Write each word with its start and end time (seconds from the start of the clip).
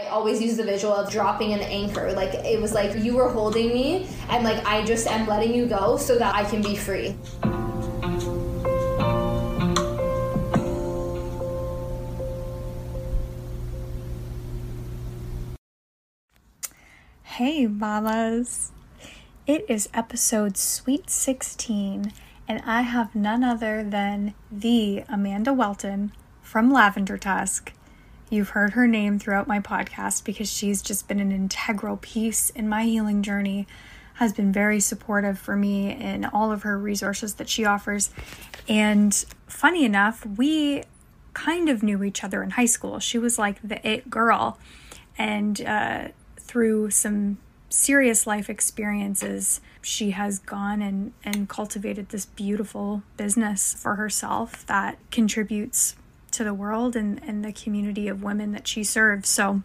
I 0.00 0.06
always 0.06 0.40
use 0.40 0.56
the 0.56 0.64
visual 0.64 0.94
of 0.94 1.10
dropping 1.10 1.52
an 1.52 1.60
anchor. 1.60 2.12
Like 2.12 2.32
it 2.32 2.58
was 2.58 2.72
like 2.72 2.96
you 2.96 3.16
were 3.16 3.28
holding 3.28 3.68
me 3.68 4.08
and 4.30 4.44
like 4.44 4.64
I 4.66 4.82
just 4.82 5.06
am 5.06 5.26
letting 5.26 5.54
you 5.54 5.66
go 5.66 5.98
so 5.98 6.16
that 6.16 6.34
I 6.34 6.44
can 6.44 6.62
be 6.62 6.74
free. 6.74 7.16
Hey, 17.24 17.66
mamas. 17.66 18.72
It 19.46 19.66
is 19.68 19.90
episode 19.92 20.56
Sweet 20.56 21.10
16, 21.10 22.12
and 22.48 22.62
I 22.64 22.82
have 22.82 23.14
none 23.14 23.44
other 23.44 23.84
than 23.84 24.34
the 24.50 25.04
Amanda 25.10 25.52
Welton 25.52 26.12
from 26.42 26.72
Lavender 26.72 27.18
Tusk. 27.18 27.72
You've 28.30 28.50
heard 28.50 28.74
her 28.74 28.86
name 28.86 29.18
throughout 29.18 29.48
my 29.48 29.58
podcast 29.58 30.24
because 30.24 30.50
she's 30.50 30.82
just 30.82 31.08
been 31.08 31.18
an 31.18 31.32
integral 31.32 31.96
piece 31.96 32.50
in 32.50 32.68
my 32.68 32.84
healing 32.84 33.24
journey, 33.24 33.66
has 34.14 34.32
been 34.32 34.52
very 34.52 34.78
supportive 34.78 35.36
for 35.36 35.56
me 35.56 35.90
in 35.90 36.24
all 36.24 36.52
of 36.52 36.62
her 36.62 36.78
resources 36.78 37.34
that 37.34 37.48
she 37.48 37.64
offers. 37.64 38.10
And 38.68 39.12
funny 39.48 39.84
enough, 39.84 40.24
we 40.24 40.84
kind 41.34 41.68
of 41.68 41.82
knew 41.82 42.04
each 42.04 42.22
other 42.22 42.40
in 42.40 42.50
high 42.50 42.66
school. 42.66 43.00
She 43.00 43.18
was 43.18 43.36
like 43.36 43.60
the 43.62 43.84
it 43.86 44.08
girl. 44.08 44.58
And 45.18 45.60
uh, 45.62 46.08
through 46.38 46.90
some 46.90 47.38
serious 47.68 48.28
life 48.28 48.48
experiences, 48.48 49.60
she 49.82 50.12
has 50.12 50.38
gone 50.38 50.82
and, 50.82 51.14
and 51.24 51.48
cultivated 51.48 52.10
this 52.10 52.26
beautiful 52.26 53.02
business 53.16 53.74
for 53.74 53.96
herself 53.96 54.64
that 54.66 54.98
contributes 55.10 55.96
to 56.32 56.44
the 56.44 56.54
world 56.54 56.96
and, 56.96 57.20
and 57.26 57.44
the 57.44 57.52
community 57.52 58.08
of 58.08 58.22
women 58.22 58.52
that 58.52 58.66
she 58.66 58.84
serves. 58.84 59.28
So, 59.28 59.62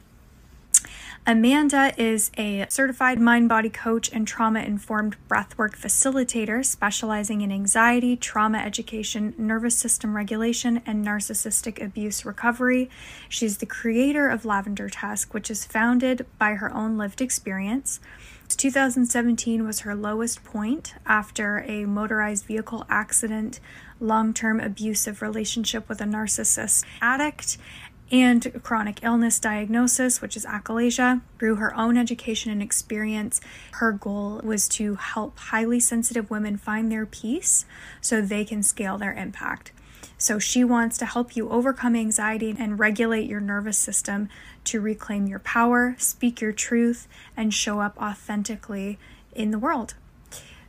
Amanda 1.27 1.91
is 1.97 2.29
a 2.37 2.67
certified 2.69 3.19
mind 3.19 3.49
body 3.49 3.69
coach 3.69 4.13
and 4.13 4.27
trauma 4.27 4.59
informed 4.59 5.15
breathwork 5.27 5.71
facilitator 5.71 6.63
specializing 6.63 7.41
in 7.41 7.51
anxiety, 7.51 8.15
trauma 8.15 8.59
education, 8.59 9.33
nervous 9.35 9.75
system 9.75 10.15
regulation, 10.15 10.83
and 10.85 11.03
narcissistic 11.03 11.83
abuse 11.83 12.25
recovery. 12.25 12.91
She's 13.27 13.57
the 13.57 13.65
creator 13.65 14.29
of 14.29 14.45
Lavender 14.45 14.87
Tusk, 14.87 15.33
which 15.33 15.49
is 15.49 15.65
founded 15.65 16.27
by 16.37 16.53
her 16.53 16.71
own 16.71 16.95
lived 16.95 17.21
experience. 17.21 17.99
2017 18.55 19.65
was 19.65 19.79
her 19.79 19.95
lowest 19.95 20.43
point 20.43 20.93
after 21.05 21.65
a 21.67 21.85
motorized 21.85 22.45
vehicle 22.45 22.85
accident, 22.87 23.59
long 23.99 24.33
term 24.33 24.59
abusive 24.59 25.21
relationship 25.21 25.87
with 25.87 26.01
a 26.01 26.05
narcissist 26.05 26.83
addict, 27.01 27.57
and 28.11 28.61
chronic 28.63 29.03
illness 29.03 29.39
diagnosis, 29.39 30.21
which 30.21 30.37
is 30.37 30.45
achalasia. 30.45 31.21
Through 31.39 31.55
her 31.55 31.75
own 31.75 31.97
education 31.97 32.51
and 32.51 32.61
experience, 32.61 33.41
her 33.73 33.91
goal 33.91 34.41
was 34.43 34.69
to 34.69 34.95
help 34.95 35.37
highly 35.37 35.79
sensitive 35.79 36.29
women 36.29 36.57
find 36.57 36.91
their 36.91 37.05
peace 37.05 37.65
so 38.01 38.21
they 38.21 38.45
can 38.45 38.61
scale 38.61 38.97
their 38.97 39.13
impact. 39.13 39.71
So 40.17 40.39
she 40.39 40.63
wants 40.63 40.97
to 40.99 41.05
help 41.05 41.35
you 41.35 41.49
overcome 41.49 41.95
anxiety 41.95 42.55
and 42.57 42.79
regulate 42.79 43.29
your 43.29 43.41
nervous 43.41 43.77
system 43.77 44.29
to 44.65 44.79
reclaim 44.79 45.27
your 45.27 45.39
power, 45.39 45.95
speak 45.97 46.39
your 46.39 46.53
truth, 46.53 47.07
and 47.35 47.53
show 47.53 47.81
up 47.81 47.97
authentically 48.01 48.97
in 49.33 49.51
the 49.51 49.59
world. 49.59 49.95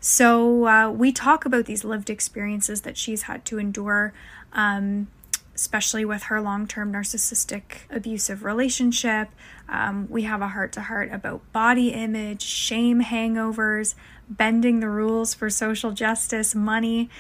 So 0.09 0.69
uh, 0.69 0.89
we 0.89 1.11
talk 1.11 1.47
about 1.47 1.65
these 1.65 1.83
lived 1.83 2.11
experiences 2.11 2.83
that 2.83 2.97
she's 2.97 3.23
had 3.23 3.45
to 3.47 3.59
endure. 3.59 4.13
Um, 4.53 5.09
especially 5.53 6.05
with 6.05 6.25
her 6.25 6.41
long 6.41 6.69
term 6.69 6.93
narcissistic 6.93 7.89
abusive 7.91 8.45
relationship. 8.45 9.31
Um, 9.69 10.07
we 10.09 10.23
have 10.23 10.43
a 10.43 10.49
heart 10.49 10.71
to 10.73 10.83
heart 10.83 11.11
about 11.11 11.51
body 11.53 11.89
image, 11.89 12.43
shame 12.43 13.03
hangovers, 13.03 13.97
bending 14.29 14.79
the 14.79 14.89
rules 14.89 15.35
for 15.35 15.51
social 15.51 15.91
justice, 15.91 16.55
money. 16.55 17.11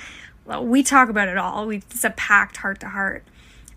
Well, 0.45 0.65
we 0.65 0.85
talk 0.85 1.09
about 1.09 1.29
it 1.29 1.39
all. 1.39 1.67
We, 1.67 1.79
it's 1.79 2.05
a 2.05 2.11
packed 2.11 2.59
heart 2.59 2.79
to 2.81 2.91
heart. 2.91 3.25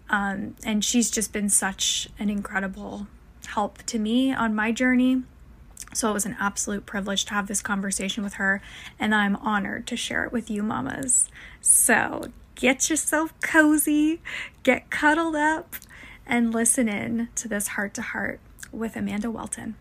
And 0.09 0.85
she's 0.85 1.09
just 1.09 1.34
been 1.34 1.50
such 1.50 2.09
an 2.19 2.29
incredible 2.29 3.07
help 3.47 3.81
to 3.84 3.97
me 3.97 4.34
on 4.34 4.53
my 4.53 4.72
journey. 4.72 5.23
So 5.94 6.09
it 6.09 6.13
was 6.13 6.25
an 6.25 6.38
absolute 6.39 6.85
privilege 6.85 7.25
to 7.25 7.33
have 7.33 7.47
this 7.47 7.61
conversation 7.61 8.23
with 8.23 8.35
her, 8.35 8.61
and 9.00 9.13
I'm 9.16 9.35
honored 9.38 9.88
to 9.88 9.97
share 9.97 10.23
it 10.23 10.31
with 10.31 10.50
you, 10.50 10.61
mamas. 10.61 11.29
So 11.61 12.31
get 12.55 12.89
yourself 12.89 13.33
cozy, 13.41 14.22
get 14.63 14.89
cuddled 14.89 15.35
up, 15.35 15.75
and 16.28 16.53
listen 16.53 16.88
in 16.88 17.29
to 17.35 17.47
this 17.47 17.69
heart 17.69 17.94
to 17.95 18.01
heart 18.01 18.39
with 18.72 18.95
Amanda 18.95 19.31
Welton. 19.31 19.75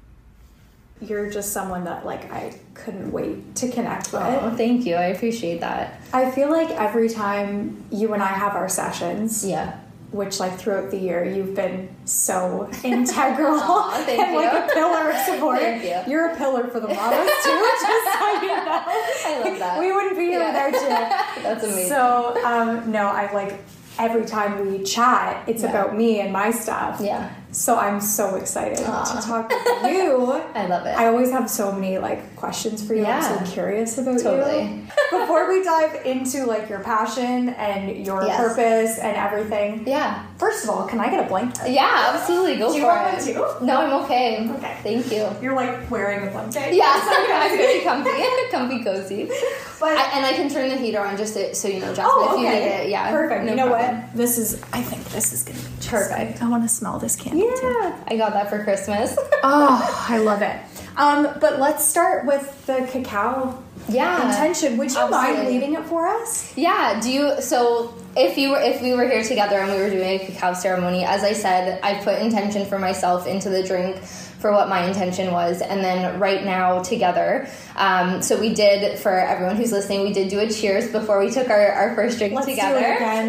You're 1.00 1.30
just 1.30 1.52
someone 1.52 1.84
that 1.84 2.04
like 2.04 2.32
I 2.32 2.58
couldn't 2.74 3.12
wait 3.12 3.54
to 3.56 3.70
connect 3.70 4.12
with. 4.12 4.22
Oh, 4.22 4.52
thank 4.56 4.84
you. 4.84 4.96
I 4.96 5.06
appreciate 5.06 5.60
that. 5.60 6.00
I 6.12 6.30
feel 6.30 6.50
like 6.50 6.70
every 6.70 7.08
time 7.08 7.84
you 7.92 8.14
and 8.14 8.22
I 8.22 8.26
have 8.26 8.56
our 8.56 8.68
sessions, 8.68 9.46
yeah, 9.46 9.78
which 10.10 10.40
like 10.40 10.58
throughout 10.58 10.90
the 10.90 10.96
year 10.96 11.22
you've 11.24 11.54
been 11.54 11.88
so 12.06 12.68
integral 12.84 13.58
Aww, 13.60 14.08
and 14.08 14.32
you. 14.32 14.36
like 14.36 14.52
a 14.70 14.72
pillar 14.72 15.10
of 15.10 15.16
support. 15.18 15.60
You. 15.62 16.00
You're 16.06 16.30
a 16.30 16.36
pillar 16.36 16.68
for 16.68 16.80
the 16.80 16.88
models 16.88 17.30
too, 17.44 17.70
just 17.82 18.18
so 18.18 18.32
you 18.40 18.48
know. 18.48 18.82
I 18.86 19.42
love 19.44 19.58
that. 19.58 19.80
We 19.80 19.92
wouldn't 19.92 20.16
be 20.16 20.24
here 20.26 20.40
Yeah. 20.40 20.68
without 20.68 20.82
you. 20.82 21.42
That's 21.42 21.64
amazing. 21.64 21.88
So 21.88 22.42
um, 22.44 22.90
no, 22.90 23.06
I 23.06 23.30
like 23.32 23.58
every 23.98 24.24
time 24.24 24.70
we 24.70 24.82
chat, 24.82 25.46
it's 25.48 25.62
Yeah. 25.62 25.70
about 25.70 25.96
me 25.96 26.20
and 26.20 26.32
my 26.32 26.50
stuff. 26.52 27.00
yeah, 27.02 27.30
So 27.58 27.76
I'm 27.76 28.00
so 28.00 28.36
excited 28.36 28.78
Aw. 28.86 29.04
to 29.20 29.26
talk 29.26 29.48
with 29.50 29.92
you. 29.92 30.30
I 30.54 30.66
love 30.66 30.86
it. 30.86 30.96
I 30.96 31.08
always 31.08 31.32
have 31.32 31.50
so 31.50 31.72
many 31.72 31.98
like 31.98 32.36
questions 32.36 32.86
for 32.86 32.94
you. 32.94 33.02
Yeah. 33.02 33.18
I'm 33.18 33.44
so 33.44 33.52
curious 33.52 33.98
about 33.98 34.20
Totally. 34.20 34.62
you. 34.62 34.86
Before 35.10 35.48
we 35.48 35.64
dive 35.64 36.06
into 36.06 36.46
like 36.46 36.68
your 36.70 36.78
passion 36.78 37.48
and 37.48 38.06
your 38.06 38.22
Yes. 38.24 38.36
purpose 38.38 38.98
and 39.00 39.16
everything, 39.16 39.86
yeah, 39.88 40.24
first 40.38 40.64
of 40.64 40.70
all, 40.70 40.86
can 40.86 41.00
I 41.00 41.10
get 41.10 41.24
a 41.24 41.28
blanket? 41.28 41.70
yeah, 41.70 42.12
absolutely. 42.14 42.56
Go 42.56 42.70
Do 42.70 42.76
you 42.76 42.82
for 42.82 42.88
want 42.88 43.28
it. 43.28 43.36
one 43.36 43.58
too? 43.58 43.66
No, 43.66 43.80
I'm 43.80 44.04
okay. 44.04 44.48
Okay. 44.50 44.78
Thank 44.82 45.12
you. 45.12 45.28
You're 45.42 45.54
like 45.54 45.90
wearing 45.90 46.26
a 46.26 46.30
blanket. 46.30 46.74
Yeah, 46.74 46.94
so 47.00 47.10
I'm 47.10 47.56
very 47.56 47.80
comfy, 47.82 48.10
comfy, 48.50 48.84
cozy. 48.84 49.30
But 49.80 49.96
I, 49.96 50.16
and 50.16 50.26
I 50.26 50.32
can 50.32 50.48
turn 50.48 50.70
the 50.70 50.76
heater 50.76 50.98
on 50.98 51.16
just 51.16 51.34
to, 51.34 51.54
so 51.54 51.68
you 51.68 51.78
know, 51.78 51.94
Jasmine, 51.94 52.06
oh, 52.08 52.34
if 52.34 52.40
you 52.40 52.48
okay. 52.48 52.58
need 52.58 52.66
it. 52.66 52.90
Yeah, 52.90 53.12
perfect. 53.12 53.44
no 53.44 53.50
you 53.50 53.56
know 53.56 53.68
problem. 53.68 54.02
what? 54.02 54.16
This 54.16 54.36
is. 54.36 54.60
I 54.72 54.82
think 54.82 55.04
this 55.10 55.32
is 55.32 55.44
gonna 55.44 55.60
be 55.60 55.76
just 55.76 55.88
Perfect. 55.88 56.42
I 56.42 56.48
want 56.48 56.64
to 56.64 56.68
smell 56.68 56.98
this 56.98 57.14
candle 57.14 57.48
too. 57.48 57.60
Yeah, 57.62 57.96
I 58.08 58.16
got 58.16 58.32
that 58.32 58.50
for 58.50 58.64
Christmas. 58.64 59.16
Oh, 59.44 60.06
I 60.08 60.18
love 60.18 60.42
it. 60.42 60.60
Um, 60.96 61.38
but 61.40 61.60
let's 61.60 61.84
start 61.84 62.26
with 62.26 62.66
the 62.66 62.88
cacao 62.90 63.62
yeah. 63.88 64.28
intention. 64.28 64.76
Would 64.78 64.90
you 64.90 64.98
mind 64.98 65.14
absolutely. 65.14 65.52
leading 65.52 65.74
it 65.74 65.84
for 65.84 66.08
us? 66.08 66.52
Yeah. 66.56 67.00
Do 67.00 67.12
you? 67.12 67.40
So 67.40 67.94
if 68.18 68.36
you 68.36 68.50
were, 68.50 68.60
if 68.60 68.82
we 68.82 68.92
were 68.94 69.08
here 69.08 69.22
together 69.22 69.58
and 69.58 69.70
we 69.70 69.78
were 69.78 69.90
doing 69.90 70.20
a 70.20 70.26
cacao 70.26 70.52
ceremony, 70.52 71.04
as 71.04 71.22
I 71.22 71.32
said, 71.32 71.78
I 71.84 72.02
put 72.02 72.20
intention 72.20 72.66
for 72.66 72.78
myself 72.78 73.26
into 73.28 73.48
the 73.48 73.62
drink 73.62 74.02
for 74.02 74.52
what 74.52 74.68
my 74.68 74.86
intention 74.86 75.32
was, 75.32 75.62
and 75.62 75.82
then 75.82 76.18
right 76.18 76.44
now 76.44 76.82
together. 76.82 77.48
Um, 77.76 78.20
so 78.20 78.38
we 78.38 78.54
did 78.54 78.98
for 78.98 79.12
everyone 79.12 79.56
who's 79.56 79.72
listening, 79.72 80.02
we 80.02 80.12
did 80.12 80.28
do 80.28 80.40
a 80.40 80.50
cheers 80.50 80.90
before 80.90 81.18
we 81.18 81.30
took 81.30 81.48
our, 81.48 81.72
our 81.72 81.94
first 81.94 82.18
drink 82.18 82.34
Let's 82.34 82.46
together. 82.46 82.80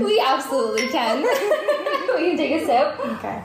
We 0.03 0.23
absolutely 0.25 0.87
can. 0.87 1.21
we 2.15 2.29
can 2.29 2.37
take 2.37 2.61
a 2.61 2.65
sip. 2.65 2.99
Okay. 3.17 3.43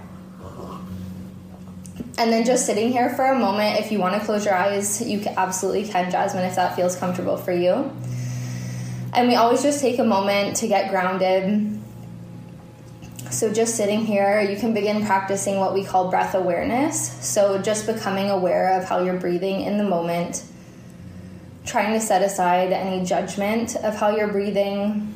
And 2.16 2.32
then 2.32 2.44
just 2.44 2.64
sitting 2.64 2.92
here 2.92 3.10
for 3.10 3.24
a 3.26 3.38
moment, 3.38 3.80
if 3.80 3.90
you 3.90 3.98
want 3.98 4.18
to 4.18 4.24
close 4.24 4.44
your 4.44 4.54
eyes, 4.54 5.02
you 5.06 5.22
absolutely 5.36 5.88
can, 5.88 6.10
Jasmine, 6.10 6.44
if 6.44 6.54
that 6.54 6.76
feels 6.76 6.96
comfortable 6.96 7.36
for 7.36 7.52
you. 7.52 7.90
And 9.14 9.28
we 9.28 9.36
always 9.36 9.62
just 9.62 9.80
take 9.80 10.00
a 10.00 10.04
moment 10.04 10.56
to 10.56 10.66
get 10.66 10.90
grounded. 10.90 11.80
So, 13.30 13.52
just 13.52 13.76
sitting 13.76 14.04
here, 14.04 14.40
you 14.40 14.56
can 14.56 14.74
begin 14.74 15.06
practicing 15.06 15.58
what 15.58 15.72
we 15.72 15.84
call 15.84 16.10
breath 16.10 16.34
awareness. 16.34 17.12
So, 17.24 17.60
just 17.62 17.86
becoming 17.86 18.30
aware 18.30 18.78
of 18.78 18.88
how 18.88 19.04
you're 19.04 19.18
breathing 19.18 19.60
in 19.60 19.78
the 19.78 19.84
moment, 19.84 20.44
trying 21.64 21.92
to 21.92 22.00
set 22.00 22.22
aside 22.22 22.72
any 22.72 23.04
judgment 23.04 23.76
of 23.76 23.96
how 23.96 24.16
you're 24.16 24.28
breathing. 24.28 25.14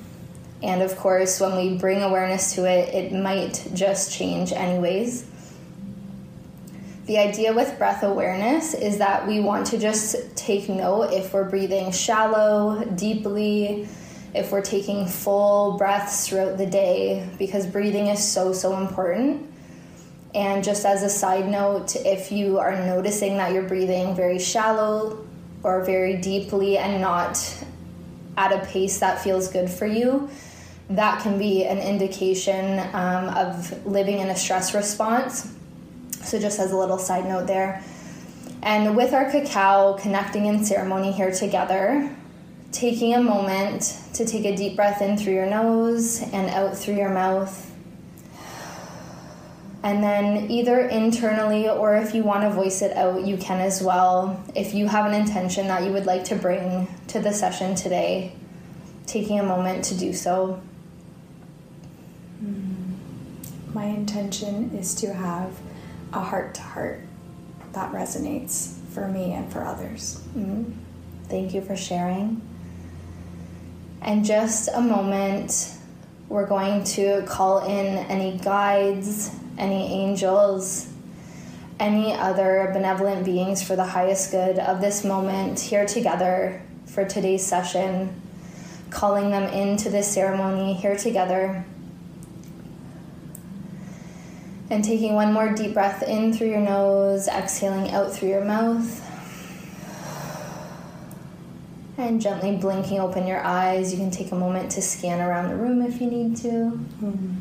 And 0.62 0.82
of 0.82 0.96
course, 0.96 1.40
when 1.40 1.56
we 1.56 1.78
bring 1.78 2.02
awareness 2.02 2.54
to 2.54 2.64
it, 2.64 2.94
it 2.94 3.12
might 3.12 3.68
just 3.74 4.12
change, 4.12 4.52
anyways. 4.52 5.24
The 7.08 7.16
idea 7.16 7.54
with 7.54 7.78
breath 7.78 8.02
awareness 8.02 8.74
is 8.74 8.98
that 8.98 9.26
we 9.26 9.40
want 9.40 9.68
to 9.68 9.78
just 9.78 10.14
take 10.36 10.68
note 10.68 11.10
if 11.10 11.32
we're 11.32 11.48
breathing 11.48 11.90
shallow, 11.90 12.84
deeply, 12.84 13.88
if 14.34 14.52
we're 14.52 14.60
taking 14.60 15.06
full 15.06 15.78
breaths 15.78 16.28
throughout 16.28 16.58
the 16.58 16.66
day, 16.66 17.26
because 17.38 17.66
breathing 17.66 18.08
is 18.08 18.22
so, 18.22 18.52
so 18.52 18.76
important. 18.76 19.50
And 20.34 20.62
just 20.62 20.84
as 20.84 21.02
a 21.02 21.08
side 21.08 21.48
note, 21.48 21.96
if 21.96 22.30
you 22.30 22.58
are 22.58 22.76
noticing 22.76 23.38
that 23.38 23.54
you're 23.54 23.66
breathing 23.66 24.14
very 24.14 24.38
shallow 24.38 25.26
or 25.62 25.84
very 25.84 26.18
deeply 26.18 26.76
and 26.76 27.00
not 27.00 27.42
at 28.36 28.52
a 28.52 28.66
pace 28.66 29.00
that 29.00 29.24
feels 29.24 29.48
good 29.48 29.70
for 29.70 29.86
you, 29.86 30.28
that 30.90 31.22
can 31.22 31.38
be 31.38 31.64
an 31.64 31.78
indication 31.78 32.80
um, 32.92 33.30
of 33.30 33.86
living 33.86 34.18
in 34.18 34.28
a 34.28 34.36
stress 34.36 34.74
response 34.74 35.54
So, 36.28 36.38
just 36.38 36.58
as 36.58 36.72
a 36.72 36.76
little 36.76 36.98
side 36.98 37.24
note 37.24 37.46
there. 37.46 37.82
And 38.62 38.94
with 38.94 39.14
our 39.14 39.30
cacao 39.30 39.94
connecting 39.94 40.44
in 40.44 40.62
ceremony 40.62 41.10
here 41.10 41.32
together, 41.32 42.14
taking 42.70 43.14
a 43.14 43.22
moment 43.22 43.98
to 44.12 44.26
take 44.26 44.44
a 44.44 44.54
deep 44.54 44.76
breath 44.76 45.00
in 45.00 45.16
through 45.16 45.32
your 45.32 45.46
nose 45.46 46.20
and 46.20 46.50
out 46.50 46.76
through 46.76 46.96
your 46.96 47.08
mouth. 47.08 47.72
And 49.82 50.04
then, 50.04 50.50
either 50.50 50.80
internally 50.80 51.66
or 51.66 51.96
if 51.96 52.14
you 52.14 52.24
want 52.24 52.42
to 52.42 52.50
voice 52.50 52.82
it 52.82 52.94
out, 52.94 53.24
you 53.24 53.38
can 53.38 53.60
as 53.60 53.82
well. 53.82 54.44
If 54.54 54.74
you 54.74 54.86
have 54.86 55.06
an 55.06 55.14
intention 55.14 55.66
that 55.68 55.82
you 55.84 55.92
would 55.92 56.04
like 56.04 56.24
to 56.24 56.36
bring 56.36 56.88
to 57.06 57.20
the 57.20 57.32
session 57.32 57.74
today, 57.74 58.34
taking 59.06 59.40
a 59.40 59.44
moment 59.44 59.82
to 59.86 59.96
do 59.96 60.12
so. 60.12 60.60
Mm. 62.44 62.96
My 63.72 63.86
intention 63.86 64.76
is 64.76 64.94
to 64.96 65.14
have 65.14 65.58
a 66.12 66.20
heart 66.20 66.54
to 66.54 66.62
heart 66.62 67.00
that 67.72 67.92
resonates 67.92 68.74
for 68.92 69.08
me 69.08 69.32
and 69.32 69.52
for 69.52 69.64
others. 69.64 70.20
Mm. 70.36 70.72
Thank 71.24 71.54
you 71.54 71.60
for 71.60 71.76
sharing. 71.76 72.42
And 74.00 74.24
just 74.24 74.68
a 74.72 74.80
moment, 74.80 75.74
we're 76.28 76.46
going 76.46 76.84
to 76.84 77.22
call 77.26 77.64
in 77.66 77.98
any 78.06 78.38
guides, 78.38 79.30
any 79.58 79.92
angels, 79.92 80.88
any 81.78 82.14
other 82.14 82.70
benevolent 82.72 83.24
beings 83.24 83.62
for 83.62 83.76
the 83.76 83.84
highest 83.84 84.30
good 84.30 84.58
of 84.58 84.80
this 84.80 85.04
moment 85.04 85.60
here 85.60 85.86
together 85.86 86.60
for 86.86 87.04
today's 87.04 87.44
session, 87.44 88.20
calling 88.90 89.30
them 89.30 89.44
into 89.52 89.90
this 89.90 90.08
ceremony 90.08 90.74
here 90.74 90.96
together. 90.96 91.64
And 94.70 94.84
taking 94.84 95.14
one 95.14 95.32
more 95.32 95.52
deep 95.54 95.72
breath 95.74 96.02
in 96.02 96.32
through 96.32 96.50
your 96.50 96.60
nose, 96.60 97.26
exhaling 97.26 97.90
out 97.90 98.12
through 98.12 98.28
your 98.28 98.44
mouth. 98.44 99.04
And 101.96 102.20
gently 102.20 102.56
blinking 102.56 103.00
open 103.00 103.26
your 103.26 103.42
eyes. 103.42 103.92
You 103.92 103.98
can 103.98 104.10
take 104.10 104.30
a 104.30 104.36
moment 104.36 104.70
to 104.72 104.82
scan 104.82 105.20
around 105.20 105.48
the 105.48 105.56
room 105.56 105.82
if 105.82 106.00
you 106.00 106.08
need 106.10 106.36
to. 106.38 106.48
Mm-hmm. 106.48 107.34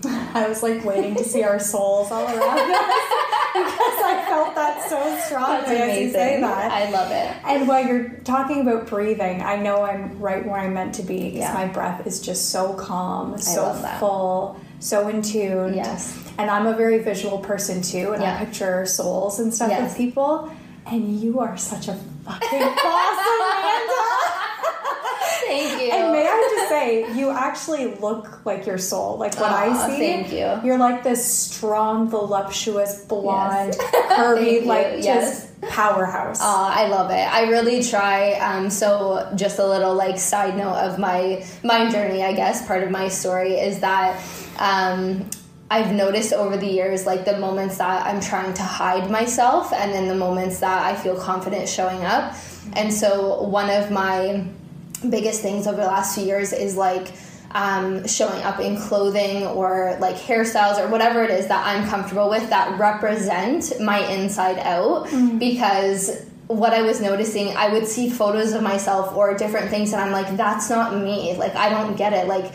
I 0.36 0.48
was 0.48 0.62
like 0.62 0.84
waiting 0.84 1.16
to 1.16 1.24
see 1.24 1.42
our 1.42 1.58
souls 1.58 2.10
all 2.12 2.24
around 2.24 2.38
us 2.38 2.38
because 3.52 3.98
I 4.00 4.24
felt 4.28 4.54
that 4.54 4.86
so 4.88 5.18
strongly 5.26 5.76
as 5.76 5.98
you 5.98 6.10
say 6.12 6.40
that. 6.40 6.70
I 6.70 6.88
love 6.90 7.10
it. 7.10 7.36
And 7.44 7.66
while 7.66 7.84
you're 7.84 8.10
talking 8.24 8.60
about 8.60 8.86
breathing, 8.86 9.42
I 9.42 9.56
know 9.56 9.82
I'm 9.82 10.18
right 10.20 10.46
where 10.46 10.60
I'm 10.60 10.72
meant 10.72 10.94
to 10.96 11.02
be 11.02 11.24
because 11.24 11.40
Yeah. 11.40 11.52
my 11.52 11.66
breath 11.66 12.06
is 12.06 12.20
just 12.20 12.50
so 12.50 12.74
calm, 12.74 13.36
so 13.38 13.72
full, 13.98 14.60
so 14.78 15.08
in 15.08 15.20
tune. 15.20 15.74
Yes. 15.74 16.16
And 16.38 16.50
I'm 16.50 16.66
a 16.66 16.74
very 16.76 16.98
visual 16.98 17.38
person 17.38 17.82
too, 17.82 18.12
and 18.12 18.22
Yeah. 18.22 18.34
I 18.40 18.44
picture 18.44 18.86
souls 18.86 19.40
and 19.40 19.52
stuff 19.52 19.70
Yes. 19.70 19.82
with 19.82 19.96
people. 19.96 20.50
And 20.86 21.20
you 21.20 21.40
are 21.40 21.56
such 21.56 21.88
a 21.88 21.94
fucking 22.24 22.60
boss, 22.60 23.18
Amanda. 23.34 24.04
Thank 25.46 25.82
you. 25.82 25.90
And 25.92 26.12
may 26.12 26.26
I 26.26 26.48
just 26.56 26.68
say, 26.68 27.12
you 27.18 27.30
actually 27.30 27.94
look 27.96 28.44
like 28.44 28.66
your 28.66 28.78
soul. 28.78 29.16
Like 29.18 29.34
what 29.38 29.50
I 29.50 29.86
see, 29.86 29.96
thank 29.98 30.32
you. 30.32 30.60
You're 30.66 30.78
like 30.78 31.02
this 31.02 31.24
strong, 31.24 32.08
voluptuous, 32.08 33.04
blonde, 33.04 33.74
Thank 33.92 34.06
curvy, 34.12 34.64
like 34.66 35.02
yes. 35.02 35.48
just 35.62 35.74
powerhouse. 35.74 36.40
Aw, 36.40 36.72
I 36.84 36.88
love 36.88 37.10
it. 37.10 37.14
I 37.32 37.48
really 37.50 37.82
try. 37.82 38.32
Um, 38.34 38.70
so, 38.70 39.30
just 39.36 39.58
a 39.58 39.66
little 39.66 39.94
like 39.94 40.18
side 40.18 40.56
note 40.56 40.76
of 40.76 40.98
my 40.98 41.44
my 41.64 41.90
journey, 41.90 42.22
I 42.22 42.32
guess. 42.34 42.66
Part 42.66 42.82
of 42.82 42.90
my 42.90 43.08
story 43.08 43.54
is 43.54 43.80
that 43.80 44.20
um, 44.58 45.28
I've 45.70 45.92
noticed 45.92 46.32
over 46.32 46.56
the 46.56 46.66
years, 46.66 47.04
like 47.04 47.24
the 47.24 47.38
moments 47.38 47.78
that 47.78 48.06
I'm 48.06 48.20
trying 48.20 48.54
to 48.54 48.62
hide 48.62 49.10
myself, 49.10 49.72
and 49.72 49.92
then 49.92 50.08
the 50.08 50.14
moments 50.14 50.60
that 50.60 50.82
I 50.82 50.96
feel 50.96 51.16
confident 51.16 51.68
showing 51.68 52.04
up. 52.04 52.34
And 52.74 52.92
so, 52.92 53.42
one 53.42 53.68
of 53.68 53.90
my 53.90 54.44
biggest 55.08 55.42
things 55.42 55.66
over 55.66 55.76
the 55.76 55.86
last 55.86 56.14
few 56.14 56.24
years 56.24 56.52
is 56.52 56.76
like 56.76 57.12
um, 57.52 58.06
showing 58.06 58.42
up 58.42 58.60
in 58.60 58.76
clothing 58.76 59.46
or 59.46 59.96
like 60.00 60.16
hairstyles 60.16 60.78
or 60.78 60.88
whatever 60.88 61.22
it 61.22 61.30
is 61.30 61.46
that 61.48 61.66
I'm 61.66 61.88
comfortable 61.88 62.28
with 62.28 62.48
that 62.50 62.78
represent 62.78 63.80
my 63.80 63.98
inside 64.06 64.58
out 64.58 65.08
because 65.38 66.26
what 66.48 66.72
I 66.72 66.82
was 66.82 67.00
noticing, 67.00 67.54
I 67.56 67.68
would 67.68 67.86
see 67.86 68.08
photos 68.08 68.52
of 68.52 68.62
myself 68.62 69.14
or 69.14 69.34
different 69.34 69.68
things, 69.68 69.92
and 69.92 70.00
I'm 70.00 70.12
like, 70.12 70.34
that's 70.36 70.70
not 70.70 70.96
me. 70.96 71.36
Like, 71.36 71.54
I 71.54 71.68
don't 71.68 71.94
get 71.94 72.14
it. 72.14 72.26
Like, 72.26 72.52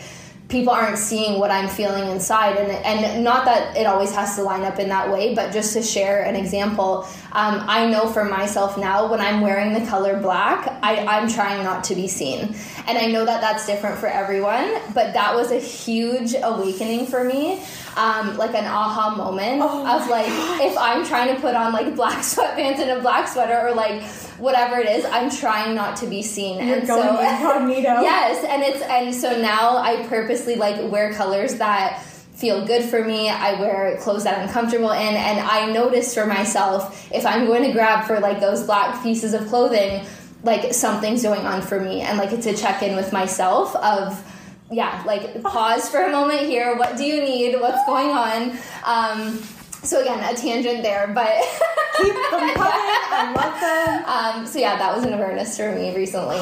people 0.48 0.72
aren't 0.72 0.98
seeing 0.98 1.40
what 1.40 1.50
I'm 1.50 1.68
feeling 1.68 2.10
inside, 2.10 2.56
and 2.56 2.70
and 2.70 3.24
not 3.24 3.44
that 3.46 3.76
it 3.76 3.86
always 3.86 4.14
has 4.14 4.36
to 4.36 4.42
line 4.42 4.62
up 4.62 4.78
in 4.78 4.88
that 4.88 5.10
way, 5.10 5.34
but 5.34 5.52
just 5.52 5.72
to 5.72 5.82
share 5.82 6.22
an 6.22 6.36
example, 6.36 7.06
um, 7.32 7.64
I 7.66 7.88
know 7.88 8.08
for 8.08 8.24
myself 8.24 8.76
now 8.76 9.10
when 9.10 9.20
I'm 9.20 9.40
wearing 9.40 9.72
the 9.72 9.86
color 9.88 10.20
black, 10.20 10.78
I, 10.82 11.04
I'm 11.06 11.28
trying 11.28 11.64
not 11.64 11.84
to 11.84 11.94
be 11.94 12.08
seen, 12.08 12.54
and 12.86 12.98
I 12.98 13.06
know 13.06 13.24
that 13.24 13.40
that's 13.40 13.66
different 13.66 13.98
for 13.98 14.06
everyone, 14.06 14.80
but 14.92 15.14
that 15.14 15.34
was 15.34 15.50
a 15.50 15.58
huge 15.58 16.34
awakening 16.42 17.06
for 17.06 17.24
me. 17.24 17.62
Um, 17.96 18.36
like 18.36 18.54
an 18.54 18.64
aha 18.64 19.14
moment 19.14 19.62
of 19.62 20.08
like 20.08 20.26
if 20.60 20.76
I'm 20.76 21.06
trying 21.06 21.32
to 21.32 21.40
put 21.40 21.54
on 21.54 21.72
like 21.72 21.94
black 21.94 22.18
sweatpants 22.24 22.80
and 22.80 22.90
a 22.90 23.00
black 23.00 23.28
sweater 23.28 23.68
or 23.68 23.72
like 23.72 24.02
whatever 24.38 24.78
it 24.78 24.88
is, 24.88 25.04
I'm 25.04 25.30
trying 25.30 25.74
not 25.74 25.96
to 25.98 26.06
be 26.06 26.22
seen. 26.22 26.66
You're 26.66 26.78
and 26.78 26.86
going 26.86 27.08
so 27.08 27.20
incognito. 27.20 28.00
yes, 28.00 28.44
and 28.44 28.62
it's 28.62 28.82
and 28.82 29.14
so 29.14 29.40
now 29.40 29.76
I 29.76 30.06
purposely 30.08 30.56
like 30.56 30.90
wear 30.90 31.12
colors 31.14 31.56
that 31.56 32.02
feel 32.02 32.66
good 32.66 32.84
for 32.84 33.04
me. 33.04 33.28
I 33.28 33.60
wear 33.60 33.96
clothes 33.98 34.24
that 34.24 34.38
I'm 34.38 34.48
comfortable 34.48 34.90
in, 34.90 35.14
and 35.14 35.40
I 35.40 35.70
notice 35.72 36.14
for 36.14 36.26
myself 36.26 37.08
if 37.12 37.24
I'm 37.24 37.46
going 37.46 37.62
to 37.64 37.72
grab 37.72 38.06
for 38.06 38.20
like 38.20 38.40
those 38.40 38.64
black 38.64 39.02
pieces 39.02 39.34
of 39.34 39.46
clothing, 39.48 40.04
like 40.42 40.74
something's 40.74 41.22
going 41.22 41.46
on 41.46 41.62
for 41.62 41.80
me, 41.80 42.00
and 42.00 42.18
like 42.18 42.32
it's 42.32 42.46
a 42.46 42.56
check 42.56 42.82
in 42.82 42.96
with 42.96 43.12
myself 43.12 43.74
of. 43.76 44.30
Yeah, 44.70 45.04
like 45.06 45.42
pause 45.42 45.90
for 45.90 46.02
a 46.02 46.10
moment 46.10 46.40
here. 46.40 46.74
What 46.76 46.96
do 46.96 47.04
you 47.04 47.20
need? 47.22 47.60
What's 47.60 47.84
going 47.84 48.08
on? 48.08 48.58
Um, 48.82 49.38
so 49.84 50.00
again, 50.00 50.18
a 50.24 50.34
tangent 50.34 50.82
there, 50.82 51.06
but 51.14 51.28
Keep 51.96 52.12
them 52.14 52.24
coming. 52.30 52.54
I 52.58 53.32
love 53.36 53.60
them. 53.60 54.40
um, 54.40 54.46
so 54.46 54.58
yeah, 54.58 54.76
that 54.76 54.94
was 54.94 55.04
an 55.04 55.12
awareness 55.14 55.56
for 55.56 55.72
me 55.74 55.94
recently. 55.94 56.38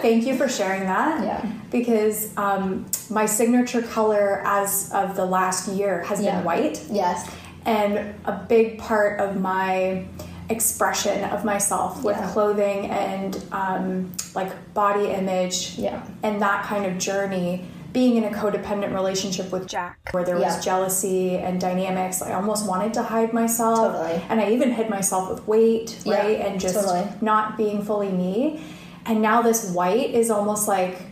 Thank 0.00 0.26
you 0.26 0.36
for 0.36 0.48
sharing 0.48 0.84
that. 0.84 1.22
Yeah. 1.22 1.52
Because 1.70 2.36
um, 2.36 2.86
my 3.10 3.26
signature 3.26 3.82
color 3.82 4.42
as 4.44 4.90
of 4.92 5.16
the 5.16 5.24
last 5.24 5.68
year 5.68 6.02
has 6.04 6.22
Yeah. 6.22 6.36
been 6.36 6.44
white. 6.44 6.82
yes, 6.90 7.30
And 7.66 8.14
a 8.24 8.44
big 8.48 8.78
part 8.78 9.20
of 9.20 9.40
my 9.40 10.04
expression 10.48 11.22
of 11.30 11.44
myself 11.44 12.02
with 12.02 12.16
Yeah. 12.16 12.30
clothing 12.32 12.90
and 12.90 13.40
um, 13.52 14.10
like 14.34 14.50
body 14.74 15.06
image 15.10 15.78
yeah, 15.78 16.02
and 16.24 16.40
that 16.42 16.64
kind 16.64 16.86
of 16.86 16.98
journey 16.98 17.66
being 17.92 18.16
in 18.16 18.24
a 18.24 18.30
codependent 18.30 18.92
relationship 18.94 19.50
with 19.52 19.66
Jack 19.66 19.98
where 20.12 20.24
there 20.24 20.36
was 20.36 20.56
Yeah. 20.56 20.60
jealousy 20.60 21.36
and 21.36 21.60
dynamics 21.60 22.22
I 22.22 22.32
almost 22.34 22.66
wanted 22.66 22.94
to 22.94 23.02
hide 23.02 23.32
myself 23.32 23.78
Totally. 23.92 24.22
and 24.28 24.40
I 24.40 24.50
even 24.50 24.70
hid 24.72 24.88
myself 24.90 25.28
with 25.30 25.46
weight 25.48 25.98
Yeah, 26.04 26.14
right 26.18 26.40
and 26.40 26.60
just 26.60 26.74
totally. 26.74 27.08
not 27.20 27.56
being 27.56 27.82
fully 27.82 28.08
me 28.10 28.60
and 29.06 29.20
now 29.22 29.42
this 29.42 29.70
white 29.70 30.10
is 30.10 30.30
almost 30.30 30.68
like 30.68 31.02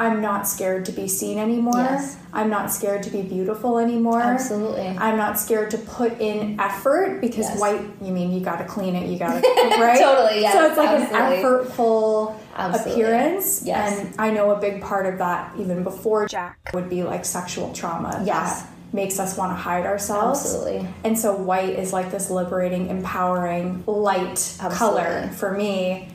I'm 0.00 0.22
not 0.22 0.48
scared 0.48 0.86
to 0.86 0.92
be 0.92 1.06
seen 1.08 1.38
anymore 1.38 1.74
Yes. 1.76 2.16
I'm 2.32 2.48
not 2.48 2.70
scared 2.72 3.02
to 3.04 3.10
be 3.10 3.22
beautiful 3.22 3.78
anymore 3.78 4.20
absolutely. 4.22 4.86
I'm 4.86 5.16
not 5.16 5.38
scared 5.38 5.70
to 5.72 5.78
put 5.78 6.18
in 6.20 6.58
effort 6.58 7.20
because 7.20 7.46
Yes. 7.50 7.60
white, 7.60 7.82
you 8.02 8.12
mean 8.12 8.32
you 8.32 8.40
got 8.40 8.56
to 8.58 8.64
clean 8.64 8.96
it, 8.96 9.08
you 9.10 9.18
got 9.18 9.42
to, 9.42 9.48
right? 9.80 9.98
Totally, 10.00 10.40
yes, 10.40 10.54
So 10.54 10.66
it's 10.68 10.76
like 10.78 10.88
absolutely. 10.90 11.36
an 11.38 11.44
effortful 11.44 12.34
Absolutely. 12.56 12.92
appearance. 13.02 13.62
Yes. 13.64 14.00
And 14.00 14.14
I 14.18 14.30
know 14.30 14.50
a 14.52 14.60
big 14.60 14.80
part 14.82 15.06
of 15.06 15.18
that, 15.18 15.52
even 15.58 15.84
before 15.84 16.26
Jack, 16.28 16.58
would 16.72 16.88
be 16.88 17.02
like 17.02 17.24
sexual 17.24 17.72
trauma. 17.72 18.22
Yes. 18.24 18.62
That 18.62 18.70
makes 18.92 19.20
us 19.20 19.36
want 19.36 19.52
to 19.52 19.56
hide 19.56 19.86
ourselves. 19.86 20.40
Absolutely. 20.40 20.88
And 21.04 21.18
so 21.18 21.34
white 21.36 21.78
is 21.78 21.92
like 21.92 22.10
this 22.10 22.30
liberating, 22.30 22.88
empowering, 22.88 23.84
light 23.86 24.56
color 24.72 25.28
for 25.36 25.52
me 25.52 26.08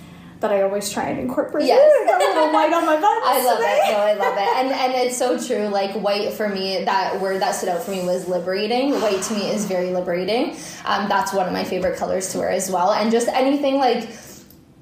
that 0.48 0.56
I 0.56 0.62
always 0.62 0.92
try 0.92 1.06
and 1.10 1.20
incorporate. 1.20 1.66
Yes. 1.66 1.80
I 2.10 2.16
a 2.16 2.36
little 2.36 2.54
white 2.54 2.72
on 2.72 2.86
my 2.86 2.96
butt. 2.96 3.04
I 3.24 3.44
love 3.44 3.58
today. 3.58 3.80
it. 3.84 3.92
No, 3.92 3.98
I 3.98 4.14
love 4.14 4.38
it. 4.38 4.58
And 4.58 4.72
and 4.72 4.94
it's 4.94 5.18
so 5.18 5.44
true. 5.44 5.68
Like 5.68 5.92
white 5.96 6.34
for 6.34 6.48
me, 6.48 6.84
that 6.86 7.20
word 7.20 7.42
that 7.42 7.56
stood 7.56 7.70
out 7.70 7.82
for 7.82 7.92
me 7.92 8.06
was 8.06 8.28
liberating. 8.28 8.92
White 9.02 9.22
to 9.24 9.34
me 9.34 9.50
is 9.50 9.66
very 9.66 9.92
liberating. 9.92 10.56
Um, 10.86 11.10
that's 11.10 11.34
one 11.34 11.48
of 11.48 11.54
my 11.54 11.64
favorite 11.64 11.98
colors 11.98 12.32
to 12.34 12.40
wear 12.40 12.52
as 12.52 12.70
well. 12.70 12.94
And 12.94 13.12
just 13.12 13.28
anything 13.30 13.78
like 13.78 14.08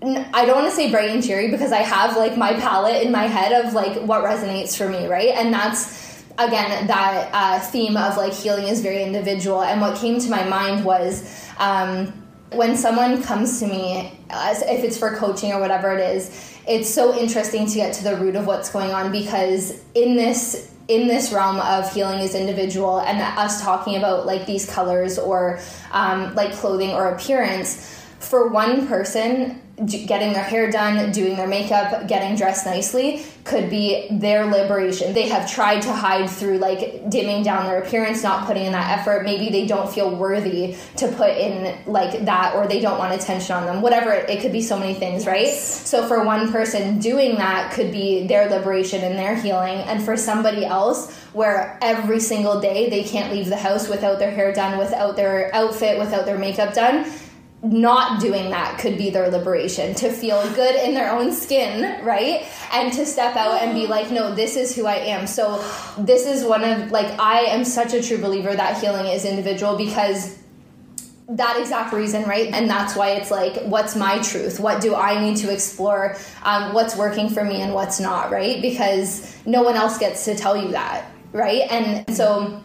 I 0.01 0.45
don't 0.45 0.55
want 0.55 0.69
to 0.69 0.75
say 0.75 0.91
bright 0.91 1.11
and 1.11 1.23
cheery 1.23 1.49
because 1.49 1.71
I 1.71 1.81
have 1.81 2.17
like 2.17 2.37
my 2.37 2.53
palette 2.53 3.03
in 3.03 3.11
my 3.11 3.27
head 3.27 3.65
of 3.65 3.73
like 3.73 4.01
what 4.01 4.23
resonates 4.23 4.77
for 4.77 4.89
me, 4.89 5.07
right? 5.07 5.29
And 5.29 5.53
that's 5.53 6.21
again 6.37 6.87
that 6.87 7.29
uh, 7.31 7.59
theme 7.59 7.95
of 7.95 8.17
like 8.17 8.33
healing 8.33 8.67
is 8.67 8.81
very 8.81 9.01
individual. 9.03 9.63
And 9.63 9.79
what 9.79 9.97
came 9.97 10.19
to 10.19 10.29
my 10.29 10.43
mind 10.43 10.83
was. 10.83 11.47
Um, 11.57 12.19
when 12.55 12.75
someone 12.77 13.21
comes 13.23 13.59
to 13.59 13.67
me, 13.67 14.11
if 14.29 14.83
it's 14.83 14.97
for 14.97 15.15
coaching 15.15 15.51
or 15.51 15.59
whatever 15.59 15.91
it 15.97 16.15
is, 16.15 16.53
it's 16.67 16.89
so 16.89 17.17
interesting 17.17 17.65
to 17.67 17.75
get 17.75 17.93
to 17.95 18.03
the 18.03 18.15
root 18.15 18.35
of 18.35 18.47
what's 18.47 18.71
going 18.71 18.91
on 18.91 19.11
because 19.11 19.81
in 19.95 20.15
this 20.15 20.71
in 20.89 21.07
this 21.07 21.31
realm 21.31 21.59
of 21.61 21.91
healing 21.93 22.19
is 22.19 22.35
individual 22.35 22.99
and 22.99 23.21
us 23.37 23.61
talking 23.61 23.95
about 23.95 24.25
like 24.25 24.45
these 24.45 24.69
colors 24.69 25.17
or 25.17 25.59
um, 25.91 26.35
like 26.35 26.51
clothing 26.51 26.89
or 26.91 27.07
appearance 27.07 28.02
for 28.23 28.47
one 28.47 28.87
person 28.87 29.61
getting 29.87 30.33
their 30.33 30.43
hair 30.43 30.69
done, 30.69 31.11
doing 31.11 31.35
their 31.35 31.47
makeup, 31.47 32.07
getting 32.07 32.35
dressed 32.35 32.65
nicely 32.65 33.25
could 33.43 33.69
be 33.71 34.07
their 34.11 34.45
liberation. 34.45 35.13
They 35.13 35.27
have 35.29 35.51
tried 35.51 35.81
to 35.81 35.91
hide 35.91 36.29
through 36.29 36.59
like 36.59 37.09
dimming 37.09 37.43
down 37.43 37.65
their 37.65 37.81
appearance, 37.81 38.21
not 38.21 38.45
putting 38.45 38.65
in 38.65 38.71
that 38.73 38.99
effort. 38.99 39.23
Maybe 39.23 39.49
they 39.49 39.65
don't 39.65 39.91
feel 39.91 40.15
worthy 40.15 40.77
to 40.97 41.07
put 41.13 41.31
in 41.31 41.91
like 41.91 42.25
that 42.25 42.55
or 42.55 42.67
they 42.67 42.79
don't 42.79 42.99
want 42.99 43.13
attention 43.19 43.55
on 43.55 43.65
them. 43.65 43.81
Whatever, 43.81 44.11
it 44.11 44.41
could 44.41 44.51
be 44.51 44.61
so 44.61 44.77
many 44.77 44.93
things, 44.93 45.25
right? 45.25 45.51
So 45.53 46.07
for 46.07 46.23
one 46.23 46.51
person 46.51 46.99
doing 46.99 47.35
that 47.35 47.73
could 47.73 47.91
be 47.91 48.27
their 48.27 48.49
liberation 48.49 49.03
and 49.03 49.17
their 49.17 49.35
healing 49.35 49.79
and 49.79 50.03
for 50.03 50.15
somebody 50.15 50.65
else 50.65 51.17
where 51.33 51.79
every 51.81 52.19
single 52.19 52.61
day 52.61 52.91
they 52.91 53.03
can't 53.03 53.33
leave 53.33 53.47
the 53.47 53.57
house 53.57 53.89
without 53.89 54.19
their 54.19 54.31
hair 54.31 54.53
done, 54.53 54.77
without 54.77 55.15
their 55.15 55.53
outfit, 55.55 55.97
without 55.97 56.25
their 56.25 56.37
makeup 56.37 56.75
done 56.75 57.11
not 57.63 58.19
doing 58.19 58.49
that 58.49 58.77
could 58.77 58.97
be 58.97 59.09
their 59.09 59.29
liberation 59.29 59.95
to 59.95 60.11
feel 60.11 60.41
good 60.53 60.75
in 60.75 60.93
their 60.93 61.09
own 61.11 61.31
skin 61.31 62.03
right 62.03 62.45
and 62.73 62.91
to 62.91 63.05
step 63.05 63.37
out 63.37 63.61
and 63.61 63.73
be 63.73 63.87
like 63.87 64.11
no 64.11 64.35
this 64.35 64.57
is 64.57 64.75
who 64.75 64.85
i 64.85 64.95
am 64.95 65.25
so 65.25 65.63
this 65.97 66.25
is 66.25 66.43
one 66.43 66.61
of 66.61 66.91
like 66.91 67.07
i 67.21 67.39
am 67.39 67.63
such 67.63 67.93
a 67.93 68.03
true 68.03 68.17
believer 68.17 68.53
that 68.53 68.77
healing 68.81 69.05
is 69.05 69.23
individual 69.23 69.77
because 69.77 70.37
that 71.29 71.57
exact 71.59 71.93
reason, 71.93 72.23
right? 72.23 72.53
And 72.53 72.69
that's 72.69 72.95
why 72.95 73.11
it's 73.11 73.31
like, 73.31 73.63
what's 73.63 73.95
my 73.95 74.19
truth? 74.19 74.59
What 74.59 74.81
do 74.81 74.93
I 74.93 75.21
need 75.21 75.37
to 75.37 75.51
explore? 75.51 76.17
Um, 76.43 76.73
what's 76.73 76.95
working 76.95 77.29
for 77.29 77.43
me 77.43 77.61
and 77.61 77.73
what's 77.73 77.99
not, 77.99 78.31
right? 78.31 78.61
Because 78.61 79.35
no 79.45 79.63
one 79.63 79.75
else 79.75 79.97
gets 79.97 80.25
to 80.25 80.35
tell 80.35 80.57
you 80.57 80.71
that, 80.71 81.09
right? 81.31 81.61
And 81.71 82.13
so 82.15 82.61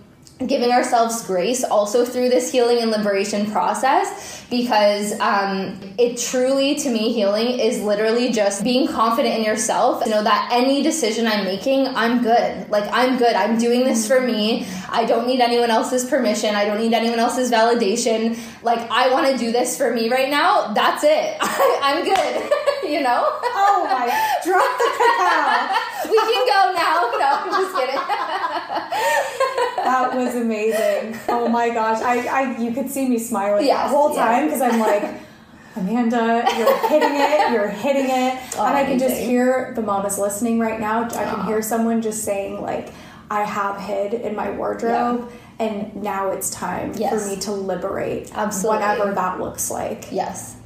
giving 0.47 0.71
ourselves 0.71 1.26
grace 1.26 1.64
also 1.64 2.04
through 2.04 2.28
this 2.28 2.52
healing 2.52 2.78
and 2.78 2.92
liberation 2.92 3.50
process 3.50 4.45
because 4.49 5.18
um, 5.18 5.78
it 5.99 6.16
truly 6.16 6.76
to 6.76 6.90
me 6.90 7.12
healing 7.12 7.59
is 7.59 7.83
literally 7.83 8.30
just 8.30 8.62
being 8.62 8.87
confident 8.87 9.37
in 9.37 9.45
yourself. 9.45 10.04
You 10.07 10.12
know 10.12 10.23
that 10.23 10.49
any 10.52 10.83
decision 10.83 11.26
i'm 11.26 11.45
making 11.45 11.88
i'm 11.88 12.23
good. 12.23 12.71
Like 12.71 12.88
i'm 12.92 13.18
good. 13.18 13.35
I'm 13.35 13.59
doing 13.59 13.85
this 13.85 14.07
for 14.07 14.21
me. 14.21 14.66
I 14.88 15.04
don't 15.04 15.26
need 15.26 15.40
anyone 15.40 15.71
else's 15.71 16.04
permission. 16.09 16.54
I 16.54 16.64
don't 16.66 16.78
need 16.78 16.92
anyone 16.95 17.18
else's 17.18 17.50
validation. 17.50 18.38
Like 18.62 18.78
i 18.90 19.11
want 19.11 19.26
to 19.26 19.37
do 19.37 19.50
this 19.50 19.76
for 19.76 19.92
me 19.92 20.09
right 20.09 20.30
now. 20.30 20.73
That's 20.73 21.02
it. 21.04 21.37
I'm 21.40 22.04
good. 22.04 22.52
You 22.88 23.02
know? 23.02 23.23
Oh 23.23 23.85
my 23.85 24.07
drop 24.45 24.78
the 24.78 24.88
cacao. 24.97 26.09
We 26.11 26.16
can 26.16 26.47
go 26.47 26.73
now. 26.73 27.11
No 27.18 27.28
i'm 27.45 27.50
just 27.50 27.76
kidding. 27.76 28.00
That 29.85 30.14
was 30.14 30.27
amazing. 30.37 31.18
Oh 31.28 31.49
my 31.49 31.70
gosh, 31.70 32.02
I, 32.02 32.26
I 32.26 32.58
you 32.58 32.73
could 32.73 32.90
see 32.90 33.08
me 33.08 33.18
smiling 33.18 33.66
yes, 33.66 33.90
the 33.90 33.97
whole 33.97 34.14
time 34.14 34.47
because 34.47 34.61
yes. 34.61 34.75
I'm 34.75 34.80
like. 34.80 35.23
Amanda, 35.76 36.44
you're 36.56 36.88
hitting 36.88 37.14
it, 37.14 37.52
you're 37.52 37.68
hitting 37.68 38.06
it. 38.06 38.56
Oh, 38.56 38.66
and 38.66 38.76
I 38.76 38.85
can 38.85 38.99
just 38.99 39.16
hear 39.16 39.73
the 39.76 39.82
mom 39.82 40.04
is 40.06 40.18
listening 40.18 40.58
right 40.58 40.80
now. 40.80 41.04
I 41.04 41.08
can 41.08 41.47
hear 41.47 41.62
someone 41.62 42.02
just 42.02 42.25
saying, 42.25 42.61
like, 42.61 42.92
I 43.30 43.44
have 43.44 43.80
hid 43.80 44.14
in 44.14 44.35
my 44.35 44.50
wardrobe 44.50 45.30
yeah. 45.30 45.66
and 45.66 45.97
now 45.97 46.30
it's 46.30 46.50
time 46.50 46.94
yes. 46.97 47.12
for 47.12 47.30
me 47.30 47.40
to 47.42 47.52
liberate. 47.52 48.32
Absolutely. 48.35 48.80
Whatever 48.80 49.14
that 49.14 49.38
looks 49.38 49.70
like. 49.70 50.11
Yes. 50.11 50.56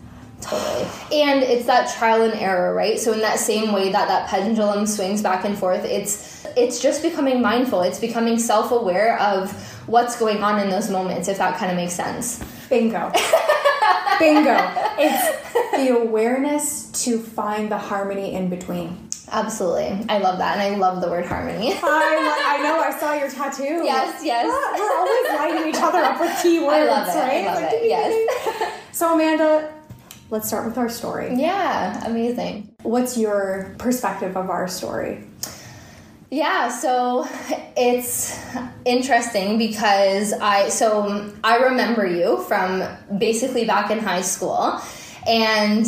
Totally. 0.43 0.87
And 1.13 1.43
it's 1.43 1.67
that 1.67 1.95
trial 1.97 2.23
and 2.23 2.35
error, 2.35 2.75
right? 2.75 2.99
So 2.99 3.13
in 3.13 3.21
that 3.21 3.39
same 3.39 3.73
way 3.73 3.93
that 3.93 4.09
that 4.09 4.29
pendulum 4.29 4.87
swings 4.87 5.23
back 5.23 5.45
and 5.45 5.57
forth, 5.57 5.85
it's 5.85 6.45
it's 6.57 6.81
just 6.83 7.03
becoming 7.03 7.41
mindful. 7.41 7.83
It's 7.83 8.01
becoming 8.01 8.39
self-aware 8.39 9.19
of 9.21 9.53
what's 9.87 10.19
going 10.19 10.43
on 10.43 10.61
in 10.61 10.69
those 10.69 10.91
moments 10.91 11.29
if 11.29 11.39
that 11.39 11.59
kind 11.59 11.71
of 11.71 11.77
makes 11.77 11.95
sense. 11.95 12.45
Bingo. 12.69 13.11
Bingo. 14.19 14.57
It's 14.99 15.77
the 15.77 15.97
awareness 15.97 16.91
to 17.05 17.19
find 17.19 17.71
the 17.71 17.79
harmony 17.79 18.35
in 18.35 18.51
between. 18.51 19.09
Absolutely. 19.31 20.05
I 20.11 20.19
love 20.19 20.39
that. 20.39 20.59
And 20.59 20.75
I 20.75 20.77
love 20.77 21.01
the 21.01 21.09
word 21.09 21.25
harmony. 21.25 21.73
I, 21.73 22.59
I 22.59 22.63
know. 22.63 22.81
I 22.81 22.91
saw 22.99 23.15
your 23.15 23.31
tattoo. 23.31 23.83
Yes, 23.83 24.23
yes. 24.23 24.45
We're 24.45 24.99
always 24.99 25.57
lighting 25.57 25.71
each 25.71 25.81
other 25.83 26.01
up 26.01 26.21
with 26.21 26.31
keywords, 26.33 26.69
I 26.69 26.85
love 26.85 27.09
it. 27.09 27.19
right? 27.19 27.45
I 27.45 27.47
love 27.47 27.63
like, 27.63 27.73
it. 27.73 27.89
Yes. 27.89 28.79
So, 28.95 29.15
Amanda, 29.15 29.73
let's 30.33 30.49
start 30.49 30.65
with 30.67 30.79
our 30.79 30.89
story. 30.89 31.35
Yeah, 31.37 32.05
amazing. 32.07 32.75
What's 32.83 33.19
your 33.19 33.75
perspective 33.79 34.35
of 34.35 34.49
our 34.49 34.67
story? 34.67 35.25
Yeah, 36.31 36.71
so 36.71 37.29
it's 37.77 38.41
interesting 38.87 39.59
because 39.59 40.33
I 40.33 40.71
so 40.71 41.31
I 41.45 41.59
remember 41.59 42.07
you 42.07 42.43
from 42.49 42.83
basically 43.19 43.67
back 43.67 43.91
in 43.91 43.99
high 43.99 44.23
school 44.23 44.81
and 45.27 45.87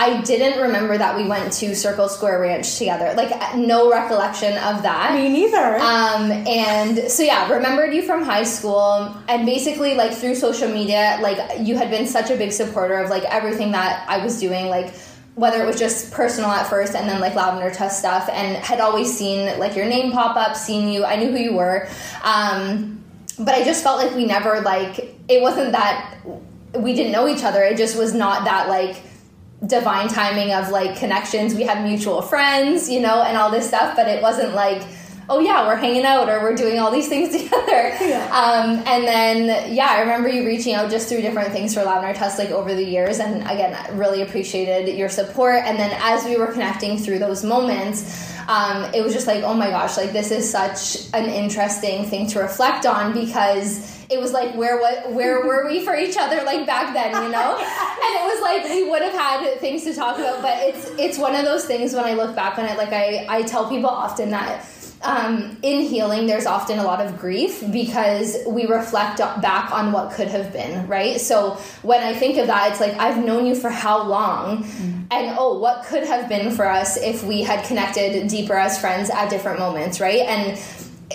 I 0.00 0.20
didn't 0.20 0.62
remember 0.62 0.96
that 0.96 1.16
we 1.16 1.26
went 1.26 1.52
to 1.54 1.74
Circle 1.74 2.08
Square 2.08 2.40
Ranch 2.42 2.78
together. 2.78 3.14
Like 3.16 3.56
no 3.56 3.90
recollection 3.90 4.56
of 4.58 4.82
that. 4.82 5.12
Me 5.12 5.28
neither. 5.28 5.76
Um, 5.78 6.30
and 6.30 7.10
so 7.10 7.24
yeah, 7.24 7.52
remembered 7.52 7.92
you 7.92 8.02
from 8.02 8.22
high 8.22 8.44
school, 8.44 9.12
and 9.28 9.44
basically 9.44 9.96
like 9.96 10.14
through 10.14 10.36
social 10.36 10.68
media, 10.68 11.18
like 11.20 11.66
you 11.66 11.76
had 11.76 11.90
been 11.90 12.06
such 12.06 12.30
a 12.30 12.36
big 12.36 12.52
supporter 12.52 12.94
of 12.94 13.10
like 13.10 13.24
everything 13.24 13.72
that 13.72 14.08
I 14.08 14.22
was 14.22 14.38
doing, 14.38 14.68
like 14.68 14.94
whether 15.34 15.60
it 15.64 15.66
was 15.66 15.80
just 15.80 16.12
personal 16.12 16.50
at 16.50 16.68
first 16.68 16.94
and 16.94 17.08
then 17.08 17.20
like 17.20 17.34
lavender 17.34 17.74
tusk 17.74 17.98
stuff, 17.98 18.28
and 18.30 18.56
had 18.58 18.78
always 18.78 19.12
seen 19.12 19.58
like 19.58 19.74
your 19.74 19.86
name 19.86 20.12
pop 20.12 20.36
up, 20.36 20.54
seen 20.54 20.88
you. 20.88 21.04
I 21.04 21.16
knew 21.16 21.32
who 21.32 21.38
you 21.38 21.54
were, 21.54 21.88
um, 22.22 23.02
but 23.36 23.52
I 23.52 23.64
just 23.64 23.82
felt 23.82 23.98
like 23.98 24.14
we 24.14 24.26
never 24.26 24.60
like 24.60 25.16
it 25.26 25.42
wasn't 25.42 25.72
that 25.72 26.18
we 26.76 26.94
didn't 26.94 27.10
know 27.10 27.26
each 27.26 27.42
other. 27.42 27.64
It 27.64 27.76
just 27.76 27.98
was 27.98 28.14
not 28.14 28.44
that 28.44 28.68
like 28.68 29.02
divine 29.66 30.08
timing 30.08 30.52
of 30.52 30.70
like 30.70 30.96
connections. 30.96 31.54
We 31.54 31.64
had 31.64 31.84
mutual 31.84 32.22
friends, 32.22 32.88
you 32.88 33.00
know, 33.00 33.22
and 33.22 33.36
all 33.36 33.50
this 33.50 33.66
stuff, 33.66 33.96
but 33.96 34.08
it 34.08 34.22
wasn't 34.22 34.54
like, 34.54 34.82
oh 35.30 35.40
yeah, 35.40 35.66
we're 35.66 35.76
hanging 35.76 36.04
out 36.04 36.28
or 36.28 36.40
we're 36.40 36.54
doing 36.54 36.78
all 36.78 36.90
these 36.90 37.08
things 37.08 37.30
together. 37.36 37.94
Yeah. 38.00 38.24
Um, 38.32 38.82
and 38.86 39.04
then 39.04 39.74
yeah, 39.74 39.88
I 39.90 40.00
remember 40.00 40.28
you 40.28 40.46
reaching 40.46 40.74
out 40.74 40.90
just 40.90 41.08
through 41.08 41.22
different 41.22 41.52
things 41.52 41.74
for 41.74 41.82
Lavender 41.82 42.16
Tusk 42.16 42.38
like 42.38 42.50
over 42.50 42.74
the 42.74 42.84
years, 42.84 43.18
and 43.18 43.42
again, 43.42 43.76
really 43.98 44.22
appreciated 44.22 44.96
your 44.96 45.08
support. 45.08 45.64
And 45.64 45.78
then 45.78 45.90
as 46.02 46.24
we 46.24 46.36
were 46.36 46.48
connecting 46.52 46.98
through 46.98 47.18
those 47.18 47.44
moments. 47.44 48.34
Um, 48.48 48.90
it 48.94 49.04
was 49.04 49.12
just 49.12 49.26
like, 49.26 49.44
oh 49.44 49.52
my 49.52 49.68
gosh, 49.68 49.98
like 49.98 50.12
this 50.12 50.30
is 50.30 50.50
such 50.50 51.12
an 51.12 51.28
interesting 51.28 52.06
thing 52.06 52.26
to 52.28 52.40
reflect 52.40 52.86
on 52.86 53.12
because 53.12 53.97
it 54.10 54.18
was 54.18 54.32
like 54.32 54.54
where 54.54 54.80
what 54.80 55.12
where 55.12 55.46
were 55.46 55.66
we 55.66 55.84
for 55.84 55.94
each 55.94 56.16
other 56.16 56.42
like 56.44 56.66
back 56.66 56.94
then 56.94 57.10
you 57.22 57.30
know 57.30 57.56
and 57.58 58.14
it 58.16 58.24
was 58.24 58.40
like 58.40 58.64
we 58.64 58.88
would 58.88 59.02
have 59.02 59.12
had 59.12 59.58
things 59.58 59.84
to 59.84 59.94
talk 59.94 60.18
about 60.18 60.40
but 60.40 60.56
it's 60.62 60.90
it's 60.98 61.18
one 61.18 61.34
of 61.34 61.44
those 61.44 61.64
things 61.64 61.94
when 61.94 62.04
i 62.04 62.14
look 62.14 62.34
back 62.34 62.58
on 62.58 62.64
it 62.64 62.78
like 62.78 62.92
i 62.92 63.26
i 63.28 63.42
tell 63.42 63.68
people 63.68 63.90
often 63.90 64.30
that 64.30 64.64
um, 65.02 65.56
in 65.62 65.82
healing, 65.82 66.26
there's 66.26 66.46
often 66.46 66.78
a 66.78 66.84
lot 66.84 67.00
of 67.00 67.18
grief 67.18 67.62
because 67.70 68.36
we 68.48 68.66
reflect 68.66 69.18
back 69.18 69.70
on 69.70 69.92
what 69.92 70.12
could 70.12 70.28
have 70.28 70.52
been, 70.52 70.88
right? 70.88 71.20
So 71.20 71.52
when 71.82 72.02
I 72.02 72.14
think 72.14 72.36
of 72.38 72.48
that, 72.48 72.72
it's 72.72 72.80
like 72.80 72.94
I've 72.94 73.24
known 73.24 73.46
you 73.46 73.54
for 73.54 73.70
how 73.70 74.02
long, 74.02 74.64
mm-hmm. 74.64 75.02
and 75.10 75.36
oh, 75.38 75.58
what 75.58 75.84
could 75.84 76.04
have 76.04 76.28
been 76.28 76.50
for 76.50 76.66
us 76.66 76.96
if 76.96 77.22
we 77.22 77.42
had 77.42 77.64
connected 77.64 78.28
deeper 78.28 78.54
as 78.54 78.80
friends 78.80 79.08
at 79.10 79.30
different 79.30 79.60
moments, 79.60 80.00
right? 80.00 80.22
And 80.22 80.58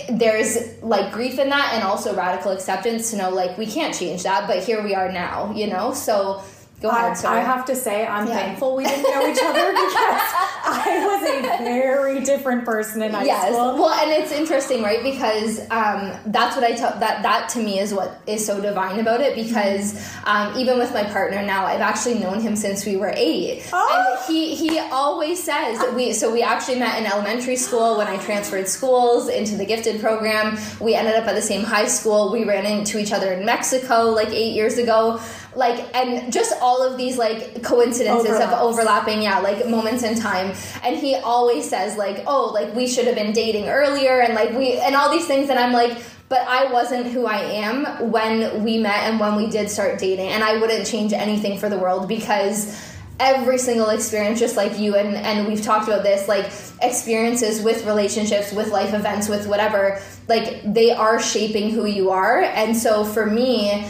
there's 0.09 0.81
like 0.81 1.11
grief 1.11 1.37
in 1.37 1.49
that 1.49 1.73
and 1.73 1.83
also 1.83 2.15
radical 2.15 2.51
acceptance 2.51 3.11
to 3.11 3.17
know 3.17 3.29
like 3.29 3.57
we 3.57 3.65
can't 3.65 3.93
change 3.93 4.23
that 4.23 4.47
but 4.47 4.63
here 4.63 4.83
we 4.83 4.95
are 4.95 5.11
now 5.11 5.51
you 5.53 5.67
know? 5.67 5.93
So 5.93 6.41
Go 6.83 6.89
ahead, 6.89 7.15
I, 7.23 7.37
I 7.37 7.39
have 7.39 7.63
to 7.67 7.77
say, 7.77 8.05
I'm 8.05 8.27
yeah. 8.27 8.33
thankful 8.33 8.75
we 8.75 8.83
didn't 8.83 9.03
know 9.03 9.25
each 9.25 9.41
other 9.41 9.71
because 9.71 10.21
I 10.65 11.05
was 11.05 11.29
a 11.29 11.63
very 11.63 12.19
different 12.25 12.65
person 12.65 13.01
in 13.01 13.13
high 13.13 13.23
yes. 13.23 13.53
school. 13.53 13.75
Well, 13.75 13.93
and 13.93 14.11
it's 14.11 14.33
interesting, 14.33 14.83
right? 14.83 15.01
Because 15.01 15.61
um, 15.71 16.11
that's 16.25 16.57
what 16.57 16.65
I 16.65 16.73
tell 16.73 16.99
that 16.99 17.23
that 17.23 17.47
to 17.49 17.59
me 17.59 17.79
is 17.79 17.93
what 17.93 18.19
is 18.27 18.45
so 18.45 18.59
divine 18.59 18.99
about 18.99 19.21
it. 19.21 19.33
Because 19.33 19.95
um, 20.25 20.57
even 20.59 20.77
with 20.77 20.93
my 20.93 21.05
partner 21.05 21.41
now, 21.41 21.65
I've 21.65 21.79
actually 21.79 22.19
known 22.19 22.41
him 22.41 22.57
since 22.57 22.85
we 22.85 22.97
were 22.97 23.13
eight, 23.15 23.65
oh. 23.71 24.17
and 24.19 24.35
he 24.35 24.53
he 24.53 24.79
always 24.79 25.41
says 25.41 25.79
that 25.79 25.93
we. 25.95 26.11
So 26.11 26.33
we 26.33 26.41
actually 26.41 26.79
met 26.79 26.99
in 26.99 27.05
elementary 27.05 27.55
school 27.55 27.97
when 27.97 28.07
I 28.07 28.17
transferred 28.17 28.67
schools 28.67 29.29
into 29.29 29.55
the 29.55 29.65
gifted 29.65 30.01
program. 30.01 30.57
We 30.81 30.95
ended 30.95 31.15
up 31.15 31.27
at 31.27 31.35
the 31.35 31.41
same 31.41 31.63
high 31.63 31.87
school. 31.87 32.29
We 32.29 32.43
ran 32.43 32.65
into 32.65 32.99
each 32.99 33.13
other 33.13 33.31
in 33.31 33.45
Mexico 33.45 34.09
like 34.09 34.31
eight 34.31 34.53
years 34.53 34.77
ago 34.77 35.21
like 35.55 35.95
and 35.95 36.31
just 36.31 36.53
all 36.61 36.81
of 36.81 36.97
these 36.97 37.17
like 37.17 37.63
coincidences 37.63 38.29
Overlaps. 38.29 38.53
of 38.53 38.59
overlapping 38.59 39.21
yeah 39.21 39.39
like 39.39 39.67
moments 39.67 40.03
in 40.03 40.19
time. 40.19 40.53
And 40.83 40.95
he 40.97 41.15
always 41.15 41.69
says 41.69 41.97
like 41.97 42.23
oh 42.27 42.51
like 42.53 42.73
we 42.75 42.87
should 42.87 43.05
have 43.05 43.15
been 43.15 43.33
dating 43.33 43.67
earlier 43.67 44.21
and 44.21 44.33
like 44.33 44.51
we 44.51 44.77
and 44.77 44.95
all 44.95 45.11
these 45.11 45.27
things. 45.27 45.49
And 45.49 45.59
i'm 45.59 45.73
like 45.73 45.97
but 46.29 46.39
i 46.47 46.71
wasn't 46.71 47.05
who 47.05 47.25
i 47.25 47.37
am 47.37 48.09
when 48.09 48.63
we 48.63 48.77
met 48.77 49.09
and 49.09 49.19
when 49.19 49.35
we 49.35 49.47
did 49.49 49.69
start 49.69 49.99
dating 49.99 50.29
and 50.29 50.41
i 50.43 50.57
wouldn't 50.57 50.87
change 50.87 51.11
anything 51.11 51.59
for 51.59 51.69
the 51.69 51.77
world 51.77 52.07
because 52.07 52.81
every 53.19 53.57
single 53.57 53.89
experience 53.89 54.39
just 54.39 54.55
like 54.55 54.79
you 54.79 54.95
and 54.95 55.15
and 55.15 55.47
we've 55.47 55.61
talked 55.61 55.87
about 55.87 56.01
this 56.01 56.27
like 56.27 56.45
experiences 56.81 57.61
with 57.61 57.85
relationships 57.85 58.51
with 58.53 58.69
life 58.69 58.93
events 58.93 59.27
with 59.27 59.47
whatever 59.47 60.01
like 60.27 60.61
they 60.73 60.91
are 60.91 61.19
shaping 61.19 61.69
who 61.69 61.85
you 61.85 62.11
are. 62.11 62.41
And 62.41 62.75
so 62.75 63.03
for 63.03 63.25
me 63.25 63.85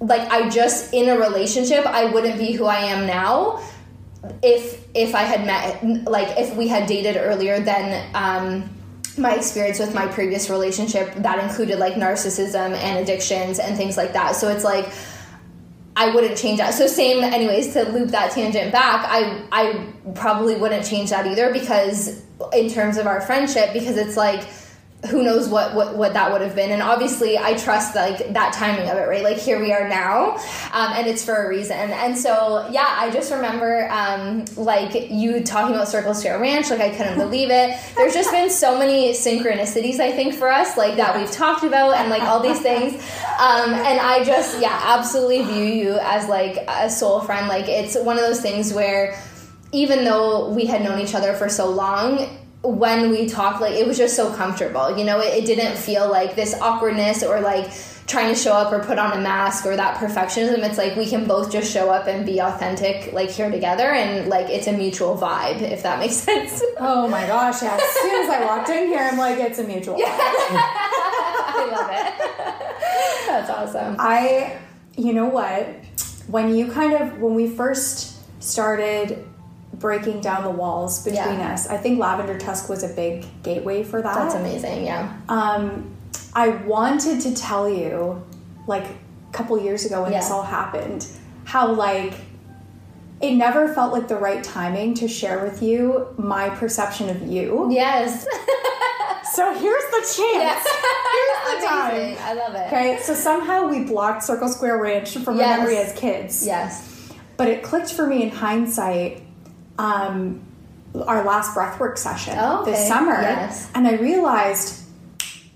like 0.00 0.22
I 0.30 0.48
just 0.48 0.92
in 0.92 1.08
a 1.08 1.18
relationship 1.18 1.86
I 1.86 2.06
wouldn't 2.06 2.38
be 2.38 2.52
who 2.52 2.64
I 2.64 2.80
am 2.80 3.06
now 3.06 3.62
if 4.42 4.84
if 4.94 5.14
I 5.14 5.22
had 5.22 5.46
met 5.46 6.04
like 6.10 6.38
if 6.38 6.56
we 6.56 6.68
had 6.68 6.86
dated 6.86 7.16
earlier 7.16 7.60
then 7.60 8.10
um 8.14 8.70
my 9.18 9.34
experience 9.34 9.78
with 9.78 9.94
my 9.94 10.06
previous 10.06 10.48
relationship 10.48 11.12
that 11.16 11.42
included 11.42 11.78
like 11.78 11.94
narcissism 11.94 12.74
and 12.74 12.98
addictions 12.98 13.58
and 13.58 13.76
things 13.76 13.96
like 13.96 14.14
that 14.14 14.36
so 14.36 14.48
it's 14.48 14.64
like 14.64 14.90
I 15.96 16.14
wouldn't 16.14 16.38
change 16.38 16.58
that. 16.58 16.72
So 16.72 16.86
same 16.86 17.22
anyways 17.22 17.74
to 17.74 17.82
loop 17.82 18.08
that 18.10 18.32
tangent 18.32 18.72
back, 18.72 19.04
I 19.06 19.44
I 19.52 19.92
probably 20.14 20.54
wouldn't 20.54 20.86
change 20.86 21.10
that 21.10 21.26
either 21.26 21.52
because 21.52 22.22
in 22.54 22.70
terms 22.70 22.96
of 22.96 23.06
our 23.06 23.20
friendship 23.20 23.74
because 23.74 23.96
it's 23.96 24.16
like 24.16 24.42
who 25.08 25.22
knows 25.22 25.48
what, 25.48 25.74
what 25.74 25.96
what 25.96 26.12
that 26.12 26.30
would 26.30 26.42
have 26.42 26.54
been. 26.54 26.70
And 26.70 26.82
obviously 26.82 27.38
i 27.38 27.54
trust 27.54 27.94
like 27.94 28.32
that 28.34 28.52
timing 28.52 28.88
of 28.90 28.98
it 28.98 29.08
right? 29.08 29.22
Like 29.22 29.38
here 29.38 29.58
we 29.58 29.72
are 29.72 29.88
now 29.88 30.36
um, 30.72 30.92
and 30.92 31.06
it's 31.06 31.24
for 31.24 31.34
a 31.34 31.48
reason. 31.48 31.90
And 31.90 32.16
so 32.16 32.68
yeah 32.70 32.96
i 32.98 33.10
just 33.10 33.32
remember 33.32 33.88
um, 33.90 34.44
like 34.56 35.10
you 35.10 35.42
talking 35.42 35.74
about 35.74 35.88
circle 35.88 36.14
square 36.14 36.38
ranch 36.38 36.70
like 36.70 36.80
i 36.80 36.90
couldn't 36.90 37.18
believe 37.18 37.50
it. 37.50 37.78
There's 37.96 38.14
just 38.14 38.30
been 38.30 38.50
so 38.50 38.78
many 38.78 39.12
synchronicities 39.12 40.00
i 40.00 40.12
think 40.12 40.34
for 40.34 40.50
us 40.50 40.76
like 40.76 40.96
that 40.96 41.16
we've 41.16 41.30
talked 41.30 41.64
about 41.64 41.94
and 41.96 42.10
like 42.10 42.22
all 42.22 42.40
these 42.40 42.60
things. 42.60 42.94
Um, 43.38 43.72
and 43.72 44.00
i 44.00 44.22
just 44.24 44.60
yeah 44.60 44.78
absolutely 44.84 45.42
view 45.42 45.64
you 45.64 45.98
as 46.00 46.28
like 46.28 46.58
a 46.68 46.90
soul 46.90 47.20
friend. 47.20 47.48
Like 47.48 47.68
it's 47.68 47.96
one 47.96 48.16
of 48.16 48.22
those 48.22 48.40
things 48.40 48.72
where 48.72 49.18
even 49.72 50.04
though 50.04 50.50
we 50.50 50.66
had 50.66 50.82
known 50.82 50.98
each 51.00 51.14
other 51.14 51.32
for 51.34 51.48
so 51.48 51.70
long 51.70 52.39
when 52.62 53.10
we 53.10 53.26
talked 53.26 53.60
like 53.60 53.72
it 53.72 53.86
was 53.86 53.96
just 53.96 54.14
so 54.14 54.34
comfortable 54.34 54.96
you 54.96 55.04
know? 55.04 55.20
It, 55.20 55.42
it, 55.42 55.46
didn't 55.46 55.76
feel 55.76 56.10
like 56.10 56.36
this 56.36 56.54
awkwardness 56.60 57.22
or 57.22 57.40
like 57.40 57.72
trying 58.06 58.34
to 58.34 58.38
show 58.38 58.52
up 58.52 58.72
or 58.72 58.80
put 58.80 58.98
on 58.98 59.16
a 59.16 59.20
mask 59.20 59.64
or 59.64 59.76
that 59.76 59.96
perfectionism. 59.96 60.58
It's 60.68 60.76
like 60.76 60.96
we 60.96 61.06
can 61.06 61.26
both 61.26 61.52
just 61.52 61.72
show 61.72 61.90
up 61.90 62.08
and 62.08 62.26
be 62.26 62.40
authentic 62.40 63.12
like 63.12 63.30
here 63.30 63.50
together 63.50 63.92
and 63.92 64.28
like 64.28 64.50
it's 64.50 64.66
a 64.66 64.72
mutual 64.72 65.16
vibe 65.16 65.62
if 65.62 65.82
that 65.84 66.00
makes 66.00 66.14
sense. 66.28 66.62
Oh 66.78 67.08
my 67.08 67.26
gosh 67.26 67.62
yeah. 67.62 67.78
as 67.80 67.90
soon 67.90 68.24
as 68.24 68.30
i 68.30 68.44
walked 68.44 68.68
in 68.68 68.88
here 68.88 68.98
i'm 68.98 69.16
like 69.16 69.38
it's 69.38 69.58
a 69.58 69.64
mutual 69.64 69.94
vibe. 69.94 70.02
I 71.52 71.68
love 71.70 71.90
it. 71.90 73.26
That's 73.26 73.50
awesome. 73.50 73.96
I 73.98 74.58
you 74.96 75.14
know 75.14 75.26
what? 75.26 75.66
When 76.26 76.54
you 76.54 76.70
kind 76.70 76.92
of 76.94 77.18
when 77.20 77.34
we 77.34 77.48
first 77.48 78.18
started 78.42 79.24
breaking 79.80 80.20
down 80.20 80.44
the 80.44 80.50
walls 80.50 81.02
between 81.02 81.40
yeah. 81.40 81.54
us. 81.54 81.66
I 81.66 81.78
think 81.78 81.98
Lavender 81.98 82.38
Tusk 82.38 82.68
was 82.68 82.84
a 82.84 82.94
big 82.94 83.26
gateway 83.42 83.82
for 83.82 84.00
that. 84.00 84.14
That's 84.14 84.34
amazing, 84.34 84.84
yeah. 84.84 85.18
Um, 85.28 85.96
I 86.34 86.48
wanted 86.48 87.20
to 87.22 87.34
tell 87.34 87.68
you, 87.68 88.22
like 88.66 88.84
a 88.84 89.32
couple 89.32 89.58
years 89.60 89.86
ago 89.86 90.02
when 90.02 90.12
yeah. 90.12 90.20
this 90.20 90.30
all 90.30 90.42
happened, 90.42 91.08
how 91.44 91.72
like 91.72 92.14
it 93.20 93.34
never 93.34 93.72
felt 93.74 93.92
like 93.92 94.06
the 94.06 94.16
right 94.16 94.44
timing 94.44 94.94
to 94.94 95.08
share 95.08 95.42
with 95.42 95.62
you 95.62 96.08
my 96.16 96.50
perception 96.50 97.08
of 97.08 97.22
you. 97.22 97.68
Yes. 97.70 98.22
so 99.34 99.52
here's 99.54 99.84
the 99.84 100.00
chance. 100.00 100.16
Yeah. 100.16 100.62
Here's 101.12 101.60
the 101.60 101.66
time. 101.66 102.16
I 102.20 102.34
love 102.34 102.54
it. 102.54 102.66
Okay, 102.66 102.98
so 103.02 103.14
somehow 103.14 103.66
we 103.66 103.84
blocked 103.84 104.22
Circle 104.24 104.48
Square 104.48 104.82
Ranch 104.82 105.16
from 105.18 105.36
yes. 105.36 105.58
memory 105.58 105.76
as 105.78 105.92
kids. 105.94 106.46
Yes. 106.46 107.12
But 107.36 107.48
it 107.48 107.62
clicked 107.62 107.92
for 107.92 108.06
me 108.06 108.22
in 108.22 108.30
hindsight 108.30 109.22
um, 109.80 110.40
our 111.06 111.24
last 111.24 111.54
breathwork 111.54 111.96
session 111.96 112.34
oh, 112.38 112.62
okay. 112.62 112.72
this 112.72 112.88
summer. 112.88 113.20
Yes. 113.20 113.70
And 113.74 113.86
I 113.86 113.94
realized 113.94 114.84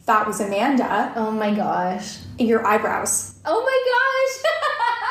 that 0.07 0.27
was 0.27 0.41
Amanda. 0.41 1.13
Oh 1.17 1.31
my 1.31 1.55
gosh. 1.55 2.19
Your 2.39 2.67
eyebrows. 2.67 3.35
Oh 3.45 3.61
my 3.61 3.79
gosh. 3.93 4.35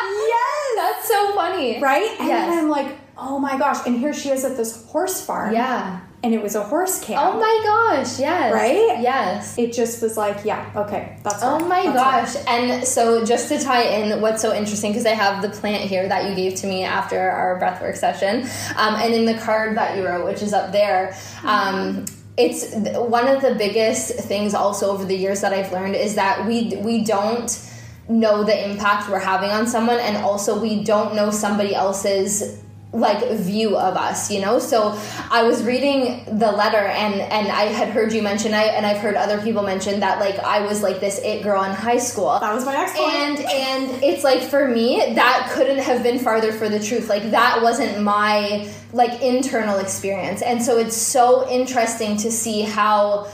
yes. 0.33 0.98
That's 0.98 1.07
so 1.07 1.35
funny. 1.35 1.81
Right? 1.81 2.16
And 2.20 2.27
yes. 2.27 2.50
then 2.50 2.64
I'm 2.64 2.70
like, 2.70 2.98
oh 3.18 3.40
my 3.40 3.57
gosh. 3.57 3.85
And 3.85 3.98
here 3.98 4.14
she 4.14 4.29
is 4.29 4.44
at 4.44 4.57
this 4.57 4.85
horse 4.87 5.24
farm. 5.24 5.53
Yeah 5.53 6.01
and 6.24 6.33
it 6.33 6.42
was 6.42 6.55
a 6.55 6.64
horse 6.64 7.03
camp. 7.03 7.22
Oh 7.22 7.40
my 7.40 7.62
gosh, 7.64 8.18
yes. 8.18 8.53
Right? 8.53 9.01
Yes. 9.01 9.57
It 9.57 9.74
just 9.74 10.01
was 10.01 10.16
like, 10.16 10.46
yeah, 10.46 10.72
okay, 10.74 11.18
that's 11.22 11.44
Oh 11.44 11.59
my 11.59 11.83
that's 11.83 12.36
gosh. 12.36 12.46
And 12.48 12.88
so 12.88 13.25
just 13.25 13.50
to 13.50 13.62
tie 13.62 13.83
in 13.83 14.22
what's 14.22 14.42
so 14.42 14.55
interesting, 14.55 14.92
because 14.92 15.05
I 15.05 15.12
have 15.12 15.42
the 15.42 15.50
plant 15.50 15.90
here 15.90 16.07
that 16.07 16.29
you 16.29 16.36
gave 16.36 16.55
to 16.62 16.68
me 16.68 16.83
after 16.83 17.20
our 17.20 17.59
breathwork 17.59 17.98
session, 17.98 18.44
um, 18.77 18.96
and 18.96 19.14
in 19.14 19.25
the 19.25 19.38
card 19.40 19.75
that 19.77 19.98
you 19.98 20.05
wrote, 20.05 20.25
which 20.25 20.42
is 20.42 20.53
up 20.53 20.72
there, 20.72 21.16
um, 21.44 22.05
it's 22.38 22.74
one 22.74 23.27
of 23.27 23.42
the 23.42 23.55
biggest 23.55 24.14
things 24.22 24.53
also 24.53 24.92
over 24.92 25.05
the 25.05 25.16
years 25.16 25.42
that 25.42 25.53
I've 25.53 25.72
learned 25.72 25.96
is 25.96 26.16
that 26.16 26.48
we 26.48 26.75
we 26.77 27.03
don't 27.03 27.70
know 28.09 28.44
the 28.44 28.72
impact 28.72 29.09
we're 29.09 29.20
having 29.20 29.50
on 29.50 29.68
someone 29.68 30.00
and 30.00 30.18
also 30.18 30.59
we 30.59 30.83
don't 30.83 31.16
know 31.16 31.31
somebody 31.31 31.74
else's 31.75 32.62
like 32.94 33.27
view 33.32 33.75
of 33.75 33.98
us 33.98 34.32
you 34.32 34.40
know? 34.40 34.60
So 34.60 34.98
i 35.32 35.44
was 35.44 35.64
reading 35.64 36.24
the 36.25 36.51
letter 36.51 36.77
and 36.77 37.16
and 37.16 37.48
i 37.48 37.64
had 37.64 37.90
heard 37.90 38.14
you 38.14 38.22
mention 38.22 38.53
I, 38.53 38.64
and 38.64 38.86
i've 38.86 38.98
heard 38.98 39.16
other 39.16 39.42
people 39.42 39.64
mention 39.64 40.00
that 40.01 40.20
like 40.20 40.38
i 40.40 40.62
was 40.66 40.82
like 40.84 41.00
this 41.00 41.20
it 41.24 41.44
girl 41.44 41.64
in 41.64 41.72
high 41.72 41.98
school. 41.98 42.40
That 42.40 42.53
was 42.53 42.66
my 42.66 42.75
ex 42.75 42.92
and 42.98 43.40
and 43.40 44.03
it's 44.03 44.24
like 44.24 44.42
for 44.42 44.68
me 44.68 45.14
that 45.16 45.51
couldn't 45.53 45.79
have 45.79 46.03
been 46.03 46.20
farther 46.20 46.51
for 46.51 46.70
the 46.70 46.79
truth. 46.79 47.10
Like 47.10 47.32
that 47.32 47.62
wasn't 47.62 48.01
my 48.03 48.72
like 48.92 49.22
internal 49.22 49.79
experience. 49.79 50.42
And 50.42 50.62
so 50.62 50.77
it's 50.77 50.96
so 50.96 51.50
interesting 51.50 52.18
to 52.18 52.32
see 52.32 52.62
how 52.62 53.27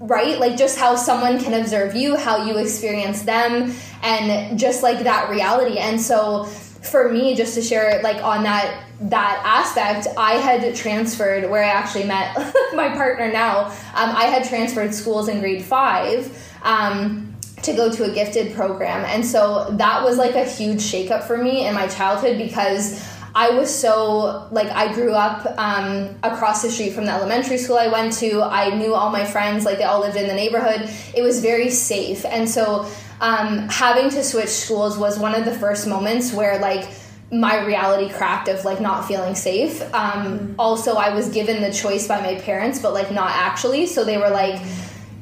right? 0.00 0.38
Like 0.38 0.56
just 0.56 0.78
how 0.78 0.96
someone 0.96 1.40
can 1.40 1.54
observe 1.54 1.94
you 1.94 2.16
how 2.16 2.44
you 2.44 2.58
experience 2.58 3.22
them 3.22 3.72
and 4.02 4.58
just 4.58 4.82
like 4.82 5.00
that 5.04 5.30
reality. 5.30 5.78
And 5.78 6.00
so 6.00 6.44
for 6.84 7.10
me 7.10 7.34
just 7.34 7.54
to 7.54 7.62
share 7.62 8.00
like 8.02 8.22
on 8.22 8.42
that 8.42 8.84
that 9.00 9.42
aspect 9.44 10.06
i 10.16 10.32
had 10.32 10.74
transferred 10.74 11.50
where 11.50 11.64
i 11.64 11.68
actually 11.68 12.04
met 12.04 12.36
my 12.74 12.88
partner 12.90 13.32
now. 13.32 13.66
Um, 13.94 14.10
i 14.14 14.24
had 14.24 14.46
transferred 14.48 14.94
schools 14.94 15.28
in 15.28 15.40
grade 15.40 15.64
five 15.64 16.30
um, 16.62 17.34
to 17.64 17.72
go 17.72 17.90
to 17.90 18.04
a 18.04 18.14
gifted 18.14 18.54
program. 18.54 19.04
And 19.06 19.24
so 19.24 19.70
that 19.72 20.02
was 20.02 20.18
like 20.18 20.34
a 20.34 20.44
huge 20.44 20.80
shakeup 20.80 21.24
for 21.24 21.38
me 21.38 21.66
in 21.66 21.74
my 21.74 21.86
childhood 21.88 22.38
because 22.38 23.02
I 23.34 23.50
was 23.50 23.74
so 23.74 24.48
like 24.52 24.68
I 24.68 24.92
grew 24.94 25.12
up 25.12 25.44
um, 25.58 26.16
across 26.22 26.62
the 26.62 26.70
street 26.70 26.92
from 26.92 27.06
the 27.06 27.12
elementary 27.12 27.58
school 27.58 27.76
I 27.76 27.88
went 27.88 28.12
to. 28.14 28.42
I 28.42 28.74
knew 28.76 28.94
all 28.94 29.10
my 29.10 29.24
friends, 29.24 29.64
like 29.64 29.78
they 29.78 29.84
all 29.84 30.00
lived 30.00 30.16
in 30.16 30.28
the 30.28 30.34
neighborhood. 30.34 30.88
It 31.14 31.22
was 31.22 31.40
very 31.40 31.70
safe, 31.70 32.24
and 32.24 32.48
so 32.48 32.88
um, 33.20 33.68
having 33.68 34.10
to 34.10 34.22
switch 34.22 34.48
schools 34.48 34.96
was 34.96 35.18
one 35.18 35.34
of 35.34 35.44
the 35.44 35.54
first 35.54 35.86
moments 35.86 36.32
where 36.32 36.58
like 36.60 36.88
my 37.32 37.64
reality 37.64 38.12
cracked 38.12 38.48
of 38.48 38.64
like 38.64 38.80
not 38.80 39.06
feeling 39.06 39.34
safe. 39.34 39.82
Um, 39.94 40.38
mm-hmm. 40.38 40.54
Also, 40.58 40.94
I 40.94 41.12
was 41.12 41.28
given 41.30 41.60
the 41.60 41.72
choice 41.72 42.06
by 42.06 42.20
my 42.20 42.40
parents, 42.40 42.78
but 42.78 42.92
like 42.92 43.10
not 43.10 43.30
actually. 43.30 43.86
So 43.86 44.04
they 44.04 44.18
were 44.18 44.30
like, 44.30 44.60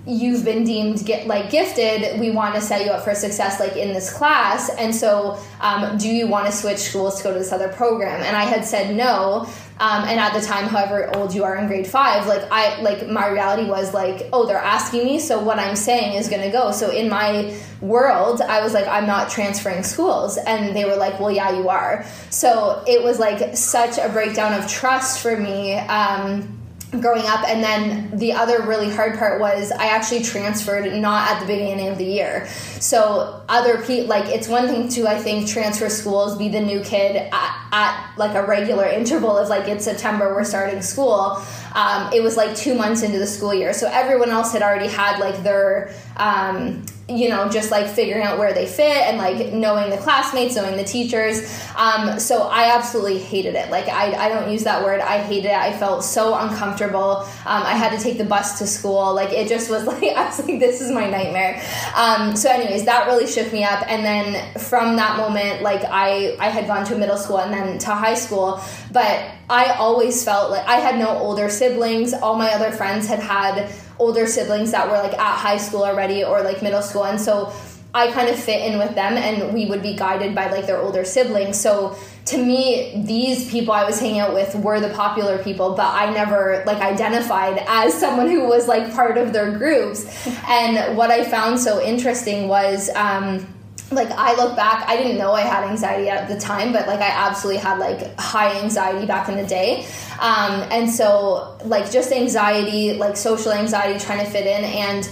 "You've 0.07 0.45
been 0.45 0.65
deemed 0.65 1.05
get 1.05 1.27
like 1.27 1.51
gifted. 1.51 2.19
We 2.19 2.31
want 2.31 2.55
to 2.55 2.61
set 2.61 2.85
you 2.85 2.91
up 2.91 3.05
for 3.05 3.15
success 3.15 3.61
like 3.61 3.77
in 3.77 3.93
this 3.93 4.13
class. 4.13 4.69
And 4.71 4.95
so, 4.95 5.39
um, 5.61 5.97
do 5.99 6.09
you 6.09 6.27
want 6.27 6.47
to 6.47 6.53
switch 6.53 6.79
schools 6.79 7.19
to 7.19 7.25
go 7.25 7.33
to 7.33 7.39
this 7.39 7.53
other 7.53 7.69
program?" 7.69 8.23
And 8.23 8.37
I 8.37 8.45
had 8.45 8.65
said 8.65 8.95
no 8.95 9.49
um, 9.83 10.05
and 10.05 10.21
at 10.21 10.33
the 10.33 10.41
time, 10.41 10.69
however 10.69 11.11
old 11.17 11.35
you 11.35 11.43
are 11.43 11.57
in 11.57 11.67
grade 11.67 11.89
five, 11.89 12.29
like 12.29 12.45
I 12.53 12.81
like 12.83 13.09
my 13.09 13.27
reality 13.27 13.69
was 13.69 13.93
like, 13.93 14.29
oh, 14.33 14.47
they're 14.47 14.57
asking 14.57 15.05
me, 15.05 15.19
so 15.19 15.43
what 15.43 15.59
I'm 15.59 15.75
saying 15.75 16.17
is 16.17 16.29
gonna 16.29 16.53
go. 16.53 16.71
So 16.71 16.91
in 16.91 17.09
my 17.09 17.59
world, 17.81 18.43
I 18.43 18.63
was 18.63 18.75
like, 18.75 18.87
I'm 18.87 19.07
not 19.07 19.29
transferring 19.29 19.83
schools, 19.83 20.37
and 20.37 20.77
they 20.77 20.85
were 20.85 20.95
like, 20.95 21.19
well, 21.19 21.33
yeah, 21.33 21.59
you 21.59 21.69
are. 21.69 22.07
So 22.31 22.85
it 22.87 23.03
was 23.03 23.19
like 23.19 23.57
such 23.57 23.99
a 23.99 24.09
breakdown 24.11 24.53
of 24.53 24.69
trust 24.69 25.21
for 25.21 25.37
me. 25.37 25.75
Um, 25.75 26.62
growing 27.01 27.25
up 27.27 27.49
and 27.49 27.65
then 27.65 28.11
the 28.19 28.33
other 28.33 28.63
really 28.63 28.91
hard 28.91 29.19
part 29.19 29.41
was 29.41 29.73
i 29.73 29.87
actually 29.87 30.23
transferred 30.23 30.85
not 31.01 31.31
at 31.31 31.41
the 31.41 31.47
beginning 31.47 31.89
of 31.89 31.97
the 31.97 32.05
year 32.05 32.47
so 32.81 33.43
other 33.49 33.79
people 33.83 34.07
like 34.07 34.27
it's 34.27 34.47
one 34.47 34.69
thing 34.69 34.89
to 34.89 35.07
i 35.07 35.19
think 35.19 35.49
transfer 35.49 35.89
schools 35.89 36.37
be 36.37 36.51
the 36.51 36.61
new 36.61 36.83
kid 36.83 37.17
at, 37.17 37.69
at 37.73 38.15
like 38.19 38.35
a 38.35 38.47
regular 38.47 38.85
interval 38.85 39.39
of 39.39 39.49
like 39.49 39.67
it's 39.69 39.85
september 39.85 40.35
we're 40.35 40.45
starting 40.45 40.83
school 40.83 41.43
um, 41.75 42.13
it 42.13 42.23
was 42.23 42.37
like 42.37 42.55
two 42.55 42.75
months 42.75 43.03
into 43.03 43.19
the 43.19 43.27
school 43.27 43.55
year. 43.55 43.73
So 43.73 43.89
everyone 43.91 44.31
else 44.31 44.53
had 44.53 44.63
already 44.63 44.89
had 44.89 45.19
like 45.19 45.43
their, 45.43 45.95
um, 46.17 46.85
you 47.09 47.29
know, 47.29 47.49
just 47.49 47.71
like 47.71 47.89
figuring 47.89 48.23
out 48.23 48.39
where 48.39 48.55
they 48.55 48.67
fit 48.67 48.97
and 48.97 49.19
like 49.19 49.53
knowing 49.53 49.91
the 49.91 49.97
classmates, 49.97 50.55
knowing 50.55 50.77
the 50.77 50.85
teachers. 50.85 51.43
Um, 51.77 52.19
so 52.21 52.43
I 52.43 52.77
absolutely 52.77 53.19
hated 53.19 53.55
it. 53.55 53.71
Like, 53.71 53.89
I, 53.89 54.13
I 54.15 54.29
don't 54.29 54.51
use 54.51 54.65
that 54.65 54.85
word. 54.85 55.01
I 55.01 55.19
hated 55.19 55.49
it. 55.49 55.57
I 55.57 55.77
felt 55.77 56.05
so 56.05 56.35
uncomfortable. 56.35 57.19
Um, 57.45 57.63
I 57.65 57.75
had 57.75 57.97
to 57.97 58.03
take 58.03 58.19
the 58.19 58.25
bus 58.25 58.59
to 58.61 58.67
school. 58.67 59.15
Like, 59.15 59.33
it 59.33 59.49
just 59.49 59.69
was 59.69 59.85
like, 59.87 60.03
I 60.03 60.27
was 60.27 60.39
like, 60.47 60.61
this 60.61 60.81
is 60.81 60.93
my 60.93 61.11
nightmare. 61.11 61.61
Um, 61.97 62.37
so, 62.37 62.51
anyways, 62.51 62.85
that 62.85 63.07
really 63.07 63.27
shook 63.27 63.53
me 63.53 63.65
up. 63.65 63.85
And 63.89 64.05
then 64.05 64.59
from 64.59 64.97
that 64.97 65.17
moment, 65.17 65.63
like, 65.63 65.83
I, 65.85 66.37
I 66.39 66.49
had 66.51 66.67
gone 66.67 66.85
to 66.87 66.97
middle 66.97 67.17
school 67.17 67.41
and 67.41 67.53
then 67.53 67.79
to 67.79 67.91
high 67.91 68.15
school. 68.15 68.63
But 68.93 69.29
I 69.51 69.73
always 69.73 70.25
felt 70.25 70.51
like 70.51 70.67
I 70.67 70.77
had 70.77 70.99
no 70.99 71.09
older 71.09 71.49
siblings. 71.49 72.15
All 72.15 72.37
my 72.37 72.53
other 72.53 72.71
friends 72.71 73.07
had 73.09 73.19
had 73.19 73.71
older 73.99 74.27
siblings 74.27 74.71
that 74.73 74.89
were 74.89 74.99
like 74.99 75.15
at 75.15 75.37
high 75.37 75.57
school 75.57 75.85
already 75.85 76.25
or 76.25 76.43
like 76.43 76.63
middle 76.63 76.83
school 76.83 77.05
and 77.05 77.21
so 77.21 77.53
I 77.95 78.11
kind 78.11 78.29
of 78.29 78.39
fit 78.39 78.73
in 78.73 78.79
with 78.79 78.95
them 78.95 79.19
and 79.19 79.53
we 79.53 79.67
would 79.67 79.83
be 79.83 79.95
guided 79.95 80.35
by 80.35 80.51
like 80.51 80.67
their 80.67 80.81
older 80.81 81.05
siblings. 81.05 81.61
So 81.61 81.97
to 82.27 82.39
me, 82.39 83.03
these 83.05 83.51
people 83.51 83.75
I 83.75 83.85
was 83.85 84.01
hanging 84.01 84.21
out 84.21 84.33
with 84.33 84.55
were 84.55 84.81
the 84.81 84.89
popular 84.91 85.37
people, 85.43 85.75
but 85.75 85.93
I 85.95 86.11
never 86.11 86.63
like 86.67 86.79
identified 86.79 87.63
as 87.69 87.93
someone 87.93 88.31
who 88.31 88.45
was 88.47 88.67
like 88.67 88.95
part 88.95 89.19
of 89.19 89.35
their 89.35 89.59
groups. 89.59 90.27
and 90.49 90.97
what 90.97 91.11
I 91.11 91.25
found 91.25 91.61
so 91.61 91.83
interesting 91.83 92.49
was 92.49 92.89
um, 92.95 93.47
like 93.95 94.11
I 94.11 94.35
look 94.37 94.57
back, 94.57 94.89
I 94.89 94.97
didn't 94.97 95.19
know 95.19 95.33
I 95.33 95.43
had 95.43 95.65
anxiety 95.65 96.09
at 96.09 96.29
the 96.29 96.39
time, 96.39 96.73
but 96.73 96.87
like 96.87 97.01
I 97.01 97.09
absolutely 97.09 97.61
had 97.61 97.79
like 97.79 98.19
high 98.19 98.59
anxiety 98.61 99.07
back 99.07 99.29
in 99.29 99.37
the 99.37 99.47
day. 99.47 99.87
Um, 100.21 100.63
and 100.71 100.91
so 100.91 101.59
like 101.65 101.91
just 101.91 102.13
anxiety, 102.13 102.95
like 102.95 103.17
social 103.17 103.53
anxiety, 103.53 103.99
trying 103.99 104.25
to 104.25 104.31
fit 104.31 104.47
in. 104.47 104.65
And 104.65 105.07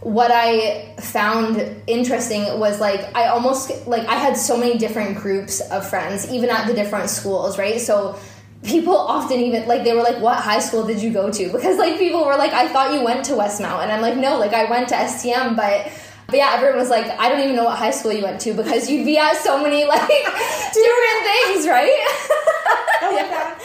what 0.00 0.30
I 0.30 0.94
found 1.00 1.82
interesting 1.86 2.58
was 2.58 2.80
like 2.80 3.16
I 3.16 3.28
almost 3.28 3.86
like 3.86 4.06
I 4.06 4.16
had 4.16 4.36
so 4.36 4.56
many 4.56 4.78
different 4.78 5.16
groups 5.16 5.60
of 5.60 5.88
friends, 5.88 6.30
even 6.30 6.50
at 6.50 6.66
the 6.66 6.74
different 6.74 7.10
schools, 7.10 7.58
right? 7.58 7.80
So 7.80 8.18
people 8.64 8.96
often 8.96 9.40
even 9.40 9.68
like 9.68 9.84
they 9.84 9.94
were 9.94 10.02
like 10.02 10.18
what 10.20 10.38
high 10.38 10.58
school 10.58 10.86
did 10.86 11.02
you 11.02 11.12
go 11.12 11.30
to 11.30 11.48
because 11.52 11.78
like 11.78 11.98
people 11.98 12.24
were 12.24 12.36
like 12.36 12.52
i 12.52 12.66
thought 12.68 12.92
you 12.94 13.04
went 13.04 13.24
to 13.24 13.32
westmount 13.32 13.82
and 13.82 13.92
i'm 13.92 14.00
like 14.00 14.16
no 14.16 14.38
like 14.38 14.52
i 14.52 14.64
went 14.70 14.88
to 14.88 14.94
stm 14.94 15.54
but 15.54 15.92
but 16.26 16.36
yeah, 16.36 16.52
everyone 16.54 16.78
was 16.78 16.90
like, 16.90 17.06
I 17.18 17.28
don't 17.28 17.40
even 17.40 17.56
know 17.56 17.64
what 17.64 17.78
high 17.78 17.90
school 17.90 18.12
you 18.12 18.22
went 18.22 18.40
to 18.42 18.54
because 18.54 18.90
you'd 18.90 19.04
be 19.04 19.18
at 19.18 19.36
so 19.36 19.62
many 19.62 19.84
like 19.88 20.08
different 20.08 21.20
things, 21.22 21.66
right? 21.68 21.94
yeah. 23.02 23.58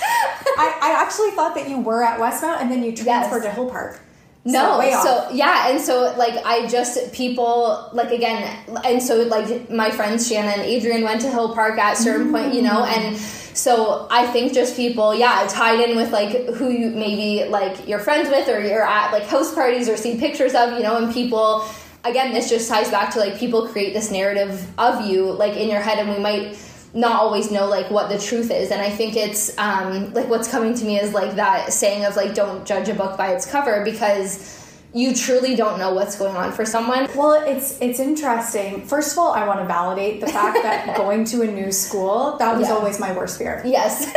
I, 0.57 0.79
I 0.81 1.01
actually 1.01 1.31
thought 1.31 1.55
that 1.55 1.69
you 1.69 1.79
were 1.79 2.03
at 2.03 2.19
Westmount 2.19 2.61
and 2.61 2.69
then 2.69 2.83
you 2.83 2.95
transferred 2.95 3.43
yes. 3.43 3.55
to 3.55 3.61
Hill 3.61 3.69
Park. 3.69 4.01
No, 4.45 4.81
so, 4.81 5.03
so, 5.03 5.29
yeah, 5.31 5.69
and 5.69 5.81
so 5.81 6.15
like 6.17 6.43
I 6.45 6.65
just 6.67 7.11
people 7.11 7.89
like 7.93 8.11
again, 8.11 8.57
and 8.85 9.03
so 9.03 9.23
like 9.23 9.69
my 9.69 9.91
friends 9.91 10.27
Shannon 10.27 10.53
and 10.53 10.61
Adrian 10.61 11.03
went 11.03 11.21
to 11.21 11.29
Hill 11.29 11.53
Park 11.53 11.77
at 11.77 11.97
certain 11.97 12.27
mm-hmm. 12.27 12.35
point, 12.35 12.53
you 12.53 12.61
know, 12.61 12.85
and 12.85 13.17
so 13.17 14.07
I 14.09 14.25
think 14.27 14.53
just 14.53 14.77
people, 14.77 15.13
yeah, 15.13 15.45
tied 15.49 15.81
in 15.81 15.97
with 15.97 16.11
like 16.11 16.47
who 16.55 16.69
you 16.69 16.89
maybe 16.91 17.49
like 17.49 17.87
you're 17.87 17.99
friends 17.99 18.29
with 18.29 18.47
or 18.47 18.61
you're 18.61 18.87
at 18.87 19.11
like 19.11 19.23
house 19.23 19.53
parties 19.53 19.89
or 19.89 19.97
see 19.97 20.17
pictures 20.17 20.55
of, 20.55 20.73
you 20.73 20.83
know, 20.83 20.95
and 20.97 21.13
people 21.13 21.65
again, 22.03 22.33
this 22.33 22.49
just 22.49 22.69
ties 22.69 22.89
back 22.89 23.13
to 23.13 23.19
like 23.19 23.37
people 23.37 23.67
create 23.67 23.93
this 23.93 24.11
narrative 24.11 24.65
of 24.77 25.05
you 25.05 25.31
like 25.31 25.55
in 25.55 25.69
your 25.69 25.81
head, 25.81 25.99
and 25.99 26.09
we 26.09 26.19
might 26.19 26.57
not 26.93 27.13
always 27.13 27.51
know 27.51 27.67
like 27.67 27.89
what 27.91 28.09
the 28.09 28.17
truth 28.17 28.49
is. 28.49 28.71
And 28.71 28.81
i 28.81 28.89
think 28.89 29.15
it's 29.15 29.55
um 29.59 30.11
like 30.13 30.27
what's 30.27 30.49
coming 30.49 30.73
to 30.73 30.85
me 30.85 30.99
is 30.99 31.13
like 31.13 31.35
that 31.35 31.71
saying 31.71 32.03
of 32.05 32.15
like 32.15 32.33
don't 32.33 32.65
judge 32.65 32.89
a 32.89 32.95
book 32.95 33.17
by 33.17 33.33
its 33.33 33.45
cover 33.45 33.83
because 33.83 34.58
you 34.93 35.13
truly 35.13 35.55
don't 35.55 35.77
know 35.77 35.93
what's 35.93 36.17
going 36.17 36.35
on 36.35 36.51
for 36.51 36.65
someone. 36.65 37.07
Well, 37.15 37.43
it's 37.45 37.79
it's 37.79 37.99
interesting. 37.99 38.85
First 38.87 39.11
of 39.11 39.19
all, 39.19 39.31
I 39.33 39.45
want 39.45 39.59
to 39.59 39.65
validate 39.65 40.19
the 40.19 40.27
fact 40.27 40.63
that 40.63 40.97
going 40.97 41.25
to 41.25 41.43
a 41.43 41.47
new 41.47 41.71
school 41.71 42.37
that 42.37 42.57
was 42.57 42.67
yeah. 42.67 42.73
always 42.73 42.99
my 42.99 43.11
worst 43.15 43.37
fear. 43.37 43.61
Yes. 43.63 44.11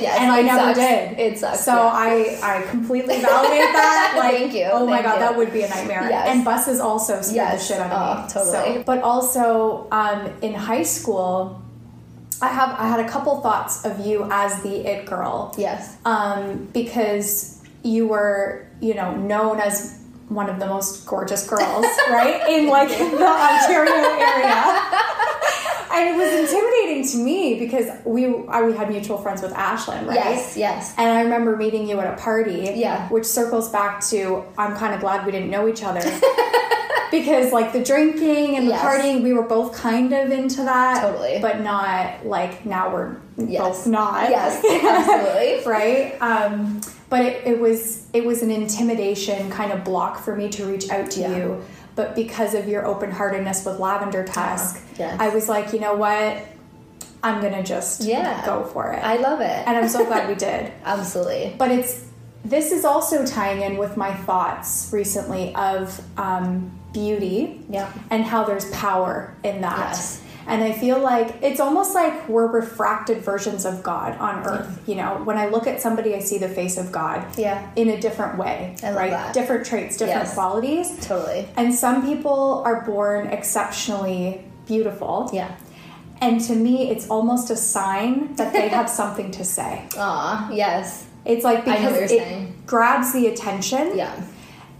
yes, 0.00 0.20
and 0.20 0.30
I 0.30 0.42
never 0.42 0.74
sucks. 0.74 0.78
did. 0.78 1.18
It 1.18 1.38
sucks. 1.38 1.64
So 1.64 1.74
yeah. 1.74 1.90
I 1.92 2.40
I 2.42 2.62
completely 2.62 3.20
validate 3.20 3.72
that. 3.72 4.00
Like, 4.14 4.34
Thank 4.36 4.54
you. 4.54 4.68
Oh 4.70 4.86
Thank 4.86 4.90
my 4.90 5.02
god, 5.02 5.14
you. 5.14 5.20
that 5.20 5.36
would 5.36 5.52
be 5.52 5.62
a 5.62 5.68
nightmare. 5.68 6.08
Yes. 6.08 6.28
And 6.28 6.44
buses 6.44 6.78
also 6.78 7.20
scare 7.20 7.36
yes. 7.36 7.68
the 7.68 7.74
shit 7.74 7.82
out 7.82 7.90
of 7.90 8.18
oh, 8.18 8.22
me. 8.22 8.28
Totally. 8.28 8.74
So, 8.76 8.82
but 8.84 9.02
also 9.02 9.88
um, 9.90 10.32
in 10.42 10.54
high 10.54 10.84
school. 10.84 11.60
I 12.42 12.48
have 12.48 12.78
I 12.78 12.88
had 12.88 13.00
a 13.00 13.08
couple 13.08 13.40
thoughts 13.40 13.84
of 13.84 14.04
you 14.06 14.28
as 14.30 14.62
the 14.62 14.86
it 14.86 15.06
girl. 15.06 15.54
Yes. 15.56 15.96
Um, 16.04 16.68
because 16.72 17.62
you 17.82 18.08
were, 18.08 18.66
you 18.80 18.94
know, 18.94 19.14
known 19.14 19.60
as 19.60 20.03
one 20.28 20.48
of 20.48 20.58
the 20.58 20.66
most 20.66 21.06
gorgeous 21.06 21.46
girls, 21.48 21.86
right? 22.10 22.48
In 22.48 22.68
like 22.68 22.88
the 22.98 23.26
Ontario 23.26 23.92
area. 23.92 24.64
and 25.92 26.08
it 26.08 26.16
was 26.16 26.32
intimidating 26.32 27.06
to 27.08 27.18
me 27.18 27.58
because 27.58 27.90
we 28.04 28.26
I, 28.48 28.62
we 28.62 28.74
had 28.74 28.88
mutual 28.90 29.18
friends 29.18 29.42
with 29.42 29.52
Ashlyn, 29.52 30.06
right? 30.06 30.14
Yes, 30.14 30.56
yes. 30.56 30.94
And 30.96 31.08
I 31.08 31.22
remember 31.22 31.56
meeting 31.56 31.88
you 31.88 32.00
at 32.00 32.12
a 32.12 32.20
party. 32.20 32.72
Yeah. 32.74 33.08
Which 33.08 33.24
circles 33.24 33.70
back 33.70 34.04
to 34.06 34.44
I'm 34.58 34.76
kind 34.76 34.94
of 34.94 35.00
glad 35.00 35.24
we 35.26 35.32
didn't 35.32 35.50
know 35.50 35.68
each 35.68 35.82
other. 35.82 36.00
because 37.10 37.52
like 37.52 37.72
the 37.72 37.82
drinking 37.82 38.56
and 38.56 38.66
the 38.66 38.72
yes. 38.72 38.84
partying, 38.84 39.22
we 39.22 39.32
were 39.32 39.42
both 39.42 39.74
kind 39.74 40.12
of 40.12 40.30
into 40.30 40.62
that. 40.64 41.02
Totally. 41.02 41.38
But 41.40 41.60
not 41.60 42.26
like 42.26 42.66
now 42.66 42.92
we're 42.92 43.16
yes. 43.36 43.62
both 43.62 43.86
not. 43.86 44.30
Yes, 44.30 44.64
absolutely. 44.84 45.70
right? 45.70 46.16
Um 46.20 46.80
but 47.14 47.24
it, 47.24 47.46
it 47.46 47.60
was 47.60 48.08
it 48.12 48.24
was 48.24 48.42
an 48.42 48.50
intimidation 48.50 49.48
kind 49.48 49.70
of 49.70 49.84
block 49.84 50.18
for 50.18 50.34
me 50.34 50.48
to 50.48 50.66
reach 50.66 50.90
out 50.90 51.12
to 51.12 51.20
yeah. 51.20 51.36
you 51.36 51.64
but 51.94 52.16
because 52.16 52.54
of 52.54 52.66
your 52.66 52.84
open 52.84 53.08
heartedness 53.08 53.64
with 53.64 53.78
lavender 53.78 54.24
tusk 54.24 54.82
yes. 54.98 55.16
i 55.20 55.28
was 55.28 55.48
like 55.48 55.72
you 55.72 55.78
know 55.78 55.94
what 55.94 56.44
i'm 57.22 57.40
gonna 57.40 57.62
just 57.62 58.02
yeah. 58.02 58.44
go 58.44 58.64
for 58.64 58.92
it 58.92 58.98
i 59.04 59.14
love 59.14 59.40
it 59.40 59.64
and 59.64 59.76
i'm 59.76 59.88
so 59.88 60.04
glad 60.04 60.28
we 60.28 60.34
did 60.50 60.72
absolutely 60.84 61.54
but 61.56 61.70
it's 61.70 62.04
this 62.44 62.72
is 62.72 62.84
also 62.84 63.24
tying 63.24 63.62
in 63.62 63.76
with 63.76 63.96
my 63.96 64.12
thoughts 64.12 64.90
recently 64.92 65.54
of 65.54 66.02
um, 66.18 66.68
beauty 66.92 67.60
yeah. 67.70 67.92
and 68.10 68.24
how 68.24 68.42
there's 68.42 68.68
power 68.72 69.32
in 69.44 69.60
that 69.60 69.90
yes. 69.90 70.20
And 70.46 70.62
I 70.62 70.72
feel 70.72 70.98
like 70.98 71.36
it's 71.42 71.60
almost 71.60 71.94
like 71.94 72.28
we're 72.28 72.46
refracted 72.46 73.22
versions 73.22 73.64
of 73.64 73.82
God 73.82 74.16
on 74.18 74.44
earth. 74.46 74.82
You 74.86 74.96
know, 74.96 75.22
when 75.24 75.38
I 75.38 75.48
look 75.48 75.66
at 75.66 75.80
somebody, 75.80 76.14
I 76.14 76.18
see 76.18 76.38
the 76.38 76.48
face 76.48 76.76
of 76.76 76.92
God 76.92 77.38
yeah. 77.38 77.70
in 77.76 77.88
a 77.90 78.00
different 78.00 78.38
way. 78.38 78.76
right? 78.82 79.10
That. 79.10 79.34
Different 79.34 79.66
traits, 79.66 79.96
different 79.96 80.24
yes. 80.24 80.34
qualities. 80.34 81.06
Totally. 81.06 81.48
And 81.56 81.74
some 81.74 82.06
people 82.06 82.62
are 82.64 82.82
born 82.82 83.28
exceptionally 83.28 84.44
beautiful. 84.66 85.30
Yeah. 85.32 85.56
And 86.20 86.40
to 86.42 86.54
me, 86.54 86.90
it's 86.90 87.08
almost 87.08 87.50
a 87.50 87.56
sign 87.56 88.34
that 88.36 88.52
they 88.52 88.68
have 88.68 88.88
something 89.02 89.30
to 89.32 89.44
say. 89.44 89.86
Ah, 89.96 90.50
yes. 90.50 91.06
It's 91.24 91.44
like 91.44 91.64
because 91.64 91.96
it 91.96 92.08
saying. 92.10 92.62
grabs 92.66 93.12
the 93.12 93.26
attention. 93.28 93.96
Yeah 93.96 94.22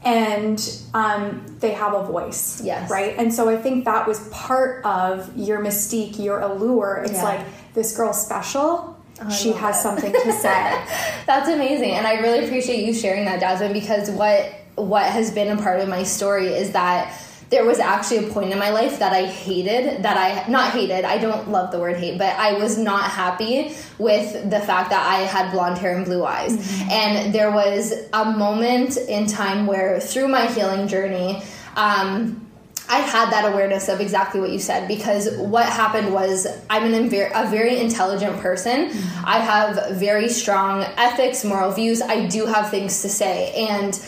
and 0.05 0.83
um, 0.93 1.57
they 1.61 1.73
have 1.73 1.95
a 1.95 2.05
voice. 2.05 2.61
Yes. 2.63 2.91
Right? 2.91 3.17
And 3.19 3.33
so 3.33 3.49
I 3.49 3.57
think 3.57 3.85
that 3.85 4.07
was 4.07 4.29
part 4.29 4.85
of 4.85 5.37
your 5.37 5.61
mystique, 5.61 6.23
your 6.23 6.41
allure. 6.41 7.03
It's 7.05 7.15
yeah. 7.15 7.25
like, 7.25 7.47
this 7.75 7.97
girl's 7.97 8.25
special. 8.25 8.97
Oh, 9.21 9.31
she 9.31 9.53
has 9.53 9.81
something 9.81 10.13
to 10.13 10.33
say. 10.33 10.85
That's 11.27 11.49
amazing. 11.49 11.93
And 11.93 12.07
I 12.07 12.21
really 12.21 12.45
appreciate 12.45 12.85
you 12.85 12.95
sharing 12.95 13.25
that, 13.27 13.41
Jasmine, 13.41 13.73
because 13.73 14.11
what 14.11 14.53
what 14.77 15.05
has 15.05 15.31
been 15.31 15.57
a 15.57 15.63
part 15.63 15.79
of 15.79 15.89
my 15.89 16.03
story 16.03 16.49
is 16.49 16.73
that 16.73 17.17
there 17.51 17.65
was 17.65 17.79
actually 17.79 18.27
a 18.27 18.31
point 18.33 18.53
in 18.53 18.59
my 18.59 18.71
life 18.71 18.99
that 18.99 19.13
I 19.13 19.27
hated, 19.27 20.03
that 20.03 20.17
I 20.17 20.49
not 20.51 20.73
hated, 20.73 21.05
I 21.05 21.19
don't 21.19 21.51
love 21.51 21.71
the 21.71 21.79
word 21.79 21.97
hate, 21.97 22.19
but 22.19 22.37
I 22.37 22.55
was 22.55 22.79
not 22.79 23.11
happy 23.11 23.75
with 23.99 24.51
the 24.51 24.61
fact 24.61 24.91
that 24.91 25.07
I 25.07 25.21
had 25.21 25.53
blonde 25.53 25.79
hair 25.79 25.97
and 25.97 26.05
blue 26.05 26.25
eyes. 26.25 26.57
Mm-hmm. 26.57 26.91
And 26.91 27.35
there 27.35 27.51
was 27.51 27.93
a 28.13 28.25
moment 28.25 28.97
in 28.97 29.27
time 29.27 29.67
where 29.67 30.01
through 30.01 30.29
my 30.29 30.47
healing 30.47 30.89
journey, 30.89 31.43
um, 31.77 32.41
I 32.89 32.99
had 32.99 33.31
that 33.31 33.51
awareness 33.51 33.89
of 33.89 34.01
exactly 34.01 34.41
what 34.41 34.51
you 34.51 34.59
said 34.59 34.89
because 34.89 35.35
what 35.39 35.67
happened 35.67 36.13
was 36.13 36.47
I'm 36.69 36.85
an 36.85 36.95
a 36.95 37.47
very 37.49 37.79
intelligent 37.79 38.39
person. 38.41 38.91
Mm-hmm. 38.91 39.25
I 39.25 39.39
have 39.39 39.97
very 39.97 40.29
strong 40.29 40.83
ethics, 40.83 41.45
moral 41.45 41.73
views. 41.73 42.03
I 42.03 42.27
do 42.27 42.45
have 42.45 42.71
things 42.71 43.01
to 43.03 43.09
say. 43.09 43.53
And 43.55 43.99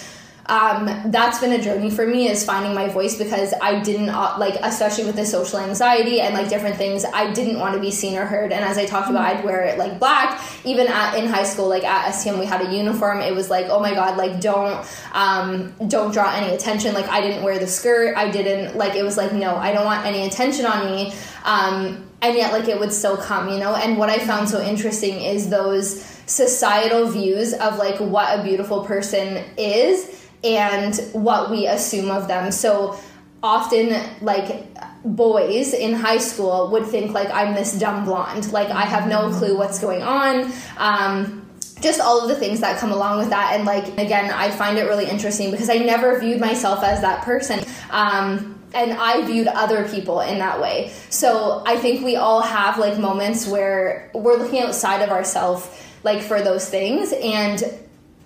um, 0.48 1.10
that's 1.10 1.40
been 1.40 1.52
a 1.52 1.60
journey 1.60 1.90
for 1.90 2.06
me 2.06 2.28
is 2.28 2.44
finding 2.44 2.74
my 2.74 2.88
voice 2.88 3.18
because 3.18 3.52
I 3.60 3.80
didn't 3.80 4.10
uh, 4.10 4.36
like, 4.38 4.54
especially 4.62 5.04
with 5.04 5.16
the 5.16 5.26
social 5.26 5.58
anxiety 5.58 6.20
and 6.20 6.34
like 6.34 6.48
different 6.48 6.76
things, 6.76 7.04
I 7.04 7.32
didn't 7.32 7.58
want 7.58 7.74
to 7.74 7.80
be 7.80 7.90
seen 7.90 8.16
or 8.16 8.26
heard. 8.26 8.52
And 8.52 8.64
as 8.64 8.78
I 8.78 8.86
talked 8.86 9.10
about, 9.10 9.22
I'd 9.22 9.44
wear 9.44 9.64
it 9.64 9.78
like 9.78 9.98
black. 9.98 10.40
Even 10.64 10.86
at 10.86 11.14
in 11.18 11.26
high 11.28 11.42
school, 11.42 11.68
like 11.68 11.84
at 11.84 12.12
STM, 12.12 12.38
we 12.38 12.46
had 12.46 12.60
a 12.60 12.74
uniform. 12.74 13.20
It 13.20 13.34
was 13.34 13.50
like, 13.50 13.66
oh 13.68 13.80
my 13.80 13.92
god, 13.92 14.16
like 14.16 14.40
don't 14.40 14.86
um, 15.12 15.72
don't 15.88 16.12
draw 16.12 16.32
any 16.32 16.54
attention. 16.54 16.94
Like 16.94 17.08
I 17.08 17.20
didn't 17.20 17.42
wear 17.42 17.58
the 17.58 17.66
skirt. 17.66 18.16
I 18.16 18.30
didn't 18.30 18.76
like. 18.76 18.94
It 18.94 19.02
was 19.02 19.16
like 19.16 19.32
no, 19.32 19.56
I 19.56 19.72
don't 19.72 19.84
want 19.84 20.06
any 20.06 20.26
attention 20.26 20.64
on 20.64 20.86
me. 20.86 21.12
Um, 21.44 22.04
and 22.22 22.36
yet, 22.36 22.52
like 22.52 22.68
it 22.68 22.78
would 22.78 22.92
still 22.92 23.16
come, 23.16 23.48
you 23.48 23.58
know. 23.58 23.74
And 23.74 23.98
what 23.98 24.10
I 24.10 24.18
found 24.18 24.48
so 24.48 24.62
interesting 24.62 25.20
is 25.20 25.50
those 25.50 26.02
societal 26.26 27.08
views 27.08 27.52
of 27.52 27.78
like 27.78 27.98
what 28.00 28.38
a 28.38 28.42
beautiful 28.42 28.84
person 28.84 29.44
is 29.56 30.25
and 30.46 30.96
what 31.12 31.50
we 31.50 31.66
assume 31.66 32.10
of 32.10 32.28
them. 32.28 32.52
So 32.52 32.98
often 33.42 33.94
like 34.22 34.66
boys 35.04 35.74
in 35.74 35.92
high 35.92 36.18
school 36.18 36.70
would 36.70 36.86
think 36.86 37.12
like 37.12 37.30
I'm 37.30 37.54
this 37.54 37.78
dumb 37.78 38.04
blonde, 38.04 38.52
like 38.52 38.70
I 38.70 38.82
have 38.82 39.08
no 39.08 39.30
clue 39.30 39.56
what's 39.58 39.78
going 39.78 40.02
on. 40.02 40.52
Um, 40.78 41.42
just 41.80 42.00
all 42.00 42.22
of 42.22 42.28
the 42.28 42.36
things 42.36 42.60
that 42.60 42.78
come 42.78 42.90
along 42.90 43.18
with 43.18 43.28
that, 43.30 43.52
and 43.54 43.66
like 43.66 43.86
again, 43.98 44.30
I 44.30 44.50
find 44.50 44.78
it 44.78 44.84
really 44.84 45.06
interesting 45.06 45.50
because 45.50 45.68
I 45.68 45.76
never 45.76 46.18
viewed 46.18 46.40
myself 46.40 46.82
as 46.82 47.02
that 47.02 47.22
person. 47.22 47.60
Um, 47.90 48.54
and 48.74 48.92
I 48.92 49.24
viewed 49.24 49.46
other 49.46 49.88
people 49.88 50.20
in 50.20 50.38
that 50.38 50.60
way. 50.60 50.92
So 51.08 51.62
I 51.66 51.76
think 51.76 52.04
we 52.04 52.16
all 52.16 52.42
have 52.42 52.78
like 52.78 52.98
moments 52.98 53.46
where 53.46 54.10
we're 54.14 54.36
looking 54.36 54.60
outside 54.60 55.02
of 55.02 55.10
ourselves, 55.10 55.68
like 56.02 56.20
for 56.20 56.42
those 56.42 56.68
things. 56.68 57.12
And 57.12 57.62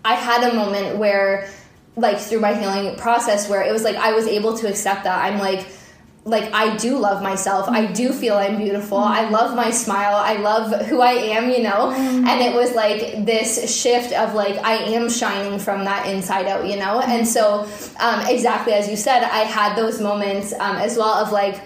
I 0.05 0.15
had 0.15 0.51
a 0.51 0.55
moment 0.55 0.97
where, 0.97 1.49
like, 2.01 2.19
through 2.19 2.41
my 2.41 2.55
healing 2.55 2.97
process, 2.97 3.49
where 3.49 3.63
it 3.63 3.73
was 3.73 3.85
like 3.85 3.97
I 3.97 4.13
was 4.13 4.27
able 4.27 4.57
to 4.59 4.69
accept 4.69 5.05
that. 5.05 5.25
I'm 5.25 5.39
like, 5.39 5.67
like 6.25 6.53
I 6.53 6.77
do 6.77 6.99
love 6.99 7.23
myself. 7.23 7.69
I 7.69 7.87
do 7.87 8.13
feel 8.13 8.37
I'm 8.37 8.59
beautiful. 8.59 8.99
I 8.99 9.29
love 9.31 9.57
my 9.57 9.71
smile. 9.71 10.17
I 10.17 10.37
love 10.37 10.87
who 10.87 11.01
I 11.01 11.13
am, 11.13 11.51
you 11.51 11.63
know? 11.63 11.93
And 11.93 12.41
it 12.41 12.55
was 12.55 12.75
like 12.75 13.25
this 13.25 13.75
shift 13.75 14.13
of 14.13 14.35
like 14.35 14.57
I 14.59 14.75
am 14.75 15.09
shining 15.09 15.59
from 15.59 15.85
that 15.85 16.07
inside 16.07 16.47
out, 16.47 16.67
you 16.67 16.77
know? 16.77 17.01
And 17.01 17.27
so 17.27 17.67
um, 17.99 18.27
exactly 18.27 18.75
as 18.75 18.89
you 18.89 18.97
said, 18.97 19.23
I 19.23 19.41
had 19.41 19.77
those 19.77 20.01
moments 20.01 20.53
um, 20.53 20.77
as 20.77 20.97
well 20.97 21.15
of 21.15 21.33
like 21.33 21.61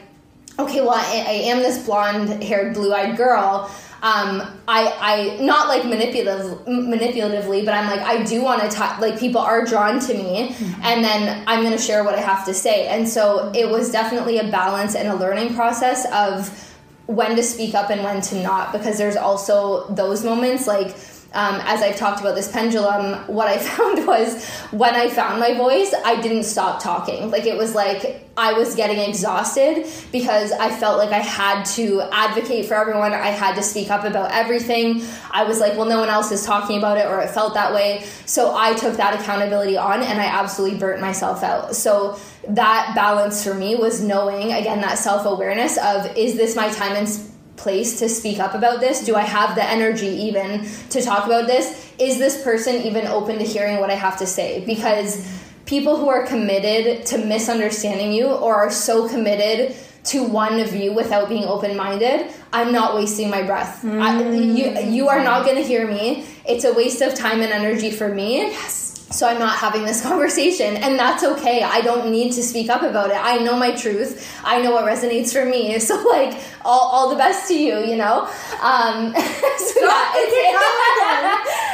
okay, 0.57 0.81
well 0.81 0.94
I, 0.94 1.25
I 1.27 1.37
am 1.51 1.59
this 1.59 1.85
blonde 1.85 2.42
haired 2.42 2.75
blue 2.75 2.92
eyed 2.94 3.16
girl 3.16 3.68
um, 4.04 4.42
I, 4.68 4.94
I 5.00 5.42
not 5.42 5.68
like 5.68 5.86
manipulative, 5.86 6.58
manipulatively, 6.66 7.64
but 7.64 7.72
I'm 7.72 7.86
like 7.86 8.00
I 8.00 8.22
do 8.22 8.42
want 8.42 8.60
to 8.60 8.68
talk. 8.68 9.00
Like 9.00 9.18
people 9.18 9.40
are 9.40 9.64
drawn 9.64 9.98
to 9.98 10.12
me, 10.12 10.50
mm-hmm. 10.50 10.82
and 10.82 11.02
then 11.02 11.42
I'm 11.46 11.62
going 11.62 11.72
to 11.72 11.82
share 11.82 12.04
what 12.04 12.14
I 12.14 12.20
have 12.20 12.44
to 12.44 12.52
say. 12.52 12.86
And 12.88 13.08
so 13.08 13.50
it 13.54 13.66
was 13.66 13.90
definitely 13.90 14.38
a 14.40 14.50
balance 14.50 14.94
and 14.94 15.08
a 15.08 15.14
learning 15.14 15.54
process 15.54 16.04
of 16.12 16.74
when 17.06 17.34
to 17.36 17.42
speak 17.42 17.74
up 17.74 17.88
and 17.88 18.04
when 18.04 18.20
to 18.20 18.42
not, 18.42 18.72
because 18.72 18.98
there's 18.98 19.16
also 19.16 19.88
those 19.88 20.22
moments 20.22 20.66
like 20.66 20.94
um, 21.35 21.61
as 21.64 21.83
I've 21.83 21.97
talked 21.97 22.20
about 22.20 22.35
this 22.37 22.51
pendulum, 22.51 23.14
what 23.27 23.49
I 23.49 23.59
found 23.70 24.07
was 24.07 24.49
when 24.70 24.94
I 24.94 25.11
found 25.11 25.40
my 25.40 25.55
voice, 25.55 25.92
I 26.05 26.20
didn't 26.20 26.44
stop 26.44 26.83
talking. 26.83 27.31
Like 27.31 27.44
it 27.44 27.57
was 27.57 27.75
like 27.75 28.25
I 28.37 28.53
was 28.53 28.75
getting 28.75 28.99
exhausted 28.99 29.87
because 30.11 30.53
I 30.53 30.70
felt 30.70 30.99
like 30.99 31.11
I 31.11 31.20
had 31.20 31.64
to 31.75 32.03
advocate 32.12 32.66
for 32.66 32.75
everyone. 32.75 33.12
I 33.12 33.29
had 33.29 33.55
to 33.57 33.62
speak 33.62 33.90
up 33.90 34.05
about 34.05 34.33
everything. 34.33 35.03
I 35.31 35.44
was 35.44 35.61
like, 35.61 35.77
well, 35.77 35.87
no 35.87 36.01
one 36.01 36.09
else 36.09 36.33
is 36.33 36.44
talking 36.44 36.79
about 36.79 36.99
it, 36.99 37.07
or 37.07 37.20
it 37.20 37.31
felt 37.31 37.55
that 37.55 37.75
way. 37.75 38.05
So 38.27 38.57
I 38.57 38.75
took 38.75 38.97
that 38.97 39.20
accountability 39.20 39.77
on 39.77 40.03
and 40.03 40.20
I 40.20 40.27
absolutely 40.27 40.79
burnt 40.79 41.01
myself 41.01 41.42
out. 41.42 41.77
So 41.77 42.18
that 42.49 42.92
balance 42.94 43.42
for 43.44 43.55
me 43.55 43.77
was 43.77 44.03
knowing, 44.03 44.53
again, 44.53 44.81
that 44.81 44.99
self 44.99 45.27
awareness 45.27 45.79
of 45.79 46.16
is 46.16 46.37
this 46.37 46.57
my 46.57 46.70
time 46.70 46.92
and 46.92 47.34
place 47.56 47.98
to 48.00 48.08
speak 48.08 48.38
up 48.38 48.54
about 48.54 48.80
this? 48.80 49.04
Do 49.04 49.14
I 49.14 49.22
have 49.22 49.54
the 49.54 49.64
energy 49.64 50.08
even 50.08 50.66
to 50.90 51.02
talk 51.02 51.26
about 51.26 51.46
this? 51.46 51.92
Is 51.98 52.18
this 52.18 52.42
person 52.42 52.76
even 52.82 53.06
open 53.06 53.38
to 53.38 53.44
hearing 53.44 53.80
what 53.80 53.90
I 53.90 53.94
have 53.94 54.18
to 54.18 54.26
say? 54.26 54.64
Because 54.64 55.26
people 55.66 55.96
who 55.96 56.08
are 56.08 56.26
committed 56.26 57.06
to 57.06 57.18
misunderstanding 57.18 58.12
you 58.12 58.26
or 58.26 58.54
are 58.54 58.70
so 58.70 59.08
committed 59.08 59.74
to 60.04 60.22
one 60.22 60.62
view 60.64 60.92
without 60.92 61.28
being 61.28 61.44
open-minded 61.44 62.30
i'm 62.52 62.72
not 62.72 62.94
wasting 62.94 63.30
my 63.30 63.42
breath 63.42 63.82
mm. 63.82 64.00
I, 64.00 64.22
you, 64.30 64.92
you 64.92 65.08
are 65.08 65.24
not 65.24 65.46
going 65.46 65.56
to 65.56 65.62
hear 65.62 65.86
me 65.86 66.26
it's 66.46 66.64
a 66.64 66.74
waste 66.74 67.00
of 67.00 67.14
time 67.14 67.40
and 67.40 67.50
energy 67.50 67.90
for 67.90 68.14
me 68.14 68.38
yes 68.38 68.84
so 69.14 69.29
I'm 69.29 69.38
not 69.38 69.57
having 69.59 69.85
this 69.85 70.03
conversation, 70.09 70.77
and 70.77 70.98
that's 70.98 71.22
okay. 71.22 71.62
I 71.62 71.81
don't 71.81 72.11
need 72.11 72.33
to 72.33 72.42
speak 72.42 72.68
up 72.68 72.83
about 72.83 73.11
it. 73.11 73.18
I 73.20 73.38
know 73.38 73.57
my 73.57 73.70
truth. 73.70 74.29
I 74.44 74.61
know 74.61 74.72
what 74.72 74.85
resonates 74.85 75.33
for 75.33 75.44
me. 75.44 75.79
So 75.85 76.03
like, 76.09 76.40
all, 76.64 76.81
all 76.81 77.11
the 77.11 77.16
best 77.16 77.46
to 77.48 77.55
you. 77.55 77.79
You 77.79 77.96
know. 77.96 78.22
Um, 78.62 79.12
so 79.14 79.81
yeah, 79.81 80.12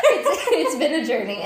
it's, 0.02 0.28
it's, 0.28 0.48
it's 0.52 0.76
been 0.76 1.00
a 1.00 1.06
journey. 1.06 1.44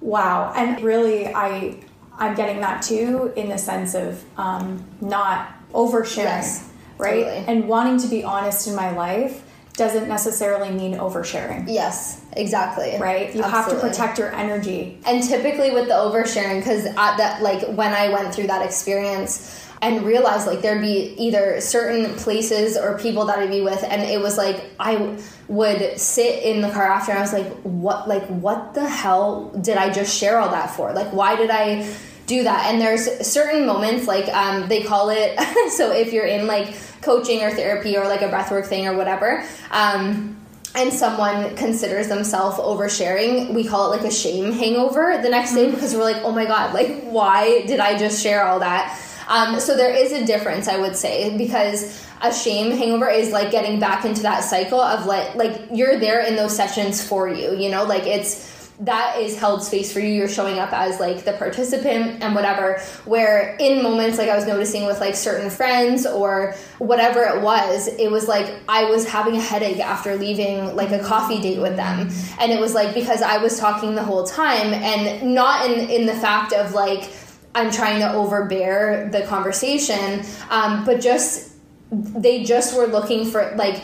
wow, 0.00 0.52
and 0.54 0.80
really, 0.82 1.26
I 1.26 1.76
I'm 2.16 2.34
getting 2.36 2.60
that 2.60 2.82
too 2.82 3.32
in 3.36 3.48
the 3.48 3.58
sense 3.58 3.94
of 3.94 4.22
um, 4.38 4.84
not 5.00 5.52
oversharing, 5.72 6.24
yes, 6.24 6.70
right, 6.96 7.24
totally. 7.24 7.44
and 7.48 7.68
wanting 7.68 7.98
to 7.98 8.06
be 8.06 8.22
honest 8.22 8.68
in 8.68 8.76
my 8.76 8.90
life 8.92 9.43
doesn't 9.76 10.08
necessarily 10.08 10.70
mean 10.70 10.94
oversharing. 10.94 11.64
Yes, 11.66 12.24
exactly. 12.32 12.96
Right? 12.98 13.34
You 13.34 13.42
Absolutely. 13.42 13.50
have 13.50 13.68
to 13.70 13.88
protect 13.88 14.18
your 14.18 14.32
energy. 14.34 14.98
And 15.04 15.22
typically 15.22 15.72
with 15.72 15.88
the 15.88 15.94
oversharing, 15.94 16.60
because 16.60 16.86
at 16.86 17.16
that, 17.16 17.42
like 17.42 17.62
when 17.76 17.92
I 17.92 18.10
went 18.10 18.34
through 18.34 18.46
that 18.48 18.64
experience, 18.64 19.60
and 19.82 20.06
realized 20.06 20.46
like 20.46 20.62
there'd 20.62 20.80
be 20.80 21.14
either 21.18 21.60
certain 21.60 22.14
places 22.14 22.76
or 22.76 22.98
people 22.98 23.26
that 23.26 23.38
I'd 23.38 23.50
be 23.50 23.60
with, 23.60 23.82
and 23.84 24.00
it 24.00 24.18
was 24.18 24.38
like 24.38 24.64
I 24.80 25.18
would 25.46 25.98
sit 25.98 26.42
in 26.42 26.62
the 26.62 26.70
car 26.70 26.84
after, 26.84 27.12
and 27.12 27.18
I 27.18 27.22
was 27.22 27.34
like, 27.34 27.52
"What? 27.62 28.08
Like, 28.08 28.24
what 28.28 28.72
the 28.72 28.88
hell 28.88 29.50
did 29.60 29.76
I 29.76 29.92
just 29.92 30.16
share 30.16 30.38
all 30.38 30.50
that 30.50 30.70
for? 30.70 30.92
Like, 30.94 31.12
why 31.12 31.36
did 31.36 31.50
I 31.50 31.82
do 32.26 32.44
that?" 32.44 32.72
And 32.72 32.80
there's 32.80 33.26
certain 33.26 33.66
moments, 33.66 34.06
like 34.06 34.28
um, 34.28 34.68
they 34.68 34.82
call 34.82 35.10
it. 35.10 35.38
so 35.72 35.92
if 35.92 36.12
you're 36.12 36.26
in 36.26 36.46
like 36.46 36.74
coaching 37.04 37.42
or 37.42 37.50
therapy 37.50 37.96
or 37.96 38.08
like 38.08 38.22
a 38.22 38.28
breathwork 38.28 38.66
thing 38.66 38.86
or 38.86 38.96
whatever. 38.96 39.44
Um, 39.70 40.36
and 40.74 40.92
someone 40.92 41.54
considers 41.54 42.08
themselves 42.08 42.56
oversharing, 42.58 43.54
we 43.54 43.64
call 43.64 43.92
it 43.92 43.96
like 43.96 44.06
a 44.06 44.12
shame 44.12 44.50
hangover 44.52 45.20
the 45.22 45.28
next 45.28 45.54
day 45.54 45.66
mm-hmm. 45.66 45.74
because 45.74 45.94
we're 45.94 46.02
like, 46.02 46.22
oh 46.24 46.32
my 46.32 46.46
god, 46.46 46.74
like 46.74 47.04
why 47.04 47.64
did 47.66 47.78
I 47.78 47.96
just 47.96 48.20
share 48.20 48.44
all 48.44 48.58
that? 48.58 49.00
Um, 49.28 49.60
so 49.60 49.76
there 49.76 49.94
is 49.94 50.12
a 50.12 50.26
difference, 50.26 50.66
I 50.66 50.78
would 50.78 50.96
say, 50.96 51.36
because 51.38 52.04
a 52.20 52.32
shame 52.32 52.76
hangover 52.76 53.08
is 53.08 53.30
like 53.30 53.50
getting 53.50 53.78
back 53.78 54.04
into 54.04 54.22
that 54.22 54.42
cycle 54.42 54.80
of 54.80 55.06
like 55.06 55.34
like 55.34 55.62
you're 55.72 55.98
there 55.98 56.20
in 56.22 56.36
those 56.36 56.56
sessions 56.56 57.06
for 57.06 57.28
you, 57.28 57.54
you 57.54 57.70
know, 57.70 57.84
like 57.84 58.06
it's 58.06 58.52
that 58.80 59.20
is 59.20 59.38
held 59.38 59.62
space 59.62 59.92
for 59.92 60.00
you. 60.00 60.08
You're 60.08 60.28
showing 60.28 60.58
up 60.58 60.72
as 60.72 60.98
like 61.00 61.24
the 61.24 61.32
participant 61.34 62.22
and 62.22 62.34
whatever 62.34 62.80
where 63.04 63.56
in 63.60 63.82
moments 63.82 64.18
like 64.18 64.28
i 64.28 64.36
was 64.36 64.46
noticing 64.46 64.86
with 64.86 65.00
like 65.00 65.14
certain 65.14 65.50
friends 65.50 66.06
or 66.06 66.54
whatever 66.78 67.22
it 67.22 67.40
was 67.42 67.88
it 67.88 68.10
was 68.10 68.26
like 68.28 68.54
i 68.68 68.84
was 68.84 69.06
having 69.06 69.36
a 69.36 69.40
headache 69.40 69.78
after 69.78 70.16
leaving 70.16 70.74
like 70.74 70.90
a 70.90 71.02
coffee 71.02 71.40
date 71.40 71.60
with 71.60 71.76
them. 71.76 72.10
And 72.40 72.52
it 72.52 72.60
was 72.60 72.74
like 72.74 72.94
because 72.94 73.22
i 73.22 73.38
was 73.38 73.58
talking 73.58 73.94
the 73.94 74.02
whole 74.02 74.24
time 74.24 74.72
and 74.72 75.34
not 75.34 75.70
in 75.70 75.90
in 75.90 76.06
the 76.06 76.14
fact 76.14 76.52
of 76.52 76.72
like 76.72 77.10
i'm 77.54 77.70
trying 77.70 78.00
to 78.00 78.12
overbear 78.12 79.08
the 79.12 79.22
conversation 79.22 80.24
um, 80.50 80.84
but 80.84 81.00
just 81.00 81.52
they 81.90 82.42
just 82.42 82.76
were 82.76 82.86
looking 82.86 83.24
for 83.24 83.54
like 83.56 83.82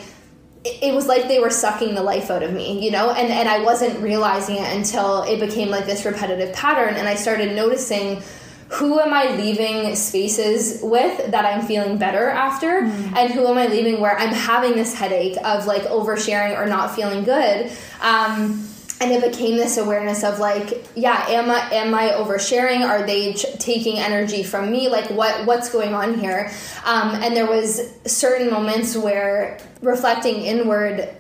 it 0.65 0.95
was 0.95 1.07
like 1.07 1.27
they 1.27 1.39
were 1.39 1.51
sucking 1.51 1.95
the 1.95 2.03
life 2.03 2.31
out 2.31 2.43
of 2.43 2.53
me, 2.53 2.85
you 2.85 2.91
know, 2.91 3.11
and 3.11 3.33
and 3.33 3.49
I 3.49 3.63
wasn't 3.63 4.01
realizing 4.01 4.57
it 4.57 4.77
until 4.77 5.23
it 5.23 5.41
became 5.41 5.69
like 5.69 5.87
this 5.87 6.05
repetitive 6.05 6.55
pattern, 6.55 6.95
and 6.95 7.09
I 7.09 7.15
started 7.15 7.55
noticing 7.57 8.23
who 8.69 9.01
am 9.01 9.13
I 9.13 9.35
leaving 9.37 9.97
spaces 9.97 10.81
with 10.81 11.33
that 11.33 11.45
I'm 11.45 11.67
feeling 11.67 11.99
better 11.99 12.29
after, 12.29 12.83
mm. 12.83 13.17
and 13.17 13.33
who 13.33 13.47
am 13.47 13.59
I 13.59 13.67
leaving 13.67 14.01
where 14.01 14.17
I'm 14.17 14.33
having 14.33 14.73
this 14.73 14.95
headache 14.95 15.37
of 15.45 15.67
like 15.67 15.83
oversharing 15.83 16.57
or 16.57 16.67
not 16.67 16.95
feeling 16.95 17.25
good. 17.25 17.73
Um, 18.01 18.70
and 19.01 19.11
it 19.13 19.23
became 19.23 19.57
this 19.57 19.79
awareness 19.79 20.23
of 20.23 20.39
like 20.39 20.87
yeah 20.95 21.25
am 21.29 21.51
i 21.51 21.59
am 21.73 21.95
i 21.95 22.11
oversharing? 22.11 22.87
Are 22.87 23.05
they 23.05 23.33
ch- 23.33 23.47
taking 23.59 23.99
energy 23.99 24.43
from 24.43 24.71
me? 24.71 24.89
Like 24.89 25.11
what 25.11 25.47
what's 25.47 25.71
going 25.71 25.95
on 25.95 26.19
here? 26.19 26.53
Um, 26.85 27.15
and 27.17 27.35
there 27.37 27.47
was 27.47 27.81
certain 28.07 28.51
moments 28.51 28.97
where 28.97 29.59
reflecting 29.83 30.43
inward 30.43 31.17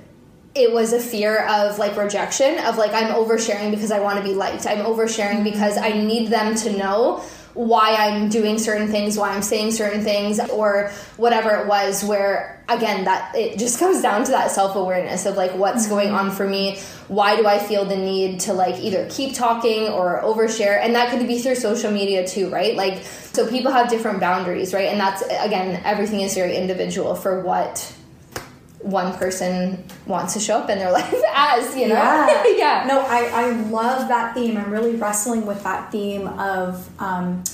it 0.54 0.72
was 0.72 0.92
a 0.92 0.98
fear 0.98 1.46
of 1.46 1.78
like 1.78 1.96
rejection 1.96 2.58
of 2.64 2.76
like 2.76 2.92
i'm 2.92 3.14
oversharing 3.14 3.70
because 3.70 3.92
i 3.92 4.00
want 4.00 4.18
to 4.18 4.24
be 4.24 4.34
liked. 4.34 4.66
I'm 4.66 4.84
oversharing 4.84 5.44
because 5.44 5.78
i 5.78 5.90
need 5.90 6.28
them 6.28 6.54
to 6.56 6.76
know 6.76 7.24
why 7.66 7.94
I'm 7.94 8.30
doing 8.30 8.58
certain 8.58 8.88
things, 8.88 9.18
why 9.18 9.30
I'm 9.30 9.42
saying 9.42 9.72
certain 9.72 10.02
things, 10.02 10.40
or 10.50 10.90
whatever 11.18 11.50
it 11.56 11.66
was, 11.66 12.02
where 12.02 12.62
again, 12.70 13.04
that 13.04 13.34
it 13.34 13.58
just 13.58 13.78
comes 13.78 14.00
down 14.00 14.24
to 14.24 14.30
that 14.30 14.50
self 14.50 14.76
awareness 14.76 15.26
of 15.26 15.36
like 15.36 15.54
what's 15.54 15.82
mm-hmm. 15.82 15.94
going 15.94 16.10
on 16.10 16.30
for 16.30 16.48
me. 16.48 16.78
Why 17.08 17.36
do 17.36 17.46
I 17.46 17.58
feel 17.58 17.84
the 17.84 17.96
need 17.96 18.40
to 18.40 18.54
like 18.54 18.80
either 18.80 19.06
keep 19.10 19.34
talking 19.34 19.88
or 19.88 20.22
overshare? 20.22 20.80
And 20.80 20.94
that 20.94 21.10
could 21.10 21.26
be 21.26 21.40
through 21.40 21.56
social 21.56 21.90
media 21.90 22.26
too, 22.26 22.48
right? 22.48 22.74
Like, 22.76 23.02
so 23.04 23.48
people 23.48 23.72
have 23.72 23.90
different 23.90 24.20
boundaries, 24.20 24.72
right? 24.72 24.88
And 24.88 24.98
that's 24.98 25.22
again, 25.22 25.82
everything 25.84 26.20
is 26.20 26.34
very 26.34 26.56
individual 26.56 27.14
for 27.14 27.42
what 27.42 27.94
one 28.82 29.12
person 29.14 29.84
wants 30.06 30.32
to 30.34 30.40
show 30.40 30.58
up 30.58 30.70
in 30.70 30.78
their 30.78 30.90
life 31.00 31.14
as 31.34 31.76
you 31.76 31.88
know 31.88 31.94
yeah, 31.94 32.44
yeah. 32.56 32.84
no 32.88 33.00
I, 33.00 33.30
I 33.32 33.50
love 33.68 34.08
that 34.08 34.34
theme 34.34 34.56
i'm 34.56 34.70
really 34.70 34.96
wrestling 34.96 35.44
with 35.46 35.62
that 35.64 35.92
theme 35.92 36.26
of 36.26 36.88
um, 37.00 37.44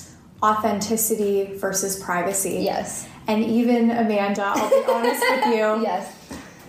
authenticity 0.42 1.56
versus 1.56 1.98
privacy 1.98 2.60
yes 2.62 3.08
and 3.26 3.42
even 3.44 3.90
amanda 3.90 4.44
i'll 4.44 4.70
be 4.70 4.90
honest 4.90 5.22
with 5.30 5.44
you 5.46 5.82
yes 5.82 6.12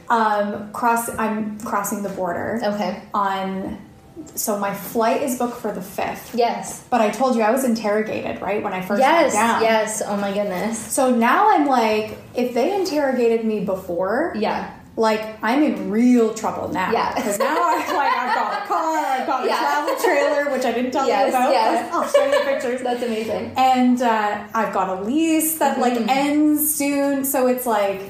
Um, 0.09 0.71
cross. 0.71 1.09
I'm 1.19 1.59
crossing 1.59 2.01
the 2.01 2.07
border 2.09 2.61
Okay. 2.63 3.01
on. 3.13 3.77
So 4.35 4.57
my 4.59 4.73
flight 4.73 5.23
is 5.23 5.37
booked 5.37 5.57
for 5.57 5.71
the 5.71 5.81
fifth. 5.81 6.33
Yes. 6.35 6.83
But 6.89 7.01
I 7.01 7.09
told 7.09 7.35
you 7.35 7.41
I 7.41 7.51
was 7.51 7.63
interrogated 7.63 8.41
right 8.41 8.61
when 8.63 8.73
I 8.73 8.81
first 8.81 8.99
Yes. 9.01 9.33
went 9.33 9.33
down. 9.33 9.61
Yes. 9.63 10.01
Oh 10.05 10.17
my 10.17 10.31
goodness. 10.33 10.77
So 10.79 11.13
now 11.15 11.49
I'm 11.51 11.65
like, 11.65 12.17
if 12.35 12.53
they 12.53 12.75
interrogated 12.75 13.45
me 13.45 13.61
before, 13.65 14.33
Yeah. 14.35 14.69
like 14.95 15.21
I'm 15.43 15.61
in 15.63 15.89
real 15.91 16.33
trouble 16.33 16.69
now. 16.69 16.91
Yeah. 16.91 17.13
Because 17.15 17.37
now 17.39 17.57
I'm 17.59 17.95
like 17.95 18.13
I've 18.17 18.35
got 18.35 18.63
a 18.63 18.65
car, 18.67 18.97
I've 19.05 19.27
got 19.27 19.43
a 19.43 19.47
Yeah. 19.47 19.57
travel 19.59 19.95
trailer, 20.03 20.51
which 20.51 20.65
I 20.65 20.71
didn't 20.71 20.91
tell 20.91 21.07
Yes, 21.07 21.23
you 21.23 21.37
about. 21.37 21.51
yes. 21.51 21.93
I'll 21.93 22.07
show 22.07 22.25
you 22.25 22.31
the 22.31 22.45
pictures. 22.45 22.81
That's 22.81 23.03
amazing. 23.03 23.53
and 23.57 24.01
uh, 24.01 24.43
I've 24.53 24.73
got 24.73 24.89
a 24.97 25.01
lease 25.03 25.57
that 25.59 25.79
like 25.79 25.93
Mm-hmm. 25.93 26.09
ends 26.09 26.75
soon, 26.75 27.25
so 27.25 27.47
it's 27.47 27.65
like 27.65 28.01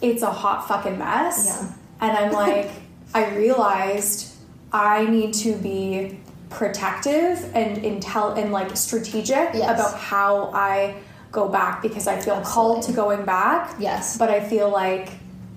it's 0.00 0.22
a 0.22 0.30
hot 0.30 0.66
fucking 0.68 0.98
mess. 0.98 1.46
Yeah. 1.46 2.08
And 2.08 2.16
I'm 2.18 2.32
like, 2.32 2.70
I 3.14 3.28
realized 3.36 4.31
I 4.72 5.04
need 5.06 5.34
to 5.34 5.54
be 5.56 6.18
protective 6.50 7.50
and 7.54 7.78
intel 7.78 8.36
and 8.38 8.52
like 8.52 8.76
strategic 8.76 9.50
Yes. 9.54 9.70
about 9.78 9.98
how 9.98 10.50
I 10.54 10.94
go 11.30 11.48
back 11.48 11.82
because 11.82 12.06
I 12.06 12.20
feel 12.20 12.40
called 12.42 12.82
to 12.84 12.92
going 12.92 13.24
back. 13.24 13.74
Yes. 13.78 14.16
But 14.18 14.30
I 14.30 14.40
feel 14.40 14.68
like 14.70 15.10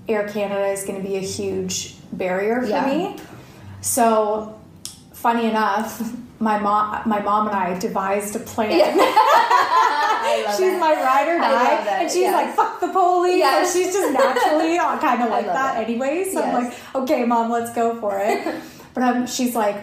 Air 0.08 0.28
Canada 0.28 0.67
is 0.67 0.84
going 0.84 1.01
to 1.01 1.08
be 1.08 1.15
a 1.17 1.19
huge 1.21 1.95
barrier 2.13 2.62
for 2.62 2.67
Yeah. 2.67 2.86
me. 2.86 3.17
So, 3.82 4.60
funny 5.13 5.45
enough, 5.49 6.01
my 6.39 6.60
mom, 6.60 7.01
my 7.06 7.19
mom 7.21 7.47
and 7.47 7.56
I 7.56 7.78
devised 7.80 8.36
a 8.36 8.39
plan. 8.39 8.69
Love 8.97 10.56
she's 10.58 10.73
it. 10.73 10.80
my 10.80 10.93
ride 10.93 11.28
or 11.28 11.38
die, 11.39 11.75
and 12.01 12.10
she's 12.12 12.21
yes. 12.21 12.34
like, 12.34 12.56
"Fuck 12.56 12.80
the 12.82 12.88
police." 12.89 13.38
Yes. 13.38 13.71
So 13.73 13.80
she's 13.80 13.93
just 13.93 14.12
naturally 14.12 14.78
kind 14.99 15.21
of 15.23 15.30
like 15.30 15.45
that, 15.45 15.78
it. 15.80 15.88
anyway. 15.88 16.28
So 16.32 16.41
I'm 16.43 16.65
like, 16.65 16.73
"Okay, 16.95 17.23
mom, 17.25 17.49
let's 17.51 17.71
go 17.73 17.95
for 17.99 18.19
it." 18.19 18.43
But 18.95 19.03
um, 19.03 19.27
she's 19.27 19.53
like, 19.55 19.75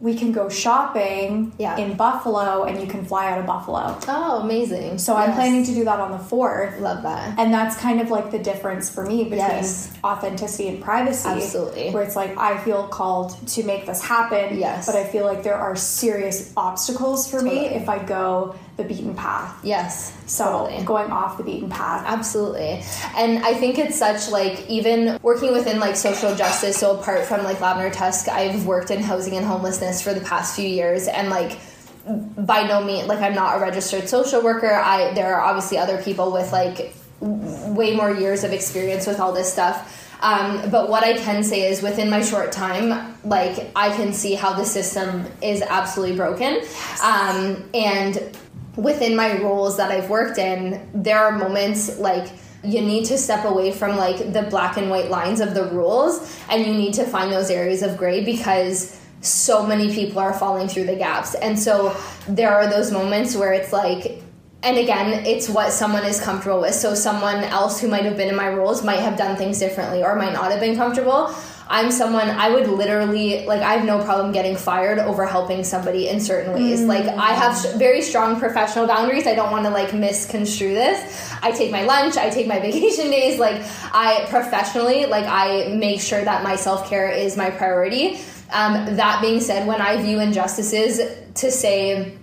"We 0.00 0.14
can 0.16 0.32
go 0.32 0.48
shopping 0.48 1.52
Yeah. 1.58 1.76
in 1.76 1.94
Buffalo, 1.96 2.64
and 2.64 2.80
you 2.80 2.86
can 2.86 3.04
fly 3.04 3.30
out 3.30 3.38
of 3.38 3.46
Buffalo." 3.46 3.96
Oh, 4.08 4.40
amazing. 4.42 4.98
So 4.98 5.14
I'm 5.14 5.32
planning 5.34 5.64
to 5.64 5.72
do 5.74 5.84
that 5.84 6.00
on 6.00 6.10
the 6.10 6.18
fourth. 6.18 6.80
Love 6.80 7.02
that. 7.04 7.38
And 7.38 7.52
that's 7.54 7.76
kind 7.76 8.00
of 8.00 8.10
like 8.10 8.30
the 8.30 8.38
difference 8.38 8.90
for 8.90 9.04
me 9.06 9.24
between 9.24 9.38
Yes. 9.38 9.92
authenticity 10.04 10.68
and 10.68 10.82
privacy. 10.82 11.28
Absolutely. 11.28 11.90
Where 11.92 12.02
it's 12.02 12.16
like 12.16 12.36
I 12.36 12.58
feel 12.58 12.88
called 12.88 13.36
to 13.54 13.62
make 13.62 13.86
this 13.86 14.02
happen. 14.02 14.58
Yes. 14.58 14.86
But 14.86 14.96
I 14.96 15.04
feel 15.04 15.24
like 15.24 15.42
there 15.42 15.54
are 15.66 15.76
serious 15.76 16.52
obstacles 16.56 17.28
for 17.30 17.40
me 17.42 17.66
if 17.66 17.88
I 17.88 17.98
go 17.98 18.54
the 18.76 18.84
beaten 18.84 19.14
path. 19.14 19.58
Yes. 19.64 20.16
So 20.26 20.44
totally. 20.66 20.84
going 20.84 21.10
off 21.10 21.38
the 21.38 21.44
beaten 21.44 21.70
path. 21.70 22.04
Absolutely. 22.06 22.82
And 23.16 23.44
I 23.44 23.54
think 23.54 23.78
it's 23.78 23.98
such 23.98 24.28
like 24.30 24.68
even 24.68 25.18
working 25.22 25.52
within 25.52 25.80
like 25.80 25.96
social 25.96 26.34
justice, 26.34 26.76
so 26.76 26.98
apart 26.98 27.24
from 27.24 27.42
like 27.42 27.60
Lavender 27.60 27.90
Tusk, 27.90 28.28
I've 28.28 28.66
worked 28.66 28.90
in 28.90 29.02
housing 29.02 29.36
and 29.36 29.46
homelessness 29.46 30.02
for 30.02 30.12
the 30.12 30.20
past 30.20 30.54
few 30.54 30.68
years 30.68 31.08
and 31.08 31.30
like 31.30 31.58
by 32.06 32.62
no 32.62 32.84
means 32.84 33.08
like 33.08 33.18
I'm 33.18 33.34
not 33.34 33.56
a 33.56 33.60
registered 33.60 34.08
social 34.08 34.42
worker. 34.42 34.72
I 34.72 35.12
there 35.14 35.34
are 35.34 35.40
obviously 35.40 35.78
other 35.78 36.00
people 36.02 36.32
with 36.32 36.52
like 36.52 36.94
way 37.20 37.96
more 37.96 38.12
years 38.12 38.44
of 38.44 38.52
experience 38.52 39.06
with 39.06 39.20
all 39.20 39.32
this 39.32 39.50
stuff. 39.52 40.02
Um, 40.20 40.70
but 40.70 40.88
what 40.88 41.04
I 41.04 41.14
can 41.14 41.42
say 41.44 41.70
is 41.70 41.82
within 41.82 42.08
my 42.08 42.22
short 42.22 42.52
time, 42.52 43.14
like 43.24 43.70
I 43.76 43.94
can 43.94 44.12
see 44.12 44.34
how 44.34 44.54
the 44.54 44.64
system 44.64 45.26
is 45.42 45.62
absolutely 45.62 46.16
broken. 46.16 46.62
Um, 47.02 47.68
and 47.74 48.36
within 48.76 49.16
my 49.16 49.40
roles 49.40 49.76
that 49.78 49.90
I've 49.90 50.10
worked 50.10 50.38
in, 50.38 50.88
there 50.94 51.18
are 51.18 51.32
moments 51.32 51.98
like 51.98 52.30
you 52.62 52.80
need 52.80 53.04
to 53.06 53.18
step 53.18 53.44
away 53.44 53.72
from 53.72 53.96
like 53.96 54.32
the 54.32 54.42
black 54.42 54.76
and 54.76 54.90
white 54.90 55.10
lines 55.10 55.40
of 55.40 55.54
the 55.54 55.64
rules 55.64 56.36
and 56.48 56.64
you 56.66 56.72
need 56.72 56.94
to 56.94 57.04
find 57.04 57.32
those 57.32 57.50
areas 57.50 57.82
of 57.82 57.96
gray 57.96 58.24
because 58.24 59.00
so 59.20 59.66
many 59.66 59.92
people 59.94 60.18
are 60.18 60.32
falling 60.32 60.68
through 60.68 60.84
the 60.84 60.96
gaps. 60.96 61.34
And 61.34 61.58
so 61.58 61.96
there 62.28 62.52
are 62.52 62.68
those 62.68 62.90
moments 62.90 63.36
where 63.36 63.52
it's 63.52 63.72
like 63.72 64.22
and 64.62 64.78
again, 64.78 65.24
it's 65.24 65.48
what 65.48 65.70
someone 65.70 66.04
is 66.04 66.20
comfortable 66.20 66.60
with. 66.60 66.74
So 66.74 66.94
someone 66.94 67.44
else 67.44 67.80
who 67.80 67.86
might 67.86 68.04
have 68.04 68.16
been 68.16 68.28
in 68.28 68.34
my 68.34 68.48
roles 68.48 68.82
might 68.82 68.98
have 68.98 69.16
done 69.16 69.36
things 69.36 69.60
differently 69.60 70.02
or 70.02 70.16
might 70.16 70.32
not 70.32 70.50
have 70.50 70.58
been 70.58 70.74
comfortable. 70.74 71.32
I'm 71.68 71.90
someone 71.90 72.28
I 72.30 72.50
would 72.50 72.68
literally 72.68 73.44
like 73.44 73.60
I 73.60 73.74
have 73.74 73.84
no 73.84 74.02
problem 74.04 74.32
getting 74.32 74.56
fired 74.56 74.98
over 75.00 75.26
helping 75.26 75.64
somebody 75.64 76.08
in 76.08 76.20
certain 76.20 76.52
ways. 76.52 76.82
Like 76.82 77.06
I 77.06 77.32
have 77.32 77.56
sh- 77.56 77.76
very 77.76 78.02
strong 78.02 78.38
professional 78.38 78.86
boundaries. 78.86 79.26
I 79.26 79.34
don't 79.34 79.50
want 79.50 79.64
to 79.64 79.70
like 79.70 79.92
misconstrue 79.92 80.74
this. 80.74 81.34
I 81.42 81.50
take 81.50 81.72
my 81.72 81.82
lunch, 81.82 82.16
I 82.16 82.30
take 82.30 82.46
my 82.46 82.60
vacation 82.68 83.10
days. 83.10 83.40
Like 83.40 83.62
I 83.92 84.26
professionally, 84.28 85.06
like 85.06 85.24
I 85.26 85.74
make 85.74 86.00
sure 86.00 86.22
that 86.22 86.44
my 86.44 86.54
self-care 86.54 87.10
is 87.10 87.36
my 87.36 87.50
priority. 87.50 88.20
Um, 88.52 88.94
that 88.94 89.20
being 89.20 89.40
said, 89.40 89.66
when 89.66 89.80
I 89.80 90.00
view 90.00 90.20
injustices 90.20 91.00
to 91.34 91.50
say 91.50 92.16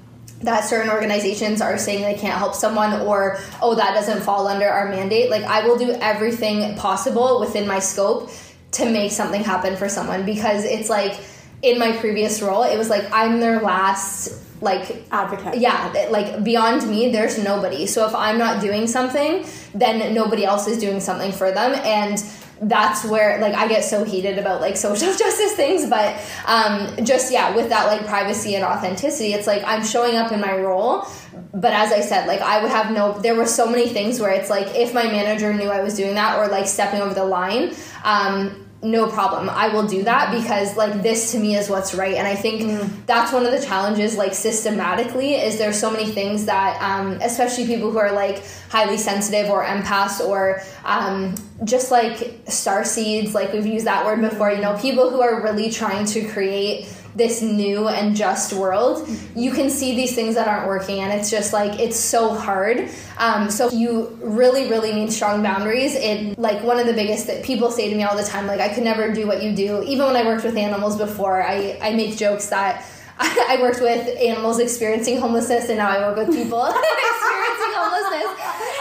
that 0.44 0.66
certain 0.66 0.90
organizations 0.90 1.62
are 1.62 1.78
saying 1.78 2.02
they 2.02 2.14
can't 2.20 2.38
help 2.38 2.54
someone 2.54 2.94
or 3.02 3.38
oh 3.62 3.76
that 3.76 3.94
doesn't 3.94 4.22
fall 4.22 4.48
under 4.48 4.68
our 4.68 4.90
mandate 4.90 5.30
like 5.30 5.44
i 5.44 5.66
will 5.66 5.78
do 5.78 5.92
everything 6.02 6.76
possible 6.76 7.40
within 7.40 7.66
my 7.66 7.80
scope 7.80 8.30
to 8.74 8.90
make 8.90 9.12
something 9.12 9.44
happen 9.44 9.76
for 9.76 9.90
someone 9.90 10.26
because 10.26 10.64
it's 10.64 10.90
like 10.90 11.20
in 11.62 11.80
my 11.80 11.96
previous 11.98 12.42
role 12.42 12.64
it 12.64 12.78
was 12.78 12.90
like 12.90 13.06
i'm 13.12 13.40
their 13.40 13.62
last 13.62 14.44
like 14.64 15.06
Advocate. 15.12 15.60
yeah 15.60 16.08
like 16.10 16.44
beyond 16.44 16.90
me 16.90 17.12
there's 17.12 17.38
nobody. 17.38 17.86
So 17.86 18.08
if 18.08 18.16
i'm 18.16 18.38
not 18.38 18.62
doing 18.62 18.88
something 18.88 19.46
then 19.76 20.14
nobody 20.14 20.46
else 20.46 20.68
is 20.68 20.80
doing 20.80 21.00
something 21.00 21.32
for 21.32 21.52
them. 21.52 21.74
And 21.84 22.24
that's 22.62 23.04
where 23.04 23.42
like 23.42 23.54
i 23.56 23.68
get 23.68 23.84
so 23.84 24.06
heated 24.06 24.38
about 24.40 24.62
like 24.62 24.78
social 24.78 25.14
justice 25.18 25.54
things. 25.54 25.88
But 25.90 26.20
um 26.48 27.06
just 27.06 27.32
yeah 27.32 27.56
with 27.56 27.70
that 27.70 27.88
like 27.88 28.08
privacy 28.08 28.56
and 28.56 28.64
authenticity 28.64 29.34
it's 29.34 29.48
like 29.48 29.64
i'm 29.66 29.84
showing 29.84 30.16
up 30.16 30.32
in 30.32 30.40
my 30.40 30.56
role. 30.56 31.06
But 31.54 31.74
as 31.74 31.92
i 31.92 32.00
said 32.00 32.28
like 32.28 32.42
i 32.42 32.62
would 32.62 32.72
have 32.72 32.92
no 32.92 33.20
there 33.20 33.36
were 33.36 33.46
so 33.46 33.70
many 33.70 33.90
things 33.90 34.20
where 34.20 34.32
it's 34.32 34.50
like 34.50 34.68
if 34.76 34.94
my 34.94 35.04
manager 35.04 35.54
knew 35.54 35.70
i 35.70 35.82
was 35.84 35.96
doing 35.96 36.16
that 36.16 36.40
or 36.40 36.48
like 36.48 36.68
stepping 36.68 37.02
over 37.02 37.14
the 37.14 37.26
line 37.26 37.76
um 38.04 38.62
no 38.84 39.08
problem. 39.08 39.50
I 39.50 39.69
will 39.69 39.88
do 39.88 40.04
that 40.04 40.32
because 40.32 40.76
like 40.76 41.02
this 41.02 41.32
to 41.32 41.39
me 41.39 41.56
is 41.56 41.69
what's 41.69 41.96
right. 41.96 42.15
And 42.15 42.28
i 42.28 42.36
think 42.36 43.06
that's 43.06 43.32
one 43.32 43.46
of 43.46 43.52
the 43.52 43.62
challenges 43.65 44.17
like 44.17 44.34
systematically 44.34 45.36
is 45.36 45.58
there's 45.58 45.80
so 45.80 45.89
many 45.89 46.06
things 46.06 46.46
that 46.46 46.82
um, 46.82 47.13
especially 47.22 47.65
people 47.65 47.91
who 47.91 47.98
are 47.98 48.12
like 48.12 48.43
highly 48.69 48.98
sensitive 48.98 49.50
or 49.50 49.63
empaths 49.63 50.19
or 50.19 50.62
um, 50.84 51.36
just 51.63 51.91
like 51.91 52.41
star 52.48 52.84
seeds 52.84 53.34
like 53.34 53.54
we've 53.54 53.65
used 53.65 53.86
that 53.86 54.06
word 54.06 54.19
before 54.22 54.52
you 54.52 54.62
know 54.62 54.78
people 54.78 55.10
who 55.10 55.22
are 55.22 55.41
really 55.41 55.69
trying 55.72 56.06
to 56.06 56.28
create 56.30 56.86
this 57.15 57.41
new 57.41 57.88
and 57.88 58.15
just 58.15 58.54
world 58.54 59.08
you 59.36 59.52
can 59.52 59.69
see 59.69 59.95
these 59.95 60.15
things 60.15 60.36
that 60.36 60.47
aren't 60.47 60.67
working 60.67 60.99
and 60.99 61.13
it's 61.13 61.30
just 61.30 61.54
like 61.54 61.80
it's 61.80 61.99
so 61.99 62.34
hard. 62.34 62.89
Um, 63.17 63.49
so 63.49 63.69
you 63.71 64.17
really 64.21 64.69
really 64.69 64.93
need 64.93 65.12
strong 65.12 65.43
boundaries. 65.43 65.95
It 65.95 66.38
like 66.38 66.63
one 66.63 66.80
of 66.80 66.88
the 66.88 66.93
biggest 66.93 67.28
that 67.28 67.43
people 67.43 67.71
say 67.71 67.89
to 67.89 67.95
me 67.95 68.04
all 68.04 68.17
the 68.17 68.23
time 68.23 68.47
like 68.47 68.60
i 68.60 68.73
could 68.73 68.84
never 68.84 69.13
do 69.13 69.28
what 69.28 69.43
you 69.43 69.56
do. 69.56 69.84
Even 69.84 70.08
when 70.08 70.15
i 70.15 70.23
worked 70.23 70.43
with 70.43 70.58
animals 70.58 70.97
before 70.97 71.43
i, 71.43 71.78
I 71.82 71.93
make 71.93 72.17
jokes 72.17 72.47
that 72.47 72.86
I 73.19 73.60
worked 73.62 73.80
with 73.80 74.08
animals 74.17 74.60
experiencing 74.60 75.19
homelessness, 75.19 75.69
and 75.69 75.78
now 75.78 75.89
I 75.89 75.99
work 75.99 76.17
with 76.17 76.36
people 76.36 76.65
experiencing 76.65 77.73
homelessness. 77.78 78.73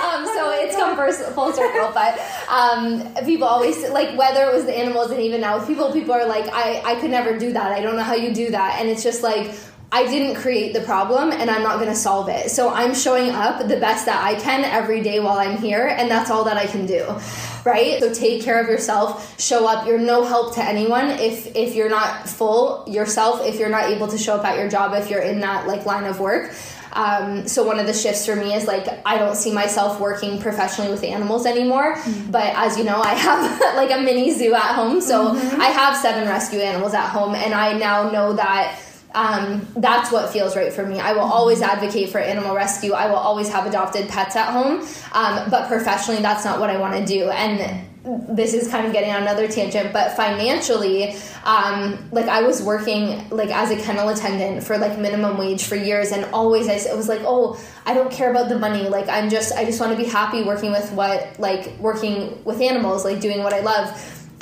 Come 0.92 1.06
first, 1.06 1.22
full 1.32 1.52
circle. 1.52 1.90
But 1.92 2.20
um, 2.48 3.14
people 3.24 3.46
always 3.46 3.88
like 3.90 4.16
whether 4.16 4.44
it 4.44 4.54
was 4.54 4.64
the 4.64 4.76
animals, 4.76 5.10
and 5.10 5.20
even 5.20 5.40
now 5.40 5.58
with 5.58 5.66
people, 5.66 5.92
people 5.92 6.12
are 6.12 6.26
like, 6.26 6.46
I 6.52 6.82
I 6.84 7.00
could 7.00 7.10
never 7.10 7.38
do 7.38 7.52
that. 7.52 7.72
I 7.72 7.80
don't 7.80 7.96
know 7.96 8.02
how 8.02 8.14
you 8.14 8.32
do 8.34 8.50
that, 8.50 8.80
and 8.80 8.88
it's 8.88 9.02
just 9.02 9.22
like. 9.22 9.54
I 9.94 10.06
didn't 10.06 10.36
create 10.36 10.72
the 10.72 10.80
problem 10.80 11.32
and 11.32 11.50
I'm 11.50 11.62
not 11.62 11.76
going 11.76 11.90
to 11.90 11.94
solve 11.94 12.30
it. 12.30 12.50
So 12.50 12.70
I'm 12.70 12.94
showing 12.94 13.28
up 13.28 13.68
the 13.68 13.76
best 13.76 14.06
that 14.06 14.24
I 14.24 14.40
can 14.40 14.64
every 14.64 15.02
day 15.02 15.20
while 15.20 15.38
I'm 15.38 15.58
here 15.58 15.86
and 15.86 16.10
that's 16.10 16.30
all 16.30 16.44
that 16.44 16.56
I 16.56 16.66
can 16.66 16.86
do. 16.86 17.04
Right? 17.62 18.00
So 18.00 18.10
take 18.10 18.42
care 18.42 18.58
of 18.58 18.68
yourself, 18.68 19.38
show 19.38 19.68
up. 19.68 19.86
You're 19.86 19.98
no 19.98 20.24
help 20.24 20.54
to 20.54 20.64
anyone 20.64 21.10
if 21.10 21.54
if 21.54 21.74
you're 21.74 21.90
not 21.90 22.26
full 22.26 22.84
yourself, 22.88 23.44
if 23.44 23.58
you're 23.60 23.68
not 23.68 23.90
able 23.90 24.08
to 24.08 24.16
show 24.16 24.36
up 24.36 24.46
at 24.46 24.58
your 24.58 24.70
job 24.70 24.94
if 24.94 25.10
you're 25.10 25.20
in 25.20 25.40
that 25.40 25.66
like 25.66 25.84
line 25.84 26.04
of 26.04 26.20
work. 26.20 26.54
Um, 26.92 27.48
so 27.48 27.64
one 27.64 27.78
of 27.78 27.86
the 27.86 27.94
shifts 27.94 28.26
for 28.26 28.36
me 28.36 28.54
is 28.54 28.66
like 28.66 28.86
I 29.06 29.18
don't 29.18 29.36
see 29.36 29.52
myself 29.52 30.00
working 30.00 30.40
professionally 30.40 30.90
with 30.90 31.02
animals 31.02 31.46
anymore. 31.46 31.96
But 32.30 32.54
as 32.54 32.76
you 32.78 32.84
know, 32.84 33.00
I 33.00 33.14
have 33.14 33.60
like 33.76 33.90
a 33.90 34.00
mini 34.00 34.32
zoo 34.32 34.54
at 34.54 34.74
home, 34.74 35.00
so 35.00 35.28
I 35.28 35.66
have 35.66 35.96
seven 35.96 36.28
rescue 36.28 36.60
animals 36.60 36.94
at 36.94 37.08
home, 37.08 37.34
and 37.34 37.54
I 37.54 37.72
now 37.72 38.10
know 38.10 38.34
that 38.34 38.78
um, 39.14 39.66
that's 39.76 40.10
what 40.10 40.30
feels 40.30 40.56
right 40.56 40.72
for 40.72 40.86
me. 40.86 40.98
I 40.98 41.12
will 41.12 41.20
always 41.20 41.60
advocate 41.60 42.10
for 42.10 42.18
animal 42.18 42.54
rescue. 42.54 42.92
I 42.92 43.06
will 43.06 43.16
always 43.16 43.48
have 43.50 43.66
adopted 43.66 44.08
pets 44.08 44.36
at 44.36 44.52
home, 44.52 44.86
um, 45.12 45.50
but 45.50 45.68
professionally, 45.68 46.22
that's 46.22 46.44
not 46.44 46.60
what 46.60 46.70
I 46.70 46.78
want 46.78 46.96
to 46.96 47.04
do. 47.04 47.30
And 47.30 47.86
this 48.04 48.52
is 48.52 48.68
kind 48.68 48.86
of 48.86 48.92
getting 48.92 49.10
on 49.10 49.22
another 49.22 49.46
tangent, 49.46 49.92
but 49.92 50.16
financially, 50.16 51.14
um, 51.44 52.08
like 52.10 52.26
I 52.26 52.42
was 52.42 52.62
working 52.62 53.28
like 53.30 53.50
as 53.50 53.70
a 53.70 53.76
kennel 53.76 54.08
attendant 54.08 54.64
for 54.64 54.76
like 54.76 54.98
minimum 54.98 55.38
wage 55.38 55.64
for 55.64 55.76
years, 55.76 56.10
and 56.10 56.24
always 56.34 56.68
I 56.68 56.94
was 56.94 57.08
like, 57.08 57.20
oh, 57.24 57.60
I 57.86 57.94
don't 57.94 58.10
care 58.10 58.30
about 58.30 58.48
the 58.48 58.58
money. 58.58 58.88
Like 58.88 59.08
I'm 59.08 59.30
just, 59.30 59.52
I 59.54 59.64
just 59.64 59.80
want 59.80 59.92
to 59.92 59.98
be 59.98 60.08
happy 60.08 60.42
working 60.42 60.72
with 60.72 60.90
what, 60.92 61.38
like 61.38 61.78
working 61.78 62.42
with 62.44 62.60
animals, 62.60 63.04
like 63.04 63.20
doing 63.20 63.42
what 63.42 63.52
I 63.52 63.60
love. 63.60 63.88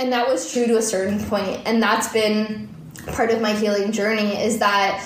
and 0.01 0.13
that 0.15 0.27
was 0.27 0.51
true 0.51 0.67
to 0.67 0.79
a 0.79 0.83
certain 0.83 1.23
point 1.27 1.61
and 1.67 1.83
that's 1.83 2.11
been 2.11 2.69
part 3.09 3.31
of 3.31 3.41
my 3.43 3.53
healing 3.53 3.93
journey 3.93 4.35
is 4.43 4.59
that 4.59 5.05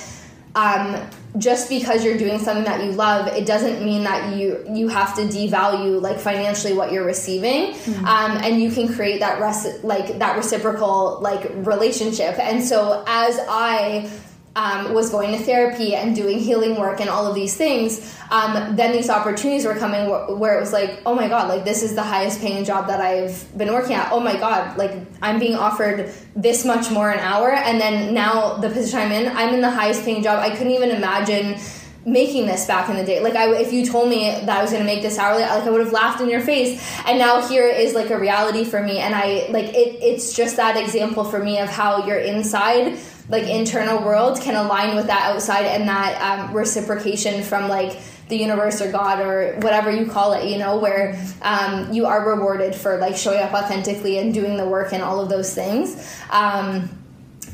um, 0.54 1.04
just 1.36 1.68
because 1.68 2.04
you're 2.04 2.16
doing 2.16 2.38
something 2.38 2.64
that 2.64 2.84
you 2.84 2.92
love, 2.92 3.26
it 3.28 3.44
doesn't 3.46 3.84
mean 3.84 4.04
that 4.04 4.36
you 4.36 4.64
you 4.70 4.88
have 4.88 5.14
to 5.16 5.22
devalue 5.22 6.00
like 6.00 6.18
financially 6.18 6.74
what 6.74 6.92
you're 6.92 7.04
receiving, 7.04 7.72
mm-hmm. 7.72 8.04
um, 8.06 8.36
and 8.38 8.62
you 8.62 8.70
can 8.70 8.92
create 8.92 9.20
that 9.20 9.40
res- 9.40 9.82
like 9.82 10.18
that 10.18 10.36
reciprocal 10.36 11.18
like 11.20 11.50
relationship. 11.56 12.38
And 12.38 12.62
so 12.62 13.02
as 13.06 13.38
I 13.48 14.08
um, 14.56 14.94
was 14.94 15.10
going 15.10 15.32
to 15.32 15.38
therapy 15.38 15.94
and 15.94 16.14
doing 16.14 16.38
healing 16.38 16.76
work 16.76 17.00
and 17.00 17.10
all 17.10 17.26
of 17.26 17.34
these 17.34 17.56
things, 17.56 18.16
um, 18.30 18.76
then 18.76 18.92
these 18.92 19.10
opportunities 19.10 19.66
were 19.66 19.74
coming 19.74 20.08
where, 20.08 20.34
where, 20.34 20.56
it 20.56 20.60
was 20.60 20.72
like, 20.72 21.02
oh 21.04 21.14
my 21.14 21.28
God, 21.28 21.48
like 21.48 21.64
this 21.64 21.82
is 21.82 21.94
the 21.94 22.02
highest 22.02 22.40
paying 22.40 22.64
job 22.64 22.86
that 22.86 23.00
I've 23.00 23.46
been 23.58 23.72
working 23.72 23.94
at. 23.94 24.12
Oh 24.12 24.20
my 24.20 24.36
God, 24.36 24.76
like 24.76 24.92
I'm 25.22 25.40
being 25.40 25.56
offered 25.56 26.12
this 26.36 26.64
much 26.64 26.90
more 26.90 27.10
an 27.10 27.18
hour. 27.18 27.52
And 27.52 27.80
then 27.80 28.14
now 28.14 28.54
the 28.58 28.70
position 28.70 29.00
I'm 29.00 29.12
in, 29.12 29.36
I'm 29.36 29.54
in 29.54 29.60
the 29.60 29.70
highest 29.70 30.04
paying 30.04 30.22
job. 30.22 30.38
I 30.38 30.50
couldn't 30.50 30.72
even 30.72 30.90
imagine 30.90 31.58
making 32.06 32.46
this 32.46 32.66
back 32.66 32.88
in 32.90 32.96
the 32.96 33.04
day. 33.04 33.20
Like 33.20 33.34
I, 33.34 33.52
if 33.56 33.72
you 33.72 33.84
told 33.84 34.08
me 34.08 34.30
that 34.30 34.48
I 34.48 34.62
was 34.62 34.70
going 34.70 34.82
to 34.82 34.86
make 34.86 35.02
this 35.02 35.18
hourly, 35.18 35.42
like 35.42 35.64
I 35.64 35.70
would 35.70 35.80
have 35.80 35.92
laughed 35.92 36.20
in 36.20 36.28
your 36.28 36.40
face. 36.40 36.80
And 37.06 37.18
now 37.18 37.46
here 37.48 37.66
is 37.66 37.94
like 37.94 38.10
a 38.10 38.18
reality 38.18 38.64
for 38.64 38.82
me. 38.82 38.98
And 38.98 39.14
I 39.14 39.46
like 39.48 39.66
it, 39.74 39.98
it's 40.02 40.36
just 40.36 40.56
that 40.56 40.76
example 40.76 41.24
for 41.24 41.42
me 41.42 41.58
of 41.58 41.68
how 41.68 42.06
you're 42.06 42.18
inside 42.18 42.98
like 43.28 43.44
internal 43.44 44.02
world 44.04 44.40
can 44.40 44.54
align 44.54 44.96
with 44.96 45.06
that 45.06 45.30
outside 45.30 45.64
and 45.64 45.88
that 45.88 46.20
um, 46.20 46.54
reciprocation 46.54 47.42
from 47.42 47.68
like 47.68 47.98
the 48.28 48.36
universe 48.36 48.80
or 48.80 48.90
God 48.90 49.20
or 49.20 49.54
whatever 49.60 49.90
you 49.90 50.06
call 50.06 50.32
it, 50.32 50.48
you 50.48 50.58
know, 50.58 50.78
where 50.78 51.20
um, 51.42 51.92
you 51.92 52.06
are 52.06 52.28
rewarded 52.28 52.74
for 52.74 52.98
like 52.98 53.16
showing 53.16 53.40
up 53.40 53.52
authentically 53.52 54.18
and 54.18 54.32
doing 54.32 54.56
the 54.56 54.66
work 54.66 54.92
and 54.92 55.02
all 55.02 55.20
of 55.20 55.28
those 55.28 55.54
things. 55.54 56.16
Um, 56.30 56.90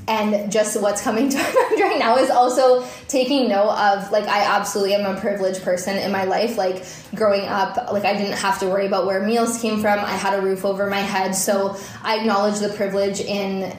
and 0.08 0.50
just 0.50 0.80
what's 0.80 1.02
coming 1.02 1.28
to 1.30 1.36
my 1.36 1.42
mind 1.42 1.80
right 1.80 1.98
now 1.98 2.16
is 2.16 2.30
also 2.30 2.84
taking 3.06 3.48
note 3.48 3.70
of 3.70 4.10
like 4.10 4.26
I 4.26 4.42
absolutely 4.44 4.94
am 4.94 5.16
a 5.16 5.20
privileged 5.20 5.62
person 5.62 5.96
in 5.96 6.10
my 6.10 6.24
life. 6.24 6.56
Like 6.56 6.84
growing 7.14 7.46
up, 7.46 7.92
like 7.92 8.04
I 8.04 8.14
didn't 8.14 8.38
have 8.38 8.58
to 8.60 8.66
worry 8.66 8.86
about 8.86 9.06
where 9.06 9.22
meals 9.24 9.60
came 9.60 9.80
from. 9.80 9.98
I 10.00 10.10
had 10.10 10.38
a 10.38 10.42
roof 10.42 10.64
over 10.64 10.88
my 10.88 11.00
head, 11.00 11.34
so 11.34 11.76
I 12.02 12.18
acknowledge 12.18 12.58
the 12.58 12.70
privilege 12.70 13.20
in 13.20 13.76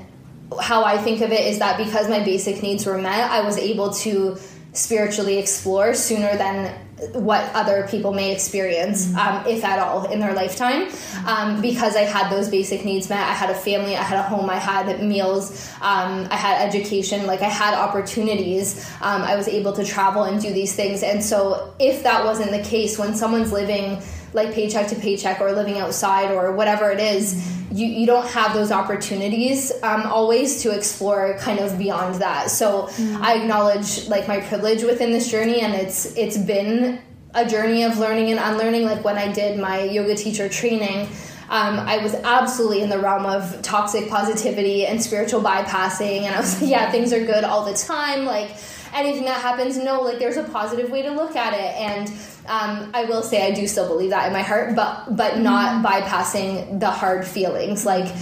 how 0.60 0.84
I 0.84 0.98
think 0.98 1.22
of 1.22 1.32
it 1.32 1.42
is 1.42 1.60
that 1.60 1.78
because 1.78 2.10
my 2.10 2.24
basic 2.24 2.62
needs 2.62 2.86
were 2.86 2.98
met, 2.98 3.32
I 3.32 3.42
was 3.42 3.58
able 3.58 3.92
to 3.94 4.38
spiritually 4.74 5.38
explore 5.38 5.94
sooner 5.94 6.38
than 6.38 6.74
what 7.14 7.44
other 7.56 7.88
people 7.90 8.14
may 8.14 8.32
experience, 8.32 9.08
mm-hmm. 9.08 9.18
um, 9.18 9.48
if 9.48 9.64
at 9.64 9.80
all, 9.80 10.10
in 10.12 10.20
their 10.20 10.34
lifetime. 10.34 10.88
Um, 11.26 11.62
because 11.62 11.96
I 11.96 12.02
had 12.02 12.32
those 12.32 12.48
basic 12.50 12.86
needs 12.86 13.10
met. 13.10 13.28
I 13.28 13.34
had 13.34 13.50
a 13.50 13.56
family, 13.56 13.96
I 13.96 14.04
had 14.04 14.20
a 14.20 14.24
home, 14.24 14.50
I 14.50 14.58
had 14.58 15.04
meals, 15.04 15.68
um, 15.82 16.28
I 16.30 16.36
had 16.36 16.68
education, 16.68 17.26
like 17.26 17.42
I 17.42 17.50
had 17.50 17.74
opportunities. 17.74 18.88
Um, 19.02 19.24
I 19.24 19.36
was 19.36 19.48
able 19.48 19.74
to 19.74 19.84
travel 19.84 20.24
and 20.24 20.40
do 20.40 20.54
these 20.54 20.76
things. 20.76 21.02
And 21.02 21.24
so, 21.24 21.74
if 21.80 22.04
that 22.04 22.24
wasn't 22.24 22.52
the 22.52 22.64
case, 22.64 23.00
when 23.00 23.16
someone's 23.16 23.52
living 23.52 24.02
like 24.34 24.54
paycheck 24.54 24.88
to 24.88 24.96
paycheck 24.96 25.42
or 25.42 25.52
living 25.52 25.78
outside 25.78 26.32
or 26.32 26.54
whatever 26.54 26.90
it 26.92 27.00
is, 27.00 27.62
you, 27.72 27.86
you 27.86 28.06
don't 28.06 28.28
have 28.28 28.54
those 28.54 28.72
opportunities 28.72 29.72
um, 29.84 30.04
always 30.04 30.62
to 30.64 30.72
explore 30.72 31.38
kind 31.40 31.60
of 31.60 31.78
beyond 31.78 32.16
that. 32.16 32.50
So 32.52 32.84
mm-hmm. 32.84 33.24
I 33.24 33.36
acknowledge 33.36 34.08
like 34.08 34.28
my 34.28 34.40
privilege 34.42 34.84
within 34.84 35.12
this 35.12 35.30
journey, 35.30 35.62
and 35.62 35.74
it's 35.74 36.16
it's 36.18 36.38
been 36.38 37.02
a 37.34 37.48
journey 37.48 37.84
of 37.84 37.98
learning 37.98 38.30
and 38.32 38.40
unlearning. 38.40 38.86
Like 38.86 39.04
when 39.04 39.18
I 39.18 39.32
did 39.32 39.60
my 39.60 39.84
yoga 39.84 40.16
teacher 40.16 40.50
training. 40.50 41.08
Um, 41.50 41.80
I 41.80 41.98
was 41.98 42.14
absolutely 42.14 42.82
in 42.82 42.88
the 42.88 42.98
realm 42.98 43.26
of 43.26 43.62
toxic 43.62 44.08
positivity 44.08 44.86
and 44.86 45.04
spiritual 45.04 45.42
bypassing, 45.42 46.22
and 46.22 46.34
I 46.34 46.40
was 46.40 46.62
like, 46.62 46.72
yeah, 46.72 46.90
things 46.92 47.12
are 47.12 47.26
good 47.26 47.44
all 47.44 47.66
the 47.66 47.74
time. 47.74 48.24
Like 48.24 48.52
anything 48.94 49.26
that 49.26 49.42
happens, 49.42 49.78
no, 49.78 50.02
like 50.02 50.20
there's 50.20 50.38
a 50.38 50.44
positive 50.44 50.90
way 50.90 51.02
to 51.02 51.12
look 51.12 51.36
at 51.36 51.54
it. 51.54 51.76
And 51.76 52.10
um, 52.48 52.92
I 52.94 53.06
will 53.06 53.22
say 53.22 53.46
I 53.46 53.52
do 53.52 53.68
still 53.68 53.88
believe 53.88 54.10
that 54.12 54.28
in 54.28 54.34
my 54.34 54.42
heart, 54.42 54.76
but 54.76 55.16
but 55.16 55.40
not 55.40 55.84
mm-hmm. 55.84 55.86
bypassing 55.86 56.80
the 56.80 56.90
hard 56.90 57.26
feelings, 57.26 57.86
like 57.86 58.14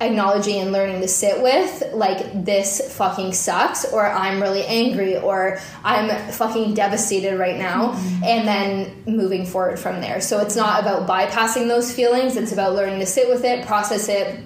acknowledging 0.00 0.60
and 0.60 0.72
learning 0.72 1.00
to 1.02 1.08
sit 1.08 1.42
with 1.42 1.84
like 1.92 2.44
this 2.44 2.94
fucking 2.96 3.34
sucks 3.34 3.84
or 3.92 4.06
i'm 4.06 4.40
really 4.40 4.64
angry 4.64 5.18
or 5.18 5.58
i'm 5.84 6.08
fucking 6.32 6.72
devastated 6.72 7.38
right 7.38 7.58
now 7.58 7.92
mm-hmm. 7.92 8.24
and 8.24 8.48
then 8.48 9.02
moving 9.06 9.44
forward 9.44 9.78
from 9.78 10.00
there 10.00 10.18
so 10.18 10.40
it's 10.40 10.56
not 10.56 10.80
about 10.80 11.06
bypassing 11.06 11.68
those 11.68 11.92
feelings 11.92 12.36
it's 12.36 12.50
about 12.50 12.74
learning 12.74 12.98
to 12.98 13.04
sit 13.04 13.28
with 13.28 13.44
it 13.44 13.66
process 13.66 14.08
it 14.08 14.40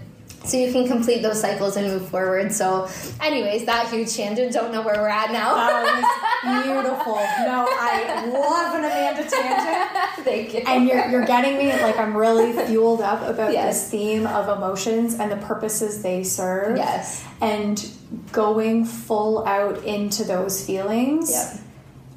so 0.44 0.56
you 0.56 0.72
can 0.72 0.86
complete 0.86 1.22
those 1.22 1.40
cycles 1.40 1.76
and 1.76 1.86
move 1.88 2.08
forward. 2.08 2.52
So, 2.52 2.88
anyways, 3.20 3.64
that 3.64 3.88
huge 3.88 4.14
tangent. 4.14 4.52
Don't 4.52 4.72
know 4.72 4.82
where 4.82 4.96
we're 4.96 5.08
at 5.08 5.32
now. 5.32 5.54
That 5.54 6.02
was 6.44 6.64
beautiful. 6.64 7.14
No, 7.14 7.66
I 7.70 8.26
love 8.26 8.74
an 8.74 8.84
Amanda 8.84 9.28
tangent. 9.28 10.24
Thank 10.24 10.54
you. 10.54 10.60
And 10.60 10.86
you're 10.86 11.08
you're 11.10 11.26
getting 11.26 11.56
me 11.58 11.72
like 11.72 11.96
I'm 11.96 12.16
really 12.16 12.52
fueled 12.66 13.00
up 13.00 13.22
about 13.28 13.52
yes. 13.52 13.82
this 13.82 13.90
theme 13.90 14.26
of 14.26 14.56
emotions 14.56 15.14
and 15.14 15.30
the 15.30 15.36
purposes 15.36 16.02
they 16.02 16.22
serve. 16.24 16.76
Yes. 16.76 17.24
And 17.40 17.90
going 18.32 18.84
full 18.84 19.46
out 19.46 19.82
into 19.84 20.24
those 20.24 20.64
feelings. 20.64 21.30
Yep 21.30 21.60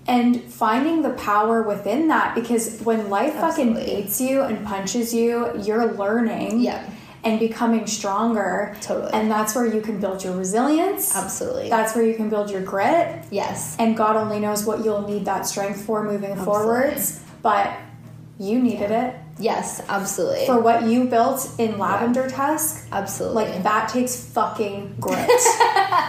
and 0.10 0.42
finding 0.42 1.02
the 1.02 1.10
power 1.10 1.64
within 1.64 2.08
that 2.08 2.34
because 2.34 2.80
when 2.80 3.10
life 3.10 3.36
Absolutely. 3.36 3.82
fucking 3.82 4.04
beats 4.04 4.22
you 4.22 4.42
and 4.42 4.66
punches 4.66 5.14
you, 5.14 5.52
you're 5.62 5.92
learning. 5.96 6.62
Yeah 6.62 6.90
and 7.24 7.40
becoming 7.40 7.88
stronger. 7.88 8.76
Totally. 8.82 9.12
And 9.14 9.30
that's 9.30 9.56
where 9.56 9.66
you 9.66 9.82
can 9.82 10.00
build 10.00 10.24
your 10.24 10.36
resilience. 10.36 11.16
Absolutely. 11.16 11.70
That's 11.70 11.96
where 11.96 12.06
you 12.06 12.16
can 12.16 12.30
build 12.30 12.50
your 12.50 12.62
grit. 12.62 13.24
Yes. 13.32 13.76
And 13.80 13.98
God 13.98 14.16
only 14.16 14.40
knows 14.40 14.66
what 14.66 14.84
you'll 14.84 15.08
need 15.08 15.26
that 15.26 15.46
strength 15.46 15.82
for 15.82 16.04
moving 16.04 16.32
Absolutely. 16.32 16.46
forwards. 16.46 17.24
But 17.42 17.78
you 18.40 18.60
needed 18.62 18.90
yeah. 18.90 19.08
it. 19.08 19.16
Yes, 19.40 19.82
absolutely. 19.88 20.46
For 20.46 20.60
what 20.60 20.84
you 20.84 21.06
built 21.06 21.50
in 21.58 21.78
Lavender 21.78 22.22
yeah. 22.22 22.36
Tusk, 22.36 22.88
absolutely. 22.92 23.46
Like 23.46 23.64
that 23.64 23.90
takes 23.90 24.16
fucking 24.16 24.96
grit. 25.00 25.30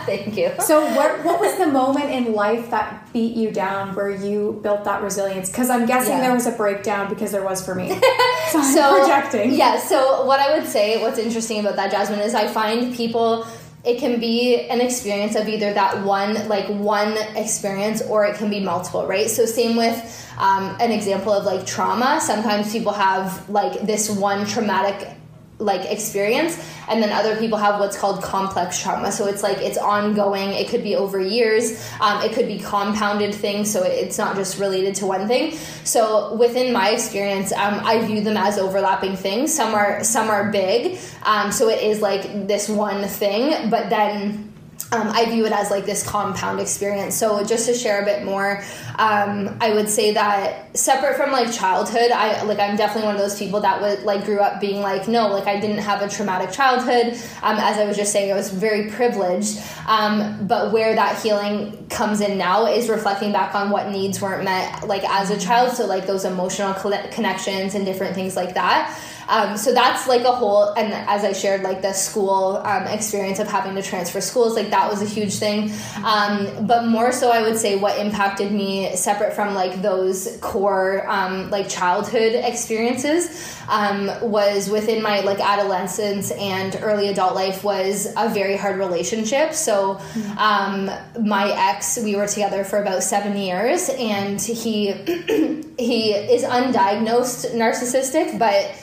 Thank 0.07 0.37
you. 0.37 0.53
So, 0.61 0.85
what 0.95 1.25
what 1.25 1.41
was 1.41 1.57
the 1.59 1.67
moment 1.67 2.11
in 2.11 2.33
life 2.33 2.71
that 2.71 3.13
beat 3.13 3.37
you 3.37 3.51
down 3.51 3.95
where 3.95 4.11
you 4.11 4.61
built 4.63 4.85
that 4.85 5.03
resilience? 5.03 5.49
Because 5.49 5.71
I'm 5.71 5.87
guessing 5.87 6.15
yeah. 6.15 6.21
there 6.21 6.35
was 6.35 6.47
a 6.47 6.53
breakdown 6.53 7.09
because 7.09 7.33
there 7.33 7.45
was 7.45 7.65
for 7.65 7.75
me. 7.75 7.99
So, 8.49 8.63
so 8.63 8.99
projecting. 9.01 9.53
Yeah. 9.53 9.79
So, 9.79 10.25
what 10.25 10.41
I 10.41 10.57
would 10.57 10.67
say, 10.67 11.03
what's 11.03 11.19
interesting 11.19 11.61
about 11.61 11.77
that, 11.77 11.91
Jasmine, 11.91 12.21
is 12.21 12.35
I 12.35 12.49
find 12.49 12.95
people 12.95 13.47
it 13.85 13.99
can 13.99 14.19
be 14.19 14.69
an 14.69 14.81
experience 14.81 15.37
of 15.37 15.49
either 15.49 15.73
that 15.73 16.05
one 16.05 16.49
like 16.49 16.67
one 16.69 17.17
experience 17.37 18.03
or 18.03 18.25
it 18.25 18.37
can 18.37 18.51
be 18.51 18.61
multiple 18.61 19.07
right? 19.07 19.29
So 19.29 19.47
same 19.47 19.77
with 19.77 19.97
um, 20.39 20.77
an 20.81 20.93
example 20.93 21.33
of 21.33 21.45
like 21.45 21.67
trauma. 21.67 22.21
Sometimes 22.21 22.73
people 22.73 22.93
have 22.93 23.49
like 23.49 23.83
this 23.83 24.11
one 24.11 24.47
traumatic 24.47 25.18
like 25.59 25.91
experience 25.91 26.57
and 26.89 27.03
then 27.03 27.11
other 27.11 27.37
people 27.37 27.59
have 27.59 27.81
what's 27.81 27.99
called 27.99 28.23
complex 28.23 28.81
trauma. 28.81 29.11
So 29.13 29.27
it's 29.27 29.43
like 29.43 29.59
it's 29.59 29.77
ongoing. 29.77 30.51
It 30.51 30.69
could 30.69 30.83
be 30.83 30.97
over 30.97 31.21
years. 31.21 31.85
Um, 32.01 32.23
it 32.23 32.33
could 32.33 32.47
be 32.47 32.59
compounded 32.59 33.35
things. 33.35 33.71
So 33.71 33.83
it's 33.83 34.19
not 34.19 34.37
just 34.37 34.59
related 34.59 34.95
to 34.97 35.07
one 35.07 35.27
thing. 35.27 35.57
So 35.85 36.35
within 36.35 36.73
my 36.73 36.91
experience 36.91 37.53
um, 37.53 37.81
i 37.85 37.99
view 38.05 38.21
them 38.21 38.37
as 38.37 38.59
overlapping 38.59 39.17
things. 39.17 39.55
Some 39.55 39.75
are 39.75 40.03
some 40.05 40.29
are 40.29 40.51
big. 40.51 40.99
Um, 41.25 41.53
so 41.53 41.69
it 41.69 41.83
is 41.83 42.01
like 42.01 42.47
this 42.47 42.69
one 42.69 43.07
thing. 43.07 43.69
But 43.71 43.91
then 43.91 44.48
um, 44.91 45.09
I 45.09 45.27
view 45.27 45.45
it 45.45 45.53
as 45.53 45.71
like 45.71 45.85
this 45.85 46.07
compound 46.07 46.61
experience. 46.61 47.15
So 47.15 47.45
just 47.45 47.67
to 47.67 47.75
share 47.75 48.03
a 48.03 48.05
bit 48.07 48.25
more, 48.25 48.63
um, 48.99 49.57
I 49.61 49.75
would 49.75 49.89
say 49.89 50.15
that 50.15 50.77
separate 50.77 51.17
from 51.17 51.31
like 51.31 51.53
childhood, 51.53 52.11
I 52.11 52.43
like 52.45 52.59
I'm 52.59 52.77
definitely 52.77 53.07
one 53.07 53.15
of 53.15 53.21
those 53.21 53.39
people 53.39 53.61
that 53.61 53.83
would 53.83 54.05
like 54.05 54.25
grew 54.25 54.39
up 54.39 54.61
being 54.61 54.81
like 54.81 55.07
no, 55.07 55.29
like 55.29 55.47
I 55.47 55.61
didn't 55.61 55.79
have 55.79 56.01
a 56.01 56.09
traumatic 56.09 56.53
childhood. 56.53 57.21
Um, 57.43 57.59
as 57.59 57.77
I 57.77 57.85
was 57.85 57.99
just 57.99 58.13
saying, 58.13 58.33
I 58.33 58.35
was 58.35 58.51
very 58.51 58.91
privileged. 58.91 59.61
Um, 59.87 60.47
but 60.47 60.73
where 60.73 60.95
that 60.95 61.23
healing 61.23 61.87
comes 61.89 62.23
in 62.23 62.39
now 62.39 62.67
is 62.67 62.89
reflecting 62.89 63.31
back 63.31 63.55
on 63.55 63.71
what 63.71 63.91
needs 63.91 64.23
weren't 64.23 64.45
met 64.45 64.87
like 64.89 65.05
as 65.05 65.31
a 65.31 65.39
child. 65.39 65.77
So 65.77 65.87
like 65.87 66.07
those 66.07 66.25
emotional 66.25 66.73
connections 66.73 67.75
and 67.75 67.85
different 67.85 68.15
things 68.15 68.37
like 68.37 68.55
that. 68.55 68.99
Um, 69.29 69.57
so 69.57 69.73
that's 69.75 70.09
like 70.09 70.23
a 70.23 70.33
whole, 70.33 70.73
and 70.73 70.93
as 70.93 71.23
I 71.23 71.33
shared, 71.33 71.63
like 71.63 71.83
the 71.83 71.93
school 71.93 72.57
um, 72.65 72.85
experience 72.85 73.39
of 73.39 73.47
having 73.47 73.75
to 73.75 73.83
transfer 73.83 74.21
schools, 74.21 74.57
like 74.57 74.71
that 74.71 74.91
was 74.91 75.03
a 75.03 75.05
huge 75.05 75.35
thing. 75.35 75.71
Um, 76.03 76.67
but 76.67 76.87
more 76.87 77.13
so, 77.13 77.31
I 77.31 77.43
would 77.43 77.59
say 77.59 77.77
what 77.77 77.99
impacted 77.99 78.51
me, 78.53 78.97
separate 78.97 79.35
from 79.35 79.55
like 79.55 79.83
those 79.83 80.39
core 80.41 81.09
um, 81.09 81.51
like 81.51 81.69
childhood 81.69 82.33
experiences, 82.35 83.55
um, 83.69 84.11
was 84.23 84.71
within 84.71 85.03
my 85.03 85.21
like 85.21 85.41
adolescence 85.41 86.31
and 86.31 86.79
early 86.81 87.09
adult 87.09 87.35
life 87.35 87.63
was 87.63 88.07
a 88.17 88.31
very 88.31 88.57
hard 88.57 88.79
relationship. 88.79 89.53
So 89.53 90.01
um, 90.39 90.91
my 91.21 91.53
ex, 91.55 91.99
we 92.03 92.17
were 92.17 92.27
together 92.27 92.65
for 92.65 92.81
about 92.81 93.03
seven 93.03 93.37
years, 93.37 93.91
and 93.91 94.41
he 94.41 94.93
he 95.79 96.13
is 96.13 96.45
undiagnosed 96.45 97.53
narcissistic, 97.55 98.39
but 98.39 98.75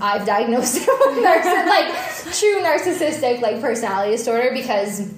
I've 0.00 0.26
diagnosed 0.26 0.78
him 0.78 0.94
with 1.00 1.18
narciss- 1.24 1.66
like 1.66 2.34
true 2.38 2.60
narcissistic 2.60 3.40
like 3.40 3.60
personality 3.60 4.12
disorder 4.12 4.50
because 4.52 5.12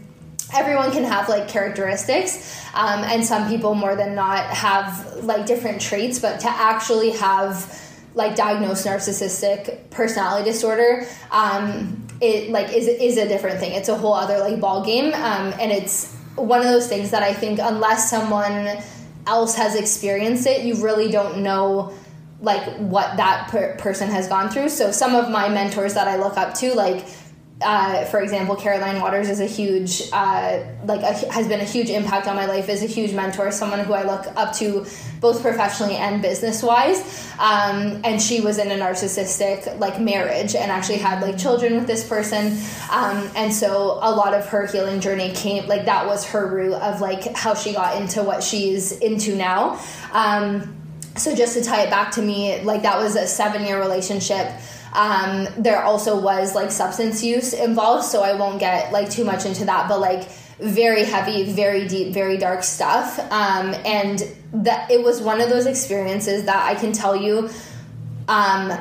everyone 0.55 0.93
can 0.93 1.05
have 1.05 1.29
like 1.29 1.49
characteristics 1.49 2.61
um, 2.75 3.03
and 3.05 3.25
some 3.25 3.49
people 3.49 3.75
more 3.75 3.97
than 3.97 4.15
not 4.15 4.45
have 4.47 5.25
like 5.25 5.47
different 5.47 5.81
traits 5.81 6.19
but 6.19 6.41
to 6.41 6.49
actually 6.49 7.11
have 7.11 7.81
like 8.15 8.37
diagnosed 8.37 8.87
narcissistic 8.87 9.91
personality 9.91 10.45
disorder 10.49 11.07
um, 11.31 12.07
it 12.21 12.51
like 12.51 12.73
is 12.73 12.87
is 12.87 13.17
a 13.17 13.29
different 13.29 13.59
thing. 13.59 13.73
It's 13.73 13.89
a 13.89 13.97
whole 13.97 14.15
other 14.15 14.39
like 14.39 14.61
ball 14.61 14.85
game 14.85 15.13
um, 15.15 15.53
and 15.61 15.73
it's 15.73 16.15
one 16.37 16.61
of 16.61 16.67
those 16.67 16.89
things 16.89 17.11
that 17.13 17.23
i 17.23 17.33
think 17.33 17.61
unless 17.63 18.11
someone 18.11 18.69
else 19.27 19.55
has 19.55 19.77
experienced 19.77 20.47
it 20.47 20.65
you 20.65 20.75
really 20.83 21.11
don't 21.11 21.39
know 21.39 21.95
like 22.45 22.63
what 22.77 23.17
that 23.17 23.49
per- 23.49 23.75
person 23.77 24.09
has 24.09 24.29
gone 24.29 24.49
through 24.49 24.69
so 24.69 24.93
some 24.93 25.15
of 25.15 25.31
my 25.31 25.49
mentors 25.49 25.95
that 25.95 26.07
i 26.07 26.17
look 26.17 26.37
up 26.37 26.55
to 26.55 26.75
like 26.75 27.05
uh, 27.63 28.05
for 28.07 28.21
example, 28.21 28.57
Caroline 28.57 29.01
Watters 29.01 29.31
is 29.31 29.41
a 29.41 29.47
huge, 29.47 30.03
uh, 30.13 30.61
like, 30.85 31.03
a, 31.03 31.33
has 31.33 31.47
been 31.47 31.61
a 31.61 31.65
huge 31.65 31.89
impact 31.89 32.27
on 32.27 32.35
my 32.35 32.47
life. 32.47 32.69
Is 32.69 32.83
a 32.83 32.87
huge 32.87 33.13
mentor, 33.13 33.51
someone 33.53 33.79
who 33.81 33.93
I 33.93 34.03
look 34.03 34.27
up 34.37 34.53
to, 34.57 34.85
both 35.21 35.41
professionally 35.41 35.95
and 35.95 36.21
business 36.21 36.63
wise. 36.63 37.31
Um, 37.39 38.01
and 38.05 38.21
she 38.21 38.41
was 38.41 38.59
in 38.59 38.71
a 38.71 38.75
narcissistic 38.75 39.79
like 39.79 40.01
marriage 40.01 40.55
and 40.55 40.71
actually 40.71 40.99
had 40.99 41.23
like 41.23 41.39
children 41.39 41.77
with 41.77 41.87
this 41.87 42.07
person. 42.07 42.59
Um, 42.91 43.31
and 43.37 43.53
so 43.53 43.99
a 44.03 44.11
lot 44.11 44.35
of 44.35 44.47
her 44.49 44.67
healing 44.67 45.01
journey 45.01 45.33
came 45.33 45.67
like 45.67 45.85
that 45.85 46.07
was 46.07 46.25
her 46.27 46.47
route 46.47 46.75
of 46.75 47.01
like 47.01 47.35
how 47.37 47.55
she 47.55 47.73
got 47.73 48.01
into 48.01 48.23
what 48.23 48.43
she's 48.43 48.93
into 48.93 49.37
now. 49.37 49.81
Um, 50.13 50.84
so 51.17 51.35
just 51.35 51.55
to 51.55 51.63
tie 51.63 51.83
it 51.83 51.91
back 51.91 52.13
to 52.13 52.23
me, 52.23 52.61
like 52.63 52.83
that 52.83 52.99
was 52.99 53.17
a 53.17 53.27
seven 53.27 53.65
year 53.65 53.81
relationship. 53.81 54.51
Um, 54.93 55.49
there 55.59 55.83
also 55.83 56.21
was 56.21 56.55
like 56.55 56.71
substance 56.71 57.23
use 57.23 57.53
involved, 57.53 58.05
so 58.05 58.23
I 58.23 58.35
won't 58.35 58.61
get 58.61 58.93
like 58.93 59.11
too 59.11 59.25
much 59.25 59.45
into 59.45 59.65
that, 59.65 59.89
but 59.89 60.01
like 60.01 60.29
very 60.61 61.05
heavy, 61.05 61.53
very 61.53 61.87
deep, 61.89 62.15
very 62.15 62.37
dark 62.37 62.63
stuff. 62.63 63.19
Um, 63.31 63.75
and 63.85 64.23
that 64.53 64.91
it 64.91 65.03
was 65.03 65.21
one 65.21 65.41
of 65.41 65.49
those 65.49 65.67
experiences 65.67 66.45
that 66.45 66.65
I 66.65 66.75
can 66.79 66.93
tell 66.93 67.17
you, 67.17 67.51
um, 68.29 68.73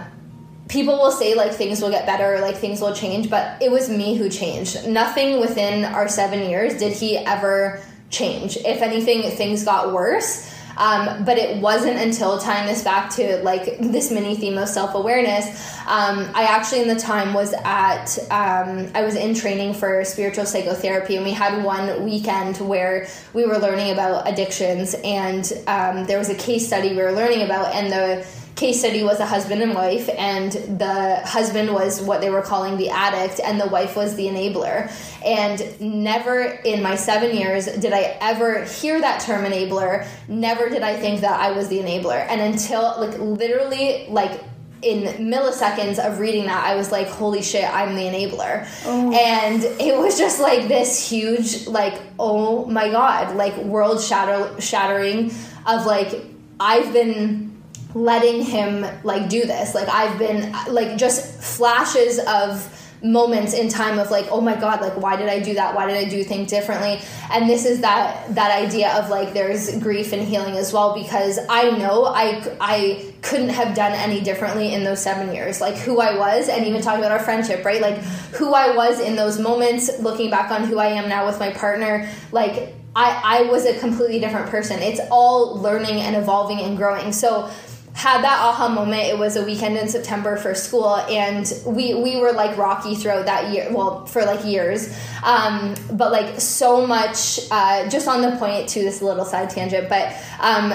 people 0.70 0.96
will 0.96 1.12
say 1.12 1.36
like 1.36 1.52
things 1.52 1.82
will 1.82 1.90
get 1.90 2.06
better, 2.06 2.40
like 2.42 2.56
things 2.56 2.80
will 2.80 2.94
change, 2.94 3.30
but 3.30 3.62
it 3.62 3.72
was 3.72 3.90
me 3.90 4.16
who 4.16 4.30
changed. 4.30 4.88
Nothing 4.88 5.40
within 5.40 5.86
our 5.86 6.08
seven 6.08 6.50
years 6.50 6.78
did 6.78 6.94
he 6.94 7.18
ever 7.18 7.82
change. 8.10 8.58
If 8.58 8.82
anything, 8.82 9.30
things 9.32 9.66
got 9.66 9.94
worse. 9.94 10.53
Um, 10.78 11.24
but 11.24 11.38
it 11.38 11.62
wasn't 11.62 11.98
until 11.98 12.40
tying 12.40 12.68
this 12.68 12.84
back 12.84 13.10
to 13.16 13.38
like 13.44 13.80
this 13.80 14.12
mini 14.12 14.36
theme 14.36 14.58
of 14.58 14.70
self 14.70 14.96
awareness. 14.96 15.46
Um, 15.82 16.30
I 16.34 16.44
actually, 16.50 16.82
in 16.82 16.88
the 16.88 17.00
time, 17.00 17.34
was 17.34 17.54
at, 17.64 18.18
um, 18.32 18.90
I 18.96 19.04
was 19.04 19.16
in 19.16 19.34
training 19.34 19.74
for 19.74 20.04
spiritual 20.06 20.46
psychotherapy, 20.46 21.16
and 21.16 21.26
we 21.26 21.32
had 21.32 21.64
one 21.64 22.04
weekend 22.04 22.58
where 22.58 23.08
we 23.34 23.46
were 23.46 23.58
learning 23.58 23.92
about 23.92 24.28
addictions, 24.28 24.96
and 25.04 25.52
um, 25.68 26.06
there 26.06 26.18
was 26.18 26.30
a 26.30 26.36
case 26.36 26.66
study 26.66 26.90
we 26.90 27.02
were 27.02 27.12
learning 27.12 27.44
about, 27.44 27.74
and 27.74 27.92
the 27.92 28.26
case 28.56 28.80
study 28.80 29.04
was 29.04 29.20
a 29.20 29.26
husband 29.26 29.62
and 29.62 29.74
wife, 29.74 30.10
and 30.18 30.52
the 30.52 31.22
husband 31.26 31.74
was 31.74 32.02
what 32.02 32.22
they 32.22 32.30
were 32.30 32.42
calling 32.42 32.78
the 32.78 32.90
addict, 32.90 33.40
and 33.40 33.60
the 33.60 33.68
wife 33.68 33.96
was 33.96 34.16
the 34.16 34.28
enabler. 34.28 34.92
And 35.26 35.80
never 35.82 36.44
in 36.44 36.84
my 36.84 36.96
seven 36.96 37.36
years 37.36 37.66
did 37.66 37.94
I 37.94 38.18
ever 38.22 38.64
hear 38.64 39.02
that 39.02 39.22
term 39.22 39.46
enabler. 39.46 40.08
Never 40.28 40.70
did 40.70 40.84
I 40.84 40.96
think 40.96 41.22
that 41.22 41.40
I 41.40 41.52
was 41.52 41.68
the 41.68 41.80
enabler. 41.80 42.28
And 42.30 42.42
until, 42.42 42.94
like, 43.00 43.18
literally, 43.20 44.06
like, 44.10 44.42
in 44.84 45.30
milliseconds 45.30 45.98
of 45.98 46.20
reading 46.20 46.46
that, 46.46 46.64
I 46.66 46.76
was 46.76 46.92
like, 46.92 47.08
holy 47.08 47.42
shit, 47.42 47.64
I'm 47.64 47.96
the 47.96 48.02
enabler. 48.02 48.68
Oh. 48.86 49.14
And 49.14 49.64
it 49.64 49.98
was 49.98 50.18
just 50.18 50.42
like 50.42 50.68
this 50.68 51.10
huge, 51.10 51.68
like, 51.68 52.02
oh 52.20 52.66
my 52.66 52.90
God, 52.90 53.36
like 53.38 53.56
world 53.58 54.02
shatter- 54.02 54.60
shattering 54.60 55.32
of 55.66 55.86
like, 55.86 56.26
I've 56.60 56.92
been 56.92 57.53
letting 57.96 58.44
him 58.44 58.86
like 59.04 59.30
do 59.30 59.46
this. 59.46 59.76
Like 59.76 59.90
i've 59.90 60.18
been 60.18 60.52
like 60.68 60.98
just 60.98 61.42
flashes 61.42 62.20
of 62.28 62.70
moments 63.04 63.54
in 63.54 63.68
time 63.68 64.00
of 64.00 64.10
like 64.10 64.26
oh 64.32 64.40
my 64.40 64.56
god 64.56 64.80
like 64.80 64.96
why 64.96 65.18
did 65.18 65.28
i 65.28 65.38
do 65.38 65.54
that? 65.56 65.76
Why 65.76 65.86
did 65.88 65.98
i 65.98 66.06
do 66.06 66.24
things 66.24 66.50
differently? 66.50 67.02
And 67.32 67.50
this 67.50 67.66
is 67.66 67.82
that 67.82 68.34
that 68.34 68.52
idea 68.52 68.94
of 68.94 69.10
like 69.10 69.34
there's 69.34 69.78
grief 69.80 70.14
and 70.14 70.26
healing 70.26 70.56
as 70.56 70.72
well 70.72 70.94
because 70.96 71.38
i 71.50 71.70
know 71.72 72.06
i 72.06 72.42
i 72.62 73.14
couldn't 73.22 73.50
have 73.50 73.76
done 73.76 73.92
any 73.92 74.22
differently 74.22 74.74
in 74.74 74.84
those 74.84 75.02
seven 75.02 75.34
years. 75.36 75.60
Like 75.60 75.76
who 75.76 76.00
i 76.00 76.18
was 76.18 76.48
and 76.48 76.66
even 76.66 76.82
talking 76.82 77.00
about 77.00 77.12
our 77.12 77.24
friendship 77.24 77.66
right? 77.66 77.82
Like 77.82 77.98
who 78.36 78.54
i 78.54 78.74
was 78.76 79.00
in 79.00 79.16
those 79.16 79.38
moments 79.38 80.00
looking 80.00 80.30
back 80.30 80.50
on 80.50 80.64
who 80.64 80.80
i 80.80 80.88
am 80.88 81.10
now 81.10 81.26
with 81.26 81.40
my 81.40 81.52
partner 81.52 82.10
like 82.32 82.74
i 82.96 83.22
i 83.24 83.42
was 83.52 83.66
a 83.66 83.78
completely 83.80 84.20
different 84.22 84.50
person. 84.50 84.82
It's 84.82 85.02
all 85.12 85.58
learning 85.58 86.00
and 86.00 86.16
evolving 86.16 86.62
and 86.62 86.78
growing. 86.78 87.12
So 87.12 87.52
had 87.94 88.24
that 88.24 88.40
aha 88.40 88.70
moment. 88.70 89.04
It 89.04 89.18
was 89.18 89.36
a 89.36 89.44
weekend 89.44 89.78
in 89.78 89.88
September 89.88 90.36
for 90.36 90.56
school, 90.56 90.96
and 90.96 91.52
we 91.66 91.94
we 91.94 92.18
were 92.20 92.32
like 92.32 92.58
rocky 92.58 92.96
throughout 92.96 93.26
that 93.28 93.54
year. 93.54 93.68
Well, 93.72 94.06
for 94.06 94.26
like 94.26 94.44
years, 94.46 94.96
um, 95.24 95.76
but 95.92 96.12
like 96.12 96.40
so 96.40 96.86
much. 96.86 97.40
Uh, 97.52 97.88
just 97.90 98.08
on 98.08 98.22
the 98.22 98.36
point 98.38 98.70
to 98.70 98.80
this 98.80 99.02
little 99.02 99.26
side 99.26 99.50
tangent, 99.50 99.90
but. 99.90 100.16
Um, 100.40 100.74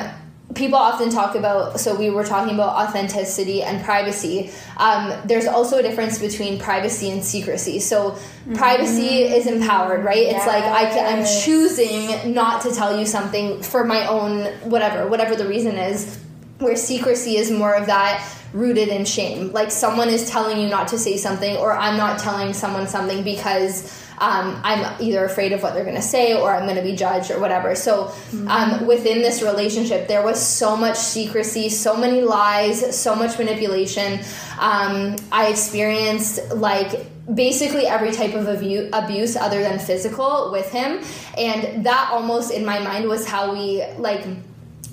people 0.55 0.79
often 0.79 1.11
talk 1.11 1.35
about 1.35 1.79
so 1.79 1.95
we 1.95 2.09
were 2.09 2.25
talking 2.25 2.55
about 2.55 2.71
authenticity 2.89 3.63
and 3.63 3.85
privacy 3.85 4.51
um, 4.79 5.13
there's 5.27 5.47
also 5.47 5.77
a 5.77 5.83
difference 5.83 6.19
between 6.19 6.59
privacy 6.59 7.11
and 7.11 7.23
secrecy 7.23 7.79
so 7.79 8.13
mm-hmm. 8.13 8.55
privacy 8.55 9.25
is 9.25 9.47
empowered 9.47 10.03
right 10.03 10.23
yes. 10.23 10.37
it's 10.37 10.47
like 10.47 10.65
I 10.65 10.87
can, 10.87 11.19
i'm 11.19 11.43
choosing 11.43 12.33
not 12.33 12.63
to 12.63 12.75
tell 12.75 12.99
you 12.99 13.05
something 13.05 13.63
for 13.63 13.85
my 13.85 14.07
own 14.07 14.47
whatever 14.71 15.07
whatever 15.07 15.37
the 15.37 15.47
reason 15.47 15.77
is 15.77 16.19
where 16.59 16.77
secrecy 16.77 17.37
is 17.37 17.51
more 17.51 17.75
of 17.75 17.87
that 17.87 18.25
rooted 18.53 18.89
in 18.89 19.05
shame. 19.05 19.53
Like 19.53 19.71
someone 19.71 20.09
is 20.09 20.29
telling 20.29 20.59
you 20.59 20.69
not 20.69 20.89
to 20.89 20.99
say 20.99 21.17
something, 21.17 21.57
or 21.57 21.73
I'm 21.73 21.97
not 21.97 22.19
telling 22.19 22.53
someone 22.53 22.87
something 22.87 23.23
because 23.23 24.05
um, 24.21 24.61
I'm 24.65 25.01
either 25.01 25.25
afraid 25.25 25.53
of 25.53 25.63
what 25.63 25.75
they're 25.75 25.85
going 25.85 25.97
to 25.97 26.03
say 26.03 26.39
or 26.39 26.55
I'm 26.55 26.65
going 26.65 26.77
to 26.77 26.83
be 26.83 26.97
judged 26.97 27.31
or 27.31 27.39
whatever. 27.39 27.75
So 27.75 28.07
mm-hmm. 28.07 28.49
um, 28.49 28.87
within 28.87 29.19
this 29.19 29.43
relationship, 29.43 30.09
there 30.09 30.25
was 30.25 30.45
so 30.45 30.77
much 30.77 30.97
secrecy, 30.97 31.69
so 31.69 31.97
many 31.97 32.23
lies, 32.23 32.99
so 32.99 33.15
much 33.15 33.39
manipulation. 33.39 34.21
Um, 34.59 35.17
I 35.31 35.49
experienced 35.49 36.41
like 36.55 37.07
basically 37.33 37.87
every 37.87 38.11
type 38.11 38.35
of 38.35 38.49
abuse 38.49 39.37
other 39.37 39.61
than 39.61 39.79
physical 39.79 40.51
with 40.51 40.73
him 40.73 41.03
and 41.37 41.85
that 41.85 42.09
almost 42.11 42.51
in 42.51 42.65
my 42.65 42.79
mind 42.79 43.07
was 43.07 43.29
how 43.29 43.53
we 43.53 43.85
like 43.99 44.25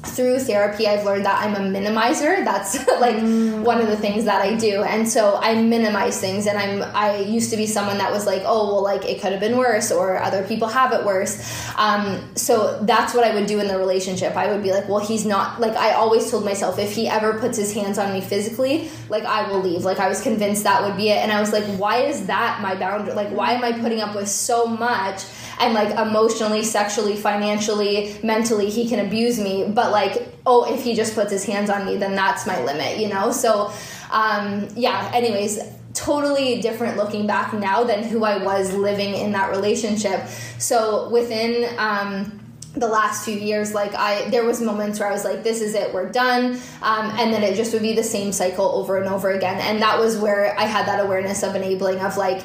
through 0.08 0.40
therapy 0.40 0.88
i've 0.88 1.06
learned 1.06 1.26
that 1.26 1.42
i'm 1.44 1.56
a 1.56 1.60
minimizer. 1.60 2.44
That's 2.44 2.76
like 3.00 3.16
mm. 3.16 3.62
one 3.64 3.82
of 3.82 3.88
the 3.88 3.98
things 3.98 4.26
that 4.26 4.42
i 4.42 4.56
do. 4.56 4.84
And 4.84 5.08
so 5.08 5.38
i 5.42 5.62
minimize 5.62 6.20
things 6.20 6.48
and 6.48 6.58
i'm 6.58 6.84
i 6.96 7.20
used 7.20 7.52
to 7.52 7.58
be 7.58 7.66
someone 7.66 7.98
that 7.98 8.12
was 8.12 8.26
like 8.26 8.44
oh 8.46 8.74
well 8.74 8.84
like 8.84 9.06
it 9.06 9.22
could 9.22 9.32
have 9.32 9.42
been 9.42 9.58
worse 9.58 9.92
or 9.92 10.18
other 10.18 10.44
people 10.44 10.68
have 10.68 10.94
it 10.94 11.06
worse. 11.06 11.36
Um, 11.78 12.36
so 12.36 12.80
that's 12.84 13.14
what 13.14 13.24
i 13.24 13.34
would 13.34 13.48
do 13.48 13.60
in 13.60 13.68
the 13.68 13.78
relationship. 13.78 14.36
I 14.36 14.52
would 14.52 14.64
be 14.64 14.72
like 14.72 14.88
well 14.88 15.06
he's 15.06 15.26
not 15.26 15.60
like 15.60 15.76
i 15.76 15.94
always 15.94 16.30
told 16.30 16.46
myself 16.46 16.80
if 16.80 16.94
he 16.94 17.08
ever 17.08 17.40
puts 17.40 17.58
his 17.58 17.74
hands 17.74 17.98
on 17.98 18.14
me 18.14 18.22
physically 18.22 18.90
like 19.10 19.24
i 19.24 19.50
will 19.50 19.62
leave. 19.62 19.84
Like 19.84 20.00
i 20.00 20.08
was 20.08 20.22
convinced 20.22 20.64
that 20.64 20.84
would 20.84 20.98
be 20.98 21.10
it. 21.10 21.18
And 21.18 21.32
i 21.32 21.40
was 21.40 21.52
like 21.52 21.66
why 21.78 21.98
is 22.04 22.28
that 22.28 22.62
my 22.62 22.76
boundary? 22.76 23.14
Like 23.14 23.30
why 23.30 23.54
am 23.54 23.64
i 23.64 23.72
putting 23.72 24.02
up 24.02 24.16
with 24.16 24.30
so 24.30 24.66
much 24.66 25.24
and 25.60 25.74
like 25.74 25.98
emotionally 25.98 26.64
sexually 26.64 27.16
financially 27.16 28.18
mentally 28.24 28.70
he 28.70 28.88
can 28.88 29.06
abuse 29.06 29.40
me. 29.40 29.66
But 29.68 29.92
like 29.92 30.28
oh 30.46 30.72
if 30.72 30.84
he 30.84 30.96
just 30.96 31.16
puts 31.16 31.32
his 31.32 31.44
hands 31.44 31.70
on 31.70 31.86
me 31.86 31.98
then 31.98 32.16
that's 32.16 32.46
my 32.46 32.64
limit 32.64 32.98
you 32.98 33.10
know? 33.10 33.32
So 33.32 33.72
um, 34.12 34.68
yeah 34.76 35.12
anyways 35.14 35.60
totally 35.94 36.62
different 36.62 36.98
looking 36.98 37.26
back 37.26 37.54
now 37.54 37.84
than 37.84 38.04
who 38.04 38.26
i 38.26 38.38
was 38.44 38.74
living 38.74 39.16
in 39.16 39.32
that 39.32 39.50
relationship. 39.50 40.28
So 40.58 41.10
within 41.10 41.74
um, 41.80 42.40
the 42.76 42.88
last 42.88 43.24
few 43.24 43.38
years 43.38 43.74
like 43.74 43.94
i 43.96 44.30
there 44.30 44.44
was 44.44 44.62
moments 44.62 45.00
where 45.00 45.08
i 45.08 45.12
was 45.12 45.24
like 45.24 45.44
this 45.44 45.62
is 45.62 45.76
it 45.76 45.94
we're 45.94 46.12
done 46.12 46.60
um, 46.82 47.10
and 47.12 47.34
then 47.34 47.42
it 47.42 47.56
just 47.56 47.72
would 47.72 47.82
be 47.82 47.94
the 47.94 48.04
same 48.04 48.34
cycle 48.34 48.66
over 48.66 48.98
and 48.98 49.08
over 49.08 49.32
again. 49.32 49.60
And 49.62 49.82
that 49.82 49.98
was 49.98 50.18
where 50.18 50.58
i 50.60 50.64
had 50.64 50.86
that 50.88 51.04
awareness 51.04 51.44
of 51.44 51.56
enabling 51.56 52.00
of 52.00 52.18
like 52.18 52.44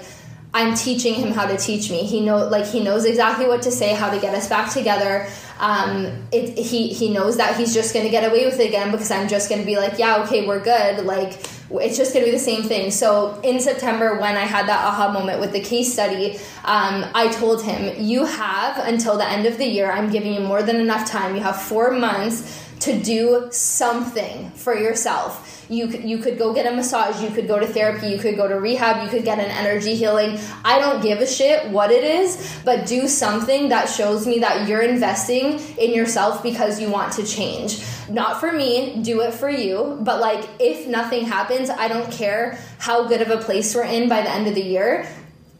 I'm 0.52 0.74
teaching 0.74 1.14
him 1.14 1.32
how 1.32 1.46
to 1.46 1.56
teach 1.56 1.90
me. 1.90 2.04
He 2.04 2.20
know 2.20 2.48
like 2.48 2.66
he 2.66 2.82
knows 2.82 3.04
exactly 3.04 3.46
what 3.46 3.62
to 3.62 3.70
say, 3.70 3.94
how 3.94 4.10
to 4.10 4.18
get 4.18 4.34
us 4.34 4.48
back 4.48 4.72
together. 4.72 5.28
Um, 5.60 6.24
it, 6.32 6.58
he 6.58 6.88
he 6.88 7.12
knows 7.12 7.36
that 7.36 7.56
he's 7.56 7.72
just 7.72 7.94
going 7.94 8.04
to 8.04 8.10
get 8.10 8.28
away 8.28 8.46
with 8.46 8.58
it 8.58 8.68
again 8.68 8.90
because 8.90 9.10
I'm 9.10 9.28
just 9.28 9.48
going 9.48 9.60
to 9.60 9.66
be 9.66 9.76
like, 9.76 9.98
yeah, 9.98 10.22
okay, 10.24 10.46
we're 10.46 10.60
good. 10.60 11.04
Like 11.04 11.40
it's 11.70 11.96
just 11.96 12.12
going 12.12 12.24
to 12.24 12.32
be 12.32 12.36
the 12.36 12.42
same 12.42 12.64
thing. 12.64 12.90
So 12.90 13.40
in 13.42 13.60
September, 13.60 14.18
when 14.18 14.36
I 14.36 14.44
had 14.44 14.66
that 14.66 14.84
aha 14.84 15.12
moment 15.12 15.40
with 15.40 15.52
the 15.52 15.60
case 15.60 15.92
study, 15.92 16.38
um, 16.64 17.06
I 17.14 17.28
told 17.32 17.62
him, 17.62 17.94
you 18.02 18.24
have 18.24 18.78
until 18.88 19.16
the 19.16 19.28
end 19.28 19.46
of 19.46 19.56
the 19.56 19.66
year. 19.66 19.90
I'm 19.90 20.10
giving 20.10 20.34
you 20.34 20.40
more 20.40 20.62
than 20.64 20.76
enough 20.76 21.08
time. 21.08 21.36
You 21.36 21.42
have 21.42 21.62
four 21.62 21.92
months 21.92 22.69
to 22.80 22.98
do 22.98 23.48
something 23.50 24.50
for 24.52 24.74
yourself. 24.74 25.66
You 25.68 25.86
you 25.86 26.18
could 26.18 26.38
go 26.38 26.52
get 26.52 26.66
a 26.66 26.74
massage, 26.74 27.22
you 27.22 27.30
could 27.30 27.46
go 27.46 27.60
to 27.60 27.66
therapy, 27.66 28.08
you 28.08 28.18
could 28.18 28.36
go 28.36 28.48
to 28.48 28.58
rehab, 28.58 29.04
you 29.04 29.08
could 29.08 29.24
get 29.24 29.38
an 29.38 29.50
energy 29.50 29.94
healing. 29.94 30.38
I 30.64 30.80
don't 30.80 31.00
give 31.00 31.20
a 31.20 31.26
shit 31.26 31.70
what 31.70 31.90
it 31.90 32.02
is, 32.02 32.58
but 32.64 32.86
do 32.86 33.06
something 33.06 33.68
that 33.68 33.88
shows 33.88 34.26
me 34.26 34.40
that 34.40 34.66
you're 34.66 34.82
investing 34.82 35.60
in 35.78 35.94
yourself 35.94 36.42
because 36.42 36.80
you 36.80 36.90
want 36.90 37.12
to 37.14 37.26
change. 37.26 37.84
Not 38.08 38.40
for 38.40 38.50
me, 38.50 39.02
do 39.02 39.20
it 39.20 39.34
for 39.34 39.48
you, 39.48 39.98
but 40.00 40.20
like 40.20 40.48
if 40.58 40.88
nothing 40.88 41.26
happens, 41.26 41.70
I 41.70 41.86
don't 41.86 42.10
care 42.10 42.58
how 42.78 43.06
good 43.06 43.20
of 43.20 43.30
a 43.30 43.36
place 43.36 43.74
we're 43.74 43.84
in 43.84 44.08
by 44.08 44.22
the 44.22 44.30
end 44.30 44.48
of 44.48 44.54
the 44.54 44.62
year 44.62 45.06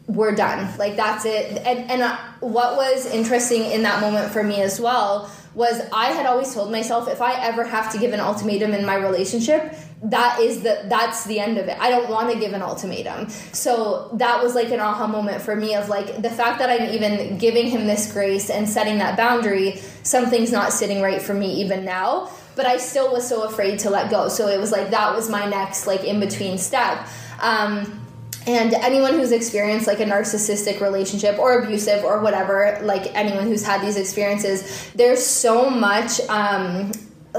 we're 0.07 0.35
done. 0.35 0.77
Like 0.77 0.95
that's 0.95 1.25
it. 1.25 1.57
And 1.65 1.89
and 1.89 2.01
uh, 2.01 2.17
what 2.41 2.75
was 2.75 3.05
interesting 3.05 3.63
in 3.71 3.83
that 3.83 4.01
moment 4.01 4.33
for 4.33 4.43
me 4.43 4.61
as 4.61 4.79
well 4.79 5.31
was 5.53 5.81
I 5.91 6.07
had 6.07 6.25
always 6.25 6.53
told 6.53 6.71
myself 6.71 7.09
if 7.09 7.21
I 7.21 7.33
ever 7.41 7.63
have 7.63 7.91
to 7.91 7.99
give 7.99 8.13
an 8.13 8.19
ultimatum 8.19 8.73
in 8.73 8.85
my 8.85 8.95
relationship, 8.95 9.75
that 10.03 10.39
is 10.39 10.61
the 10.61 10.85
that's 10.85 11.25
the 11.25 11.39
end 11.39 11.57
of 11.57 11.67
it. 11.67 11.77
I 11.79 11.89
don't 11.89 12.09
want 12.09 12.31
to 12.31 12.39
give 12.39 12.53
an 12.53 12.61
ultimatum. 12.61 13.29
So 13.29 14.09
that 14.13 14.41
was 14.41 14.55
like 14.55 14.71
an 14.71 14.79
aha 14.79 15.07
moment 15.07 15.41
for 15.41 15.55
me 15.55 15.75
of 15.75 15.89
like 15.89 16.21
the 16.21 16.29
fact 16.29 16.59
that 16.59 16.69
I'm 16.69 16.89
even 16.93 17.37
giving 17.37 17.67
him 17.67 17.85
this 17.85 18.11
grace 18.11 18.49
and 18.49 18.67
setting 18.67 18.97
that 18.99 19.17
boundary, 19.17 19.81
something's 20.03 20.51
not 20.51 20.71
sitting 20.71 21.01
right 21.01 21.21
for 21.21 21.33
me 21.33 21.53
even 21.61 21.83
now. 21.83 22.31
But 22.55 22.65
I 22.65 22.77
still 22.77 23.11
was 23.11 23.27
so 23.27 23.43
afraid 23.43 23.79
to 23.79 23.89
let 23.89 24.09
go. 24.09 24.27
So 24.27 24.47
it 24.47 24.59
was 24.59 24.71
like 24.71 24.91
that 24.91 25.15
was 25.15 25.29
my 25.29 25.45
next 25.45 25.85
like 25.85 26.03
in 26.03 26.19
between 26.19 26.57
step. 26.57 27.07
Um, 27.41 28.01
and 28.47 28.73
anyone 28.73 29.13
who's 29.13 29.31
experienced 29.31 29.87
like 29.87 29.99
a 29.99 30.05
narcissistic 30.05 30.81
relationship 30.81 31.37
or 31.37 31.59
abusive 31.59 32.03
or 32.03 32.21
whatever 32.21 32.79
like 32.81 33.13
anyone 33.15 33.45
who's 33.45 33.63
had 33.63 33.81
these 33.81 33.97
experiences 33.97 34.91
there's 34.95 35.23
so 35.23 35.69
much 35.69 36.19
um 36.21 36.91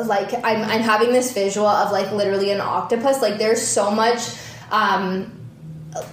like 0.06 0.32
i'm, 0.44 0.62
I'm 0.62 0.80
having 0.80 1.12
this 1.12 1.32
visual 1.32 1.66
of 1.66 1.92
like 1.92 2.12
literally 2.12 2.50
an 2.50 2.60
octopus 2.60 3.20
like 3.20 3.38
there's 3.38 3.60
so 3.60 3.90
much 3.90 4.20
um 4.70 5.38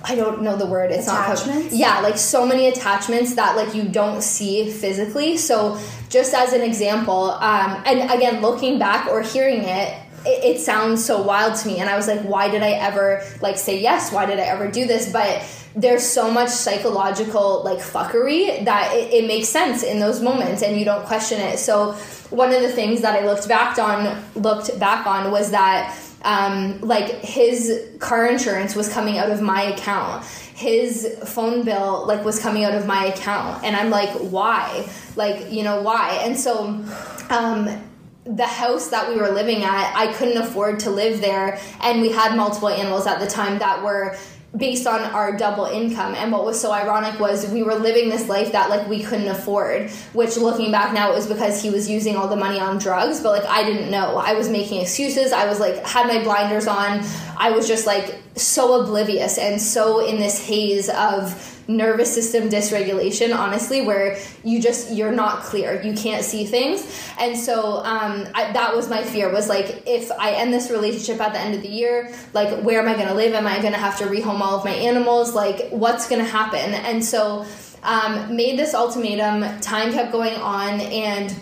I 0.03 0.15
don't 0.15 0.41
know 0.41 0.57
the 0.57 0.65
word. 0.65 0.91
It's 0.91 1.07
attachments? 1.07 1.71
not 1.71 1.79
yeah, 1.79 1.99
like 2.01 2.17
so 2.17 2.45
many 2.45 2.67
attachments 2.67 3.35
that 3.35 3.55
like 3.55 3.73
you 3.73 3.83
don't 3.83 4.21
see 4.21 4.69
physically. 4.69 5.37
So 5.37 5.79
just 6.09 6.33
as 6.33 6.51
an 6.51 6.61
example, 6.61 7.31
um, 7.31 7.81
and 7.85 8.11
again, 8.11 8.41
looking 8.41 8.77
back 8.77 9.07
or 9.07 9.21
hearing 9.21 9.63
it, 9.63 9.97
it, 10.25 10.57
it 10.57 10.59
sounds 10.59 11.03
so 11.03 11.21
wild 11.21 11.55
to 11.55 11.67
me. 11.67 11.79
And 11.79 11.89
i 11.89 11.95
was 11.95 12.07
like 12.07 12.21
why 12.21 12.49
did 12.49 12.61
i 12.61 12.71
ever 12.71 13.23
like 13.41 13.57
say 13.57 13.81
yes? 13.81 14.11
Why 14.11 14.25
did 14.25 14.39
i 14.39 14.43
ever 14.43 14.69
do 14.69 14.85
this? 14.85 15.11
But 15.11 15.45
there's 15.75 16.03
so 16.03 16.31
much 16.31 16.49
psychological 16.49 17.63
like 17.63 17.77
fuckery 17.79 18.65
that 18.65 18.93
it, 18.95 19.13
it, 19.13 19.27
makes 19.27 19.47
sense 19.47 19.83
in 19.83 19.99
those 19.99 20.21
moments 20.21 20.63
and 20.63 20.77
you 20.79 20.85
don't 20.85 21.05
question 21.05 21.39
it. 21.39 21.59
So 21.59 21.93
one 22.31 22.51
of 22.51 22.61
the 22.61 22.69
things 22.69 23.01
that 23.01 23.21
i 23.21 23.25
looked 23.25 23.47
back 23.47 23.77
on 23.77 24.23
looked 24.35 24.77
back 24.79 25.05
on 25.05 25.31
was 25.31 25.51
that 25.51 25.97
um, 26.23 26.81
like 26.81 27.21
his 27.23 27.87
car 27.99 28.27
insurance 28.27 28.75
was 28.75 28.91
coming 28.91 29.17
out 29.17 29.31
of 29.31 29.41
my 29.41 29.61
account. 29.61 30.25
His 30.25 31.17
phone 31.23 31.63
bill 31.63 32.05
like 32.05 32.25
was 32.25 32.39
coming 32.39 32.65
out 32.65 32.73
of 32.73 32.85
my 32.85 33.05
account. 33.05 33.63
And 33.63 33.75
i'm 33.75 33.89
like 33.89 34.09
why? 34.09 34.89
Like 35.15 35.51
you 35.51 35.63
know 35.63 35.81
why? 35.81 36.19
And 36.23 36.37
so 36.37 36.83
um 37.29 37.88
the 38.35 38.45
house 38.45 38.89
that 38.89 39.09
we 39.09 39.15
were 39.15 39.29
living 39.29 39.63
at, 39.63 39.95
I 39.95 40.13
couldn't 40.13 40.37
afford 40.37 40.79
to 40.81 40.91
live 40.91 41.19
there, 41.19 41.59
and 41.81 42.01
we 42.01 42.11
had 42.11 42.35
multiple 42.35 42.69
animals 42.69 43.07
at 43.07 43.19
the 43.19 43.27
time 43.27 43.59
that 43.59 43.83
were 43.83 44.15
based 44.55 44.87
on 44.87 45.01
our 45.01 45.35
double 45.37 45.65
income. 45.65 46.15
And 46.15 46.31
what 46.31 46.43
was 46.43 46.59
so 46.59 46.71
ironic 46.71 47.19
was 47.19 47.49
we 47.51 47.61
were 47.61 47.75
living 47.75 48.09
this 48.09 48.27
life 48.27 48.51
that 48.51 48.69
like 48.69 48.87
we 48.87 49.03
couldn't 49.03 49.27
afford 49.27 49.91
which 50.13 50.37
looking 50.37 50.71
back 50.71 50.91
now 50.91 51.11
it 51.11 51.15
was 51.15 51.27
because 51.27 51.61
he 51.61 51.69
was 51.69 51.87
using 51.87 52.15
all 52.15 52.27
the 52.27 52.35
money 52.35 52.59
on 52.59 52.79
drugs. 52.79 53.21
But 53.21 53.43
like 53.43 53.49
i 53.49 53.63
didn't 53.63 53.91
know. 53.91 54.17
I 54.17 54.33
was 54.33 54.49
making 54.49 54.81
excuses. 54.81 55.31
I 55.31 55.45
was 55.45 55.59
like 55.59 55.85
had 55.85 56.07
my 56.07 56.23
blinders 56.23 56.65
on. 56.65 57.05
I 57.37 57.51
was 57.51 57.67
just 57.67 57.85
like 57.85 58.15
so 58.41 58.81
oblivious 58.81 59.37
and 59.37 59.61
so 59.61 60.05
in 60.05 60.19
this 60.19 60.47
haze 60.47 60.89
of 60.89 61.55
nervous 61.69 62.11
system 62.11 62.49
dysregulation 62.49 63.35
honestly 63.35 63.81
where 63.81 64.17
you 64.43 64.59
just 64.59 64.91
you're 64.91 65.11
not 65.11 65.43
clear. 65.43 65.81
You 65.81 65.93
can't 65.93 66.25
see 66.25 66.45
things. 66.45 66.81
And 67.19 67.37
so 67.37 67.77
um, 67.85 68.27
I, 68.33 68.51
that 68.53 68.75
was 68.75 68.89
my 68.89 69.03
fear 69.03 69.31
was 69.31 69.47
like 69.47 69.83
if 69.85 70.11
i 70.13 70.31
end 70.31 70.51
this 70.51 70.71
relationship 70.71 71.21
at 71.21 71.33
the 71.33 71.39
end 71.39 71.53
of 71.53 71.61
the 71.61 71.67
year 71.67 72.11
like 72.33 72.63
where 72.63 72.81
am 72.81 72.87
i 72.87 72.95
going 72.95 73.07
to 73.07 73.13
live? 73.13 73.33
Am 73.33 73.45
i 73.45 73.59
going 73.61 73.73
to 73.73 73.79
have 73.79 73.97
to 73.99 74.05
rehome 74.05 74.39
all 74.39 74.57
of 74.57 74.65
my 74.65 74.71
animals? 74.71 75.35
Like 75.35 75.69
what's 75.69 76.09
going 76.09 76.23
to 76.23 76.29
happen? 76.29 76.73
And 76.73 77.05
so 77.05 77.45
um, 77.83 78.35
made 78.35 78.57
this 78.57 78.73
ultimatum. 78.73 79.59
Time 79.61 79.93
kept 79.93 80.11
going 80.11 80.35
on 80.35 80.81
and 80.81 81.33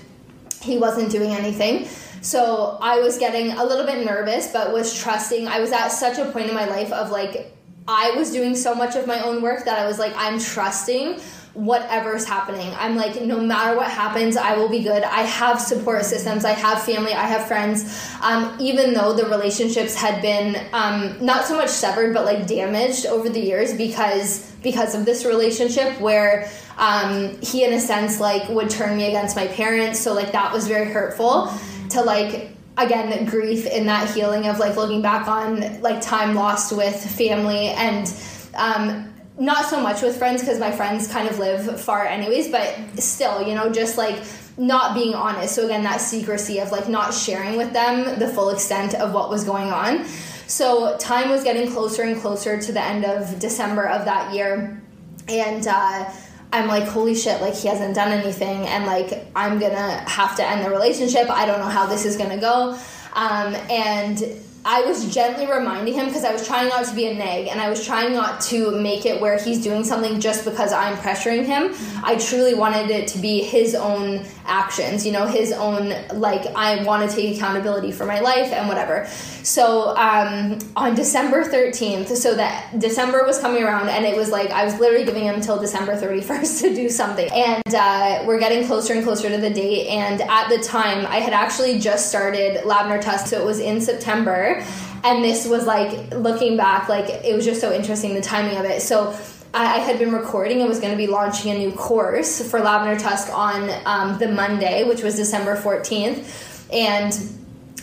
he 0.61 0.77
wasn't 0.77 1.09
doing 1.11 1.31
anything 1.31 1.87
so 2.21 2.77
I 2.81 2.99
was 2.99 3.17
getting 3.17 3.51
a 3.51 3.63
little 3.63 3.85
bit 3.85 4.05
nervous, 4.05 4.51
but 4.51 4.73
was 4.73 4.97
trusting. 4.97 5.47
I 5.47 5.59
was 5.59 5.71
at 5.71 5.89
such 5.89 6.17
a 6.17 6.31
point 6.31 6.49
in 6.49 6.55
my 6.55 6.65
life 6.65 6.91
of 6.91 7.11
like, 7.11 7.53
I 7.87 8.11
was 8.11 8.31
doing 8.31 8.55
so 8.55 8.75
much 8.75 8.95
of 8.95 9.07
my 9.07 9.21
own 9.21 9.41
work 9.41 9.65
that 9.65 9.79
I 9.79 9.85
was 9.85 9.97
like, 9.97 10.13
I'm 10.17 10.39
trusting 10.39 11.19
whatever's 11.57 12.23
happening. 12.23 12.71
I'm 12.77 12.95
like, 12.95 13.19
no 13.21 13.39
matter 13.39 13.75
what 13.75 13.89
happens, 13.89 14.37
I 14.37 14.55
will 14.55 14.69
be 14.69 14.83
good. 14.83 15.01
I 15.01 15.21
have 15.21 15.59
support 15.59 16.05
systems, 16.05 16.45
I 16.45 16.51
have 16.51 16.83
family, 16.83 17.13
I 17.13 17.25
have 17.25 17.47
friends. 17.47 18.11
Um, 18.21 18.55
even 18.59 18.93
though 18.93 19.13
the 19.13 19.25
relationships 19.25 19.95
had 19.95 20.21
been 20.21 20.55
um, 20.71 21.17
not 21.19 21.45
so 21.45 21.57
much 21.57 21.69
severed, 21.69 22.13
but 22.13 22.25
like 22.25 22.45
damaged 22.45 23.07
over 23.07 23.27
the 23.27 23.39
years 23.39 23.73
because 23.73 24.51
because 24.61 24.93
of 24.93 25.05
this 25.05 25.25
relationship 25.25 25.99
where 25.99 26.49
um, 26.77 27.39
he 27.41 27.63
in 27.63 27.73
a 27.73 27.79
sense 27.79 28.19
like 28.19 28.47
would 28.49 28.69
turn 28.69 28.97
me 28.97 29.07
against 29.07 29.35
my 29.35 29.47
parents 29.47 29.99
so 29.99 30.13
like 30.13 30.31
that 30.31 30.51
was 30.51 30.67
very 30.67 30.91
hurtful 30.91 31.49
to 31.89 32.01
like 32.01 32.49
again 32.77 33.25
grief 33.25 33.65
in 33.65 33.85
that 33.87 34.09
healing 34.13 34.47
of 34.47 34.59
like 34.59 34.75
looking 34.75 35.01
back 35.01 35.27
on 35.27 35.81
like 35.81 35.99
time 36.01 36.35
lost 36.35 36.71
with 36.75 36.95
family 37.17 37.69
and 37.69 38.13
um, 38.55 39.13
not 39.39 39.65
so 39.65 39.81
much 39.81 40.01
with 40.01 40.17
friends 40.17 40.41
because 40.41 40.59
my 40.59 40.71
friends 40.71 41.07
kind 41.07 41.27
of 41.27 41.39
live 41.39 41.79
far 41.81 42.05
anyways 42.05 42.49
but 42.49 42.75
still 42.99 43.47
you 43.47 43.55
know 43.55 43.71
just 43.71 43.97
like 43.97 44.21
not 44.57 44.95
being 44.95 45.13
honest. 45.13 45.55
So 45.55 45.65
again 45.65 45.83
that 45.83 46.01
secrecy 46.01 46.59
of 46.59 46.71
like 46.71 46.89
not 46.89 47.13
sharing 47.13 47.57
with 47.57 47.73
them 47.73 48.19
the 48.19 48.27
full 48.27 48.49
extent 48.49 48.95
of 48.95 49.13
what 49.13 49.29
was 49.29 49.43
going 49.43 49.71
on. 49.71 50.05
So 50.47 50.97
time 50.97 51.29
was 51.29 51.43
getting 51.43 51.71
closer 51.71 52.03
and 52.03 52.19
closer 52.19 52.59
to 52.59 52.71
the 52.71 52.81
end 52.81 53.05
of 53.05 53.39
december 53.39 53.87
of 53.87 54.05
that 54.05 54.33
year. 54.33 54.81
And 55.27 55.67
uh, 55.67 56.09
I'm 56.51 56.67
like, 56.67 56.85
holy 56.85 57.15
shit, 57.15 57.41
like 57.41 57.55
he 57.55 57.67
hasn't 57.67 57.95
done 57.95 58.11
anything, 58.11 58.65
and 58.67 58.85
like 58.85 59.27
I'm 59.35 59.59
gonna 59.59 60.07
have 60.09 60.35
to 60.37 60.47
end 60.47 60.63
the 60.63 60.69
relationship. 60.69 61.29
I 61.29 61.45
don't 61.45 61.59
know 61.59 61.65
how 61.65 61.85
this 61.85 62.05
is 62.05 62.17
gonna 62.17 62.39
go. 62.39 62.77
Um, 63.13 63.55
and 63.69 64.23
I 64.69 64.81
was 64.81 65.13
gently 65.13 65.47
reminding 65.47 65.93
him 65.93 66.07
because 66.07 66.25
I 66.25 66.33
was 66.33 66.45
trying 66.45 66.67
not 66.67 66.83
to 66.87 66.93
be 66.93 67.07
a 67.07 67.13
nag 67.13 67.47
and 67.47 67.61
I 67.61 67.69
was 67.69 67.85
trying 67.85 68.11
not 68.11 68.41
to 68.41 68.71
make 68.71 69.05
it 69.05 69.21
where 69.21 69.39
he's 69.39 69.63
doing 69.63 69.85
something 69.85 70.19
just 70.19 70.43
because 70.43 70.73
I'm 70.73 70.97
pressuring 70.97 71.45
him. 71.45 71.73
I 72.03 72.17
truly 72.17 72.53
wanted 72.53 72.89
it 72.89 73.07
to 73.09 73.17
be 73.19 73.41
his 73.41 73.75
own 73.75 74.25
actions, 74.45 75.05
you 75.05 75.13
know, 75.13 75.25
his 75.25 75.53
own, 75.53 75.93
like, 76.19 76.47
I 76.53 76.83
want 76.83 77.09
to 77.09 77.15
take 77.15 77.37
accountability 77.37 77.93
for 77.93 78.05
my 78.05 78.19
life 78.19 78.51
and 78.51 78.67
whatever. 78.67 79.07
So 79.43 79.95
um, 79.95 80.59
on 80.75 80.95
December 80.95 81.45
13th, 81.45 82.09
so 82.17 82.35
that 82.35 82.77
December 82.77 83.23
was 83.25 83.39
coming 83.39 83.63
around 83.63 83.87
and 83.87 84.03
it 84.03 84.17
was 84.17 84.31
like 84.31 84.49
I 84.49 84.65
was 84.65 84.77
literally 84.81 85.05
giving 85.05 85.23
him 85.23 85.35
until 85.35 85.57
December 85.57 85.95
31st 85.95 86.61
to 86.63 86.75
do 86.75 86.89
something. 86.89 87.29
And 87.31 87.73
uh, 87.73 88.23
we're 88.25 88.39
getting 88.39 88.67
closer 88.67 88.93
and 88.93 89.03
closer 89.05 89.29
to 89.29 89.37
the 89.37 89.49
date. 89.49 89.87
And 89.87 90.21
at 90.23 90.49
the 90.49 90.57
time, 90.57 91.05
I 91.05 91.19
had 91.19 91.31
actually 91.31 91.79
just 91.79 92.09
started 92.09 92.65
Lavender 92.65 93.01
Tusk, 93.01 93.27
so 93.27 93.39
it 93.39 93.45
was 93.45 93.59
in 93.59 93.79
September 93.79 94.56
and 95.03 95.23
this 95.23 95.47
was 95.47 95.65
like 95.65 96.13
looking 96.13 96.57
back 96.57 96.89
like 96.89 97.09
it 97.09 97.35
was 97.35 97.45
just 97.45 97.61
so 97.61 97.73
interesting 97.73 98.13
the 98.13 98.21
timing 98.21 98.57
of 98.57 98.65
it 98.65 98.81
so 98.81 99.15
I, 99.53 99.79
had 99.79 99.97
been 99.97 100.11
recording 100.11 100.59
and 100.59 100.69
was 100.69 100.79
going 100.79 100.91
to 100.91 100.97
be 100.97 101.07
launching 101.07 101.51
a 101.51 101.57
new 101.57 101.71
course 101.71 102.47
for 102.49 102.59
Lavender 102.59 102.99
Tusk 102.99 103.33
on 103.33 103.71
um, 103.85 104.19
the 104.19 104.27
Monday, 104.27 104.83
which 104.83 105.01
was 105.01 105.15
December 105.15 105.55
14th. 105.55 106.67
And 106.71 107.17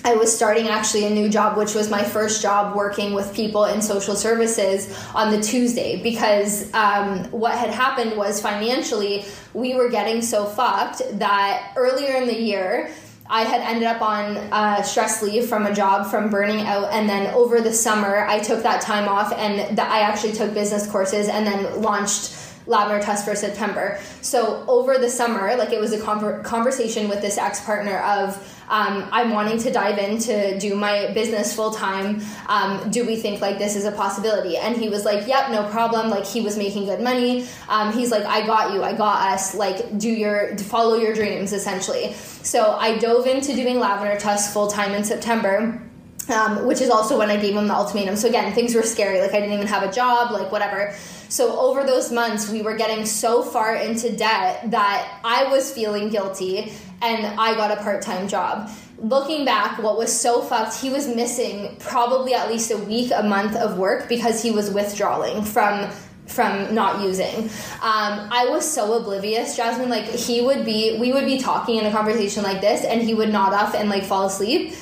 I 0.05 0.15
was 0.15 0.35
starting 0.35 0.69
actually 0.69 1.07
a 1.07 1.11
new 1.11 1.31
job, 1.31 1.57
which 1.57 1.75
was 1.75 1.89
my 1.89 2.03
first 2.03 2.43
job 2.43 2.77
working 2.77 3.15
with 3.15 3.35
people 3.35 3.65
in 3.65 3.81
social 3.81 4.15
services 4.15 4.95
on 5.15 5.31
the 5.31 5.41
Tuesday. 5.41 6.03
Because 6.03 6.73
um, 6.75 7.25
what 7.31 7.57
had 7.57 7.71
happened 7.71 8.17
was 8.17 8.41
financially, 8.41 9.25
we 9.55 9.75
were 9.75 9.89
getting 9.89 10.21
so 10.21 10.45
fucked 10.45 11.01
that 11.19 11.73
earlier 11.77 12.17
in 12.17 12.27
the 12.27 12.39
year, 12.39 12.91
I 13.27 13.45
had 13.45 13.63
ended 13.63 13.85
up 13.85 14.03
on 14.03 14.37
uh, 14.37 14.83
stress 14.83 15.23
leave 15.23 15.47
from 15.47 15.67
a 15.67 15.75
job 15.75 16.11
from 16.11 16.29
burning 16.29 16.61
out, 16.67 16.93
and 16.93 17.09
then 17.09 17.33
over 17.35 17.61
the 17.61 17.73
summer, 17.73 18.27
I 18.27 18.39
took 18.39 18.63
that 18.63 18.83
time 18.83 19.09
off, 19.09 19.33
and 19.33 19.77
th- 19.77 19.79
I 19.79 20.01
actually 20.01 20.33
took 20.33 20.53
business 20.53 20.87
courses, 20.91 21.29
and 21.29 21.47
then 21.47 21.81
launched 21.81 22.33
lavender 22.67 23.05
tusk 23.05 23.25
for 23.25 23.35
September. 23.35 23.99
So 24.21 24.65
over 24.67 24.99
the 24.99 25.11
summer, 25.11 25.57
like 25.57 25.73
it 25.73 25.81
was 25.81 25.93
a 25.93 25.99
conver- 25.99 26.43
conversation 26.45 27.09
with 27.09 27.21
this 27.21 27.39
ex 27.39 27.61
partner 27.65 27.99
of 28.01 28.37
um, 28.69 29.07
I'm 29.13 29.31
wanting 29.31 29.59
to 29.59 29.71
dive 29.71 29.99
into 29.99 30.59
do 30.59 30.75
my 30.75 31.13
business 31.13 31.55
full 31.55 31.73
time. 31.73 32.23
Um, 32.49 32.91
do 32.91 33.05
we 33.07 33.17
think 33.17 33.41
like 33.41 33.59
this 33.59 33.77
is 33.77 33.85
a 33.85 33.93
possibility? 33.93 34.57
And 34.57 34.77
he 34.77 34.89
was 34.89 35.05
like, 35.05 35.27
Yep, 35.29 35.51
no 35.51 35.69
problem. 35.69 36.09
Like 36.09 36.25
he 36.25 36.41
was 36.41 36.57
making 36.57 36.87
good 36.87 37.01
money. 37.01 37.47
Um, 37.69 37.93
he's 37.93 38.11
like, 38.11 38.25
I 38.25 38.47
got 38.47 38.73
you. 38.73 38.83
I 38.83 38.95
got 38.95 39.33
us. 39.33 39.55
Like 39.55 39.99
do 39.99 40.09
your 40.09 40.57
follow 40.57 40.97
your 40.97 41.15
dreams 41.15 41.53
essentially. 41.53 42.15
So 42.15 42.73
I 42.73 42.99
dove 42.99 43.27
into 43.27 43.55
doing 43.55 43.79
lavender 43.79 44.19
tusk 44.19 44.53
full 44.53 44.69
time 44.69 44.93
in 44.93 45.05
September. 45.05 45.83
Um, 46.29 46.65
which 46.65 46.81
is 46.81 46.89
also 46.89 47.19
when 47.19 47.29
I 47.29 47.37
gave 47.37 47.55
him 47.55 47.69
the 47.69 47.75
ultimatum. 47.75 48.17
So 48.17 48.29
again, 48.29 48.55
things 48.55 48.75
were 48.75 48.83
scary. 48.83 49.21
Like 49.21 49.35
I 49.35 49.41
didn't 49.41 49.53
even 49.53 49.67
have 49.67 49.83
a 49.83 49.93
job, 49.93 50.31
like 50.31 50.51
whatever. 50.51 50.95
So 51.29 51.59
over 51.59 51.85
those 51.85 52.11
months, 52.11 52.49
we 52.49 52.63
were 52.63 52.77
getting 52.77 53.05
so 53.05 53.43
far 53.43 53.77
into 53.77 54.17
debt 54.17 54.71
that 54.71 55.21
I 55.23 55.45
was 55.51 55.73
feeling 55.73 56.09
guilty 56.09 56.73
and 57.03 57.27
I 57.39 57.55
got 57.55 57.77
a 57.77 57.83
part 57.83 58.03
time 58.03 58.29
job. 58.29 58.71
Looking 58.99 59.45
back, 59.45 59.83
what 59.83 59.99
was 59.99 60.19
so 60.19 60.41
fucked, 60.41 60.81
he 60.81 60.89
was 60.89 61.09
missing 61.09 61.77
probably 61.79 62.33
at 62.35 62.49
least 62.49 62.71
a 62.71 62.79
week, 62.79 63.11
a 63.15 63.23
month 63.23 63.57
of 63.57 63.77
work 63.77 64.09
because 64.09 64.43
he 64.43 64.51
was 64.51 64.71
withdrawing 64.71 65.43
from 65.43 65.91
from 66.27 66.75
not 66.75 67.03
using. 67.03 67.51
Um, 67.83 68.29
I 68.33 68.47
was 68.49 68.67
so 68.67 68.95
oblivious, 68.95 69.57
Jasmine. 69.57 69.91
Like 69.91 70.07
he 70.07 70.41
would 70.41 70.65
be, 70.65 70.97
we 70.99 71.13
would 71.13 71.27
be 71.27 71.39
talking 71.39 71.77
in 71.77 71.85
a 71.85 71.91
conversation 71.91 72.43
like 72.43 72.63
this, 72.63 72.83
and 72.83 73.03
he 73.03 73.13
would 73.13 73.31
nod 73.31 73.53
off 73.53 73.75
and 73.75 73.91
like 73.91 74.05
fall 74.05 74.27
asleep 74.27 74.75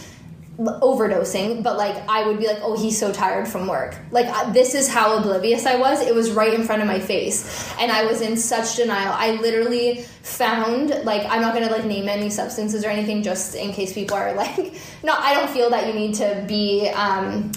overdosing 0.59 1.63
but 1.63 1.79
like 1.79 1.97
i 2.09 2.27
would 2.27 2.39
be 2.39 2.47
like 2.47 2.59
oh 2.63 2.77
he's 2.77 2.99
so 2.99 3.13
tired 3.13 3.49
from 3.49 3.67
work. 3.67 3.97
Like 4.11 4.53
this 4.53 4.75
is 4.75 4.89
how 4.89 5.19
oblivious 5.19 5.67
i 5.67 5.77
was. 5.77 6.01
It 6.01 6.15
was 6.15 6.31
right 6.31 6.53
in 6.53 6.63
front 6.63 6.83
of 6.83 6.89
my 6.89 7.01
face 7.01 7.75
and 7.79 7.91
i 7.91 8.05
was 8.05 8.21
in 8.21 8.37
such 8.37 8.77
denial. 8.77 9.13
I 9.13 9.33
literally 9.33 10.05
found 10.23 10.91
like 11.05 11.23
i'm 11.29 11.41
not 11.41 11.53
gonna 11.53 11.71
like 11.71 11.85
name 11.85 12.09
any 12.09 12.31
substances 12.31 12.85
or 12.85 12.89
anything 12.89 13.23
just 13.23 13.57
in 13.57 13.73
case 13.73 13.93
people 13.93 14.17
are 14.17 14.33
like 14.45 14.75
no 15.03 15.13
i 15.19 15.35
don't 15.35 15.51
feel 15.51 15.69
that 15.71 15.87
you 15.87 15.93
need 15.95 16.15
to 16.15 16.45
be 16.47 16.89
um 16.91 17.51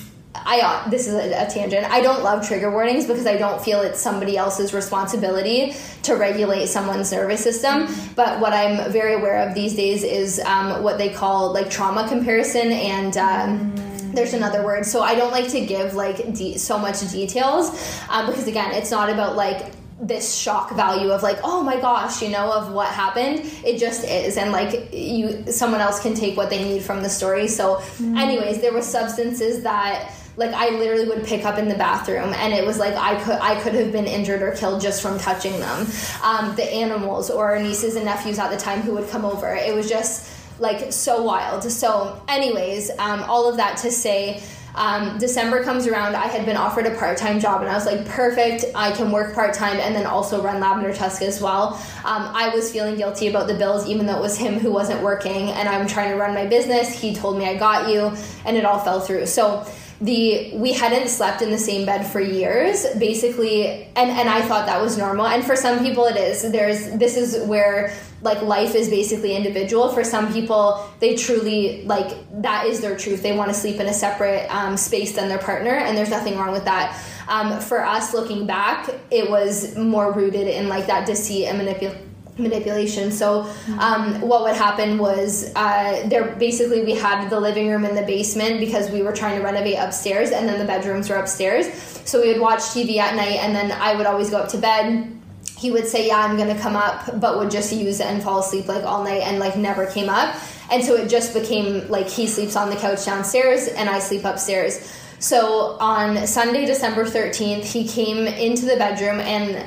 I 0.45 0.61
uh, 0.61 0.89
this 0.89 1.07
is 1.07 1.13
a, 1.13 1.45
a, 1.45 1.49
tangent. 1.49 1.85
I 1.89 2.01
don't 2.01 2.23
love 2.23 2.47
trigger 2.47 2.71
warnings 2.71 3.05
because 3.05 3.25
I 3.25 3.37
don't 3.37 3.63
feel 3.63 3.81
it's 3.81 3.99
somebody 3.99 4.37
else's 4.37 4.73
responsibility 4.73 5.75
to 6.03 6.15
regulate 6.15 6.67
someone's 6.67 7.11
nervous 7.11 7.43
system. 7.43 7.87
But 8.15 8.39
what 8.39 8.53
I'm 8.53 8.91
very 8.91 9.15
aware 9.15 9.47
of 9.47 9.55
these 9.55 9.75
days 9.75 10.03
is 10.03 10.39
um, 10.39 10.83
what 10.83 10.97
they 10.97 11.09
call 11.09 11.53
like 11.53 11.69
trauma 11.69 12.07
comparison, 12.07 12.71
and 12.71 13.17
um, 13.17 13.75
there's 14.13 14.33
another 14.33 14.63
word. 14.63 14.85
So 14.85 15.01
I 15.01 15.15
don't 15.15 15.31
like 15.31 15.49
to 15.49 15.65
give 15.65 15.93
like 15.93 16.33
de- 16.33 16.57
so 16.57 16.77
much 16.77 16.99
details 17.11 17.69
um, 18.09 18.27
because 18.27 18.47
again, 18.47 18.71
it's 18.73 18.91
not 18.91 19.09
about 19.09 19.35
like 19.35 19.73
this 19.99 20.35
shock 20.35 20.71
value 20.75 21.09
of 21.09 21.23
like 21.23 21.39
oh 21.43 21.63
my 21.63 21.79
gosh 21.79 22.21
you 22.21 22.27
know 22.27 22.51
of 22.51 22.73
what 22.73 22.89
happened 22.89 23.39
it 23.63 23.77
just 23.77 24.03
is 24.03 24.35
and 24.35 24.51
like 24.51 24.93
you 24.93 25.49
someone 25.49 25.79
else 25.79 26.01
can 26.01 26.13
take 26.13 26.35
what 26.35 26.49
they 26.49 26.61
need 26.61 26.83
from 26.83 27.01
the 27.01 27.07
story 27.07 27.47
so 27.47 27.77
mm. 27.97 28.17
anyways 28.17 28.59
there 28.59 28.73
were 28.73 28.81
substances 28.81 29.63
that 29.63 30.11
like 30.37 30.53
I 30.53 30.69
literally 30.69 31.07
would 31.07 31.25
pick 31.25 31.45
up 31.45 31.57
in 31.57 31.67
the 31.69 31.75
bathroom 31.75 32.33
and 32.33 32.53
it 32.53 32.65
was 32.65 32.77
like 32.77 32.93
I 32.95 33.21
could 33.23 33.39
I 33.41 33.59
could 33.61 33.73
have 33.73 33.91
been 33.91 34.05
injured 34.05 34.41
or 34.41 34.51
killed 34.51 34.81
just 34.81 35.01
from 35.01 35.17
touching 35.17 35.59
them. 35.59 35.87
Um, 36.23 36.55
the 36.55 36.63
animals 36.63 37.29
or 37.29 37.57
nieces 37.59 37.95
and 37.95 38.05
nephews 38.05 38.39
at 38.39 38.51
the 38.51 38.57
time 38.57 38.81
who 38.81 38.93
would 38.93 39.09
come 39.09 39.25
over. 39.25 39.53
It 39.55 39.73
was 39.73 39.89
just 39.89 40.31
like 40.59 40.91
so 40.91 41.21
wild. 41.23 41.63
So, 41.63 42.21
anyways, 42.27 42.91
um, 42.97 43.23
all 43.23 43.49
of 43.49 43.57
that 43.57 43.77
to 43.79 43.91
say. 43.91 44.41
Um, 44.77 45.17
December 45.19 45.63
comes 45.63 45.87
around, 45.87 46.17
I 46.17 46.27
had 46.27 46.45
been 46.45 46.57
offered 46.57 46.85
a 46.85 46.93
part 46.95 47.17
time 47.17 47.39
job, 47.39 47.61
and 47.61 47.69
I 47.71 47.75
was 47.75 47.85
like, 47.85 48.05
perfect, 48.05 48.65
I 48.75 48.91
can 48.91 49.09
work 49.09 49.33
part 49.33 49.53
time 49.53 49.77
and 49.77 49.95
then 49.95 50.05
also 50.05 50.41
run 50.43 50.59
Lavender 50.59 50.93
Tusk 50.93 51.21
as 51.21 51.41
well. 51.41 51.81
Um, 52.03 52.29
I 52.35 52.49
was 52.53 52.73
feeling 52.73 52.97
guilty 52.97 53.29
about 53.29 53.47
the 53.47 53.53
bills, 53.53 53.87
even 53.87 54.05
though 54.05 54.17
it 54.17 54.21
was 54.21 54.37
him 54.37 54.59
who 54.59 54.73
wasn't 54.73 55.01
working, 55.01 55.49
and 55.51 55.69
I'm 55.69 55.87
trying 55.87 56.09
to 56.09 56.17
run 56.17 56.33
my 56.33 56.45
business. 56.45 56.91
He 56.91 57.15
told 57.15 57.37
me, 57.37 57.45
I 57.45 57.55
got 57.55 57.89
you, 57.89 58.11
and 58.43 58.57
it 58.57 58.65
all 58.65 58.79
fell 58.79 58.99
through. 58.99 59.27
So, 59.27 59.65
the 60.01 60.51
we 60.55 60.73
hadn't 60.73 61.07
slept 61.07 61.41
in 61.41 61.51
the 61.51 61.57
same 61.57 61.85
bed 61.85 62.05
for 62.05 62.19
years 62.19 62.85
basically 62.99 63.85
and 63.95 64.09
and 64.11 64.27
I 64.29 64.41
thought 64.41 64.65
that 64.65 64.81
was 64.81 64.97
normal. 64.97 65.27
And 65.27 65.43
for 65.43 65.55
some 65.55 65.79
people 65.79 66.05
it 66.05 66.17
is. 66.17 66.51
There's 66.51 66.91
this 66.97 67.15
is 67.15 67.47
where 67.47 67.93
like 68.21 68.41
life 68.41 68.75
is 68.75 68.89
basically 68.89 69.35
individual. 69.35 69.89
For 69.89 70.03
some 70.03 70.33
people 70.33 70.89
they 70.99 71.15
truly 71.15 71.83
like 71.85 72.11
that 72.41 72.65
is 72.65 72.81
their 72.81 72.97
truth. 72.97 73.23
They 73.23 73.37
want 73.37 73.49
to 73.49 73.55
sleep 73.55 73.79
in 73.79 73.87
a 73.87 73.93
separate 73.93 74.47
um, 74.53 74.75
space 74.75 75.15
than 75.15 75.29
their 75.29 75.39
partner 75.39 75.71
and 75.71 75.97
there's 75.97 76.09
nothing 76.09 76.37
wrong 76.37 76.51
with 76.51 76.65
that. 76.65 77.01
Um, 77.27 77.59
for 77.59 77.83
us 77.83 78.13
looking 78.13 78.45
back 78.45 78.89
it 79.09 79.29
was 79.29 79.77
more 79.77 80.11
rooted 80.11 80.47
in 80.47 80.67
like 80.67 80.87
that 80.87 81.07
deceit 81.07 81.47
and 81.47 81.57
manipulation 81.57 82.04
manipulation. 82.37 83.11
So 83.11 83.49
um, 83.79 84.21
what 84.21 84.43
would 84.43 84.55
happen 84.55 84.97
was 84.97 85.51
uh, 85.55 86.03
there 86.07 86.35
basically 86.35 86.83
we 86.83 86.93
had 86.93 87.29
the 87.29 87.39
living 87.39 87.69
room 87.69 87.85
in 87.85 87.95
the 87.95 88.03
basement 88.03 88.59
because 88.59 88.89
we 88.91 89.01
were 89.01 89.13
trying 89.13 89.37
to 89.37 89.43
renovate 89.43 89.77
upstairs, 89.77 90.31
and 90.31 90.47
then 90.47 90.59
the 90.59 90.65
bedrooms 90.65 91.09
were 91.09 91.15
upstairs. 91.15 91.67
So 92.05 92.21
we 92.21 92.27
would 92.29 92.41
watch 92.41 92.59
TV 92.59 92.97
at 92.97 93.15
night, 93.15 93.39
and 93.43 93.55
then 93.55 93.71
I 93.71 93.95
would 93.95 94.05
always 94.05 94.29
go 94.29 94.37
up 94.37 94.49
to 94.49 94.57
bed. 94.57 95.11
He 95.57 95.71
would 95.71 95.87
say, 95.87 96.07
"Yeah, 96.07 96.19
I'm 96.19 96.37
gonna 96.37 96.59
come 96.59 96.75
up," 96.75 97.19
but 97.19 97.39
would 97.39 97.51
just 97.51 97.71
use 97.71 97.99
it 97.99 98.07
and 98.07 98.21
fall 98.21 98.39
asleep 98.39 98.67
like 98.67 98.83
all 98.83 99.03
night, 99.03 99.23
and 99.23 99.39
like 99.39 99.55
never 99.57 99.85
came 99.85 100.09
up. 100.09 100.35
And 100.69 100.83
so 100.83 100.95
it 100.95 101.07
just 101.07 101.33
became 101.33 101.87
like 101.89 102.07
he 102.07 102.27
sleeps 102.27 102.55
on 102.55 102.69
the 102.69 102.75
couch 102.75 103.05
downstairs, 103.05 103.67
and 103.67 103.89
I 103.89 103.99
sleep 103.99 104.25
upstairs. 104.25 104.91
So 105.19 105.77
on 105.79 106.27
Sunday, 106.27 106.65
December 106.65 107.05
13th, 107.05 107.63
he 107.63 107.87
came 107.87 108.27
into 108.27 108.65
the 108.65 108.75
bedroom 108.75 109.19
and 109.21 109.65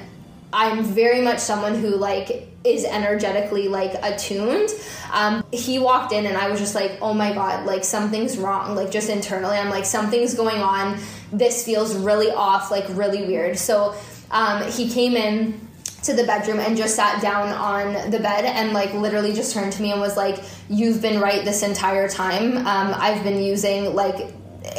I'm 0.52 0.84
very 0.84 1.20
much 1.20 1.38
someone 1.38 1.74
who 1.74 1.96
like 1.96 2.47
is 2.64 2.84
energetically 2.84 3.68
like 3.68 3.94
attuned. 4.02 4.70
Um, 5.12 5.44
he 5.52 5.78
walked 5.78 6.12
in 6.12 6.26
and 6.26 6.36
I 6.36 6.50
was 6.50 6.58
just 6.58 6.74
like, 6.74 6.98
oh 7.00 7.14
my 7.14 7.32
god, 7.32 7.66
like 7.66 7.84
something's 7.84 8.36
wrong. 8.36 8.74
Like 8.74 8.90
just 8.90 9.08
internally, 9.08 9.56
I'm 9.56 9.70
like 9.70 9.84
something's 9.84 10.34
going 10.34 10.60
on. 10.60 10.98
This 11.32 11.64
feels 11.64 11.96
really 11.96 12.30
off, 12.30 12.70
like 12.70 12.84
really 12.90 13.24
weird. 13.24 13.58
So 13.58 13.94
um, 14.30 14.70
he 14.70 14.90
came 14.90 15.14
in 15.14 15.68
to 16.02 16.14
the 16.14 16.24
bedroom 16.24 16.60
and 16.60 16.76
just 16.76 16.94
sat 16.94 17.20
down 17.20 17.48
on 17.48 18.10
the 18.10 18.18
bed 18.18 18.44
and 18.44 18.72
like 18.72 18.92
literally 18.94 19.32
just 19.32 19.52
turned 19.52 19.72
to 19.72 19.82
me 19.82 19.92
and 19.92 20.00
was 20.00 20.16
like, 20.16 20.42
you've 20.68 21.02
been 21.02 21.20
right 21.20 21.44
this 21.44 21.62
entire 21.62 22.08
time. 22.08 22.58
Um, 22.58 22.94
I've 22.96 23.22
been 23.24 23.42
using 23.42 23.94
like 23.94 24.32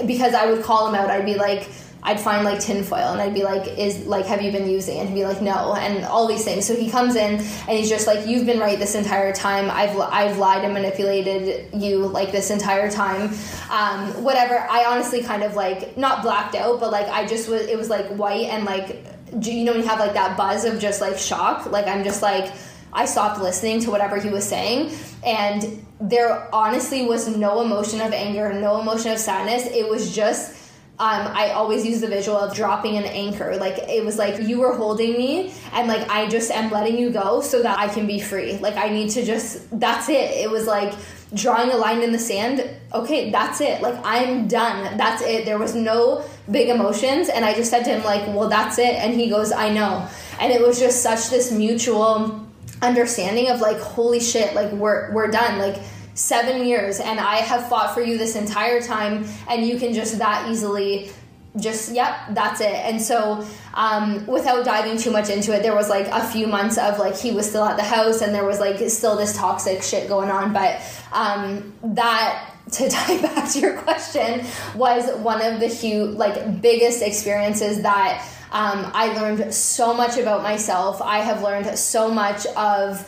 because 0.06 0.34
I 0.34 0.52
would 0.52 0.64
call 0.64 0.88
him 0.88 0.96
out. 0.96 1.10
I'd 1.10 1.26
be 1.26 1.36
like 1.36 1.70
I'd 2.02 2.20
find 2.20 2.46
like 2.46 2.60
tinfoil 2.62 3.12
and 3.12 3.22
I'd 3.22 3.34
be 3.34 3.44
like, 3.44 3.78
is 3.78 4.06
like, 4.06 4.26
have 4.26 4.42
you 4.42 4.52
been 4.52 4.70
using? 4.70 5.00
And 5.00 5.10
he'd 5.10 5.16
be 5.16 5.26
like, 5.26 5.42
no, 5.42 5.76
and 5.76 6.06
all 6.06 6.28
these 6.28 6.46
things. 6.46 6.66
So 6.66 6.76
he 6.76 6.90
comes 6.90 7.16
in 7.16 7.36
and 7.36 7.70
he's 7.70 7.90
just 7.90 8.08
like, 8.08 8.26
you've 8.26 8.46
been 8.46 8.60
right 8.60 8.80
this 8.80 8.96
entire 8.96 9.34
time. 9.34 9.70
I've, 9.70 9.98
I've 10.00 10.38
lied 10.38 10.64
and 10.64 10.74
manipulated 10.74 11.74
you 11.74 12.08
like 12.08 12.32
this 12.32 12.52
entire 12.52 12.90
time. 12.90 13.34
Um, 13.70 14.24
whatever. 14.24 14.60
I 14.70 14.86
honestly 14.88 15.22
kind 15.22 15.44
of 15.44 15.56
like, 15.56 15.98
not 15.98 16.22
blacked 16.22 16.56
out, 16.56 16.80
but 16.80 16.92
like, 16.92 17.08
I 17.08 17.28
just 17.28 17.50
was, 17.50 17.64
it 17.64 17.78
was 17.78 17.90
like 17.90 18.08
white 18.08 18.46
and 18.46 18.64
like, 18.64 19.06
you 19.42 19.66
know, 19.66 19.74
when 19.74 19.82
you 19.82 19.88
have 19.88 20.00
like 20.00 20.14
that 20.14 20.38
buzz 20.38 20.64
of 20.64 20.80
just 20.80 21.02
like 21.02 21.18
shock, 21.18 21.70
like 21.70 21.88
I'm 21.88 22.04
just 22.04 22.22
like, 22.22 22.52
I 22.94 23.06
stopped 23.06 23.42
listening 23.42 23.82
to 23.82 23.92
whatever 23.92 24.20
he 24.20 24.30
was 24.30 24.46
saying. 24.46 24.98
And 25.26 25.86
there 26.00 26.48
honestly 26.56 27.06
was 27.06 27.28
no 27.28 27.62
emotion 27.62 28.00
of 28.00 28.14
anger, 28.14 28.54
no 28.54 28.80
emotion 28.80 29.12
of 29.12 29.20
sadness. 29.20 29.68
It 29.68 29.88
was 29.88 30.16
just, 30.16 30.56
um, 31.00 31.32
I 31.34 31.52
always 31.52 31.86
use 31.86 32.02
the 32.02 32.08
visual 32.08 32.38
of 32.38 32.54
dropping 32.54 32.98
an 32.98 33.06
anchor. 33.06 33.56
Like 33.56 33.78
it 33.78 34.04
was 34.04 34.18
like 34.18 34.42
you 34.42 34.60
were 34.60 34.76
holding 34.76 35.14
me, 35.14 35.54
and 35.72 35.88
like 35.88 36.10
I 36.10 36.28
just 36.28 36.52
am 36.52 36.70
letting 36.72 36.98
you 36.98 37.10
go 37.10 37.40
so 37.40 37.64
that 37.64 37.80
I 37.80 37.88
can 37.88 38.06
be 38.06 38.20
free. 38.20 38.58
Like 38.58 38.76
I 38.76 38.90
need 38.90 39.10
to 39.12 39.24
just, 39.24 39.80
that's 39.80 40.10
it. 40.10 40.32
It 40.32 40.52
was 40.52 40.68
like 40.68 40.94
drawing 41.34 41.72
a 41.72 41.78
line 41.78 42.02
in 42.02 42.12
the 42.12 42.20
sand. 42.20 42.70
Okay, 42.94 43.32
that's 43.32 43.62
it. 43.62 43.82
Like 43.82 43.98
I'm 44.04 44.50
done. 44.50 44.98
That's 44.98 45.22
it. 45.22 45.46
There 45.46 45.58
was 45.58 45.74
no 45.74 46.26
big 46.52 46.68
emotions. 46.68 47.30
And 47.30 47.46
I 47.46 47.54
just 47.54 47.70
said 47.70 47.84
to 47.84 47.92
him, 47.92 48.04
like, 48.04 48.28
well, 48.36 48.50
that's 48.50 48.78
it. 48.78 48.96
And 48.96 49.14
he 49.14 49.30
goes, 49.30 49.54
I 49.54 49.70
know. 49.70 50.06
And 50.42 50.52
it 50.52 50.62
was 50.62 50.80
just 50.80 51.02
such 51.02 51.30
this 51.30 51.50
mutual 51.50 52.46
understanding 52.82 53.50
of 53.50 53.62
like, 53.62 53.80
holy 53.80 54.20
shit, 54.20 54.54
like 54.54 54.72
we're, 54.74 55.14
we're 55.14 55.32
done. 55.32 55.60
Like, 55.60 55.78
seven 56.20 56.66
years 56.66 57.00
and 57.00 57.18
I 57.18 57.38
have 57.38 57.70
fought 57.70 57.94
for 57.94 58.02
you 58.02 58.18
this 58.18 58.36
entire 58.36 58.82
time 58.82 59.26
and 59.48 59.66
you 59.66 59.80
can 59.80 59.94
just 59.94 60.18
that 60.18 60.50
easily 60.52 61.12
just 61.58 61.94
yep 61.94 62.14
that's 62.32 62.60
it. 62.60 62.74
And 62.74 63.02
so 63.02 63.46
um, 63.74 64.28
without 64.28 64.66
diving 64.66 64.98
too 64.98 65.12
much 65.12 65.30
into 65.30 65.56
it 65.56 65.64
there 65.64 65.74
was 65.74 65.90
like 65.90 66.08
a 66.08 66.22
few 66.28 66.46
months 66.46 66.78
of 66.78 67.00
like 67.00 67.18
he 67.18 67.32
was 67.32 67.48
still 67.48 67.64
at 67.64 67.78
the 67.78 67.84
house 67.84 68.22
and 68.22 68.36
there 68.36 68.44
was 68.44 68.60
like 68.60 68.78
still 68.90 69.16
this 69.16 69.36
toxic 69.38 69.82
shit 69.82 70.10
going 70.10 70.30
on. 70.30 70.52
But 70.52 70.82
um, 71.14 71.74
that 71.96 72.54
to 72.74 72.90
tie 72.90 73.22
back 73.22 73.50
to 73.54 73.60
your 73.60 73.78
question 73.78 74.46
was 74.76 75.10
one 75.22 75.42
of 75.42 75.62
the 75.62 75.68
huge 75.68 76.16
like 76.18 76.62
biggest 76.62 77.02
experiences 77.02 77.82
that 77.82 78.28
um, 78.52 78.92
i 78.94 79.14
learned 79.14 79.54
so 79.54 79.94
much 79.94 80.18
about 80.18 80.44
myself. 80.44 81.02
I 81.02 81.20
have 81.20 81.44
learned 81.44 81.78
so 81.80 82.12
much 82.12 82.46
of 82.58 83.06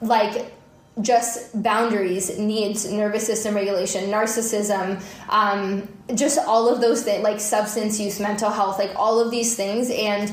like 0.00 0.53
just 1.00 1.60
boundaries, 1.62 2.38
needs, 2.38 2.90
nervous 2.90 3.26
system 3.26 3.54
regulation, 3.54 4.10
narcissism, 4.10 5.02
um, 5.28 5.88
just 6.14 6.38
all 6.38 6.68
of 6.68 6.80
those 6.80 7.02
things, 7.02 7.24
like 7.24 7.40
substance 7.40 7.98
use, 7.98 8.20
mental 8.20 8.50
health, 8.50 8.78
like 8.78 8.92
all 8.94 9.18
of 9.18 9.30
these 9.30 9.56
things. 9.56 9.90
And 9.90 10.32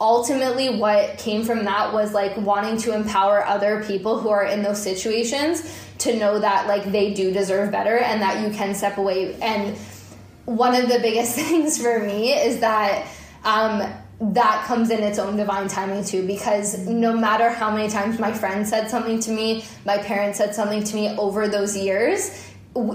ultimately 0.00 0.68
what 0.68 1.16
came 1.16 1.44
from 1.44 1.64
that 1.64 1.92
was 1.92 2.12
like 2.12 2.36
wanting 2.38 2.76
to 2.76 2.94
empower 2.94 3.46
other 3.46 3.84
people 3.84 4.18
who 4.18 4.28
are 4.28 4.44
in 4.44 4.62
those 4.62 4.82
situations 4.82 5.78
to 5.98 6.18
know 6.18 6.40
that 6.40 6.66
like 6.66 6.84
they 6.90 7.14
do 7.14 7.32
deserve 7.32 7.70
better 7.70 7.98
and 7.98 8.20
that 8.20 8.42
you 8.42 8.52
can 8.52 8.74
step 8.74 8.98
away 8.98 9.40
and 9.40 9.76
one 10.44 10.74
of 10.74 10.88
the 10.88 10.98
biggest 10.98 11.36
things 11.36 11.80
for 11.80 12.00
me 12.00 12.32
is 12.32 12.58
that 12.58 13.06
um, 13.44 13.82
that 14.30 14.64
comes 14.66 14.90
in 14.90 15.02
its 15.02 15.18
own 15.18 15.36
divine 15.36 15.66
timing 15.66 16.04
too 16.04 16.24
because 16.24 16.86
no 16.86 17.12
matter 17.12 17.50
how 17.50 17.74
many 17.74 17.90
times 17.90 18.20
my 18.20 18.32
friend 18.32 18.66
said 18.66 18.88
something 18.88 19.18
to 19.18 19.32
me 19.32 19.64
my 19.84 19.98
parents 19.98 20.38
said 20.38 20.54
something 20.54 20.84
to 20.84 20.94
me 20.94 21.08
over 21.18 21.48
those 21.48 21.76
years 21.76 22.48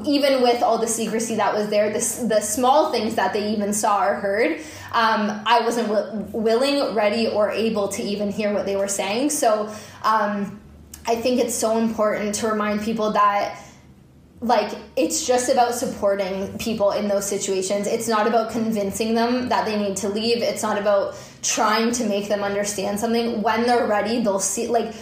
even 0.06 0.42
with 0.42 0.64
all 0.64 0.78
the 0.78 0.88
secrecy 0.88 1.36
that 1.36 1.54
was 1.54 1.68
there 1.68 1.90
the, 1.90 2.00
the 2.30 2.40
small 2.40 2.94
things 2.94 3.16
that 3.16 3.34
they 3.34 3.52
even 3.52 3.74
saw 3.74 4.06
or 4.06 4.14
heard 4.16 4.60
um, 4.94 5.42
i 5.46 5.60
wasn't 5.66 5.86
w- 5.90 6.26
willing 6.32 6.96
ready 6.96 7.28
or 7.28 7.52
able 7.52 7.90
to 7.90 8.02
even 8.02 8.32
hear 8.32 8.54
what 8.54 8.66
they 8.66 8.78
were 8.78 8.88
saying. 8.88 9.30
So 9.30 9.70
um, 10.04 10.62
i 11.06 11.16
think 11.16 11.42
it's 11.42 11.56
so 11.56 11.78
important 11.78 12.36
to 12.36 12.48
remind 12.48 12.84
people 12.84 13.12
that 13.12 13.67
like 14.40 14.78
it's 14.96 15.26
just 15.26 15.50
about 15.50 15.74
supporting 15.74 16.58
people 16.60 16.92
in 16.92 17.08
those 17.08 17.26
situations. 17.26 17.88
It's 17.88 18.08
not 18.08 18.28
about 18.28 18.52
convincing 18.52 19.16
them 19.16 19.50
that 19.50 19.66
they 19.66 19.78
need 19.78 19.98
to 19.98 20.10
leave. 20.10 20.44
It's 20.44 20.62
not 20.62 20.78
about 20.78 21.18
trying 21.42 21.92
to 21.94 22.06
make 22.06 22.28
them 22.28 22.44
understand 22.44 23.00
something. 23.00 23.42
When 23.42 23.64
they're 23.64 23.88
ready 23.88 24.22
they'll 24.22 24.40
see 24.40 24.68
like 24.68 24.94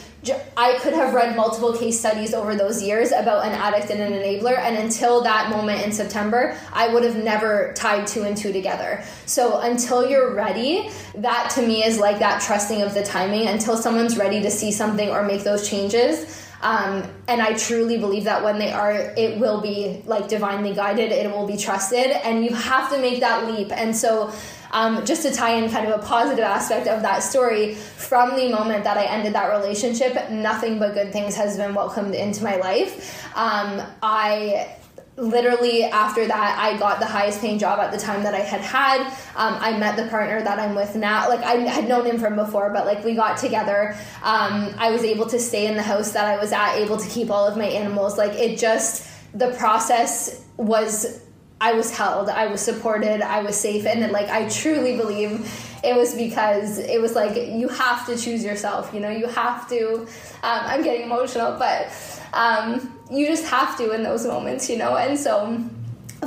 i 0.57 0.75
could 0.79 0.93
have 0.93 1.13
read 1.13 1.35
multiple 1.35 1.71
case 1.71 1.99
studies 1.99 2.33
over 2.33 2.55
those 2.55 2.81
years 2.81 3.11
about 3.11 3.45
an 3.45 3.51
addict 3.51 3.91
and 3.91 4.01
an 4.01 4.11
enabler 4.11 4.57
and 4.57 4.75
until 4.75 5.21
that 5.21 5.51
moment 5.51 5.79
in 5.83 5.91
september 5.91 6.57
i 6.73 6.91
would 6.91 7.03
have 7.03 7.15
never 7.15 7.71
tied 7.75 8.07
two 8.07 8.23
and 8.23 8.35
two 8.35 8.51
together. 8.51 9.03
So 9.25 9.59
until 9.59 10.07
you're 10.09 10.33
ready 10.33 10.89
that 11.15 11.51
to 11.51 11.61
me 11.65 11.83
is 11.83 11.99
like 11.99 12.19
that 12.19 12.41
trusting 12.41 12.81
of 12.81 12.93
the 12.93 13.03
timing. 13.03 13.47
Until 13.47 13.77
someone's 13.77 14.17
ready 14.17 14.41
to 14.41 14.51
see 14.51 14.71
something 14.71 15.09
or 15.09 15.23
make 15.23 15.43
those 15.43 15.69
changes 15.69 16.44
um, 16.65 17.03
and 17.27 17.43
I 17.43 17.53
truly 17.53 17.99
believe 17.99 18.23
that 18.23 18.43
when 18.43 18.57
they 18.57 18.71
are, 18.71 18.91
it 18.91 19.37
will 19.37 19.61
be 19.61 20.01
like 20.07 20.27
divinely 20.27 20.73
guided, 20.73 21.11
it 21.11 21.29
will 21.29 21.45
be 21.45 21.57
trusted, 21.57 22.07
and 22.07 22.43
you 22.43 22.55
have 22.55 22.91
to 22.91 22.97
make 22.99 23.19
that 23.19 23.45
leap. 23.45 23.71
And 23.71 23.95
so, 23.95 24.33
um, 24.71 25.05
just 25.05 25.21
to 25.21 25.31
tie 25.31 25.51
in 25.51 25.69
kind 25.69 25.87
of 25.87 25.99
a 25.99 26.03
positive 26.03 26.43
aspect 26.43 26.87
of 26.87 27.03
that 27.03 27.19
story, 27.19 27.75
from 27.75 28.35
the 28.35 28.49
moment 28.49 28.83
that 28.83 28.97
I 28.97 29.05
ended 29.05 29.33
that 29.33 29.55
relationship, 29.55 30.31
nothing 30.31 30.79
but 30.79 30.95
good 30.95 31.13
things 31.13 31.35
has 31.35 31.55
been 31.55 31.75
welcomed 31.75 32.15
into 32.15 32.43
my 32.43 32.55
life. 32.55 33.23
Um, 33.37 33.83
I 34.01 34.75
literally 35.17 35.83
after 35.85 36.27
that 36.27 36.59
i 36.59 36.77
got 36.77 36.99
the 36.99 37.05
highest 37.05 37.39
paying 37.39 37.57
job 37.57 37.79
at 37.79 37.89
the 37.91 37.97
time 37.97 38.21
that 38.23 38.33
i 38.33 38.39
had 38.39 38.59
had. 38.59 39.01
Um, 39.35 39.57
i 39.61 39.77
met 39.77 39.95
the 39.95 40.07
partner 40.09 40.41
that 40.43 40.59
i'm 40.59 40.75
with 40.75 40.95
now. 40.95 41.29
Like 41.29 41.41
i 41.41 41.53
had 41.53 41.87
known 41.87 42.05
him 42.05 42.19
from 42.19 42.35
before 42.35 42.71
but 42.71 42.85
like 42.85 43.03
we 43.03 43.15
got 43.15 43.37
together. 43.37 43.95
Um, 44.23 44.73
i 44.77 44.91
was 44.91 45.03
able 45.03 45.25
to 45.27 45.39
stay 45.39 45.67
in 45.67 45.75
the 45.75 45.83
house 45.83 46.11
that 46.11 46.25
i 46.25 46.37
was 46.37 46.51
at 46.51 46.75
able 46.75 46.97
to 46.97 47.09
keep 47.09 47.29
all 47.31 47.47
of 47.47 47.57
my 47.57 47.65
animals. 47.65 48.17
Like 48.17 48.33
it 48.33 48.59
just 48.59 49.09
the 49.33 49.51
process 49.51 50.45
was 50.57 51.21
i 51.61 51.71
was 51.71 51.95
held. 51.95 52.27
I 52.27 52.47
was 52.47 52.59
supported. 52.59 53.21
I 53.21 53.41
was 53.41 53.55
safe. 53.55 53.85
And 53.85 54.11
like 54.11 54.27
i 54.29 54.49
truly 54.49 54.97
believe 54.97 55.49
it 55.81 55.95
was 55.95 56.13
because 56.15 56.79
it 56.79 56.99
was 56.99 57.13
like 57.15 57.35
you 57.37 57.69
have 57.69 58.05
to 58.07 58.17
choose 58.17 58.43
yourself 58.43 58.91
you 58.93 58.99
know? 58.99 59.09
You 59.09 59.27
have 59.27 59.69
to 59.69 60.01
um, 60.43 60.61
i'm 60.71 60.83
getting 60.83 61.03
emotional 61.03 61.57
but 61.57 61.89
um, 62.35 62.99
you 63.09 63.25
just 63.25 63.45
have 63.45 63.77
to 63.77 63.91
in 63.91 64.03
those 64.03 64.27
moments, 64.27 64.69
you 64.69 64.77
know? 64.77 64.97
And 64.97 65.17
so 65.17 65.63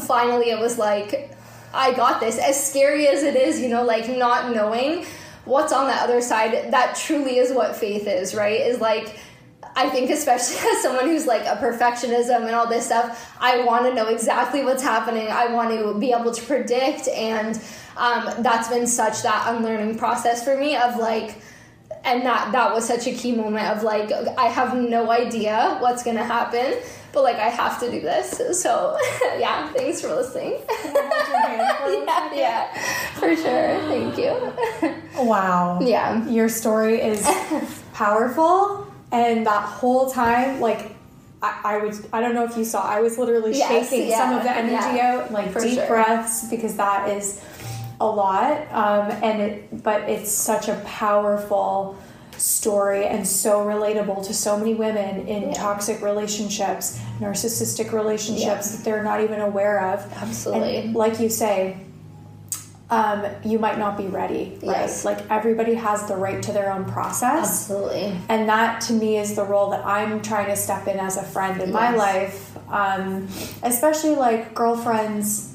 finally 0.01 0.51
it 0.51 0.59
was 0.59 0.79
like, 0.79 1.31
I 1.73 1.93
got 1.93 2.19
this. 2.19 2.39
As 2.39 2.71
scary 2.71 3.07
as 3.07 3.23
it 3.23 3.37
is, 3.37 3.61
you 3.61 3.69
know, 3.69 3.85
like 3.85 4.09
not 4.09 4.55
knowing 4.55 5.05
what's 5.45 5.73
on 5.73 5.87
the 5.87 5.95
other 5.95 6.21
side, 6.21 6.73
that 6.73 6.97
truly 6.97 7.39
is 7.39 7.53
what 7.53 7.77
faith 7.77 8.07
is, 8.07 8.35
right? 8.35 8.61
Is 8.61 8.81
like, 8.81 9.19
I 9.77 9.91
think, 9.91 10.11
especially 10.11 10.57
as 10.71 10.83
someone 10.83 11.07
who's 11.07 11.27
like 11.27 11.43
a 11.43 11.57
perfectionism 11.61 12.47
and 12.47 12.55
all 12.55 12.67
this 12.67 12.87
stuff, 12.87 13.35
I 13.39 13.65
want 13.65 13.85
to 13.85 13.95
know 13.95 14.09
exactly 14.09 14.65
what's 14.65 14.83
happening. 14.83 15.29
I 15.29 15.53
want 15.53 15.71
to 15.71 15.99
be 15.99 16.13
able 16.13 16.33
to 16.33 16.43
predict. 16.47 17.09
And 17.09 17.61
um, 17.99 18.43
that's 18.43 18.69
been 18.69 18.87
such 18.87 19.23
that 19.23 19.45
unlearning 19.55 19.99
process 19.99 20.43
for 20.43 20.57
me 20.57 20.75
of 20.75 20.97
like, 20.97 21.37
and 22.05 22.25
that 22.25 22.53
that 22.53 22.73
was 22.73 22.87
such 22.87 23.07
a 23.07 23.13
key 23.13 23.35
moment 23.35 23.67
of 23.69 23.83
like 23.83 24.11
I 24.13 24.47
have 24.47 24.77
no 24.77 25.11
idea 25.11 25.77
what's 25.81 26.03
gonna 26.03 26.25
happen, 26.25 26.75
but 27.13 27.23
like 27.23 27.37
I 27.37 27.49
have 27.49 27.81
to 27.81 27.91
do 27.91 28.01
this. 28.01 28.41
So 28.61 28.97
yeah, 29.39 29.71
thanks 29.73 30.01
for 30.01 30.09
listening. 30.09 30.61
yeah, 30.95 32.35
yeah, 32.35 32.83
for 33.15 33.35
sure. 33.35 33.79
Thank 33.89 34.19
you. 34.19 34.53
Wow. 35.17 35.81
Yeah, 35.81 36.27
your 36.29 36.49
story 36.49 37.01
is 37.01 37.27
powerful, 37.93 38.87
and 39.13 39.47
that 39.47 39.63
whole 39.63 40.11
time, 40.11 40.61
like 40.61 40.97
I, 41.43 41.61
I 41.65 41.79
was 41.79 42.07
I 42.13 42.21
don't 42.21 42.35
know 42.35 42.45
if 42.45 42.57
you 42.57 42.65
saw 42.65 42.83
I 42.83 43.01
was 43.01 43.19
literally 43.19 43.57
yes, 43.57 43.91
shaking 43.91 44.09
yeah, 44.09 44.19
some 44.19 44.37
of 44.37 44.43
the 44.43 44.51
energy 44.51 44.97
yeah, 44.97 45.23
out 45.25 45.33
like 45.33 45.55
deep 45.61 45.75
sure. 45.75 45.87
breaths 45.87 46.49
because 46.49 46.77
that 46.77 47.09
is 47.11 47.43
a 48.01 48.07
lot 48.07 48.61
um, 48.73 49.11
and 49.23 49.41
it 49.41 49.83
but 49.83 50.03
it's 50.03 50.31
such 50.31 50.69
a 50.69 50.75
powerful 50.85 51.99
story 52.33 53.07
and 53.07 53.27
so 53.27 53.65
relatable 53.65 54.25
to 54.25 54.33
so 54.33 54.57
many 54.57 54.75
women 54.75 55.27
in 55.27 55.49
yeah. 55.49 55.55
toxic 55.55 56.01
relationships 56.01 57.01
narcissistic 57.19 57.93
relationships 57.93 58.71
yeah. 58.71 58.77
that 58.77 58.85
they're 58.85 59.03
not 59.03 59.21
even 59.21 59.41
aware 59.41 59.93
of 59.93 60.13
absolutely 60.15 60.77
and 60.77 60.95
like 60.95 61.19
you 61.19 61.29
say 61.29 61.77
um, 62.91 63.27
you 63.45 63.59
might 63.59 63.79
not 63.79 63.99
be 63.99 64.07
ready 64.07 64.59
right 64.63 64.81
yes. 64.81 65.05
like 65.05 65.29
everybody 65.31 65.75
has 65.75 66.07
the 66.07 66.17
right 66.17 66.43
to 66.45 66.53
their 66.53 66.73
own 66.73 66.85
process 66.85 67.69
absolutely 67.71 68.17
and 68.29 68.49
that 68.49 68.81
to 68.83 68.93
me 68.93 69.19
is 69.19 69.35
the 69.35 69.45
role 69.45 69.71
that 69.71 69.85
i'm 69.85 70.23
trying 70.23 70.47
to 70.47 70.57
step 70.57 70.87
in 70.87 70.99
as 70.99 71.17
a 71.17 71.23
friend 71.23 71.61
in 71.61 71.71
yes. 71.71 71.75
my 71.75 71.95
life 71.95 72.57
um, 72.71 73.27
especially 73.63 74.15
like 74.15 74.55
girlfriends 74.55 75.48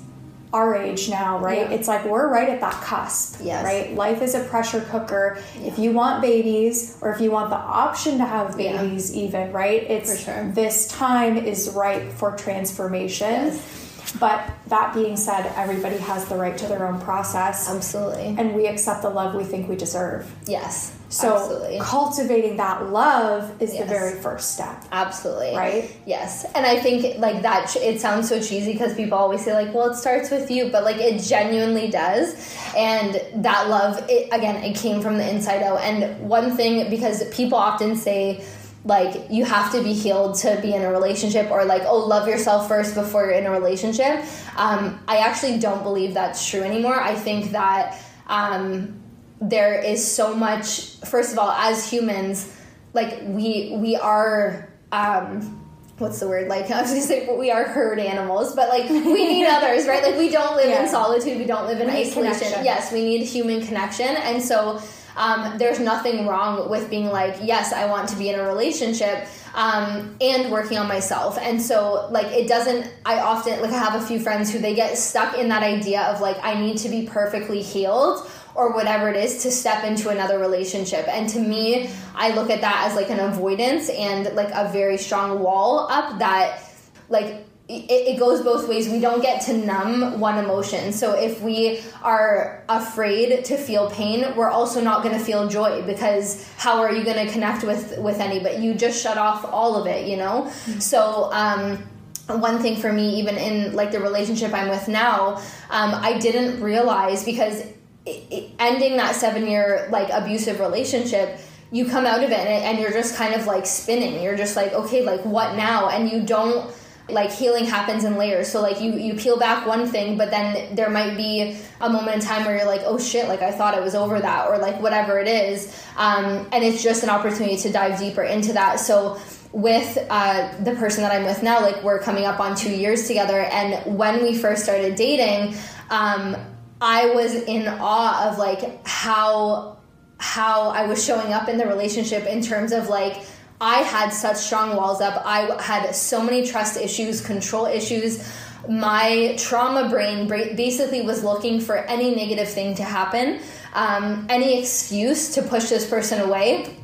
our 0.53 0.75
age 0.75 1.09
now, 1.09 1.39
right? 1.39 1.69
Yeah. 1.69 1.75
It's 1.75 1.87
like 1.87 2.05
we're 2.05 2.29
right 2.29 2.47
at 2.47 2.61
that 2.61 2.81
cusp, 2.83 3.41
yes. 3.43 3.65
right? 3.65 3.93
Life 3.95 4.21
is 4.21 4.35
a 4.35 4.43
pressure 4.43 4.81
cooker. 4.81 5.41
Yeah. 5.59 5.67
If 5.67 5.79
you 5.79 5.91
want 5.91 6.21
babies, 6.21 6.97
or 7.01 7.11
if 7.11 7.19
you 7.19 7.31
want 7.31 7.49
the 7.49 7.57
option 7.57 8.19
to 8.19 8.25
have 8.25 8.55
babies, 8.55 9.15
yeah. 9.15 9.23
even 9.23 9.51
right, 9.51 9.83
it's 9.83 10.23
sure. 10.23 10.51
this 10.51 10.87
time 10.87 11.37
is 11.37 11.69
ripe 11.69 12.11
for 12.11 12.37
transformation. 12.37 13.47
Yes. 13.47 13.79
But 14.19 14.47
that 14.67 14.93
being 14.93 15.17
said, 15.17 15.51
everybody 15.55 15.97
has 15.97 16.25
the 16.25 16.35
right 16.35 16.55
to 16.57 16.67
their 16.67 16.87
own 16.87 17.01
process. 17.01 17.67
Absolutely. 17.67 18.35
And 18.37 18.53
we 18.53 18.67
accept 18.67 19.01
the 19.01 19.09
love 19.09 19.33
we 19.33 19.43
think 19.43 19.67
we 19.67 19.75
deserve. 19.75 20.31
Yes. 20.45 20.95
So 21.13 21.35
Absolutely. 21.35 21.79
cultivating 21.79 22.57
that 22.57 22.89
love 22.89 23.61
is 23.61 23.71
yes. 23.71 23.83
the 23.83 23.87
very 23.87 24.19
first 24.19 24.55
step. 24.55 24.83
Absolutely. 24.91 25.55
Right? 25.55 25.95
Yes. 26.07 26.43
And 26.55 26.65
I 26.65 26.79
think 26.79 27.19
like 27.19 27.43
that 27.43 27.75
it 27.75 28.01
sounds 28.01 28.27
so 28.27 28.41
cheesy 28.41 28.73
because 28.73 28.95
people 28.95 29.15
always 29.15 29.45
say 29.45 29.53
like, 29.53 29.71
well, 29.75 29.91
it 29.91 29.95
starts 29.95 30.31
with 30.31 30.49
you, 30.49 30.69
but 30.71 30.83
like 30.83 30.97
it 30.97 31.21
genuinely 31.21 31.87
does. 31.91 32.33
And 32.75 33.21
that 33.43 33.69
love 33.69 34.03
it 34.09 34.29
again, 34.33 34.63
it 34.63 34.75
came 34.75 35.01
from 35.01 35.17
the 35.17 35.29
inside 35.29 35.61
out. 35.61 35.81
And 35.81 36.27
one 36.27 36.57
thing 36.57 36.89
because 36.89 37.23
people 37.29 37.59
often 37.59 37.95
say 37.95 38.43
like 38.83 39.29
you 39.29 39.45
have 39.45 39.71
to 39.71 39.83
be 39.83 39.93
healed 39.93 40.35
to 40.39 40.59
be 40.63 40.73
in 40.73 40.81
a 40.81 40.91
relationship 40.91 41.51
or 41.51 41.63
like 41.63 41.83
oh 41.85 41.99
love 41.99 42.27
yourself 42.27 42.67
first 42.67 42.95
before 42.95 43.23
you're 43.23 43.31
in 43.31 43.45
a 43.45 43.51
relationship 43.51 44.25
um, 44.57 44.99
i 45.07 45.19
actually 45.19 45.57
don't 45.57 45.83
believe 45.83 46.13
that's 46.13 46.49
true 46.49 46.59
anymore 46.63 46.99
i 46.99 47.15
think 47.15 47.51
that 47.51 47.97
um, 48.27 49.02
there 49.49 49.79
is 49.79 50.09
so 50.09 50.33
much 50.33 50.95
first 51.05 51.33
of 51.33 51.39
all 51.39 51.51
as 51.51 51.89
humans 51.89 52.55
like 52.93 53.21
we 53.23 53.75
we 53.77 53.95
are 53.95 54.69
um, 54.91 55.59
what's 55.97 56.19
the 56.19 56.27
word? 56.27 56.47
Like 56.47 56.69
i 56.71 56.81
was 56.81 56.91
gonna 56.91 57.01
say 57.01 57.27
we 57.37 57.51
are 57.51 57.65
herd 57.65 57.99
animals 57.99 58.55
but 58.55 58.69
like 58.69 58.89
we 58.89 59.27
need 59.27 59.45
others 59.47 59.87
right? 59.87 60.03
Like 60.03 60.17
we 60.17 60.29
don't 60.29 60.55
live 60.55 60.69
yeah. 60.69 60.83
in 60.83 60.89
solitude 60.89 61.37
we 61.37 61.45
don't 61.45 61.67
live 61.67 61.79
in 61.79 61.87
we 61.87 62.01
isolation. 62.01 62.63
yes 62.63 62.91
we 62.91 63.03
need 63.03 63.25
human 63.25 63.65
connection 63.65 64.07
and 64.07 64.41
so 64.41 64.81
um, 65.15 65.59
there's 65.59 65.79
nothing 65.79 66.25
wrong 66.25 66.69
with 66.69 66.89
being 66.89 67.07
like 67.07 67.35
yes 67.43 67.73
i 67.73 67.85
want 67.85 68.09
to 68.09 68.15
be 68.15 68.29
in 68.29 68.39
a 68.39 68.43
relationship 68.43 69.27
um, 69.55 70.15
and 70.19 70.51
working 70.51 70.77
on 70.77 70.87
myself. 70.87 71.37
And 71.37 71.61
so 71.61 72.07
like 72.11 72.27
it 72.27 72.47
doesn't 72.47 72.91
i 73.05 73.19
often 73.19 73.61
like 73.61 73.71
i 73.71 73.77
have 73.77 74.01
a 74.01 74.05
few 74.05 74.19
friends 74.19 74.51
who 74.51 74.59
they 74.59 74.73
get 74.73 74.97
stuck 74.97 75.37
in 75.37 75.49
that 75.49 75.63
idea 75.63 76.01
of 76.03 76.21
like 76.21 76.37
i 76.43 76.59
need 76.59 76.77
to 76.77 76.89
be 76.89 77.05
perfectly 77.05 77.61
healed 77.61 78.27
or 78.55 78.73
whatever 78.73 79.09
it 79.09 79.15
is 79.15 79.43
to 79.43 79.51
step 79.51 79.83
into 79.83 80.09
another 80.09 80.39
relationship. 80.39 81.07
And 81.07 81.27
to 81.29 81.39
me, 81.39 81.89
I 82.15 82.33
look 82.35 82.49
at 82.49 82.61
that 82.61 82.87
as 82.87 82.95
like 82.95 83.09
an 83.09 83.19
avoidance 83.19 83.89
and 83.89 84.33
like 84.35 84.51
a 84.53 84.71
very 84.71 84.97
strong 84.97 85.39
wall 85.39 85.87
up 85.89 86.19
that 86.19 86.61
like 87.09 87.45
it, 87.69 87.89
it, 87.89 88.19
goes 88.19 88.41
both 88.41 88.67
ways. 88.67 88.89
We 88.89 88.99
don't 88.99 89.21
get 89.21 89.41
to 89.43 89.57
numb 89.57 90.19
one 90.19 90.37
emotion. 90.37 90.91
So 90.91 91.13
if 91.13 91.41
we 91.41 91.79
are 92.01 92.63
afraid 92.67 93.45
to 93.45 93.57
feel 93.57 93.89
pain, 93.89 94.35
we're 94.35 94.49
also 94.49 94.81
not 94.81 95.01
going 95.01 95.17
to 95.17 95.23
feel 95.23 95.47
joy 95.47 95.81
because 95.83 96.45
how 96.57 96.81
are 96.81 96.91
you 96.91 97.05
going 97.05 97.25
to 97.25 97.31
connect 97.31 97.63
with 97.63 97.97
with 97.99 98.19
anybody? 98.19 98.57
You 98.57 98.73
just 98.73 99.01
shut 99.01 99.17
off 99.17 99.45
all 99.45 99.77
of 99.77 99.87
it, 99.87 100.07
you 100.07 100.17
know. 100.17 100.43
Mm-hmm. 100.43 100.79
So. 100.79 101.29
um 101.31 101.83
one 102.27 102.59
thing 102.59 102.77
for 102.77 102.93
me 102.93 103.19
even 103.19 103.35
in 103.35 103.75
like 103.75 103.91
the 103.91 103.99
relationship 103.99 104.53
i'm 104.53 104.69
with 104.69 104.87
now 104.87 105.35
um, 105.69 105.93
i 105.95 106.17
didn't 106.19 106.61
realize 106.61 107.25
because 107.25 107.65
ending 108.05 108.97
that 108.97 109.15
seven 109.15 109.47
year 109.47 109.87
like 109.91 110.09
abusive 110.11 110.59
relationship 110.59 111.39
you 111.73 111.85
come 111.89 112.05
out 112.05 112.23
of 112.23 112.29
it 112.29 112.37
and, 112.37 112.77
you're 112.77 112.91
just 112.91 113.15
kind 113.15 113.33
of 113.33 113.47
like 113.47 113.65
spinning. 113.65 114.21
You're 114.21 114.37
just 114.37 114.55
like 114.55 114.71
okay 114.73 115.03
like 115.03 115.25
what 115.25 115.55
now? 115.57 115.89
And 115.89 116.09
you 116.09 116.21
don't 116.21 116.71
like 117.09 117.31
healing 117.31 117.65
happens 117.65 118.03
in 118.03 118.15
layers. 118.15 118.47
So 118.47 118.61
like 118.61 118.79
you 118.79 118.93
you 118.93 119.15
peel 119.15 119.37
back 119.37 119.65
one 119.65 119.87
thing 119.87 120.15
but 120.17 120.29
then 120.29 120.75
there 120.75 120.89
might 120.89 121.17
be 121.17 121.57
a 121.81 121.89
moment 121.89 122.15
in 122.15 122.21
time 122.21 122.45
where 122.45 122.55
you're 122.55 122.67
like 122.67 122.81
oh 122.85 122.97
shit 122.97 123.27
like 123.27 123.41
i 123.41 123.51
thought 123.51 123.77
it 123.77 123.83
was 123.83 123.93
over 123.93 124.21
that 124.21 124.47
or 124.47 124.57
like 124.59 124.79
whatever 124.81 125.19
it 125.19 125.27
is. 125.27 125.83
Um, 125.97 126.47
and 126.51 126.63
it's 126.63 126.81
just 126.83 127.03
an 127.03 127.09
opportunity 127.09 127.57
to 127.57 127.71
dive 127.71 127.99
deeper 127.99 128.23
into 128.23 128.53
that. 128.53 128.79
So 128.79 129.19
with 129.51 129.97
uh, 130.09 130.51
the 130.63 130.73
person 130.75 131.03
that 131.03 131.11
i'm 131.11 131.25
with 131.25 131.43
now 131.43 131.61
like 131.61 131.83
we're 131.83 131.99
coming 131.99 132.25
up 132.25 132.39
on 132.39 132.55
two 132.55 132.73
years 132.73 133.07
together. 133.07 133.41
And 133.41 133.97
when 133.97 134.21
we 134.21 134.37
first 134.37 134.63
started 134.63 134.95
dating 134.95 135.55
um, 135.89 136.35
i 136.83 137.09
was 137.15 137.33
in 137.33 137.67
awe 137.67 138.29
of 138.29 138.37
like 138.37 138.85
how 138.85 139.77
how 140.19 140.69
i 140.69 140.85
was 140.85 141.03
showing 141.03 141.31
up 141.33 141.47
in 141.47 141.57
the 141.57 141.65
relationship 141.65 142.25
in 142.25 142.41
terms 142.41 142.71
of 142.71 142.89
like 142.89 143.23
I 143.63 143.77
had 143.77 144.09
such 144.09 144.35
strong 144.35 144.75
walls 144.75 144.99
up. 144.99 145.21
I 145.25 145.61
had 145.61 145.95
so 145.95 146.21
many 146.21 146.45
trust 146.45 146.75
issues, 146.75 147.25
control 147.25 147.65
issues. 147.65 148.29
My 148.69 149.35
trauma 149.37 149.89
brain 149.89 150.27
basically 150.27 151.01
was 151.01 151.23
looking 151.23 151.61
for 151.61 151.77
any 151.77 152.13
negative 152.13 152.49
thing 152.49 152.75
to 152.75 152.83
happen, 152.83 153.39
um, 153.73 154.25
any 154.29 154.59
excuse 154.59 155.33
to 155.35 155.41
push 155.41 155.69
this 155.69 155.89
person 155.89 156.19
away. 156.19 156.75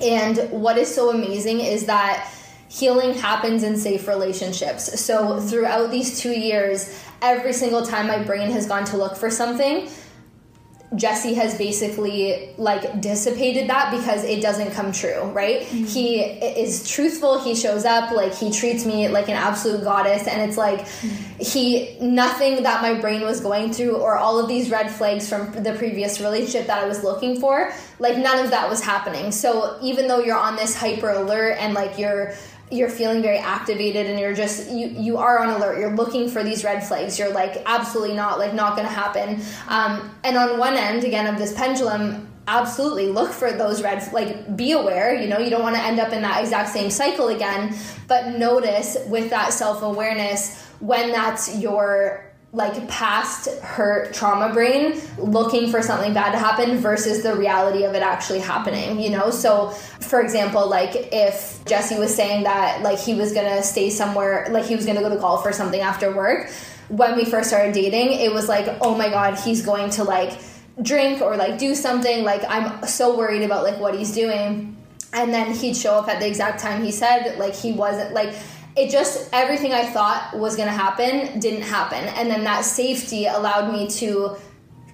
And 0.00 0.38
what 0.50 0.78
is 0.78 0.92
so 0.92 1.10
amazing 1.10 1.58
is 1.58 1.86
that 1.86 2.32
healing 2.68 3.14
happens 3.14 3.64
in 3.64 3.76
safe 3.76 4.06
relationships. 4.06 5.00
So 5.00 5.40
throughout 5.40 5.90
these 5.90 6.20
two 6.20 6.32
years, 6.32 7.02
every 7.22 7.52
single 7.52 7.84
time 7.84 8.06
my 8.06 8.22
brain 8.22 8.50
has 8.50 8.66
gone 8.66 8.84
to 8.86 8.96
look 8.96 9.16
for 9.16 9.30
something, 9.30 9.88
Jesse 10.96 11.34
has 11.34 11.58
basically 11.58 12.54
like 12.56 13.00
dissipated 13.02 13.68
that 13.68 13.90
because 13.90 14.24
it 14.24 14.40
doesn't 14.40 14.70
come 14.70 14.90
true, 14.90 15.20
right? 15.32 15.60
Mm-hmm. 15.60 15.84
He 15.84 16.20
is 16.20 16.88
truthful, 16.88 17.42
he 17.42 17.54
shows 17.54 17.84
up, 17.84 18.10
like 18.10 18.34
he 18.34 18.50
treats 18.50 18.86
me 18.86 19.08
like 19.08 19.28
an 19.28 19.34
absolute 19.34 19.84
goddess 19.84 20.26
and 20.26 20.48
it's 20.48 20.56
like 20.56 20.80
mm-hmm. 20.80 21.42
he 21.42 21.98
nothing 22.00 22.62
that 22.62 22.80
my 22.80 22.98
brain 22.98 23.20
was 23.22 23.40
going 23.40 23.70
through 23.70 23.96
or 23.96 24.16
all 24.16 24.38
of 24.38 24.48
these 24.48 24.70
red 24.70 24.90
flags 24.90 25.28
from 25.28 25.52
the 25.62 25.74
previous 25.74 26.20
relationship 26.20 26.66
that 26.68 26.82
I 26.82 26.88
was 26.88 27.04
looking 27.04 27.38
for, 27.38 27.70
like 27.98 28.16
none 28.16 28.42
of 28.42 28.50
that 28.50 28.70
was 28.70 28.82
happening. 28.82 29.30
So 29.30 29.78
even 29.82 30.08
though 30.08 30.20
you're 30.20 30.38
on 30.38 30.56
this 30.56 30.74
hyper 30.74 31.10
alert 31.10 31.58
and 31.58 31.74
like 31.74 31.98
you're 31.98 32.32
you're 32.70 32.90
feeling 32.90 33.22
very 33.22 33.38
activated 33.38 34.06
and 34.06 34.18
you're 34.18 34.34
just 34.34 34.70
you 34.70 34.88
you 34.88 35.16
are 35.16 35.38
on 35.38 35.50
alert. 35.50 35.78
You're 35.78 35.94
looking 35.94 36.28
for 36.28 36.42
these 36.42 36.64
red 36.64 36.86
flags. 36.86 37.18
You're 37.18 37.32
like 37.32 37.62
absolutely 37.66 38.14
not 38.14 38.38
like 38.38 38.54
not 38.54 38.76
gonna 38.76 38.88
happen. 38.88 39.40
Um, 39.68 40.14
and 40.24 40.36
on 40.36 40.58
one 40.58 40.74
end 40.74 41.04
again 41.04 41.26
of 41.26 41.38
this 41.38 41.52
pendulum 41.54 42.28
absolutely 42.48 43.08
look 43.08 43.30
for 43.30 43.52
those 43.52 43.82
red 43.82 44.10
like 44.14 44.56
be 44.56 44.72
aware 44.72 45.14
you 45.14 45.28
know 45.28 45.38
you 45.38 45.50
don't 45.50 45.62
want 45.62 45.76
to 45.76 45.82
end 45.82 46.00
up 46.00 46.14
in 46.14 46.22
that 46.22 46.40
exact 46.40 46.70
same 46.70 46.88
cycle 46.88 47.28
again 47.28 47.76
but 48.06 48.38
notice 48.38 48.96
with 49.06 49.28
that 49.28 49.52
self-awareness 49.52 50.66
when 50.80 51.12
that's 51.12 51.58
your 51.58 52.24
like 52.52 52.88
past 52.88 53.46
hurt 53.60 54.14
trauma 54.14 54.52
brain 54.54 54.98
looking 55.18 55.70
for 55.70 55.82
something 55.82 56.14
bad 56.14 56.32
to 56.32 56.38
happen 56.38 56.78
versus 56.78 57.22
the 57.22 57.34
reality 57.36 57.84
of 57.84 57.94
it 57.94 58.02
actually 58.02 58.38
happening 58.38 58.98
you 58.98 59.10
know? 59.10 59.30
So 59.30 59.68
for 60.00 60.20
example 60.22 60.66
like 60.68 60.90
if 61.12 61.62
jesse 61.66 61.98
was 61.98 62.14
saying 62.14 62.44
that 62.44 62.82
like 62.82 62.98
he 62.98 63.14
was 63.14 63.32
gonna 63.32 63.62
stay 63.62 63.90
somewhere 63.90 64.48
like 64.50 64.64
he 64.64 64.74
was 64.74 64.86
gonna 64.86 65.02
go 65.02 65.10
to 65.10 65.16
golf 65.16 65.44
or 65.44 65.52
something 65.52 65.80
after 65.80 66.14
work 66.14 66.50
when 66.88 67.16
we 67.16 67.26
first 67.26 67.48
started 67.48 67.74
dating 67.74 68.12
it 68.12 68.32
was 68.32 68.48
like 68.48 68.78
oh 68.80 68.96
my 68.96 69.10
god 69.10 69.38
he's 69.38 69.64
going 69.64 69.90
to 69.90 70.02
like 70.04 70.40
drink 70.82 71.20
or 71.20 71.36
like 71.36 71.58
do 71.58 71.74
something 71.74 72.24
like 72.24 72.42
i'm 72.48 72.86
so 72.86 73.16
worried 73.16 73.42
about 73.42 73.64
like 73.64 73.78
what 73.78 73.94
he's 73.94 74.12
doing. 74.12 74.74
And 75.10 75.32
then 75.32 75.54
he'd 75.54 75.74
show 75.74 75.94
up 75.94 76.08
at 76.08 76.20
the 76.20 76.26
exact 76.26 76.60
time 76.60 76.84
he 76.84 76.90
said 76.92 77.38
like 77.38 77.54
he 77.54 77.72
wasn't 77.72 78.12
like 78.12 78.34
it 78.78 78.90
just 78.90 79.28
everything 79.32 79.72
I 79.72 79.86
thought 79.86 80.36
was 80.36 80.54
going 80.54 80.68
to 80.68 80.74
happen 80.74 81.40
didn't 81.40 81.62
happen. 81.62 82.04
And 82.04 82.30
then 82.30 82.44
that 82.44 82.64
safety 82.64 83.26
allowed 83.26 83.72
me 83.72 83.88
to 83.88 84.36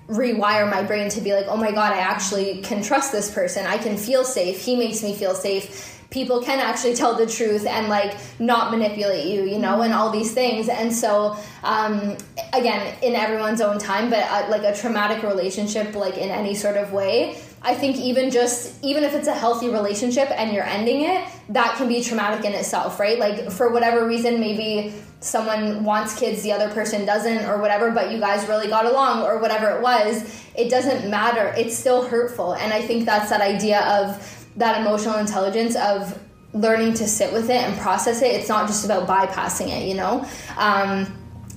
rewire 0.09 0.71
my 0.71 0.83
brain 0.83 1.11
to 1.11 1.21
be 1.21 1.35
like, 1.35 1.47
oh 1.49 1.57
my 1.57 1.71
God, 1.71 1.93
I 1.93 1.99
actually 1.99 2.63
can 2.63 2.83
trust 2.83 3.13
this 3.13 3.31
person. 3.31 3.67
I 3.67 3.77
can 3.77 3.99
feel 3.99 4.25
safe. 4.25 4.61
He 4.61 4.77
makes 4.77 5.03
me 5.03 5.15
feel 5.15 5.35
safe. 5.35 5.91
People 6.11 6.43
can 6.43 6.61
actually 6.61 6.95
tell 6.95 7.15
the 7.15 7.27
truth 7.27 7.67
and 7.67 7.89
like 7.89 8.17
not 8.39 8.71
manipulate 8.71 9.27
you, 9.27 9.45
you 9.45 9.59
know, 9.59 9.83
and 9.83 9.93
all 9.93 10.11
these 10.11 10.33
things. 10.33 10.69
And 10.69 10.93
so, 10.93 11.37
um, 11.63 12.17
again, 12.55 12.97
in 13.03 13.15
everyone's 13.15 13.61
own 13.61 13.79
time, 13.79 14.09
but 14.09 14.21
uh, 14.31 14.47
like 14.49 14.63
a 14.63 14.75
traumatic 14.75 15.23
relationship, 15.23 15.95
like 15.95 16.17
in 16.17 16.31
any 16.31 16.55
sort 16.55 16.77
of 16.77 16.93
way, 16.93 17.37
I 17.65 17.75
think 17.75 17.97
even 17.97 18.31
just 18.31 18.85
even 18.85 19.05
if 19.05 19.15
it's 19.15 19.27
a 19.27 19.35
healthy 19.35 19.69
relationship 19.71 20.31
and 20.31 20.53
you're 20.53 20.65
ending 20.65 21.03
it, 21.03 21.27
that 21.49 21.77
can 21.77 21.89
be 21.89 22.03
traumatic 22.03 22.45
in 22.45 22.53
itself, 22.53 23.01
right? 23.01 23.19
Like 23.19 23.51
for 23.51 23.73
whatever 23.73 24.07
reason, 24.07 24.39
maybe 24.39 24.93
someone 25.21 25.83
wants 25.83 26.19
kids, 26.19 26.43
the 26.43 26.53
other 26.53 26.69
person 26.69 27.07
doesn't, 27.07 27.47
or 27.47 27.59
whatever, 27.59 27.91
but 27.91 28.13
you 28.13 28.21
guys 28.21 28.47
really 28.47 28.69
got 28.69 28.85
along, 28.85 29.23
or 29.23 29.39
whatever 29.39 29.71
it 29.71 29.81
was. 29.81 30.45
It 30.55 30.69
doesn't 30.69 31.11
matter. 31.11 31.55
It's 31.57 31.77
still 31.77 32.07
hurtful, 32.07 32.53
and 32.55 32.73
I 32.73 32.83
think 32.83 33.07
that's 33.07 33.31
that 33.31 33.41
idea 33.41 33.81
of 33.81 34.47
that 34.57 34.81
emotional 34.81 35.17
intelligence 35.17 35.75
of 35.77 36.19
learning 36.53 36.95
to 36.95 37.09
sit 37.09 37.33
with 37.33 37.51
it 37.51 37.57
and 37.57 37.77
process 37.79 38.23
it. 38.23 38.29
It's 38.35 38.49
not 38.49 38.69
just 38.69 38.85
about 38.85 39.09
bypassing 39.09 39.69
it, 39.69 39.89
you 39.89 39.95
know. 39.95 40.29
Um, 40.57 41.07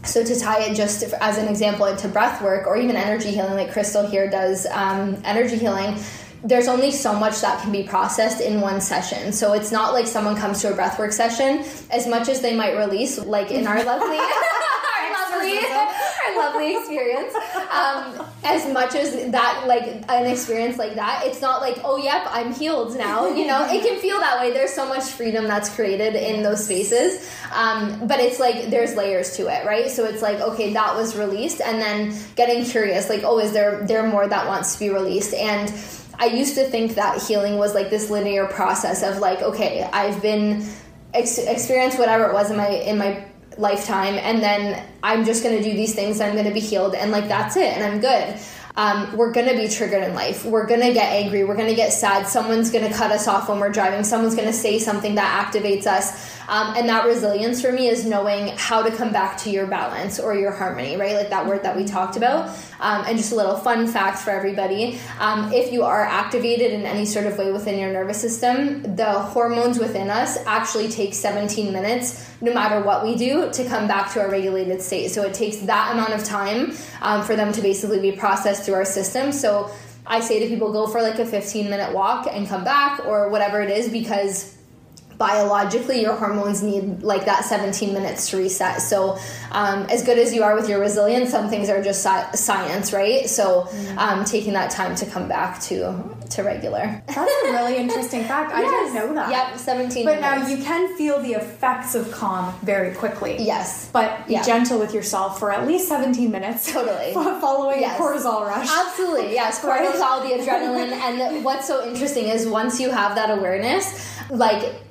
so 0.04 0.24
to 0.24 0.40
tie 0.40 0.62
it 0.64 0.76
just 0.76 1.04
as 1.04 1.38
an 1.38 1.48
example 1.48 1.86
into 1.86 2.08
breath 2.08 2.42
work 2.42 2.68
or 2.68 2.78
even 2.78 2.96
energy 2.96 3.32
healing 3.32 3.54
like 3.54 3.72
crystal 3.72 4.08
here 4.08 4.30
does 4.30 4.66
um, 4.68 5.20
energy 5.26 5.58
healing 5.58 5.98
there's 6.44 6.68
only 6.68 6.92
so 6.92 7.18
much 7.18 7.42
that 7.42 7.60
can 7.62 7.72
be 7.72 7.84
processed 7.84 8.42
in 8.42 8.62
one 8.62 8.80
session 8.80 9.34
so 9.34 9.54
it's 9.54 9.72
not 9.72 9.94
like 9.94 10.08
someone 10.08 10.36
comes 10.36 10.62
to 10.62 10.72
a 10.72 10.76
breathwork 10.76 11.12
session 11.12 11.66
as 11.92 12.08
much 12.08 12.30
as 12.30 12.42
they 12.42 12.56
might 12.56 12.78
release 12.78 13.18
like 13.18 13.52
in 13.52 13.66
our 13.68 13.84
lovely 13.84 14.20
our 14.98 15.32
lovely, 15.32 15.58
our 15.58 16.38
lovely 16.38 16.78
experience. 16.78 17.34
Um, 17.72 18.26
as 18.44 18.72
much 18.72 18.96
as 18.96 19.32
that, 19.32 19.66
like 19.68 20.06
an 20.10 20.26
experience 20.26 20.78
like 20.78 20.96
that, 20.96 21.24
it's 21.26 21.42
not 21.42 21.62
like, 21.62 21.78
oh, 21.84 21.98
yep, 21.98 22.26
I'm 22.30 22.54
healed 22.54 22.96
now. 22.98 23.28
You 23.28 23.46
know, 23.46 23.68
it 23.70 23.84
can 23.84 24.00
feel 24.00 24.20
that 24.20 24.40
way. 24.40 24.52
There's 24.52 24.72
so 24.74 24.88
much 24.88 25.04
freedom 25.04 25.46
that's 25.46 25.74
created 25.74 26.16
in 26.16 26.44
those 26.44 26.64
spaces, 26.64 27.30
um, 27.54 28.08
but 28.08 28.20
it's 28.20 28.40
like 28.40 28.70
there's 28.70 28.96
layers 28.96 29.36
to 29.38 29.48
it, 29.48 29.66
right? 29.66 29.90
So 29.90 30.06
it's 30.06 30.22
like, 30.22 30.40
okay, 30.40 30.74
that 30.74 30.96
was 30.96 31.18
released, 31.18 31.62
and 31.62 31.82
then 31.82 32.18
getting 32.36 32.64
curious, 32.64 33.10
like, 33.10 33.24
oh, 33.24 33.40
is 33.40 33.52
there 33.52 33.86
there 33.86 34.08
more 34.08 34.28
that 34.28 34.48
wants 34.48 34.74
to 34.74 34.80
be 34.80 34.90
released? 34.90 35.34
And 35.34 35.74
I 36.20 36.26
used 36.26 36.56
to 36.56 36.64
think 36.66 36.96
that 36.96 37.22
healing 37.22 37.58
was 37.58 37.76
like 37.76 37.90
this 37.90 38.10
linear 38.10 38.48
process 38.48 39.04
of 39.04 39.20
like, 39.20 39.42
okay, 39.42 39.84
I've 39.84 40.22
been 40.22 40.66
ex- 41.14 41.38
experienced 41.38 42.00
whatever 42.00 42.26
it 42.26 42.34
was 42.34 42.50
in 42.50 42.58
my 42.58 42.70
in 42.70 42.98
my 42.98 43.26
lifetime 43.58 44.16
and 44.16 44.42
then 44.42 44.86
i'm 45.04 45.26
just 45.26 45.44
going 45.44 45.56
to 45.58 45.64
do 45.64 45.76
these 45.76 45.96
things 45.96 46.22
i'm 46.22 46.34
going 46.34 46.46
to 46.46 46.54
be 46.54 46.60
healed 46.60 46.96
and 46.96 47.12
like 47.12 47.28
that's 47.28 47.56
it 47.56 47.76
and 47.76 47.84
i'm 47.84 48.00
good. 48.00 48.40
Um, 48.78 49.18
we're 49.18 49.32
to 49.48 49.56
be 49.56 49.68
triggered 49.68 50.04
in 50.04 50.14
life. 50.14 50.46
We're 50.46 50.68
to 50.82 50.94
get 50.94 51.12
angry. 51.12 51.44
We're 51.44 51.56
to 51.68 51.76
get 51.76 51.92
sad. 51.92 52.28
Someone's 52.28 52.70
to 52.88 52.96
cut 52.96 53.12
us 53.12 53.28
off 53.28 53.50
when 53.50 53.60
we're 53.60 53.72
driving. 53.72 54.04
Someone's 54.04 54.36
to 54.46 54.54
say 54.54 54.78
something 54.78 55.16
that 55.16 55.52
activates 55.52 55.88
us 55.88 56.37
um, 56.48 56.76
and 56.76 56.88
that 56.90 57.06
resilience 57.06 57.62
for 57.62 57.72
me 57.72 57.88
is 57.88 58.06
knowing 58.06 58.54
how 58.58 58.82
to 58.82 58.92
come 58.92 59.12
back 59.12 59.38
to 59.40 59.50
your 59.50 59.68
balance 59.68 60.20
or 60.20 60.36
your 60.36 60.52
harmony, 60.52 60.98
right? 60.98 61.16
Like 61.16 61.30
that 61.30 61.46
word 61.46 61.64
that 61.64 61.76
we 61.76 61.86
talked 61.86 62.18
about. 62.18 62.50
Um, 62.80 63.04
and 63.08 63.18
just 63.18 63.32
a 63.32 63.36
little 63.36 63.58
fun 63.58 63.88
fact 63.88 64.20
for 64.20 64.30
everybody 64.30 65.00
um, 65.20 65.52
if 65.52 65.72
you 65.72 65.84
are 65.84 66.04
activated 66.04 66.72
in 66.72 66.86
any 66.86 67.06
sort 67.06 67.26
of 67.26 67.38
way 67.38 67.52
within 67.52 67.80
your 67.80 67.92
nervous 67.92 68.22
system, 68.22 68.96
the 68.96 69.12
hormones 69.12 69.80
within 69.80 70.10
us 70.10 70.38
actually 70.46 70.88
take 70.88 71.14
17 71.14 71.74
minutes, 71.74 72.30
no 72.42 72.54
matter 72.54 72.84
what 72.84 73.04
we 73.04 73.16
do, 73.16 73.52
to 73.52 73.66
come 73.66 73.88
back 73.88 74.12
to 74.14 74.24
a 74.24 74.30
regulated 74.30 74.82
state. 74.82 75.10
So 75.10 75.24
it 75.24 75.34
takes 75.34 75.58
that 75.58 75.94
amount 75.94 76.14
of 76.14 76.24
time 76.24 76.74
um, 77.02 77.24
for 77.24 77.36
them 77.36 77.52
to 77.54 77.62
basically 77.62 78.00
be 78.00 78.12
processed 78.12 78.64
through 78.64 78.76
our 78.76 78.86
system. 78.86 79.32
So 79.32 79.72
I 80.06 80.22
say 80.22 80.40
to 80.40 80.48
people, 80.48 80.72
go 80.72 80.88
for 80.88 81.02
like 81.02 81.20
a 81.20 81.26
15 81.26 81.70
minute 81.70 81.94
walk 81.94 82.28
and 82.32 82.48
come 82.48 82.64
back, 82.64 83.06
or 83.06 83.30
whatever 83.30 83.62
it 83.62 83.70
is, 83.70 83.90
because 83.90 84.57
biologically 85.18 86.02
your 86.02 86.16
hormones 86.16 86.62
need 86.62 87.02
like 87.02 87.26
that 87.26 87.44
17 87.44 87.94
minutes 87.94 88.30
to 88.30 88.38
reset. 88.38 88.82
So 88.82 89.18
um, 89.52 89.84
as 89.90 90.04
good 90.04 90.18
as 90.18 90.34
you 90.34 90.44
are 90.44 90.56
with 90.56 90.70
your 90.70 90.80
resilience 90.80 91.32
some 91.32 91.50
things 91.50 91.70
are 91.70 91.82
just 91.82 92.02
science 92.02 92.94
right? 92.94 93.30
So 93.30 93.64
mm-hmm. 93.64 94.00
um, 94.00 94.26
taking 94.26 94.54
that 94.54 94.72
time 94.72 94.96
to 94.96 95.06
come 95.06 95.28
back 95.28 95.60
to 95.64 96.18
to 96.32 96.44
regular. 96.44 97.02
That's 97.08 97.18
a 97.18 97.52
really 97.52 97.78
interesting 97.78 98.24
fact. 98.26 98.52
Yes. 98.52 98.60
i 98.60 98.84
didn't 98.84 98.96
know 98.96 99.14
that. 99.16 99.32
Yep 99.32 99.58
17 99.58 100.06
but 100.06 100.22
minutes. 100.22 100.22
now 100.22 100.48
you 100.48 100.64
can 100.64 100.96
feel 100.98 101.22
the 101.22 101.34
effects 101.34 101.96
of 101.96 102.12
calm 102.12 102.54
very 102.64 102.94
quickly. 102.94 103.38
Yes. 103.40 103.90
But 103.92 104.28
be 104.28 104.34
yeah. 104.34 104.44
gentle 104.44 104.80
with 104.80 104.94
yourself 104.94 105.40
for 105.40 105.52
at 105.52 105.66
least 105.68 105.88
17 105.88 106.30
minutes. 106.30 106.72
Totally. 106.72 107.14
Following 107.14 107.82
yes. 107.82 108.00
cortisol 108.00 108.46
rush. 108.46 108.70
Absolutely. 108.70 109.28
Yes 109.38 109.62
cortisol 109.64 110.24
the 110.24 110.42
adrenaline. 110.42 110.92
And 110.92 111.44
what's 111.44 111.68
so 111.68 111.86
interesting 111.86 112.26
is 112.26 112.48
once 112.48 112.80
you 112.80 112.90
have 112.90 113.16
that 113.16 113.30
awareness 113.30 113.86
like 114.30 114.87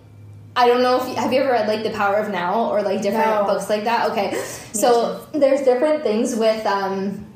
I 0.56 0.66
don't 0.66 0.82
know 0.82 1.00
if 1.00 1.08
you, 1.08 1.14
have 1.16 1.32
you 1.32 1.40
ever 1.40 1.50
read 1.50 1.68
like 1.68 1.82
The 1.82 1.90
Power 1.90 2.16
of 2.16 2.32
Now 2.32 2.70
or 2.70 2.82
like 2.82 3.02
different 3.02 3.26
no. 3.26 3.44
books 3.44 3.68
like 3.68 3.84
that. 3.84 4.10
Okay, 4.10 4.34
so 4.72 5.26
there's 5.32 5.60
different 5.60 6.02
things 6.02 6.34
with 6.34 6.64
um, 6.64 7.26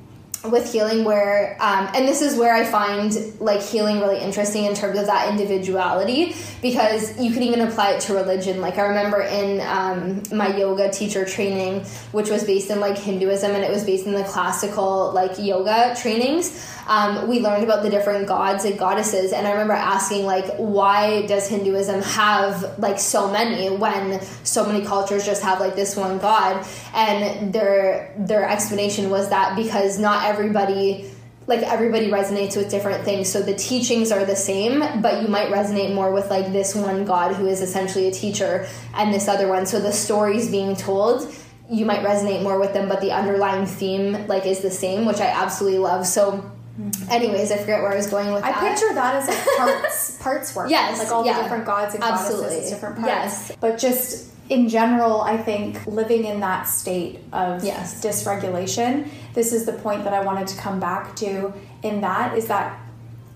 with 0.44 0.72
healing 0.72 1.04
where 1.04 1.56
um, 1.60 1.88
and 1.94 2.08
this 2.08 2.22
is 2.22 2.36
where 2.38 2.54
i 2.54 2.64
find 2.64 3.38
like 3.40 3.60
healing 3.60 4.00
really 4.00 4.18
interesting 4.18 4.64
in 4.64 4.74
terms 4.74 4.98
of 4.98 5.06
that 5.06 5.28
individuality 5.28 6.34
because 6.62 7.18
you 7.20 7.30
can 7.32 7.42
even 7.42 7.60
apply 7.62 7.92
it 7.92 8.00
to 8.00 8.14
religion. 8.14 8.60
Like 8.60 8.78
i 8.78 8.82
remember 8.82 9.20
in 9.20 9.60
um, 9.60 10.22
my 10.32 10.56
yoga 10.56 10.90
teacher 10.90 11.24
training 11.24 11.84
which 12.12 12.30
was 12.30 12.44
based 12.44 12.70
in 12.70 12.80
like 12.80 12.96
hinduism 12.96 13.50
and 13.50 13.62
it 13.62 13.70
was 13.70 13.84
based 13.84 14.06
in 14.06 14.14
the 14.14 14.24
classical 14.24 15.12
like 15.12 15.38
yoga 15.38 15.94
trainings 16.00 16.66
um, 16.90 17.28
we 17.28 17.38
learned 17.38 17.62
about 17.62 17.84
the 17.84 17.88
different 17.88 18.26
gods 18.26 18.64
and 18.64 18.76
goddesses. 18.76 19.32
And 19.32 19.46
i 19.46 19.52
remember 19.52 19.74
asking 19.74 20.26
like 20.26 20.56
why 20.56 21.24
does 21.26 21.48
hinduism 21.48 22.02
have 22.02 22.78
like 22.80 22.98
so 22.98 23.30
many 23.30 23.74
when 23.74 24.20
so 24.42 24.66
many 24.66 24.84
cultures 24.84 25.24
just 25.24 25.42
have 25.42 25.60
like 25.60 25.76
this 25.76 25.96
one 25.96 26.18
god? 26.18 26.66
And 26.92 27.52
their 27.52 28.12
their 28.18 28.48
explanation 28.48 29.08
was 29.08 29.30
that 29.30 29.54
because 29.54 30.00
not 30.00 30.24
everybody 30.30 31.10
like 31.46 31.62
everybody 31.62 32.08
resonates 32.08 32.56
with 32.56 32.70
different 32.70 33.04
things 33.04 33.28
so 33.28 33.42
the 33.42 33.54
teachings 33.54 34.12
are 34.12 34.24
the 34.24 34.36
same 34.36 34.80
but 35.02 35.22
you 35.22 35.28
might 35.28 35.48
resonate 35.48 35.92
more 35.92 36.12
with 36.12 36.30
like 36.30 36.52
this 36.52 36.74
one 36.74 37.04
god 37.04 37.34
who 37.34 37.46
is 37.46 37.60
essentially 37.60 38.06
a 38.06 38.12
teacher 38.12 38.66
and 38.94 39.12
this 39.12 39.26
other 39.26 39.48
one 39.48 39.66
so 39.66 39.80
the 39.80 39.92
stories 39.92 40.50
being 40.50 40.76
told 40.76 41.34
you 41.68 41.84
might 41.84 42.00
resonate 42.00 42.42
more 42.42 42.58
with 42.58 42.72
them 42.72 42.88
but 42.88 43.00
the 43.00 43.10
underlying 43.10 43.66
theme 43.66 44.26
like 44.26 44.46
is 44.46 44.60
the 44.60 44.70
same 44.70 45.04
which 45.04 45.20
i 45.20 45.26
absolutely 45.26 45.78
love 45.78 46.06
so 46.06 46.32
mm-hmm. 46.78 47.10
anyways 47.10 47.50
i 47.50 47.56
forget 47.56 47.82
where 47.82 47.92
i 47.92 47.96
was 47.96 48.06
going 48.06 48.32
with 48.32 48.44
I 48.44 48.52
that 48.52 48.70
picture 48.70 48.94
that 48.94 49.14
as 49.16 49.28
like 49.28 49.56
parts 49.56 50.10
parts 50.20 50.54
work. 50.54 50.70
Yes, 50.70 50.98
Like 50.98 51.10
all 51.10 51.24
yeah. 51.24 51.36
the 51.36 51.42
different 51.42 51.64
gods 51.64 51.94
and 51.94 52.04
Absolutely. 52.04 52.44
goddesses, 52.44 52.62
it's 52.62 52.70
different 52.70 52.96
parts. 52.96 53.08
Yes. 53.08 53.52
But 53.60 53.78
just 53.78 54.32
in 54.50 54.68
general, 54.68 55.20
I 55.22 55.36
think 55.38 55.86
living 55.86 56.24
in 56.24 56.40
that 56.40 56.66
state 56.68 57.20
of 57.32 57.64
Yes. 57.64 58.04
dysregulation, 58.04 59.08
this 59.32 59.52
is 59.52 59.64
the 59.64 59.72
point 59.72 60.02
that 60.04 60.12
I 60.12 60.22
wanted 60.22 60.48
to 60.48 60.56
come 60.58 60.78
back 60.80 61.14
to 61.16 61.52
in 61.82 62.00
that 62.02 62.36
is 62.36 62.46
that 62.48 62.76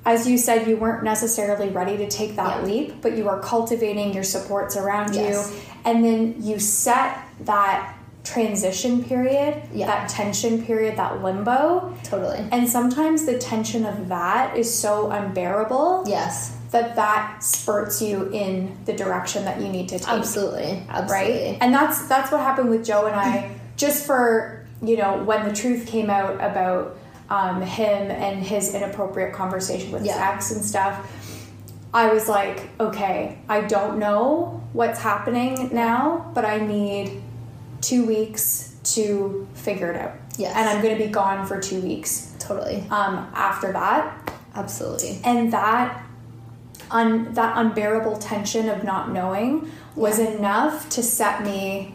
as 0.06 0.28
you 0.28 0.36
said, 0.36 0.66
you 0.68 0.76
weren't 0.76 1.02
necessarily 1.02 1.70
ready 1.70 1.96
to 1.96 2.06
take 2.06 2.36
that 2.36 2.58
Yeah. 2.58 2.66
leap, 2.66 3.00
but 3.00 3.16
you 3.16 3.26
are 3.26 3.38
cultivating 3.40 4.12
your 4.12 4.22
supports 4.22 4.76
around 4.76 5.14
Yes. 5.14 5.50
you. 5.50 5.56
And 5.86 6.04
then 6.04 6.34
you 6.40 6.58
set 6.58 7.16
that 7.46 7.94
transition 8.22 9.02
period, 9.02 9.62
Yeah. 9.72 9.86
that 9.86 10.10
tension 10.10 10.62
period, 10.62 10.96
that 10.98 11.22
limbo. 11.22 11.94
totally 12.02 12.44
And 12.52 12.68
sometimes 12.68 13.24
the 13.24 13.38
tension 13.38 13.86
of 13.86 14.08
that 14.08 14.54
is 14.58 14.72
so 14.78 15.10
unbearable 15.10 16.04
yes 16.06 16.50
that 16.74 16.96
that 16.96 17.40
spurts 17.40 18.02
you 18.02 18.28
in 18.30 18.76
the 18.84 18.92
direction 18.92 19.44
that 19.44 19.60
you 19.60 19.68
need 19.68 19.88
to 19.88 19.96
take. 19.96 20.08
absolutely 20.08 20.82
absolutely 20.88 21.34
Right? 21.34 21.58
And 21.60 21.72
that's 21.72 22.08
that's 22.08 22.32
what 22.32 22.40
happened 22.40 22.68
with 22.68 22.84
Joe 22.84 23.06
and 23.06 23.14
I. 23.14 23.56
Just 23.76 24.04
for 24.04 24.66
you 24.82 24.96
know, 24.96 25.22
when 25.22 25.48
the 25.48 25.54
truth 25.54 25.86
came 25.86 26.10
out 26.10 26.34
about 26.34 26.98
um, 27.30 27.62
him 27.62 28.10
and 28.10 28.42
his 28.42 28.74
inappropriate 28.74 29.32
conversation 29.32 29.92
with 29.92 30.02
his 30.02 30.10
ex 30.10 30.50
and 30.50 30.64
stuff, 30.64 31.08
I 31.94 32.12
was 32.12 32.28
like, 32.28 32.68
okay, 32.80 33.38
I 33.48 33.60
don't 33.60 34.00
know 34.00 34.60
what's 34.72 35.00
happening 35.00 35.70
now, 35.72 36.32
but 36.34 36.44
I 36.44 36.58
need 36.58 37.22
two 37.82 38.04
weeks 38.04 38.76
to 38.94 39.46
figure 39.54 39.92
it 39.92 39.96
out. 39.96 40.16
Yes. 40.36 40.56
And 40.56 40.68
I'm 40.68 40.82
going 40.82 40.98
to 40.98 41.06
be 41.06 41.10
gone 41.10 41.46
for 41.46 41.60
two 41.60 41.80
weeks 41.80 42.34
totally 42.40 42.84
um, 42.90 43.30
after 43.34 43.72
that 43.72 44.32
absolutely 44.54 45.18
and 45.24 45.52
that 45.52 46.04
un, 46.90 47.32
that 47.34 47.56
unbearable 47.56 48.16
tension 48.18 48.68
of 48.68 48.84
not 48.84 49.10
knowing 49.10 49.70
was 49.96 50.18
Yeah. 50.18 50.26
enough 50.30 50.88
to 50.90 51.02
set 51.02 51.42
me 51.44 51.94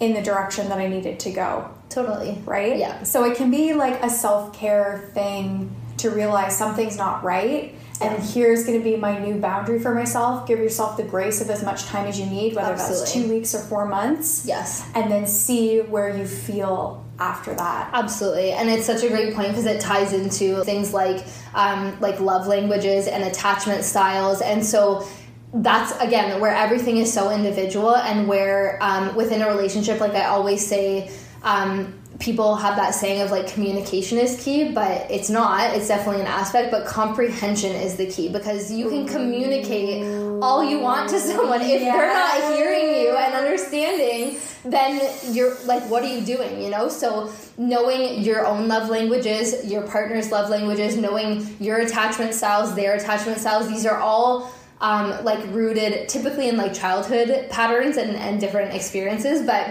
in 0.00 0.14
the 0.14 0.22
direction 0.22 0.68
that 0.68 0.78
I 0.78 0.88
needed 0.88 1.18
to 1.20 1.30
go. 1.30 1.68
Totally. 1.88 2.38
Right? 2.44 2.76
Yeah. 2.76 3.02
so 3.02 3.24
it 3.24 3.36
can 3.36 3.50
be 3.50 3.74
like 3.74 4.02
a 4.02 4.10
self-care 4.10 5.10
thing 5.14 5.74
to 5.96 6.10
realize 6.10 6.56
something's 6.56 6.96
not 6.96 7.24
right 7.24 7.74
and 8.00 8.22
here's 8.22 8.64
going 8.64 8.78
to 8.78 8.84
be 8.84 8.96
my 8.96 9.18
new 9.18 9.34
boundary 9.40 9.80
for 9.80 9.92
myself. 9.92 10.46
Give 10.46 10.58
yourself 10.60 10.96
the 10.96 11.02
grace 11.02 11.40
of 11.40 11.50
as 11.50 11.64
much 11.64 11.84
time 11.86 12.06
as 12.06 12.18
you 12.18 12.26
need 12.26 12.54
whether 12.54 12.76
that's 12.76 13.12
two 13.12 13.28
weeks 13.28 13.54
or 13.54 13.58
four 13.58 13.86
months 13.86 14.44
yes. 14.46 14.88
and 14.94 15.10
then 15.10 15.26
see 15.26 15.80
where 15.80 16.16
you 16.16 16.26
feel 16.26 17.04
after 17.18 17.52
that. 17.54 17.90
Absolutely, 17.92 18.52
and 18.52 18.68
it's 18.70 18.86
such 18.86 19.02
a 19.02 19.08
great 19.08 19.34
point 19.34 19.48
because 19.48 19.66
it 19.66 19.80
ties 19.80 20.12
into 20.12 20.62
things 20.62 20.94
like 20.94 21.24
um, 21.58 21.98
like 22.00 22.20
love 22.20 22.46
languages 22.46 23.06
and 23.06 23.24
attachment 23.24 23.84
styles, 23.84 24.40
and 24.40 24.64
so 24.64 25.06
that's 25.52 25.92
again 26.00 26.40
where 26.40 26.54
everything 26.54 26.98
is 26.98 27.12
so 27.12 27.30
individual, 27.30 27.96
and 27.96 28.28
where 28.28 28.78
um, 28.80 29.14
within 29.14 29.42
a 29.42 29.48
relationship, 29.48 30.00
like 30.00 30.14
I 30.14 30.26
always 30.26 30.66
say. 30.66 31.10
Um, 31.42 31.97
people 32.18 32.56
have 32.56 32.74
that 32.76 32.94
saying 32.94 33.20
of 33.22 33.30
like 33.30 33.46
communication 33.46 34.18
is 34.18 34.42
key 34.42 34.72
but 34.72 35.08
it's 35.10 35.30
not. 35.30 35.74
It's 35.76 35.88
definitely 35.88 36.22
an 36.22 36.26
aspect 36.26 36.70
but 36.70 36.84
comprehension 36.84 37.72
is 37.72 37.96
the 37.96 38.06
key 38.06 38.28
because 38.28 38.72
you 38.72 38.88
can 38.88 39.06
communicate 39.06 40.04
all 40.42 40.64
you 40.64 40.80
want 40.80 41.10
to 41.10 41.20
someone. 41.20 41.60
If 41.62 41.80
they're 41.80 42.12
not 42.12 42.54
hearing 42.54 42.96
you 42.96 43.16
and 43.16 43.34
understanding 43.34 44.38
then 44.64 45.00
you're 45.32 45.56
like 45.64 45.82
what 45.88 46.02
are 46.02 46.12
you 46.12 46.20
doing 46.22 46.60
you 46.60 46.70
know? 46.70 46.88
So 46.88 47.32
knowing 47.56 48.22
your 48.22 48.46
own 48.46 48.66
love 48.66 48.88
languages 48.88 49.64
your 49.70 49.82
partner's 49.82 50.32
love 50.32 50.50
languages 50.50 50.96
knowing 50.96 51.46
your 51.60 51.78
attachment 51.78 52.34
styles 52.34 52.74
their 52.74 52.94
attachment 52.96 53.38
styles 53.38 53.68
these 53.68 53.86
are 53.86 53.98
all 53.98 54.52
um, 54.80 55.24
like 55.24 55.44
rooted 55.48 56.08
typically 56.08 56.48
in 56.48 56.56
like 56.56 56.72
childhood 56.72 57.48
patterns 57.50 57.96
and, 57.96 58.14
and 58.16 58.40
different 58.40 58.74
experiences 58.74 59.44
but 59.44 59.68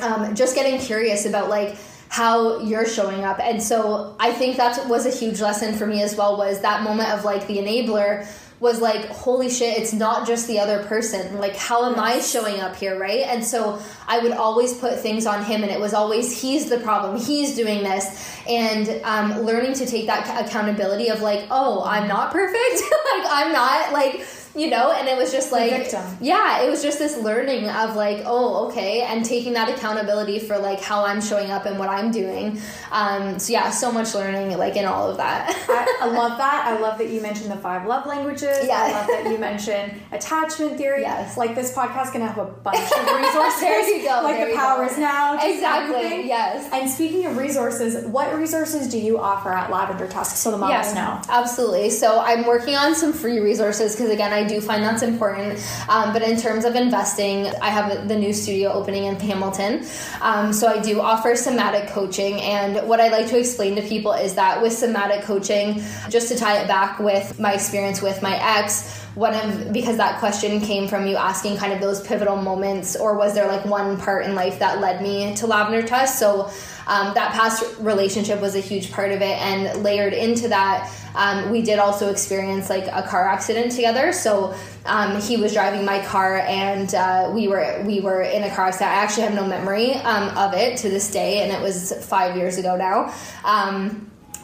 um, 0.00 0.34
just 0.34 0.54
getting 0.54 0.80
curious 0.80 1.26
about 1.26 1.48
like 1.48 1.76
how 2.08 2.60
you're 2.60 2.86
showing 2.86 3.24
up. 3.24 3.40
And 3.40 3.62
so 3.62 4.14
i 4.20 4.32
think 4.32 4.58
that 4.58 4.86
was 4.86 5.06
a 5.06 5.10
huge 5.10 5.40
lesson 5.40 5.74
for 5.74 5.86
me 5.86 6.02
as 6.02 6.14
well 6.14 6.36
was 6.36 6.60
that 6.60 6.82
moment 6.82 7.08
of 7.08 7.24
like 7.24 7.46
the 7.46 7.56
enabler 7.56 8.26
was 8.60 8.80
like 8.80 9.06
holy 9.06 9.50
shit 9.50 9.76
it's 9.76 9.92
not 9.92 10.24
just 10.26 10.46
the 10.46 10.60
other 10.60 10.84
person. 10.84 11.38
Like 11.38 11.56
how 11.56 11.90
am 11.90 11.98
i 11.98 12.20
showing 12.20 12.60
up 12.60 12.76
here 12.76 12.98
right? 12.98 13.20
And 13.20 13.42
so 13.42 13.80
i 14.06 14.18
would 14.18 14.32
always 14.32 14.74
put 14.74 15.00
things 15.00 15.24
on 15.26 15.42
him 15.42 15.62
and 15.62 15.72
it 15.72 15.80
was 15.80 15.94
always 15.94 16.38
he's 16.38 16.68
the 16.68 16.78
problem. 16.78 17.18
He's 17.18 17.56
doing 17.56 17.82
this. 17.82 18.04
And 18.46 19.00
um, 19.04 19.40
learning 19.40 19.72
to 19.74 19.86
take 19.86 20.06
that 20.06 20.46
accountability 20.46 21.08
of 21.08 21.22
like 21.22 21.46
oh 21.50 21.82
i'm 21.84 22.06
not 22.08 22.30
perfect. 22.30 22.82
Like 23.12 23.26
i'm 23.30 23.52
not 23.52 23.92
like 23.92 24.26
you 24.54 24.68
know 24.68 24.92
and 24.92 25.08
it 25.08 25.16
was 25.16 25.32
just 25.32 25.50
like 25.52 25.70
victim. 25.70 26.02
yeah 26.20 26.62
it 26.62 26.68
was 26.70 26.82
just 26.82 26.98
this 26.98 27.16
learning 27.18 27.68
of 27.68 27.96
like 27.96 28.22
oh 28.26 28.66
okay 28.68 29.02
and 29.02 29.24
taking 29.24 29.52
that 29.54 29.68
accountability 29.68 30.38
for 30.38 30.58
like 30.58 30.80
how 30.80 31.04
i'm 31.04 31.20
showing 31.20 31.50
up 31.50 31.64
and 31.66 31.78
what 31.78 31.88
i'm 31.88 32.10
doing 32.10 32.58
um, 32.90 33.38
so 33.38 33.52
yeah 33.52 33.70
so 33.70 33.90
much 33.90 34.14
learning 34.14 34.56
like 34.58 34.76
in 34.76 34.84
all 34.84 35.10
of 35.10 35.16
that 35.16 35.50
I, 35.68 35.98
I 36.02 36.06
love 36.12 36.38
that. 36.38 36.64
I 36.66 36.78
love 36.80 36.98
that 36.98 37.08
you 37.08 37.20
mentioned 37.20 37.50
the 37.50 37.56
five 37.56 37.86
love 37.86 38.06
languages. 38.06 38.58
Yeah. 38.66 38.82
I 38.82 38.92
love 38.92 39.06
that 39.06 39.30
you 39.32 39.38
mentioned 39.38 40.00
attachment 40.12 40.76
theory. 40.76 41.02
Yes. 41.02 41.36
Like 41.36 41.54
this 41.54 41.72
podcast 41.74 42.12
gonna 42.12 42.26
have 42.26 42.38
a 42.38 42.44
bunch 42.44 42.78
of 42.78 43.16
resources. 43.16 43.60
There 43.60 43.96
you 43.96 44.02
go, 44.06 44.20
Like 44.22 44.36
there 44.36 44.50
the 44.50 44.56
power 44.56 44.84
is 44.84 44.98
now. 44.98 45.34
Exactly, 45.34 45.96
everything. 45.96 46.26
yes. 46.28 46.68
And 46.72 46.90
speaking 46.90 47.26
of 47.26 47.36
resources, 47.36 48.04
what 48.06 48.34
resources 48.36 48.88
do 48.88 48.98
you 48.98 49.18
offer 49.18 49.50
at 49.50 49.70
Lavender 49.70 50.08
Tusk 50.08 50.36
so 50.36 50.50
the 50.50 50.58
moms 50.58 50.94
know? 50.94 51.20
Absolutely. 51.28 51.90
So 51.90 52.20
I'm 52.20 52.46
working 52.46 52.74
on 52.76 52.94
some 52.94 53.12
free 53.12 53.38
resources 53.38 53.94
because 53.96 54.10
again, 54.10 54.32
I 54.32 54.41
do 54.44 54.60
find 54.60 54.82
that's 54.82 55.02
important. 55.02 55.58
Um, 55.88 56.12
but 56.12 56.22
in 56.22 56.36
terms 56.36 56.64
of 56.64 56.74
investing, 56.74 57.46
I 57.60 57.68
have 57.68 58.08
the 58.08 58.16
new 58.16 58.32
studio 58.32 58.72
opening 58.72 59.04
in 59.04 59.16
Hamilton. 59.18 59.84
Um, 60.20 60.52
so 60.52 60.68
I 60.68 60.80
do 60.80 61.00
offer 61.00 61.36
somatic 61.36 61.88
coaching, 61.90 62.40
and 62.40 62.86
what 62.88 63.00
I 63.00 63.08
like 63.08 63.28
to 63.28 63.38
explain 63.38 63.76
to 63.76 63.82
people 63.82 64.12
is 64.12 64.34
that 64.34 64.62
with 64.62 64.72
somatic 64.72 65.22
coaching, 65.24 65.82
just 66.08 66.28
to 66.28 66.36
tie 66.36 66.58
it 66.58 66.68
back 66.68 66.98
with 66.98 67.38
my 67.38 67.52
experience 67.52 68.02
with 68.02 68.22
my 68.22 68.36
ex. 68.58 69.00
One 69.14 69.34
of 69.34 69.74
because 69.74 69.98
that 69.98 70.18
question 70.20 70.60
came 70.62 70.88
from 70.88 71.06
you 71.06 71.16
asking 71.16 71.58
kind 71.58 71.74
of 71.74 71.80
those 71.80 72.00
pivotal 72.00 72.36
moments, 72.36 72.96
or 72.96 73.14
was 73.14 73.34
there 73.34 73.46
like 73.46 73.64
one 73.66 73.98
part 73.98 74.24
in 74.24 74.34
life 74.34 74.58
that 74.60 74.80
led 74.80 75.02
me 75.02 75.34
to 75.36 75.46
Lavender 75.46 75.86
Tusk 75.86 76.18
So 76.18 76.50
um, 76.86 77.12
that 77.14 77.32
past 77.32 77.62
relationship 77.78 78.40
was 78.40 78.54
a 78.54 78.60
huge 78.60 78.90
part 78.90 79.12
of 79.12 79.20
it, 79.20 79.36
and 79.38 79.82
layered 79.82 80.14
into 80.14 80.48
that, 80.48 80.90
um, 81.14 81.50
we 81.50 81.62
did 81.62 81.78
also 81.78 82.10
experience 82.10 82.70
like 82.70 82.86
a 82.86 83.02
car 83.02 83.28
accident 83.28 83.72
together. 83.72 84.12
So 84.12 84.54
um, 84.86 85.20
he 85.20 85.36
was 85.36 85.52
driving 85.52 85.84
my 85.84 86.04
car, 86.04 86.38
and 86.38 86.94
uh, 86.94 87.30
we 87.34 87.48
were 87.48 87.82
we 87.86 88.00
were 88.00 88.22
in 88.22 88.42
a 88.44 88.54
car 88.54 88.66
accident. 88.66 88.90
I 88.90 88.94
actually 88.94 89.24
have 89.24 89.34
no 89.34 89.46
memory 89.46 89.94
um, 89.94 90.36
of 90.36 90.54
it 90.54 90.78
to 90.78 90.88
this 90.88 91.10
day, 91.10 91.42
and 91.42 91.52
it 91.52 91.60
was 91.60 91.92
five 92.06 92.36
years 92.36 92.58
ago 92.58 92.76
now. 92.76 93.14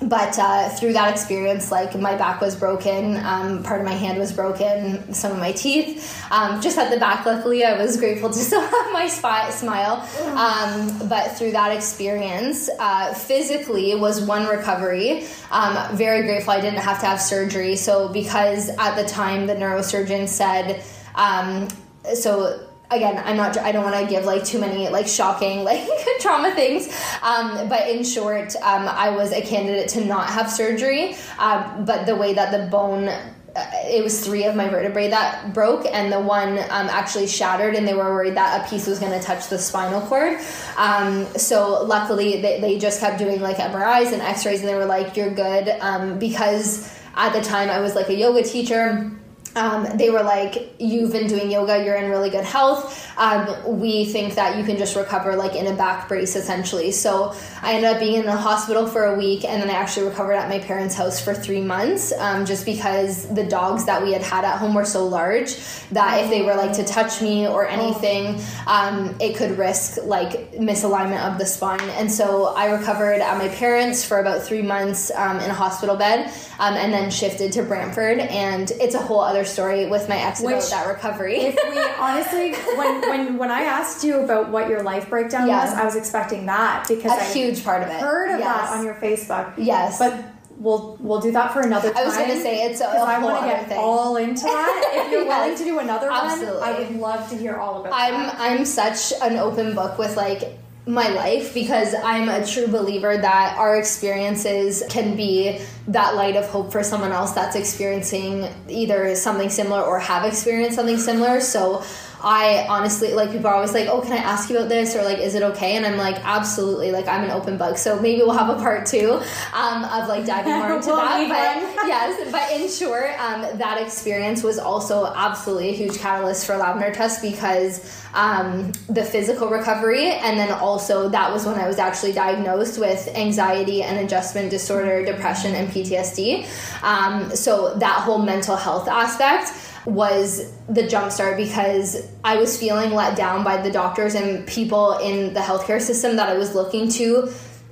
But 0.00 0.38
uh, 0.38 0.68
through 0.70 0.92
that 0.92 1.12
experience, 1.12 1.72
like 1.72 1.98
my 1.98 2.16
back 2.16 2.40
was 2.40 2.54
broken, 2.54 3.16
um, 3.16 3.62
part 3.64 3.80
of 3.80 3.86
my 3.86 3.94
hand 3.94 4.18
was 4.18 4.32
broken, 4.32 5.12
some 5.12 5.32
of 5.32 5.38
my 5.38 5.50
teeth. 5.50 6.22
Um, 6.30 6.60
just 6.60 6.78
at 6.78 6.90
the 6.90 6.98
back, 6.98 7.26
luckily, 7.26 7.64
I 7.64 7.76
was 7.76 7.96
grateful 7.96 8.30
to 8.30 8.38
still 8.38 8.60
have 8.60 8.92
my 8.92 9.08
spi- 9.08 9.50
smile. 9.50 10.08
Um, 10.36 11.08
but 11.08 11.36
through 11.36 11.52
that 11.52 11.74
experience, 11.74 12.70
uh, 12.78 13.12
physically 13.12 13.94
was 13.96 14.22
one 14.22 14.46
recovery. 14.46 15.24
Um, 15.50 15.96
very 15.96 16.22
grateful 16.22 16.52
I 16.52 16.60
didn't 16.60 16.80
have 16.80 17.00
to 17.00 17.06
have 17.06 17.20
surgery. 17.20 17.74
So 17.74 18.08
because 18.08 18.68
at 18.68 18.94
the 18.94 19.08
time 19.08 19.48
the 19.48 19.56
neurosurgeon 19.56 20.28
said, 20.28 20.84
um, 21.16 21.66
so 22.14 22.67
again 22.90 23.22
i'm 23.24 23.36
not 23.36 23.56
i 23.58 23.72
don't 23.72 23.84
want 23.84 23.94
to 23.94 24.08
give 24.12 24.24
like 24.24 24.44
too 24.44 24.58
many 24.58 24.88
like 24.88 25.06
shocking 25.06 25.64
like 25.68 25.86
trauma 26.20 26.50
things 26.54 26.88
um, 27.22 27.68
but 27.68 27.88
in 27.88 28.02
short 28.02 28.54
um, 28.56 28.88
i 28.88 29.10
was 29.10 29.32
a 29.32 29.42
candidate 29.42 29.88
to 29.88 30.04
not 30.04 30.28
have 30.28 30.50
surgery 30.50 31.14
um, 31.38 31.84
but 31.84 32.06
the 32.06 32.14
way 32.14 32.32
that 32.34 32.50
the 32.50 32.70
bone 32.70 33.08
uh, 33.08 33.70
it 33.84 34.04
was 34.04 34.24
three 34.24 34.44
of 34.44 34.54
my 34.54 34.68
vertebrae 34.68 35.08
that 35.08 35.52
broke 35.52 35.84
and 35.86 36.12
the 36.12 36.20
one 36.20 36.58
um, 36.58 36.88
actually 36.88 37.26
shattered 37.26 37.74
and 37.74 37.88
they 37.88 37.94
were 37.94 38.04
worried 38.04 38.36
that 38.36 38.64
a 38.64 38.70
piece 38.70 38.86
was 38.86 38.98
going 38.98 39.12
to 39.12 39.24
touch 39.24 39.48
the 39.48 39.58
spinal 39.58 40.00
cord 40.02 40.38
um, 40.76 41.26
so 41.36 41.82
luckily 41.84 42.40
they, 42.40 42.60
they 42.60 42.78
just 42.78 43.00
kept 43.00 43.18
doing 43.18 43.40
like 43.40 43.56
mris 43.56 44.12
and 44.12 44.22
x-rays 44.22 44.60
and 44.60 44.68
they 44.68 44.74
were 44.74 44.86
like 44.86 45.16
you're 45.16 45.30
good 45.30 45.68
um, 45.80 46.18
because 46.18 46.94
at 47.16 47.32
the 47.32 47.40
time 47.40 47.68
i 47.68 47.80
was 47.80 47.94
like 47.94 48.08
a 48.08 48.14
yoga 48.14 48.42
teacher 48.42 49.10
um, 49.56 49.86
they 49.96 50.10
were 50.10 50.22
like, 50.22 50.74
"You've 50.78 51.12
been 51.12 51.26
doing 51.26 51.50
yoga. 51.50 51.84
You're 51.84 51.96
in 51.96 52.10
really 52.10 52.30
good 52.30 52.44
health. 52.44 53.08
Um, 53.16 53.78
we 53.80 54.04
think 54.04 54.34
that 54.34 54.56
you 54.56 54.64
can 54.64 54.76
just 54.76 54.96
recover 54.96 55.36
like 55.36 55.54
in 55.54 55.66
a 55.66 55.74
back 55.74 56.08
brace, 56.08 56.36
essentially." 56.36 56.92
So 56.92 57.34
I 57.62 57.74
ended 57.74 57.90
up 57.90 58.00
being 58.00 58.16
in 58.16 58.26
the 58.26 58.36
hospital 58.36 58.86
for 58.86 59.04
a 59.04 59.16
week, 59.16 59.44
and 59.44 59.60
then 59.60 59.70
I 59.70 59.74
actually 59.74 60.06
recovered 60.06 60.34
at 60.34 60.48
my 60.48 60.58
parents' 60.58 60.94
house 60.94 61.20
for 61.20 61.34
three 61.34 61.60
months, 61.60 62.12
um, 62.12 62.44
just 62.46 62.64
because 62.64 63.32
the 63.34 63.44
dogs 63.44 63.84
that 63.86 64.02
we 64.02 64.12
had 64.12 64.22
had 64.22 64.44
at 64.44 64.58
home 64.58 64.74
were 64.74 64.84
so 64.84 65.06
large 65.06 65.56
that 65.90 66.22
if 66.22 66.30
they 66.30 66.42
were 66.42 66.54
like 66.54 66.72
to 66.74 66.84
touch 66.84 67.20
me 67.22 67.46
or 67.46 67.66
anything, 67.66 68.40
um, 68.66 69.16
it 69.20 69.36
could 69.36 69.58
risk 69.58 69.98
like 70.04 70.52
misalignment 70.52 71.22
of 71.30 71.38
the 71.38 71.46
spine. 71.46 71.88
And 71.90 72.10
so 72.10 72.54
I 72.54 72.70
recovered 72.70 73.20
at 73.20 73.38
my 73.38 73.48
parents 73.48 74.04
for 74.04 74.18
about 74.18 74.42
three 74.42 74.62
months 74.62 75.10
um, 75.14 75.38
in 75.40 75.50
a 75.50 75.54
hospital 75.54 75.96
bed, 75.96 76.32
um, 76.58 76.74
and 76.74 76.92
then 76.92 77.10
shifted 77.10 77.52
to 77.52 77.62
Brantford, 77.62 78.18
and 78.18 78.70
it's 78.80 78.94
a 78.94 79.02
whole 79.02 79.20
other 79.20 79.37
story 79.44 79.86
with 79.86 80.08
my 80.08 80.16
ex 80.16 80.40
about 80.40 80.62
that 80.70 80.86
recovery. 80.88 81.36
if 81.40 81.54
we 81.68 81.80
honestly, 81.98 82.54
when 82.76 83.00
when 83.02 83.38
when 83.38 83.50
I 83.50 83.62
asked 83.62 84.04
you 84.04 84.20
about 84.20 84.50
what 84.50 84.68
your 84.68 84.82
life 84.82 85.08
breakdown 85.10 85.48
Yeah. 85.48 85.64
was, 85.64 85.74
I 85.74 85.84
was 85.84 85.96
expecting 85.96 86.46
that 86.46 86.86
because 86.88 87.12
a 87.12 87.22
I 87.22 87.24
huge 87.24 87.64
part 87.64 87.82
of 87.82 87.88
it. 87.88 88.00
heard 88.00 88.30
of 88.30 88.40
yes. 88.40 88.70
that 88.70 88.78
on 88.78 88.84
your 88.84 88.94
Facebook. 88.94 89.52
Yes. 89.56 89.98
but 89.98 90.14
we'll 90.58 90.96
we'll 91.00 91.20
do 91.20 91.30
that 91.32 91.52
for 91.52 91.60
another 91.60 91.92
time. 91.92 92.02
I 92.02 92.06
was 92.06 92.16
gonna 92.16 92.40
say, 92.40 92.64
it's 92.64 92.80
a- 92.80 92.84
a 92.84 92.98
I 93.00 93.18
want 93.20 93.40
to 93.42 93.48
get 93.48 93.68
thing. 93.68 93.78
all 93.78 94.16
into 94.16 94.42
that. 94.42 94.90
If 94.94 95.12
you're 95.12 95.24
willing 95.32 95.56
to 95.56 95.64
do 95.64 95.78
another 95.78 96.10
Absolutely. 96.10 96.60
one, 96.60 96.68
I 96.74 96.78
would 96.78 96.96
love 96.96 97.28
to 97.30 97.36
hear 97.36 97.56
all 97.56 97.80
about 97.80 97.92
I'm 97.92 98.12
that. 98.26 98.36
I'm 98.40 98.64
such 98.64 99.12
an 99.22 99.36
open 99.36 99.74
book 99.74 99.98
with 99.98 100.16
like 100.16 100.58
my 100.88 101.08
life 101.10 101.52
because 101.52 101.94
I'm 102.02 102.30
a 102.30 102.46
true 102.46 102.66
believer 102.66 103.18
that 103.18 103.56
our 103.58 103.76
experiences 103.76 104.82
can 104.88 105.16
be 105.16 105.60
that 105.88 106.14
light 106.14 106.34
of 106.34 106.46
hope 106.46 106.72
for 106.72 106.82
someone 106.82 107.12
else 107.12 107.32
that's 107.32 107.56
experiencing 107.56 108.48
either 108.68 109.14
something 109.14 109.50
similar 109.50 109.82
or 109.82 109.98
have 109.98 110.24
experienced 110.24 110.76
something 110.76 110.96
similar. 110.96 111.40
So 111.40 111.84
I 112.20 112.66
honestly 112.68 113.14
like 113.14 113.30
people 113.30 113.46
are 113.46 113.54
always 113.54 113.72
like, 113.72 113.88
"Oh, 113.88 114.00
can 114.00 114.12
I 114.12 114.16
ask 114.16 114.50
you 114.50 114.56
about 114.56 114.68
this?" 114.68 114.96
or 114.96 115.02
like, 115.02 115.18
"Is 115.18 115.34
it 115.34 115.42
okay?" 115.42 115.76
And 115.76 115.86
I'm 115.86 115.96
like, 115.96 116.16
"Absolutely!" 116.24 116.90
Like 116.90 117.06
I'm 117.06 117.22
an 117.24 117.30
open 117.30 117.56
book, 117.56 117.78
so 117.78 118.00
maybe 118.00 118.22
we'll 118.22 118.32
have 118.32 118.48
a 118.48 118.60
part 118.60 118.86
two 118.86 119.20
um, 119.54 119.84
of 119.84 120.08
like 120.08 120.26
diving 120.26 120.54
more 120.54 120.76
into 120.76 120.88
We'll 120.88 120.96
that. 120.96 121.74
But 121.76 121.86
yes, 121.86 122.32
but 122.32 122.50
in 122.52 122.68
short, 122.68 123.18
um, 123.20 123.58
that 123.58 123.80
experience 123.80 124.42
was 124.42 124.58
also 124.58 125.06
absolutely 125.06 125.68
a 125.70 125.72
huge 125.72 125.98
catalyst 125.98 126.46
for 126.46 126.56
Lavender 126.56 126.92
Tusk 126.92 127.22
because 127.22 128.04
um, 128.14 128.72
the 128.88 129.04
physical 129.04 129.48
recovery, 129.48 130.06
and 130.06 130.38
then 130.38 130.50
also 130.50 131.08
that 131.10 131.32
was 131.32 131.46
when 131.46 131.54
I 131.56 131.68
was 131.68 131.78
actually 131.78 132.12
diagnosed 132.12 132.78
with 132.78 133.08
anxiety 133.14 133.82
and 133.82 133.98
adjustment 133.98 134.50
disorder, 134.50 135.04
depression, 135.04 135.54
and 135.54 135.68
PTSD. 135.68 136.46
Um, 136.82 137.34
so 137.36 137.74
that 137.74 138.00
whole 138.00 138.18
mental 138.18 138.56
health 138.56 138.88
aspect 138.88 139.52
was 139.84 140.52
the 140.68 140.82
jumpstart 140.82 141.36
because 141.36 142.06
I 142.24 142.36
was 142.36 142.58
feeling 142.58 142.92
let 142.92 143.16
down 143.16 143.44
by 143.44 143.60
the 143.60 143.70
doctors 143.70 144.14
and 144.14 144.46
people 144.46 144.98
in 144.98 145.34
the 145.34 145.40
healthcare 145.40 145.80
system 145.80 146.16
that 146.16 146.28
I 146.28 146.34
was 146.34 146.54
looking 146.54 146.88
to 146.90 147.26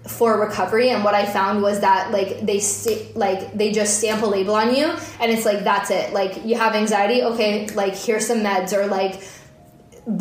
for 0.07 0.41
recovery. 0.41 0.91
And 0.91 1.03
what 1.03 1.15
i 1.15 1.27
found 1.27 1.62
was 1.62 1.81
that 1.81 2.12
like 2.12 2.41
they 2.47 2.61
sta- 2.61 3.12
like 3.15 3.53
they 3.53 3.73
just 3.73 3.99
stamp 3.99 4.23
a 4.23 4.27
label 4.27 4.55
on 4.55 4.74
you 4.74 4.87
and 5.20 5.33
it's 5.33 5.45
like 5.45 5.65
that's 5.65 5.91
it. 5.91 6.12
Like 6.12 6.45
you 6.45 6.57
have 6.57 6.74
anxiety? 6.74 7.23
Okay 7.23 7.66
like 7.69 7.95
here's 7.95 8.27
some 8.27 8.39
meds 8.39 8.73
or 8.73 8.87
like 8.87 9.20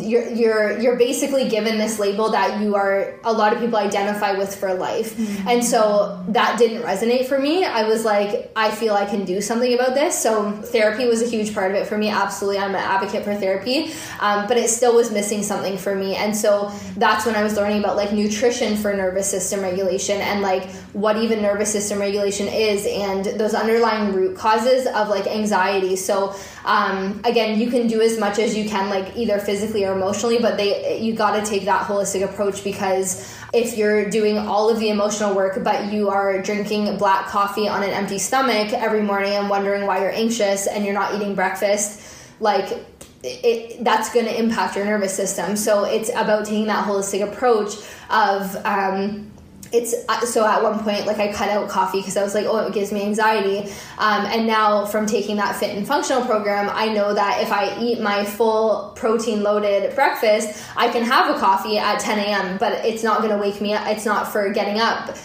you're 0.00 0.28
you're 0.30 0.78
you're 0.80 0.96
basically 0.96 1.48
given 1.48 1.78
this 1.78 2.00
label 2.00 2.30
that 2.30 2.60
you 2.60 2.74
are 2.74 3.20
a 3.22 3.32
lot 3.32 3.52
of 3.52 3.60
people 3.60 3.78
identify 3.78 4.32
with 4.32 4.52
for 4.52 4.74
life. 4.74 5.16
And 5.46 5.64
so 5.64 6.24
that 6.28 6.58
didn't 6.58 6.82
resonate 6.82 7.26
for 7.26 7.38
me. 7.38 7.64
I 7.64 7.84
was 7.84 8.04
like 8.04 8.50
i 8.56 8.68
feel 8.68 8.94
i 8.94 9.04
can 9.06 9.24
do 9.24 9.40
something 9.40 9.72
about 9.74 9.94
this. 9.94 10.20
So 10.20 10.50
therapy 10.50 11.06
was 11.06 11.22
a 11.22 11.26
huge 11.26 11.54
part 11.54 11.70
of 11.70 11.76
it 11.76 11.86
for 11.86 11.96
me. 11.96 12.08
Absolutely 12.08 12.58
i'm 12.58 12.70
an 12.70 12.76
advocate 12.76 13.22
for 13.22 13.36
therapy. 13.36 13.92
Um, 14.18 14.48
but 14.48 14.56
it 14.56 14.70
still 14.70 14.96
was 14.96 15.12
missing 15.12 15.44
something 15.44 15.78
for 15.78 15.94
me. 15.94 16.16
And 16.16 16.36
so 16.36 16.72
that's 16.96 17.24
when 17.24 17.36
i 17.36 17.44
was 17.44 17.56
learning 17.56 17.78
about 17.78 17.94
like 17.94 18.12
nutrition 18.12 18.76
for 18.76 18.92
nervous 18.92 19.30
system 19.30 19.60
regulation 19.60 20.20
and 20.20 20.42
like 20.42 20.68
what 20.94 21.16
even 21.16 21.42
nervous 21.42 21.70
system 21.70 22.00
regulation 22.00 22.48
is 22.48 22.86
and 22.86 23.26
those 23.38 23.54
underlying 23.54 24.12
root 24.14 24.36
causes 24.36 24.86
of 24.88 25.08
like 25.10 25.28
anxiety. 25.28 25.94
So 25.94 26.34
um, 26.66 27.20
again 27.24 27.58
you 27.58 27.70
can 27.70 27.86
do 27.86 28.00
as 28.00 28.18
much 28.18 28.38
as 28.38 28.56
you 28.56 28.68
can 28.68 28.90
like 28.90 29.16
either 29.16 29.38
physically 29.38 29.84
or 29.84 29.92
emotionally 29.92 30.38
but 30.38 30.56
they 30.56 31.00
you 31.00 31.14
got 31.14 31.38
to 31.38 31.48
take 31.48 31.64
that 31.64 31.86
holistic 31.86 32.24
approach 32.24 32.62
because 32.64 33.32
if 33.54 33.78
you're 33.78 34.10
doing 34.10 34.36
all 34.36 34.68
of 34.68 34.78
the 34.80 34.90
emotional 34.90 35.34
work 35.34 35.62
but 35.62 35.92
you 35.92 36.10
are 36.10 36.42
drinking 36.42 36.96
black 36.98 37.26
coffee 37.28 37.68
on 37.68 37.82
an 37.82 37.90
empty 37.90 38.18
stomach 38.18 38.72
every 38.72 39.02
morning 39.02 39.32
and 39.32 39.48
wondering 39.48 39.86
why 39.86 40.00
you're 40.00 40.12
anxious 40.12 40.66
and 40.66 40.84
you're 40.84 40.94
not 40.94 41.14
eating 41.14 41.34
breakfast 41.34 42.02
like 42.40 42.84
it, 43.22 43.82
that's 43.82 44.12
going 44.12 44.26
to 44.26 44.38
impact 44.38 44.76
your 44.76 44.84
nervous 44.84 45.14
system. 45.14 45.56
So 45.56 45.84
it's 45.84 46.10
about 46.10 46.44
taking 46.44 46.66
that 46.66 46.86
holistic 46.86 47.22
approach 47.22 47.74
of 48.10 48.56
um, 48.64 49.30
it's 49.72 49.94
uh, 50.08 50.20
so 50.20 50.44
at 50.46 50.62
one 50.62 50.78
point 50.80 51.06
like 51.06 51.18
i 51.18 51.32
cut 51.32 51.48
out 51.48 51.68
coffee 51.68 51.98
because 51.98 52.16
i 52.16 52.22
was 52.22 52.34
like 52.34 52.46
oh 52.46 52.58
it 52.58 52.72
gives 52.72 52.92
me 52.92 53.02
anxiety. 53.02 53.70
Um, 53.98 54.26
and 54.26 54.46
now 54.46 54.86
from 54.86 55.06
taking 55.06 55.36
that 55.36 55.56
fit 55.56 55.76
and 55.76 55.86
functional 55.86 56.24
program 56.24 56.70
i 56.72 56.92
know 56.92 57.14
that 57.14 57.42
if 57.42 57.52
i 57.52 57.78
eat 57.80 58.00
my 58.00 58.24
full 58.24 58.92
protein 58.96 59.42
loaded 59.42 59.94
breakfast 59.94 60.62
i 60.76 60.88
can 60.88 61.04
have 61.04 61.34
a 61.34 61.38
coffee 61.38 61.78
at 61.78 62.00
10 62.00 62.18
a.m 62.18 62.58
but 62.58 62.84
it's 62.84 63.02
not 63.02 63.18
going 63.18 63.30
to 63.30 63.38
wake 63.38 63.60
me 63.60 63.72
up 63.72 63.86
it's 63.86 64.04
not 64.04 64.28
for 64.28 64.50
getting 64.52 64.80
up 64.80 65.16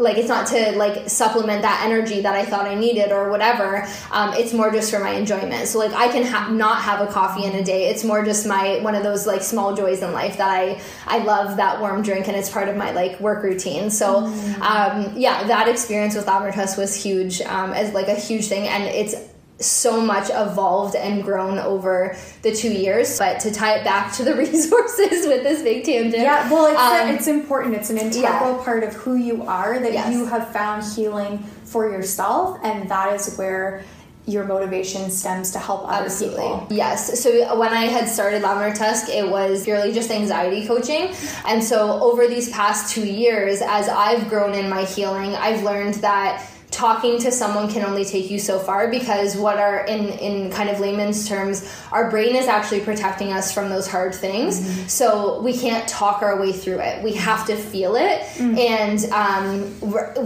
like 0.00 0.16
it's 0.16 0.28
not 0.28 0.46
to 0.48 0.72
like 0.72 1.08
supplement 1.08 1.62
that 1.62 1.82
energy 1.84 2.22
that 2.22 2.34
I 2.34 2.44
thought 2.44 2.66
I 2.66 2.74
needed 2.74 3.12
or 3.12 3.30
whatever. 3.30 3.86
Um, 4.10 4.32
it's 4.34 4.52
more 4.52 4.70
just 4.70 4.90
for 4.90 4.98
my 4.98 5.10
enjoyment. 5.10 5.68
So 5.68 5.78
like 5.78 5.92
I 5.92 6.08
can 6.08 6.24
ha- 6.24 6.50
not 6.50 6.82
have 6.82 7.06
a 7.06 7.12
coffee 7.12 7.44
in 7.44 7.54
a 7.54 7.62
day. 7.62 7.88
It's 7.88 8.02
more 8.02 8.24
just 8.24 8.46
my 8.46 8.80
one 8.80 8.94
of 8.94 9.02
those 9.02 9.26
like 9.26 9.42
small 9.42 9.76
joys 9.76 10.02
in 10.02 10.12
life 10.12 10.38
that 10.38 10.50
I 10.50 10.80
I 11.06 11.18
love 11.18 11.58
that 11.58 11.80
warm 11.80 12.02
drink 12.02 12.28
and 12.28 12.36
it's 12.36 12.50
part 12.50 12.68
of 12.68 12.76
my 12.76 12.92
like 12.92 13.20
work 13.20 13.42
routine. 13.42 13.90
So 13.90 14.26
um, 14.60 15.12
yeah, 15.16 15.44
that 15.46 15.68
experience 15.68 16.14
with 16.14 16.26
Tusk 16.26 16.78
was 16.78 16.94
huge 16.94 17.40
um, 17.42 17.72
as 17.72 17.92
like 17.92 18.08
a 18.08 18.14
huge 18.14 18.46
thing, 18.46 18.66
and 18.68 18.84
it's 18.84 19.14
so 19.60 20.00
much 20.00 20.30
evolved 20.30 20.96
and 20.96 21.22
grown 21.22 21.58
over 21.58 22.16
the 22.42 22.52
two 22.54 22.72
years. 22.72 23.18
But 23.18 23.40
to 23.40 23.52
tie 23.52 23.76
it 23.76 23.84
back 23.84 24.12
to 24.14 24.24
the 24.24 24.34
resources 24.44 25.26
with 25.26 25.42
this 25.42 25.62
big 25.62 25.84
tangent, 25.84 26.22
Yeah, 26.22 26.50
well, 26.50 26.66
it's, 26.66 26.80
um, 26.80 27.14
it's 27.14 27.26
important. 27.28 27.74
It's 27.74 27.90
an 27.90 27.98
integral 27.98 28.56
part 28.58 28.82
of 28.82 28.94
who 28.94 29.16
you 29.16 29.42
are 29.44 29.78
that 29.78 29.92
Yes. 29.92 30.12
you 30.12 30.24
have 30.26 30.50
found 30.52 30.82
healing 30.84 31.38
for 31.64 31.90
yourself, 31.90 32.58
and 32.64 32.88
that 32.90 33.14
is 33.14 33.36
where 33.36 33.84
your 34.26 34.44
motivation 34.44 35.10
stems 35.10 35.50
to 35.50 35.58
help 35.58 35.82
other 35.88 36.04
Absolutely. 36.04 36.42
people. 36.42 36.66
Yes. 36.70 37.20
So 37.22 37.58
when 37.58 37.72
I 37.72 37.86
had 37.86 38.08
started 38.08 38.42
Lavender 38.42 38.76
Tusk, 38.76 39.08
it 39.08 39.28
was 39.28 39.64
purely 39.64 39.92
just 39.92 40.10
anxiety 40.10 40.66
coaching. 40.66 41.10
And 41.46 41.64
so 41.64 42.00
over 42.00 42.28
these 42.28 42.48
past 42.50 42.94
two 42.94 43.06
years, 43.06 43.60
as 43.62 43.88
I've 43.88 44.28
grown 44.28 44.54
in 44.54 44.68
my 44.68 44.84
healing, 44.84 45.34
I've 45.34 45.62
learned 45.64 45.94
that 45.94 46.46
talking 46.80 47.18
to 47.24 47.30
someone 47.30 47.66
can 47.74 47.82
only 47.90 48.04
take 48.14 48.30
you 48.32 48.38
so 48.38 48.58
far 48.58 48.80
because 48.98 49.36
what 49.36 49.58
are 49.58 49.80
in 49.94 50.02
in 50.28 50.50
kind 50.50 50.68
of 50.72 50.80
layman's 50.80 51.28
terms 51.28 51.56
our 51.92 52.10
brain 52.10 52.34
is 52.36 52.46
actually 52.56 52.80
protecting 52.80 53.30
us 53.38 53.52
from 53.54 53.68
those 53.68 53.86
hard 53.94 54.14
things. 54.14 54.52
So 54.90 55.40
we 55.42 55.52
can't 55.64 55.86
talk 55.88 56.22
our 56.22 56.36
way 56.42 56.52
through 56.52 56.80
it. 56.80 56.94
We 57.04 57.12
have 57.28 57.42
to 57.50 57.56
feel 57.56 57.92
it. 57.96 58.18
And 58.38 58.98
um, 59.22 59.44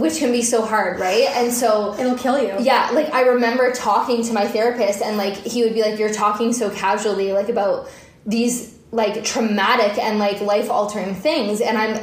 which 0.03 0.17
can 0.21 0.31
be 0.31 0.41
so 0.41 0.59
hard 0.73 0.99
right? 0.99 1.27
And 1.39 1.51
so 1.61 1.93
It'll 1.99 2.17
kill 2.25 2.37
you. 2.41 2.53
yeah, 2.71 2.89
like 2.93 3.09
I 3.13 3.21
remember 3.35 3.71
talking 3.73 4.23
to 4.27 4.31
my 4.39 4.47
therapist 4.47 5.01
and 5.01 5.17
like 5.17 5.35
he 5.53 5.63
would 5.63 5.73
be 5.73 5.81
like, 5.81 5.99
You're 5.99 6.13
talking 6.25 6.53
so 6.53 6.69
casually 6.69 7.33
like 7.33 7.49
about 7.49 7.89
these 8.25 8.55
like 8.91 9.23
traumatic 9.25 9.97
and 9.97 10.19
like 10.19 10.39
life 10.53 10.69
altering 10.69 11.15
things. 11.15 11.59
And 11.61 11.77
I'm 11.77 11.93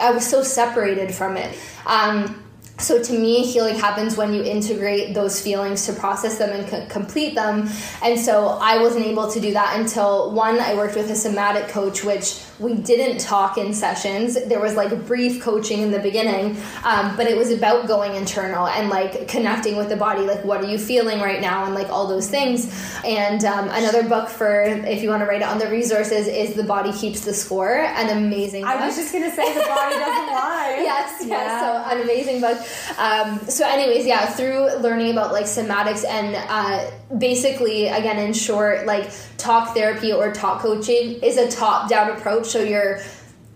I 0.00 0.10
was 0.12 0.24
so 0.34 0.42
separated 0.42 1.14
from 1.14 1.36
it. 1.36 1.50
Um 1.86 2.42
so 2.78 3.02
to 3.02 3.12
me 3.12 3.44
healing 3.44 3.74
happens 3.76 4.16
when 4.16 4.32
you 4.32 4.42
integrate 4.42 5.12
those 5.14 5.40
feelings 5.40 5.84
to 5.86 5.92
process 5.92 6.38
them 6.38 6.50
and 6.50 6.68
c- 6.68 6.86
complete 6.88 7.34
them 7.34 7.68
and 8.02 8.18
so 8.18 8.58
i 8.60 8.78
wasn't 8.80 9.04
able 9.04 9.28
to 9.30 9.40
do 9.40 9.52
that 9.52 9.78
until 9.78 10.30
one 10.32 10.60
i 10.60 10.74
worked 10.74 10.94
with 10.94 11.10
a 11.10 11.16
somatic 11.16 11.68
coach 11.68 12.04
which 12.04 12.40
we 12.60 12.74
didn't 12.74 13.18
talk 13.18 13.56
in 13.58 13.72
sessions 13.74 14.34
there 14.46 14.60
was 14.60 14.74
like 14.74 15.06
brief 15.06 15.42
coaching 15.42 15.80
in 15.80 15.90
the 15.90 15.98
beginning 15.98 16.56
um, 16.84 17.16
but 17.16 17.26
it 17.26 17.36
was 17.36 17.50
about 17.50 17.86
going 17.88 18.14
internal 18.14 18.66
and 18.68 18.88
like 18.88 19.26
connecting 19.28 19.76
with 19.76 19.88
the 19.88 19.96
body 19.96 20.22
like 20.22 20.44
what 20.44 20.62
are 20.64 20.68
you 20.68 20.78
feeling 20.78 21.20
right 21.20 21.40
now 21.40 21.64
and 21.64 21.74
like 21.74 21.88
all 21.88 22.06
those 22.06 22.28
things 22.28 22.72
and 23.04 23.44
um, 23.44 23.68
another 23.70 24.02
book 24.08 24.28
for 24.28 24.62
if 24.62 25.02
you 25.02 25.08
want 25.08 25.20
to 25.20 25.26
write 25.26 25.40
it 25.42 25.48
on 25.48 25.58
the 25.58 25.68
resources 25.68 26.26
is 26.28 26.54
the 26.54 26.64
body 26.64 26.92
keeps 26.92 27.20
the 27.24 27.34
score 27.34 27.76
an 27.78 28.16
amazing 28.16 28.62
book. 28.62 28.70
I 28.70 28.86
was 28.86 28.96
just 28.96 29.12
gonna 29.12 29.30
say 29.34 29.52
the 29.54 29.60
body 29.60 29.94
doesn't 29.96 30.26
lie. 30.34 30.78
yes, 30.80 31.16
yes. 31.20 31.28
Yeah. 31.28 31.60
So 31.60 31.94
an 31.96 32.02
amazing 32.02 32.40
book. 32.40 32.58
Um, 32.98 33.38
so, 33.48 33.66
anyways, 33.66 34.06
yeah, 34.06 34.26
through 34.26 34.78
learning 34.78 35.12
about 35.12 35.32
like 35.32 35.46
somatics 35.46 36.04
and 36.04 36.34
uh, 36.48 36.90
basically, 37.16 37.88
again, 37.88 38.18
in 38.18 38.32
short, 38.32 38.86
like 38.86 39.10
talk 39.36 39.74
therapy 39.74 40.12
or 40.12 40.32
talk 40.32 40.60
coaching 40.60 41.20
is 41.22 41.36
a 41.36 41.50
top-down 41.50 42.10
approach. 42.10 42.46
So 42.46 42.62
you're 42.62 43.00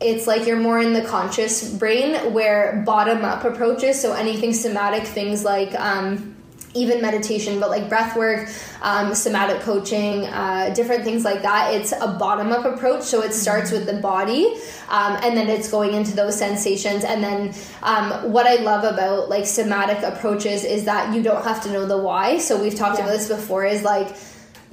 it's 0.01 0.27
like 0.27 0.47
you're 0.47 0.59
more 0.59 0.81
in 0.81 0.93
the 0.93 1.03
conscious 1.03 1.73
brain 1.75 2.33
where 2.33 2.83
bottom 2.85 3.25
up 3.25 3.45
approaches 3.45 4.01
so 4.01 4.13
anything 4.15 4.53
somatic 4.53 5.05
things 5.05 5.45
like 5.45 5.73
um, 5.79 6.35
even 6.75 7.03
meditation 7.03 7.61
but 7.61 7.71
like 7.71 7.89
breath 7.89 8.17
work 8.17 8.49
um, 8.83 9.15
somatic 9.15 9.61
coaching 9.63 10.25
uh, 10.27 10.73
different 10.75 11.05
things 11.05 11.25
like 11.25 11.43
that. 11.43 11.73
It's 11.75 11.93
a 11.93 12.17
bottom 12.19 12.51
up 12.53 12.65
approach 12.65 13.03
so 13.03 13.23
it 13.23 13.33
starts 13.33 13.71
with 13.71 13.87
the 13.87 13.95
body 13.95 14.55
um, 14.89 15.19
and 15.23 15.37
then 15.37 15.49
it's 15.49 15.71
going 15.71 15.95
into 15.95 16.15
those 16.17 16.37
sensations. 16.39 17.05
And 17.05 17.23
then 17.23 17.55
um, 17.83 18.33
what 18.33 18.47
i 18.47 18.57
love 18.57 18.85
about 18.85 19.29
like 19.29 19.47
somatic 19.47 20.03
approaches 20.03 20.65
is 20.65 20.85
that 20.85 21.15
you 21.15 21.23
don't 21.23 21.45
have 21.45 21.63
to 21.65 21.73
know 21.73 21.87
the 21.87 21.99
why. 21.99 22.39
So 22.39 22.61
we've 22.61 22.75
talked 22.75 22.99
Yeah. 22.99 23.05
about 23.05 23.13
this 23.13 23.29
before 23.29 23.65
is 23.65 23.83
like 23.83 24.17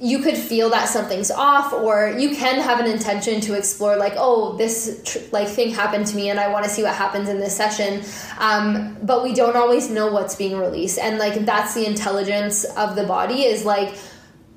you 0.02 0.20
could 0.20 0.36
feel 0.36 0.70
that 0.70 0.88
something's 0.88 1.30
off 1.30 1.72
or 1.72 2.14
you 2.18 2.34
can 2.34 2.60
have 2.60 2.80
an 2.80 2.86
intention 2.86 3.40
to 3.40 3.54
explore 3.54 3.96
like 3.96 4.14
oh 4.16 4.56
this 4.56 5.02
tr- 5.04 5.18
like 5.30 5.46
thing 5.46 5.74
happened 5.74 6.06
to 6.06 6.16
me 6.16 6.30
and 6.30 6.40
i 6.40 6.48
want 6.48 6.64
to 6.64 6.70
see 6.70 6.82
what 6.82 6.94
happens 6.94 7.28
in 7.28 7.38
this 7.38 7.56
session. 7.56 8.02
Um, 8.38 8.96
but 9.02 9.22
we 9.22 9.32
don't 9.34 9.56
always 9.56 9.90
know 9.90 10.10
what's 10.12 10.34
being 10.34 10.58
released. 10.58 10.98
And 10.98 11.18
like 11.18 11.44
that's 11.44 11.74
the 11.74 11.86
intelligence 11.86 12.64
of 12.64 12.96
the 12.96 13.04
body 13.04 13.42
is 13.42 13.64
like 13.64 13.94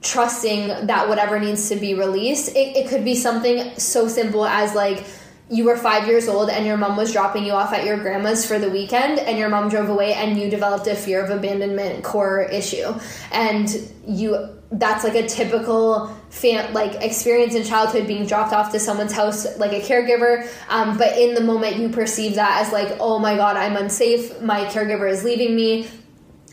trusting 0.01 0.67
that 0.87 1.07
whatever 1.07 1.39
needs 1.39 1.69
to 1.69 1.77
be 1.77 1.93
released 1.93 2.49
it, 2.49 2.75
it 2.75 2.89
could 2.89 3.05
be 3.05 3.15
something 3.15 3.73
so 3.79 4.05
simple 4.09 4.45
as 4.45 4.75
like 4.75 5.05
you 5.49 5.63
were 5.63 5.77
five 5.77 6.07
years 6.07 6.27
old 6.27 6.49
and 6.49 6.65
your 6.65 6.75
mom 6.75 6.97
was 6.97 7.13
dropping 7.13 7.45
you 7.45 7.53
off 7.53 7.71
at 7.71 7.85
your 7.85 7.97
grandma's 7.97 8.45
for 8.45 8.59
the 8.59 8.69
weekend 8.69 9.19
and 9.19 9.37
your 9.37 9.47
mom 9.47 9.69
drove 9.69 9.87
away 9.87 10.13
and 10.13 10.37
you 10.37 10.49
developed 10.49 10.87
a 10.87 10.95
fear 10.95 11.23
of 11.23 11.29
abandonment 11.29 12.03
core 12.03 12.41
issue. 12.41 12.93
And 13.31 13.69
you 14.05 14.49
that's 14.73 15.03
like 15.03 15.15
a 15.15 15.27
typical 15.27 16.07
fan 16.29 16.73
like 16.73 16.95
experience 17.03 17.53
in 17.53 17.63
childhood 17.63 18.07
being 18.07 18.25
dropped 18.25 18.53
off 18.53 18.71
to 18.71 18.79
someone's 18.79 19.13
house 19.13 19.57
like 19.59 19.71
a 19.71 19.79
caregiver. 19.79 20.49
Um, 20.67 20.97
but 20.97 21.17
in 21.17 21.35
the 21.35 21.41
moment 21.41 21.77
you 21.77 21.89
perceive 21.89 22.35
that 22.35 22.65
as 22.65 22.73
like 22.73 22.97
oh 22.99 23.19
my 23.19 23.35
god 23.35 23.55
i'm 23.55 23.77
unsafe. 23.77 24.41
My 24.41 24.65
caregiver 24.65 25.09
is 25.09 25.23
leaving 25.23 25.55
me 25.55 25.87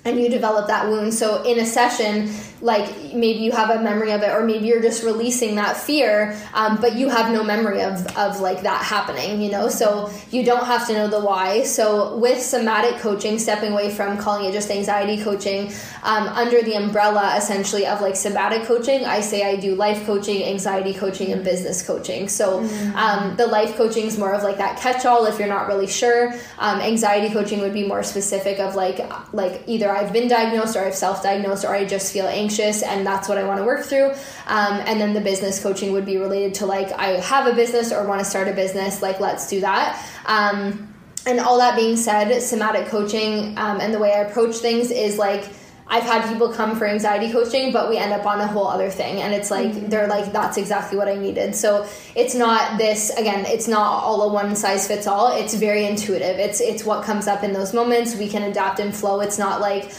and 0.05 0.19
you 0.19 0.29
develop 0.29 0.67
that 0.69 0.89
wound. 0.89 1.13
So 1.13 1.43
in 1.43 1.59
a 1.59 1.67
session, 1.67 2.31
like 2.63 3.15
maybe 3.15 3.41
you 3.41 3.53
have 3.53 3.71
a 3.71 3.83
memory 3.83 4.13
of 4.13 4.23
it, 4.23 4.31
or 4.31 4.45
maybe 4.45 4.67
you're 4.67 4.83
just 4.83 5.03
releasing 5.03 5.55
that 5.57 5.77
fear, 5.77 6.39
um, 6.53 6.79
but 6.81 6.95
you 6.95 7.09
have 7.09 7.33
no 7.33 7.43
memory 7.43 7.83
of 7.83 8.07
of 8.17 8.41
like 8.41 8.63
that 8.63 8.85
happening. 8.85 9.41
You 9.41 9.51
know, 9.51 9.69
so 9.69 10.11
you 10.31 10.45
don't 10.45 10.65
have 10.67 10.87
to 10.89 10.93
know 10.93 11.09
the 11.09 11.21
why. 11.21 11.63
So 11.65 12.17
with 12.19 12.41
somatic 12.41 13.01
coaching, 13.01 13.39
stepping 13.39 13.73
away 13.73 13.91
from 13.91 14.19
calling 14.19 14.45
it 14.45 14.53
just 14.53 14.71
anxiety 14.71 15.23
coaching, 15.23 15.73
um, 16.03 16.29
under 16.29 16.63
the 16.63 16.75
umbrella 16.75 17.35
essentially 17.37 17.87
of 17.87 18.01
like 18.01 18.17
somatic 18.17 18.65
coaching, 18.65 19.05
I 19.05 19.21
say 19.21 19.43
I 19.43 19.57
do 19.57 19.75
life 19.75 20.05
coaching, 20.05 20.45
anxiety 20.45 20.95
coaching, 20.95 21.33
and 21.33 21.43
business 21.45 21.87
coaching. 21.87 22.29
So 22.29 22.61
um, 22.95 23.37
the 23.37 23.47
life 23.47 23.77
coaching 23.77 24.07
is 24.07 24.19
more 24.19 24.35
of 24.35 24.43
like 24.43 24.59
that 24.59 24.79
catch-all 24.79 25.27
if 25.27 25.39
you're 25.39 25.49
not 25.49 25.67
really 25.67 25.87
sure. 25.87 26.35
Um, 26.59 26.81
anxiety 26.81 27.33
coaching 27.33 27.61
would 27.61 27.73
be 27.73 27.87
more 27.87 28.03
specific 28.03 28.59
of 28.59 28.75
like 28.75 29.01
like 29.33 29.63
either 29.67 29.90
I've 29.91 30.13
been 30.13 30.29
diagnosed 30.29 30.77
or 30.77 30.81
I've 30.81 30.95
self-diagnosed 30.95 31.65
or 31.65 31.75
I 31.75 31.85
just 31.85 32.13
feel 32.13 32.27
anxious 32.27 32.83
and 32.83 33.07
that's 33.07 33.29
what 33.29 33.39
I 33.39 33.45
want 33.45 33.59
to 33.59 33.65
work 33.65 33.85
through. 33.85 34.11
Um, 34.47 34.81
and 34.87 35.01
then 35.01 35.15
the 35.15 35.21
business 35.21 35.63
coaching 35.63 35.93
would 35.93 36.07
be 36.07 36.17
related 36.17 36.55
to 36.55 36.67
like 36.67 36.93
I 36.93 37.21
have 37.21 37.47
a 37.47 37.55
business 37.55 37.93
or 37.93 38.07
want 38.07 38.21
to 38.21 38.25
start 38.25 38.49
a 38.49 38.53
business. 38.53 39.03
Like 39.03 39.21
let's 39.21 39.49
do 39.49 39.61
that. 39.61 40.05
Um, 40.27 40.95
and 41.27 41.39
all 41.39 41.59
that 41.59 41.77
being 41.77 41.97
said, 41.97 42.41
somatic 42.41 42.87
coaching 42.87 43.59
um, 43.59 43.81
and 43.81 43.93
the 43.93 43.99
way 43.99 44.13
I 44.15 44.21
approach 44.21 44.57
things 44.57 44.91
is 44.91 45.19
like 45.19 45.45
I've 45.93 46.05
had 46.05 46.29
people 46.31 46.53
come 46.53 46.77
for 46.77 46.87
anxiety 46.87 47.33
coaching, 47.33 47.73
but 47.73 47.89
we 47.89 47.97
end 47.97 48.13
up 48.13 48.25
on 48.25 48.41
a 48.41 48.47
whole 48.47 48.69
other 48.69 48.91
thing. 48.91 49.21
And 49.21 49.35
it's 49.35 49.51
like, 49.51 49.73
mm-hmm. 49.73 49.89
they're 49.89 50.07
like, 50.07 50.33
that's 50.33 50.57
exactly 50.57 50.97
what 50.97 51.09
I 51.09 51.17
needed. 51.17 51.57
So 51.57 51.85
it's 52.15 52.35
not 52.35 52.79
this, 52.79 53.11
again, 53.11 53.45
it's 53.47 53.67
not 53.67 54.05
all 54.05 54.23
a 54.23 54.33
one 54.33 54.55
size 54.55 54.87
fits 54.87 55.09
all. 55.09 55.37
It's 55.37 55.55
very 55.55 55.85
intuitive. 55.87 56.39
It's, 56.39 56.61
it's 56.61 56.85
what 56.85 57.05
comes 57.05 57.27
up 57.27 57.43
in 57.43 57.53
those 57.53 57.75
moments. 57.75 58.15
We 58.15 58.29
can 58.29 58.45
adapt 58.45 58.79
and 58.79 58.95
flow. 58.95 59.19
It's 59.21 59.37
not 59.37 59.61
like, 59.61 59.93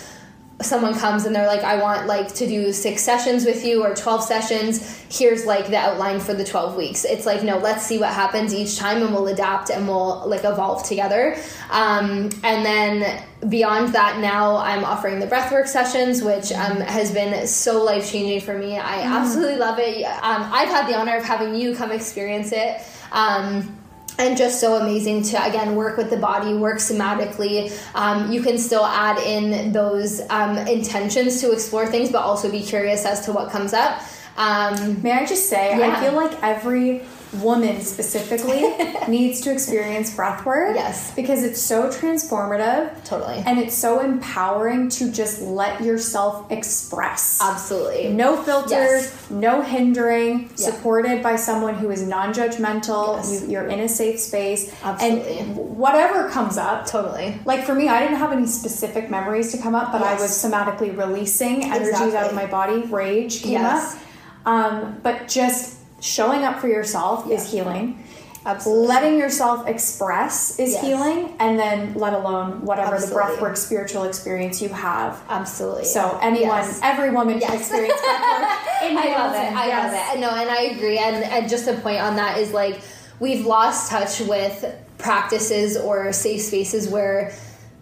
someone 0.66 0.94
comes 0.94 1.26
and 1.26 1.36
they're 1.36 1.48
like 1.48 1.64
i 1.64 1.82
want 1.82 2.08
like 2.08 2.34
to 2.34 2.48
do 2.48 2.72
six 2.74 3.02
sessions 3.02 3.46
with 3.46 3.66
you 3.66 3.84
or 3.84 3.94
12 3.94 4.24
sessions. 4.24 4.98
Here's 5.10 5.46
like 5.46 5.68
the 5.68 5.78
outline 5.78 6.20
for 6.20 6.34
the 6.34 6.44
12 6.44 6.76
weeks. 6.76 7.06
It's 7.06 7.26
like 7.26 7.44
no 7.44 7.58
let's 7.58 7.86
see 7.86 7.98
what 7.98 8.14
happens 8.14 8.54
each 8.54 8.78
time 8.78 9.02
and 9.04 9.14
we'll 9.14 9.28
adapt 9.28 9.70
and 9.70 9.88
we'll 9.88 10.28
like 10.28 10.44
evolve 10.44 10.84
together. 10.84 11.38
Um, 11.70 12.30
and 12.44 12.66
then 12.66 13.24
beyond 13.50 13.92
that 13.92 14.20
now 14.20 14.58
i'm 14.58 14.84
offering 14.84 15.20
the 15.20 15.26
breathwork 15.26 15.66
sessions 15.66 16.22
which 16.22 16.52
um, 16.52 16.80
has 16.82 17.12
been 17.12 17.48
so 17.48 17.84
life 17.84 18.12
changing 18.12 18.40
for 18.40 18.58
me. 18.58 18.78
I 18.78 19.02
absolutely 19.02 19.58
love 19.58 19.80
it. 19.80 20.04
Um, 20.04 20.44
i've 20.54 20.70
had 20.70 20.88
the 20.88 20.96
honor 20.96 21.18
of 21.18 21.24
having 21.24 21.56
you 21.56 21.76
come 21.76 21.92
experience 21.92 22.52
it. 22.52 22.82
Um, 23.12 23.81
and 24.22 24.38
just 24.38 24.60
so 24.62 24.76
amazing 24.82 25.24
to 25.24 25.36
again 25.46 25.76
work 25.76 25.98
with 25.98 26.10
the 26.10 26.18
body 26.18 26.54
work 26.54 26.78
somatically 26.78 27.60
um, 27.96 28.32
you 28.32 28.42
can 28.42 28.58
still 28.58 28.86
add 28.86 29.18
in 29.20 29.72
those 29.72 30.22
um, 30.30 30.58
intentions 30.68 31.42
to 31.42 31.52
explore 31.52 31.86
things 31.88 32.12
but 32.12 32.22
also 32.22 32.50
be 32.52 32.62
curious 32.62 33.06
as 33.06 33.26
to 33.26 33.32
what 33.32 33.52
comes 33.52 33.74
up 33.74 34.02
um, 34.38 35.02
May 35.04 35.12
I 35.12 35.26
just 35.26 35.50
say, 35.50 35.78
Yeah. 35.78 35.92
I 35.92 36.02
feel 36.02 36.14
like 36.14 36.42
every 36.42 37.02
woman 37.34 37.82
specifically 37.82 38.62
needs 39.08 39.40
to 39.42 39.52
experience 39.52 40.14
breath 40.16 40.46
work. 40.46 40.76
Yes. 40.76 41.14
Because 41.16 41.44
it's 41.44 41.62
so 41.62 41.90
transformative 41.90 43.04
totally 43.06 43.42
and 43.46 43.58
it's 43.60 43.76
so 43.76 44.00
empowering 44.02 44.90
to 44.90 45.12
just 45.12 45.42
let 45.42 45.82
yourself 45.82 46.52
express. 46.52 47.40
absolutely 47.42 48.10
No 48.14 48.42
filters, 48.44 48.72
Yes. 48.72 49.30
no 49.30 49.62
hindering, 49.62 50.42
Yeah. 50.42 50.72
supported 50.72 51.24
by 51.24 51.36
someone 51.36 51.76
who 51.76 51.90
is 51.92 52.02
non 52.02 52.34
judgmental. 52.34 53.18
Yes. 53.18 53.42
You, 53.44 53.50
you're 53.52 53.68
in 53.68 53.80
a 53.80 53.88
safe 53.90 54.20
space. 54.20 54.74
Absolutely. 54.84 55.40
And 55.40 55.56
whatever 55.56 56.30
comes 56.30 56.58
up, 56.58 56.86
totally 56.86 57.40
like 57.46 57.64
for 57.66 57.74
me, 57.76 57.88
I 57.88 58.00
didn't 58.02 58.18
have 58.18 58.32
any 58.32 58.46
specific 58.48 59.10
memories 59.10 59.52
to 59.54 59.58
come 59.58 59.76
up, 59.76 59.92
but 59.92 60.02
I 60.02 60.14
was 60.16 60.32
somatically 60.32 60.96
releasing 60.98 61.64
energies 61.64 62.14
out 62.14 62.28
of 62.28 62.34
my 62.36 62.46
body. 62.46 62.82
Rage 62.82 63.42
came 63.44 63.54
Yes. 63.54 63.96
up. 63.96 64.02
Um, 64.44 64.98
but 65.04 65.28
just 65.28 65.76
showing 66.02 66.44
up 66.44 66.60
for 66.60 66.68
yourself 66.68 67.30
is 67.32 67.50
healing. 67.50 68.04
absolutely 68.46 68.88
Letting 68.88 69.20
yourself 69.20 69.68
express 69.68 70.60
is 70.60 70.72
Yes. 70.74 70.82
healing, 70.84 71.34
and 71.40 71.58
then 71.60 71.94
let 71.96 72.14
alone 72.14 72.66
whatever 72.66 72.96
Absolutely. 72.96 73.22
the 73.38 73.42
breathwork 73.42 73.56
spiritual 73.58 74.04
experience 74.06 74.62
you 74.62 74.70
have. 74.70 75.22
absolutely 75.30 75.86
So 75.86 76.18
anyone, 76.22 76.58
Yes. 76.58 76.80
every 76.82 77.12
woman 77.12 77.40
can 77.40 77.52
Yes. 77.54 77.62
experience 77.62 78.02
breathwork. 78.02 78.48
in 78.90 78.98
I 78.98 79.16
love 79.16 79.36
it. 79.36 79.56
I 79.56 79.68
Yes. 79.68 79.94
love 79.94 80.16
it. 80.18 80.20
No, 80.22 80.30
and 80.32 80.50
I 80.50 80.62
agree. 80.76 80.98
And, 80.98 81.24
and 81.24 81.48
just 81.48 81.68
a 81.68 81.74
point 81.74 82.02
on 82.02 82.16
that 82.16 82.40
is 82.40 82.52
like 82.52 82.82
we've 83.20 83.46
lost 83.46 83.92
touch 83.92 84.20
with 84.22 84.66
practices 84.98 85.78
or 85.78 86.12
safe 86.12 86.42
spaces 86.42 86.88
where 86.90 87.32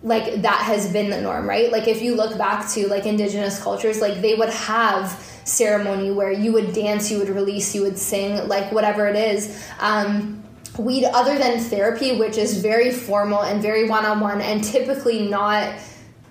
like 0.03 0.41
that 0.41 0.61
has 0.61 0.91
been 0.91 1.09
the 1.09 1.21
norm, 1.21 1.47
right? 1.47 1.71
Like 1.71 1.87
if 1.87 2.01
you 2.01 2.15
look 2.15 2.37
back 2.37 2.69
to 2.71 2.87
like 2.89 3.05
indigenous 3.05 3.61
cultures, 3.61 4.01
like 4.01 4.21
they 4.21 4.35
would 4.35 4.49
have 4.49 5.17
ceremony 5.43 6.11
where 6.11 6.31
you 6.31 6.51
would 6.53 6.73
dance, 6.73 7.11
you 7.11 7.19
would 7.19 7.29
release, 7.29 7.73
you 7.75 7.81
would 7.81 7.97
sing, 7.97 8.47
like 8.47 8.71
whatever 8.71 9.07
it 9.07 9.15
is. 9.15 9.63
Um, 9.79 10.43
we 10.77 11.05
other 11.05 11.37
than 11.37 11.59
therapy, 11.59 12.17
which 12.17 12.37
is 12.37 12.61
very 12.61 12.91
formal 12.91 13.41
and 13.41 13.61
very 13.61 13.89
one 13.89 14.05
on 14.05 14.19
one, 14.19 14.41
and 14.41 14.63
typically 14.63 15.27
not 15.27 15.73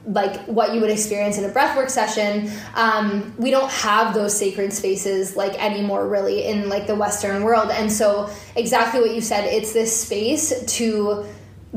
like 0.06 0.40
what 0.46 0.74
you 0.74 0.80
would 0.80 0.90
experience 0.90 1.38
in 1.38 1.44
a 1.44 1.48
breathwork 1.48 1.90
session 1.90 2.50
um, 2.74 3.34
we 3.36 3.50
don't 3.50 3.70
have 3.70 4.14
those 4.14 4.36
sacred 4.36 4.72
spaces 4.72 5.36
like 5.36 5.52
anymore 5.62 6.08
really 6.08 6.44
in 6.46 6.68
like 6.68 6.86
the 6.86 6.94
western 6.94 7.42
world 7.42 7.70
and 7.70 7.92
so 7.92 8.30
exactly 8.56 9.00
what 9.00 9.14
you 9.14 9.20
said 9.20 9.44
it's 9.44 9.72
this 9.72 9.94
space 10.00 10.64
to 10.64 11.26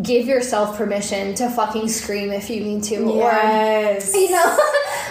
give 0.01 0.25
yourself 0.25 0.77
permission 0.77 1.35
to 1.35 1.49
fucking 1.49 1.87
scream 1.89 2.31
if 2.31 2.49
you 2.49 2.61
need 2.63 2.83
to 2.83 2.97
or 2.99 3.31
Yes. 3.31 4.13
you 4.15 4.31
know 4.31 4.57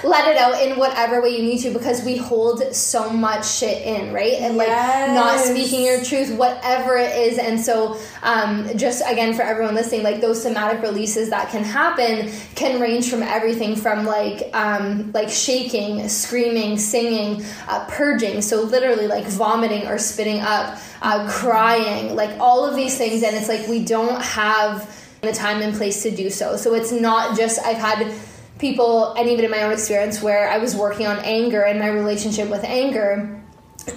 let 0.03 0.29
it 0.29 0.37
out 0.37 0.61
in 0.63 0.79
whatever 0.79 1.21
way 1.21 1.31
you 1.37 1.43
need 1.43 1.59
to 1.59 1.71
because 1.71 2.05
we 2.05 2.17
hold 2.17 2.63
so 2.75 3.11
much 3.11 3.47
shit 3.47 3.87
in, 3.87 4.13
right? 4.13 4.35
And 4.35 4.57
like 4.57 4.69
not 4.69 5.41
speaking 5.41 5.85
your 5.85 6.03
truth, 6.03 6.35
whatever 6.37 6.97
it 6.97 7.15
is. 7.17 7.39
And 7.39 7.61
so, 7.61 7.99
um, 8.23 8.69
just 8.77 9.03
again 9.07 9.35
for 9.35 9.43
everyone 9.43 9.75
listening, 9.75 10.03
like 10.03 10.21
those 10.21 10.43
somatic 10.43 10.83
releases 10.83 11.31
that 11.31 11.51
can 11.51 11.65
happen 11.65 12.31
can 12.55 12.81
range 12.81 13.11
from 13.11 13.23
everything 13.23 13.77
from 13.77 14.05
like 14.05 14.51
um, 14.55 15.11
like 15.13 15.29
shaking, 15.29 16.09
screaming, 16.09 16.79
singing, 16.79 17.45
uh, 17.69 17.87
purging. 17.89 18.43
So 18.43 18.63
literally 18.63 19.07
like 19.07 19.27
vomiting 19.27 19.87
or 19.87 19.99
spitting 19.99 20.41
up, 20.41 20.79
uh, 21.03 21.29
crying, 21.31 22.15
like 22.15 22.39
all 22.41 22.67
of 22.67 22.75
these 22.75 22.97
things. 22.97 23.23
And 23.23 23.37
it's 23.37 23.49
like 23.49 23.69
we 23.69 23.85
don't 23.85 24.21
have 24.23 24.97
the 25.21 25.33
time 25.33 25.61
and 25.61 25.77
place 25.77 26.03
to 26.03 26.11
do 26.11 26.31
so. 26.31 26.57
So 26.57 26.75
it's 26.75 26.93
not 26.93 27.37
just 27.37 27.61
I've 27.61 27.77
had 27.77 28.11
people 28.61 29.13
and 29.15 29.29
even 29.29 29.45
in 29.45 29.51
my 29.51 29.63
own 29.63 29.73
experience 29.73 30.23
where 30.23 30.49
I 30.49 30.59
was 30.59 30.77
working 30.77 31.07
on 31.07 31.19
anger 31.21 31.63
and 31.63 31.79
my 31.79 31.89
relationship 31.89 32.49
with 32.49 32.63
anger 32.65 33.41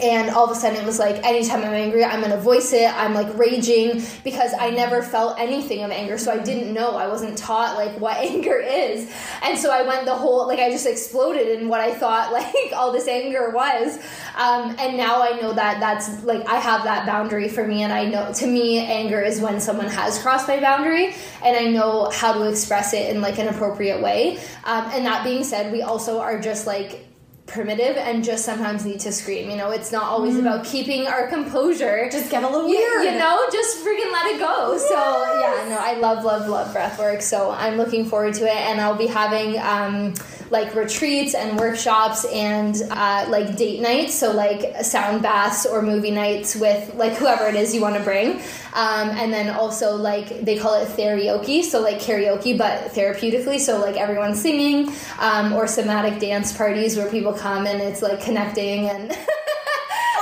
and 0.02 0.30
all 0.30 0.46
of 0.46 0.52
a 0.52 0.56
sudden 0.56 0.80
it 0.82 0.86
was 0.86 1.00
like 1.00 1.24
anytime 1.26 1.60
i'm 1.60 1.74
angry 1.74 2.04
i'm 2.04 2.22
gonna 2.22 2.38
voice 2.38 2.74
it. 2.74 2.92
I'm 2.94 3.14
like 3.14 3.38
raging 3.38 4.02
because 4.24 4.54
i 4.60 4.70
never 4.70 5.02
felt 5.02 5.40
anything 5.40 5.84
of 5.84 5.92
anger. 5.92 6.18
So 6.18 6.32
i 6.32 6.38
didn't 6.38 6.74
know. 6.74 6.96
I 6.96 7.08
wasn't 7.08 7.38
taught 7.38 7.76
like 7.76 8.00
what 8.00 8.18
anger 8.30 8.60
is. 8.60 9.12
And 9.42 9.58
so 9.58 9.72
i 9.72 9.82
went 9.82 10.06
the 10.06 10.16
whole 10.16 10.48
like 10.48 10.60
i 10.60 10.70
just 10.70 10.86
exploded 10.86 11.48
in 11.60 11.68
what 11.68 11.82
i 11.82 11.94
thought 11.94 12.32
like 12.34 12.74
all 12.74 12.92
this 12.92 13.08
anger 13.08 13.52
was. 13.52 13.98
Um, 14.36 14.76
and 14.80 14.98
now 14.98 15.22
i 15.22 15.40
know 15.42 15.54
that 15.54 15.80
that's 15.80 16.24
like 16.24 16.48
i 16.48 16.56
have 16.56 16.84
that 16.84 17.06
boundary 17.06 17.50
for 17.50 17.66
me. 17.66 17.84
And 17.84 17.94
i 17.94 18.06
know 18.06 18.32
to 18.34 18.48
me 18.48 18.80
anger 18.80 19.22
is 19.22 19.40
when 19.40 19.60
someone 19.60 19.88
has 19.88 20.22
crossed 20.22 20.48
my 20.48 20.60
boundary. 20.60 21.16
And 21.44 21.56
i 21.56 21.66
know 21.70 22.10
how 22.12 22.34
to 22.34 22.50
express 22.50 22.94
it 22.94 23.14
in 23.14 23.22
like 23.22 23.40
an 23.40 23.48
appropriate 23.48 24.02
way. 24.02 24.38
Um, 24.64 24.90
and 24.92 25.06
that 25.06 25.24
being 25.24 25.44
said 25.44 25.72
we 25.72 25.82
also 25.82 26.20
are 26.20 26.40
just 26.40 26.68
like 26.68 27.06
primitive 27.54 27.96
and 27.96 28.24
just 28.24 28.44
sometimes 28.44 28.84
need 28.86 29.00
to 29.02 29.12
scream. 29.12 29.50
You 29.50 29.56
know, 29.56 29.72
it's 29.72 29.92
not 29.92 30.04
always 30.04 30.38
about 30.38 30.66
keeping 30.66 31.08
our 31.08 31.28
composure. 31.28 32.10
Just 32.12 32.32
get 32.32 32.44
a 32.44 32.50
little 32.50 32.68
you, 32.68 32.76
weird. 32.76 33.06
you 33.06 33.20
know, 33.20 33.40
just 33.52 33.84
freaking 33.84 34.12
let 34.12 34.26
it 34.28 34.40
go. 34.40 34.78
So 34.78 34.94
yeah, 34.94 35.70
no, 35.70 35.78
I 35.80 35.98
love, 36.00 36.24
love, 36.24 36.48
love 36.48 36.74
breath 36.74 36.98
work. 37.00 37.22
So 37.22 37.52
I'm 37.52 37.78
looking 37.78 38.06
forward 38.06 38.34
to 38.36 38.46
it, 38.46 38.56
and 38.56 38.82
I'll 38.82 38.98
be 38.98 39.08
having 39.08 39.60
um, 39.60 40.14
like 40.50 40.76
retreats 40.76 41.34
and 41.34 41.60
workshops 41.60 42.26
and 42.26 42.82
uh, 42.92 43.26
like 43.30 43.58
date 43.58 43.82
nights. 43.82 44.14
So 44.14 44.32
like 44.32 44.84
sound 44.84 45.22
baths 45.24 45.66
or 45.66 45.82
movie 45.82 46.12
nights 46.12 46.56
with 46.56 46.94
like 46.96 47.14
whoever 47.14 47.48
it 47.48 47.56
is 47.56 47.74
you 47.74 47.82
want 47.82 47.96
to 47.96 48.04
bring, 48.04 48.40
um, 48.74 49.10
and 49.10 49.34
then 49.34 49.50
also 49.50 49.96
like 49.96 50.42
they 50.42 50.58
call 50.58 50.76
it 50.76 50.88
karaoke. 50.90 51.64
So 51.64 51.82
like 51.82 52.00
karaoke, 52.00 52.58
but 52.58 52.92
therapeutically. 52.92 53.60
So 53.60 53.80
like 53.80 53.96
everyone's 53.98 54.42
singing, 54.42 54.94
um, 55.20 55.54
or 55.54 55.68
somatic 55.68 56.20
dance 56.20 56.56
parties 56.56 56.96
where 56.96 57.10
people 57.10 57.34
come 57.44 57.68
and 57.68 57.82
it's 57.82 58.02
like 58.02 58.22
connecting 58.22 58.90
and. 58.90 59.12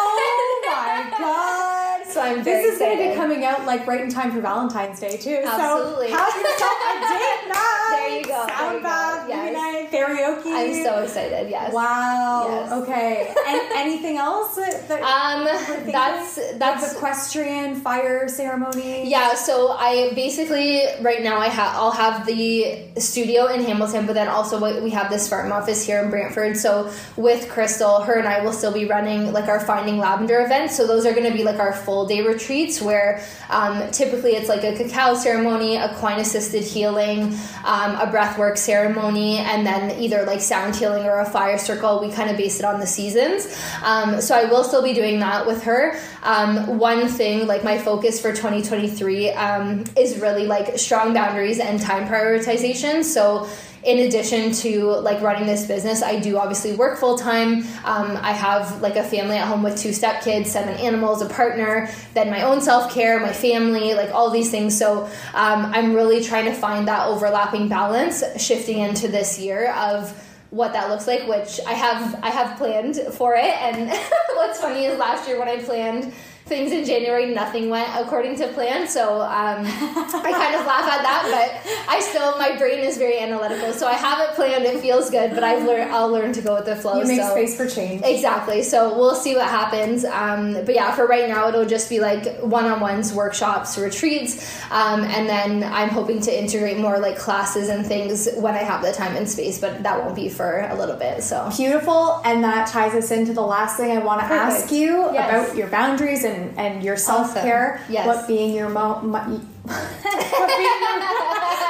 Oh 0.04 0.64
my 0.66 1.18
god! 1.20 2.08
So 2.08 2.22
I'm 2.22 2.44
very 2.44 2.64
This 2.64 2.74
is 2.74 2.80
going 2.80 2.98
to 2.98 3.10
be 3.10 3.16
coming 3.16 3.46
out 3.46 3.66
like 3.66 3.86
right 3.88 4.02
in 4.02 4.10
time 4.10 4.32
for 4.32 4.42
Valentine's 4.42 5.00
Day 5.00 5.18
too. 5.18 5.42
Absolutely. 5.46 6.10
So 6.10 6.16
have 6.16 6.36
yourself 6.36 6.78
a 6.90 6.94
date 7.02 7.48
night. 7.50 7.78
There 7.92 8.18
you 8.20 8.26
go, 8.26 8.48
Sound 8.48 8.84
bath, 8.84 9.30
yes. 9.30 9.54
Karaoke. 9.92 10.46
I'm 10.48 10.74
so 10.84 11.00
excited. 11.04 11.50
Yes. 11.50 11.74
Wow. 11.74 12.48
Yes. 12.50 12.72
Okay. 12.82 13.34
and 13.48 13.62
anything 13.76 14.18
else 14.18 14.56
that, 14.56 14.88
that 14.88 15.02
Um, 15.04 15.44
we're 15.46 15.92
that's 15.92 16.38
Like 16.38 16.60
that's 16.60 16.94
equestrian 16.94 17.76
fire 17.76 18.28
ceremony. 18.28 19.10
yeah. 19.10 19.34
So 19.36 19.70
I 19.72 20.12
basically 20.16 20.82
right 21.02 21.22
now 21.22 21.38
I 21.40 21.48
have 21.48 21.76
I'll 21.76 21.92
have 21.92 22.26
the 22.26 22.80
studio 22.98 23.48
in 23.48 23.64
Hamilton, 23.64 24.06
but 24.06 24.14
then 24.14 24.28
also 24.28 24.56
we 24.64 24.80
we 24.82 24.90
have 24.92 25.10
this 25.10 25.28
farm 25.28 25.52
office 25.52 25.86
here 25.86 26.02
in 26.04 26.10
Brantford. 26.10 26.58
So 26.58 26.92
with 27.18 27.50
Crystal, 27.50 28.02
her 28.04 28.16
and 28.18 28.28
I 28.28 28.44
will 28.44 28.54
still 28.54 28.72
be 28.74 28.86
running 28.86 29.34
like 29.34 29.48
our 29.48 29.60
Finding 29.60 29.98
Lavender 29.98 30.42
events. 30.42 30.76
So 30.78 30.88
those 30.88 31.06
are 31.06 31.12
going 31.14 31.30
to 31.30 31.36
be 31.38 31.44
like 31.44 31.60
our 31.60 31.74
full 31.74 32.06
day 32.08 32.22
retreats 32.22 32.82
where 32.82 33.22
um, 33.50 33.90
typically 33.92 34.32
it's 34.32 34.50
like 34.50 34.64
a 34.64 34.74
cacao 34.76 35.14
ceremony, 35.16 35.76
a 35.76 35.92
equine 35.92 36.20
assisted 36.20 36.64
healing, 36.64 37.24
um, 37.66 37.92
a 38.06 38.08
breathwork 38.14 38.58
ceremony, 38.58 39.38
and 39.38 39.66
then 39.66 39.81
either 39.90 40.24
like 40.26 40.42
sound 40.42 40.76
healing 40.76 41.06
or 41.06 41.20
a 41.20 41.26
fire 41.26 41.58
circle. 41.58 42.00
We 42.00 42.12
kind 42.12 42.30
of 42.30 42.38
base 42.38 42.60
it 42.60 42.66
on 42.66 42.80
the 42.80 42.86
seasons. 42.86 43.48
Um, 43.84 44.22
so 44.22 44.36
I 44.36 44.46
will 44.46 44.64
still 44.64 44.84
be 44.84 44.94
doing 44.94 45.20
that 45.22 45.48
with 45.48 45.64
her. 45.64 45.98
Um, 46.24 46.78
one 46.78 47.08
thing, 47.08 47.48
like 47.48 47.64
my 47.64 47.78
focus 47.78 48.22
for 48.22 48.32
2023, 48.32 49.32
um, 49.32 49.86
is 49.98 50.20
really 50.20 50.46
like 50.46 50.78
strong 50.78 51.14
boundaries 51.14 51.60
and 51.60 51.80
time 51.82 52.08
prioritization. 52.08 53.04
So 53.04 53.48
in 53.84 54.00
addition 54.08 54.52
to 54.52 54.86
like 55.00 55.22
running 55.22 55.48
this 55.48 55.66
business 55.66 56.04
i 56.04 56.20
do 56.20 56.38
obviously 56.38 56.74
work 56.74 57.00
full 57.00 57.18
time 57.18 57.60
um, 57.84 58.18
i 58.22 58.32
have 58.32 58.82
like 58.82 58.96
a 58.96 59.04
family 59.04 59.38
at 59.38 59.48
home 59.48 59.64
with 59.64 59.78
two 59.78 59.92
step 59.94 60.24
kids 60.24 60.52
seven 60.52 60.74
animals 60.76 61.22
a 61.22 61.30
partner 61.30 61.90
then 62.14 62.30
my 62.30 62.44
own 62.44 62.62
self-care 62.62 63.20
my 63.20 63.34
family 63.34 63.94
like 63.94 64.12
all 64.14 64.30
these 64.30 64.52
things. 64.52 64.78
So 64.78 65.06
um, 65.34 65.66
i'm 65.74 65.94
really 65.94 66.24
trying 66.24 66.46
to 66.46 66.54
find 66.54 66.88
that 66.88 67.08
overlapping 67.08 67.68
balance 67.68 68.24
shifting 68.42 68.80
into 68.80 69.08
this 69.08 69.40
year 69.40 69.72
of 69.74 70.12
what 70.50 70.74
that 70.74 70.90
looks 70.90 71.08
like 71.08 71.28
which 71.28 71.60
i 71.66 71.74
have 71.74 72.20
i 72.24 72.30
have 72.30 72.58
planned 72.58 72.98
for 73.14 73.36
it. 73.36 73.54
And 73.62 73.90
what's 74.36 74.60
funny 74.60 74.86
is 74.86 74.98
last 75.00 75.28
year 75.28 75.40
when 75.40 75.48
i 75.48 75.58
planned 75.62 76.14
things 76.46 76.72
in 76.72 76.84
January, 76.86 77.34
nothing 77.34 77.70
went 77.70 77.90
according 77.96 78.36
to 78.38 78.48
plan. 78.50 78.88
So 78.88 79.22
um, 79.22 79.66
I 79.66 80.32
kind 80.34 80.56
of 80.56 80.66
laugh 80.66 80.90
at 80.92 81.02
that, 81.02 81.24
but 81.32 81.90
I 81.90 82.00
still 82.02 82.38
my 82.38 82.58
brain 82.58 82.80
is 82.80 82.98
very 82.98 83.20
analytical. 83.20 83.74
So 83.74 83.88
I 83.88 83.94
have 83.94 84.20
it 84.30 84.36
planned. 84.36 84.66
It 84.66 84.82
feels 84.82 85.10
good, 85.10 85.32
but 85.32 85.44
I've 85.44 85.66
learned 85.66 85.92
I'll 85.92 86.10
learn 86.10 86.34
to 86.34 86.42
go 86.42 86.56
with 86.56 86.66
the 86.66 86.76
flow. 86.76 87.00
You 87.00 87.08
make 87.08 87.22
so. 87.22 87.32
space 87.32 87.56
for 87.56 87.68
change. 87.68 88.02
Exactly. 88.04 88.64
So 88.64 88.98
we'll 88.98 89.16
see 89.16 89.36
what 89.36 89.48
happens. 89.48 90.04
Um, 90.06 90.54
but 90.66 90.76
yeah, 90.76 90.92
for 90.96 91.08
right 91.08 91.28
now, 91.30 91.48
it'll 91.48 91.66
just 91.66 91.90
be 91.90 92.00
like 92.00 92.40
one 92.40 92.66
on 92.66 92.80
ones, 92.82 93.14
workshops, 93.14 93.78
retreats. 93.78 94.34
Um, 94.72 95.04
and 95.04 95.30
then 95.30 95.64
I'm 95.64 95.90
hoping 95.90 96.20
to 96.22 96.38
integrate 96.38 96.78
more 96.78 97.00
like 97.00 97.18
classes 97.18 97.70
and 97.70 97.86
things 97.86 98.28
when 98.36 98.56
I 98.56 98.64
have 98.64 98.82
the 98.82 98.92
time 98.92 99.16
and 99.16 99.28
space, 99.30 99.60
but 99.60 99.84
that 99.84 100.04
won't 100.04 100.16
be 100.16 100.30
for 100.30 100.68
a 100.70 100.76
little 100.76 100.96
bit. 100.98 101.24
So. 101.24 101.50
Beautiful, 101.56 102.22
and 102.26 102.44
that 102.44 102.68
ties 102.68 102.94
us 102.94 103.12
into 103.12 103.34
the 103.34 103.42
last 103.42 103.78
thing 103.78 103.96
I 103.96 104.00
want 104.00 104.22
to 104.22 104.26
ask 104.26 104.72
you 104.72 105.12
Yes. 105.14 105.48
about 105.48 105.58
your 105.58 105.68
boundaries 105.68 106.24
and, 106.24 106.31
and 106.58 106.84
your 106.84 106.98
self 106.98 107.34
care. 107.34 107.82
Yes. 107.90 108.06
What 108.08 108.28
being 108.28 108.54
your 108.54 108.70
mo- 108.70 109.02
mo- 109.02 109.42
what, 109.64 110.58
being 110.58 110.82
your, 110.82 111.00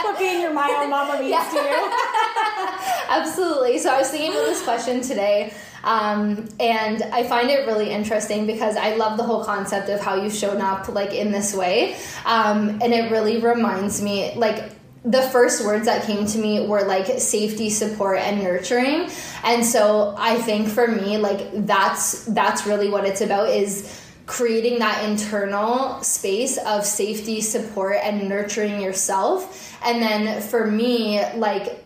what 0.04 0.20
being 0.20 0.42
your 0.42 0.54
my 0.54 0.70
own 0.82 0.90
mama 0.90 1.20
means 1.20 1.48
to 1.50 1.56
you. 1.58 1.92
Absolutely. 3.10 3.78
So 3.80 3.94
I 3.94 4.00
was 4.00 4.10
thinking 4.10 4.32
about 4.32 4.46
this 4.46 4.64
question 4.64 5.02
today, 5.02 5.54
um, 5.84 6.48
and 6.60 7.04
I 7.04 7.24
find 7.24 7.50
it 7.50 7.68
really 7.68 7.90
interesting 7.90 8.48
because 8.48 8.78
I 8.78 8.96
love 8.96 9.18
the 9.18 9.24
whole 9.24 9.44
concept 9.44 9.90
of 9.90 10.00
how 10.00 10.16
you've 10.16 10.34
shown 10.34 10.62
up 10.62 10.88
like 10.88 11.14
in 11.14 11.32
this 11.32 11.54
way, 11.54 11.98
um, 12.26 12.80
and 12.82 12.94
it 12.94 13.12
really 13.12 13.40
reminds 13.40 14.02
me 14.02 14.34
like. 14.36 14.78
The 15.04 15.24
first 15.24 15.66
words 15.66 15.86
that 15.86 16.04
came 16.04 16.28
to 16.28 16.38
me 16.38 16.68
were 16.68 16.84
like 16.84 17.20
safety, 17.20 17.72
support, 17.72 18.20
and 18.20 18.44
nurturing, 18.44 19.10
and 19.44 19.66
so 19.66 20.14
I 20.16 20.40
think 20.40 20.68
for 20.68 20.88
me, 20.88 21.18
like 21.18 21.66
that's 21.66 22.26
that's 22.26 22.68
really 22.68 22.88
what 22.88 23.04
it's 23.06 23.22
about 23.22 23.50
is 23.50 24.01
creating 24.32 24.80
that 24.80 25.04
internal 25.04 26.02
space 26.02 26.58
of 26.60 26.86
safety, 26.86 27.42
support, 27.42 27.98
and 28.02 28.30
nurturing 28.30 28.80
yourself. 28.80 29.78
And 29.84 30.02
then 30.02 30.42
for 30.42 30.66
me, 30.66 31.22
like 31.36 31.84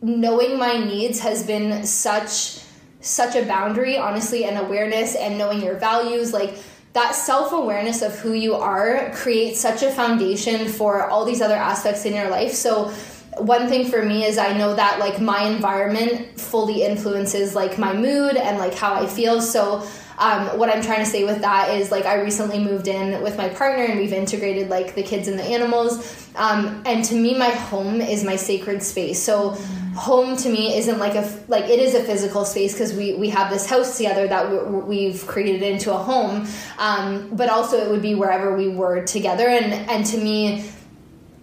knowing 0.00 0.56
my 0.56 0.78
needs 0.78 1.18
has 1.18 1.44
been 1.44 1.84
such 1.84 2.60
such 3.00 3.34
a 3.34 3.44
boundary 3.44 3.96
honestly 3.96 4.44
and 4.44 4.58
awareness 4.58 5.16
and 5.16 5.36
knowing 5.36 5.62
your 5.62 5.74
values 5.76 6.32
like 6.32 6.54
that 6.92 7.14
self-awareness 7.14 8.02
of 8.02 8.16
who 8.18 8.34
you 8.34 8.54
are 8.54 9.10
creates 9.14 9.58
such 9.58 9.82
a 9.82 9.90
foundation 9.90 10.68
for 10.68 11.08
all 11.08 11.24
these 11.24 11.40
other 11.40 11.54
aspects 11.54 12.04
in 12.04 12.14
your 12.14 12.28
life 12.28 12.52
so 12.52 12.90
one 13.38 13.68
thing 13.68 13.88
for 13.90 14.02
me 14.02 14.24
is 14.24 14.36
i 14.36 14.52
know 14.56 14.74
that 14.74 14.98
like 14.98 15.18
my 15.18 15.44
environment 15.44 16.38
fully 16.38 16.82
influences 16.82 17.54
like 17.54 17.78
my 17.78 17.94
mood 17.94 18.36
and 18.36 18.58
like 18.58 18.74
how 18.74 18.92
i 18.92 19.06
feel 19.06 19.40
so 19.40 19.86
um, 20.20 20.58
what 20.58 20.68
i'm 20.68 20.82
trying 20.82 21.00
to 21.00 21.10
say 21.10 21.24
with 21.24 21.40
that 21.40 21.70
is 21.70 21.90
like 21.90 22.06
i 22.06 22.20
recently 22.20 22.58
moved 22.58 22.86
in 22.86 23.20
with 23.22 23.36
my 23.36 23.48
partner 23.48 23.84
and 23.84 23.98
we've 23.98 24.12
integrated 24.12 24.68
like 24.68 24.94
the 24.94 25.02
kids 25.02 25.28
and 25.28 25.38
the 25.38 25.44
animals. 25.44 26.28
Um, 26.36 26.82
and 26.86 27.04
to 27.06 27.14
me 27.14 27.36
my 27.36 27.50
home 27.50 28.00
is 28.00 28.24
my 28.24 28.36
sacred 28.36 28.82
space. 28.82 29.22
So 29.22 29.50
home 29.94 30.36
to 30.36 30.48
me 30.48 30.76
isn't 30.76 30.98
like 30.98 31.14
a 31.14 31.28
like 31.48 31.64
it 31.64 31.80
is 31.80 31.94
a 31.94 32.02
physical 32.02 32.44
space 32.44 32.72
because 32.72 32.94
we 32.94 33.14
we 33.14 33.28
have 33.30 33.50
this 33.50 33.68
house 33.68 33.96
together 33.96 34.26
that 34.28 34.50
we, 34.50 34.80
we've 34.80 35.26
created 35.26 35.62
into 35.62 35.92
a 35.92 35.98
home. 35.98 36.46
Um, 36.78 37.30
but 37.32 37.48
also 37.48 37.76
it 37.78 37.90
would 37.90 38.02
be 38.02 38.14
wherever 38.14 38.56
we 38.56 38.68
were 38.68 39.04
together. 39.04 39.48
And 39.48 39.72
and 39.90 40.06
to 40.06 40.18
me 40.18 40.70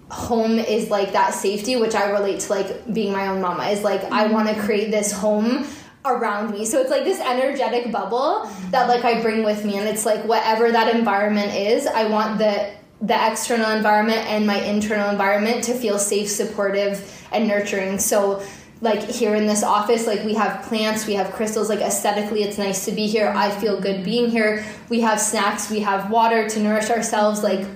home 0.10 0.58
is 0.58 0.90
like 0.90 1.12
that 1.12 1.34
safety 1.34 1.76
which 1.76 1.94
i 1.94 2.10
relate 2.10 2.40
to 2.40 2.50
like 2.50 2.94
being 2.94 3.12
my 3.12 3.28
own 3.28 3.42
mama 3.42 3.66
is 3.66 3.84
like 3.84 4.02
i 4.06 4.26
want 4.26 4.48
to 4.48 4.56
create 4.62 4.90
this 4.90 5.12
home 5.12 5.68
around 6.06 6.52
me. 6.52 6.66
So 6.66 6.80
it's 6.80 6.90
like 6.90 7.04
this 7.04 7.20
energetic 7.20 7.92
bubble 7.92 8.50
that 8.72 8.88
like 8.88 9.04
i 9.04 9.22
bring 9.22 9.44
with 9.44 9.66
me. 9.66 9.78
And 9.78 9.88
it's 9.88 10.06
like 10.06 10.24
whatever 10.26 10.72
that 10.72 10.96
environment 10.96 11.54
is 11.54 11.88
i 11.88 12.06
want 12.08 12.38
the 12.38 12.72
the 13.00 13.32
external 13.32 13.70
environment 13.72 14.26
and 14.28 14.48
my 14.48 14.60
internal 14.62 15.10
environment 15.10 15.64
to 15.66 15.74
feel 15.74 16.00
safe 16.00 16.30
supportive 16.30 17.28
and 17.32 17.48
nurturing. 17.48 18.00
So 18.00 18.44
like 18.82 19.04
here 19.04 19.36
in 19.36 19.48
this 19.48 19.64
office 19.64 20.06
like 20.06 20.24
we 20.24 20.36
have 20.36 20.64
plants 20.68 21.06
we 21.06 21.16
have 21.16 21.32
crystals. 21.32 21.70
Like 21.70 21.80
aesthetically 21.80 22.44
it's 22.44 22.58
nice 22.58 22.86
to 22.86 22.92
be 22.92 23.08
here. 23.08 23.34
I 23.36 23.52
feel 23.52 23.80
good 23.80 24.04
being 24.04 24.30
here. 24.30 24.66
We 24.90 25.02
have 25.02 25.20
snacks 25.20 25.70
we 25.70 25.82
have 25.82 26.10
water 26.10 26.50
to 26.50 26.60
nourish 26.60 26.90
ourselves. 26.90 27.44
Like 27.44 27.68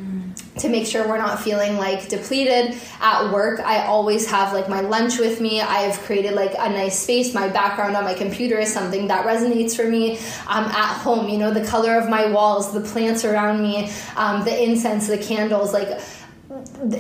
to 0.62 0.70
make 0.70 0.88
sure 0.88 1.08
we're 1.08 1.18
not 1.18 1.40
feeling 1.40 1.78
like 1.78 2.08
depleted. 2.08 2.80
At 3.00 3.32
work 3.32 3.60
i 3.60 3.86
always 3.86 4.30
have 4.30 4.54
like 4.54 4.70
my 4.70 4.82
lunch 4.82 5.18
with 5.18 5.42
me. 5.42 5.62
I've 5.62 5.98
created 6.00 6.34
like 6.34 6.54
a 6.58 6.70
nice 6.70 7.00
space 7.00 7.34
my 7.34 7.48
background 7.48 7.96
on 7.96 8.04
my 8.04 8.14
computer 8.14 8.60
is 8.60 8.72
something 8.74 9.08
that 9.08 9.26
resonates 9.26 9.76
for 9.76 9.88
me. 9.88 10.20
I'm 10.48 10.66
at 10.66 10.98
home 10.98 11.30
you 11.30 11.38
know 11.38 11.52
the 11.52 11.66
color 11.66 11.98
of 11.98 12.10
my 12.10 12.26
walls 12.32 12.74
the 12.74 12.82
plants 12.82 13.26
around 13.26 13.62
me 13.62 13.92
um, 14.16 14.44
the 14.44 14.64
incense 14.64 15.08
the 15.08 15.18
candles 15.18 15.74
like 15.74 16.00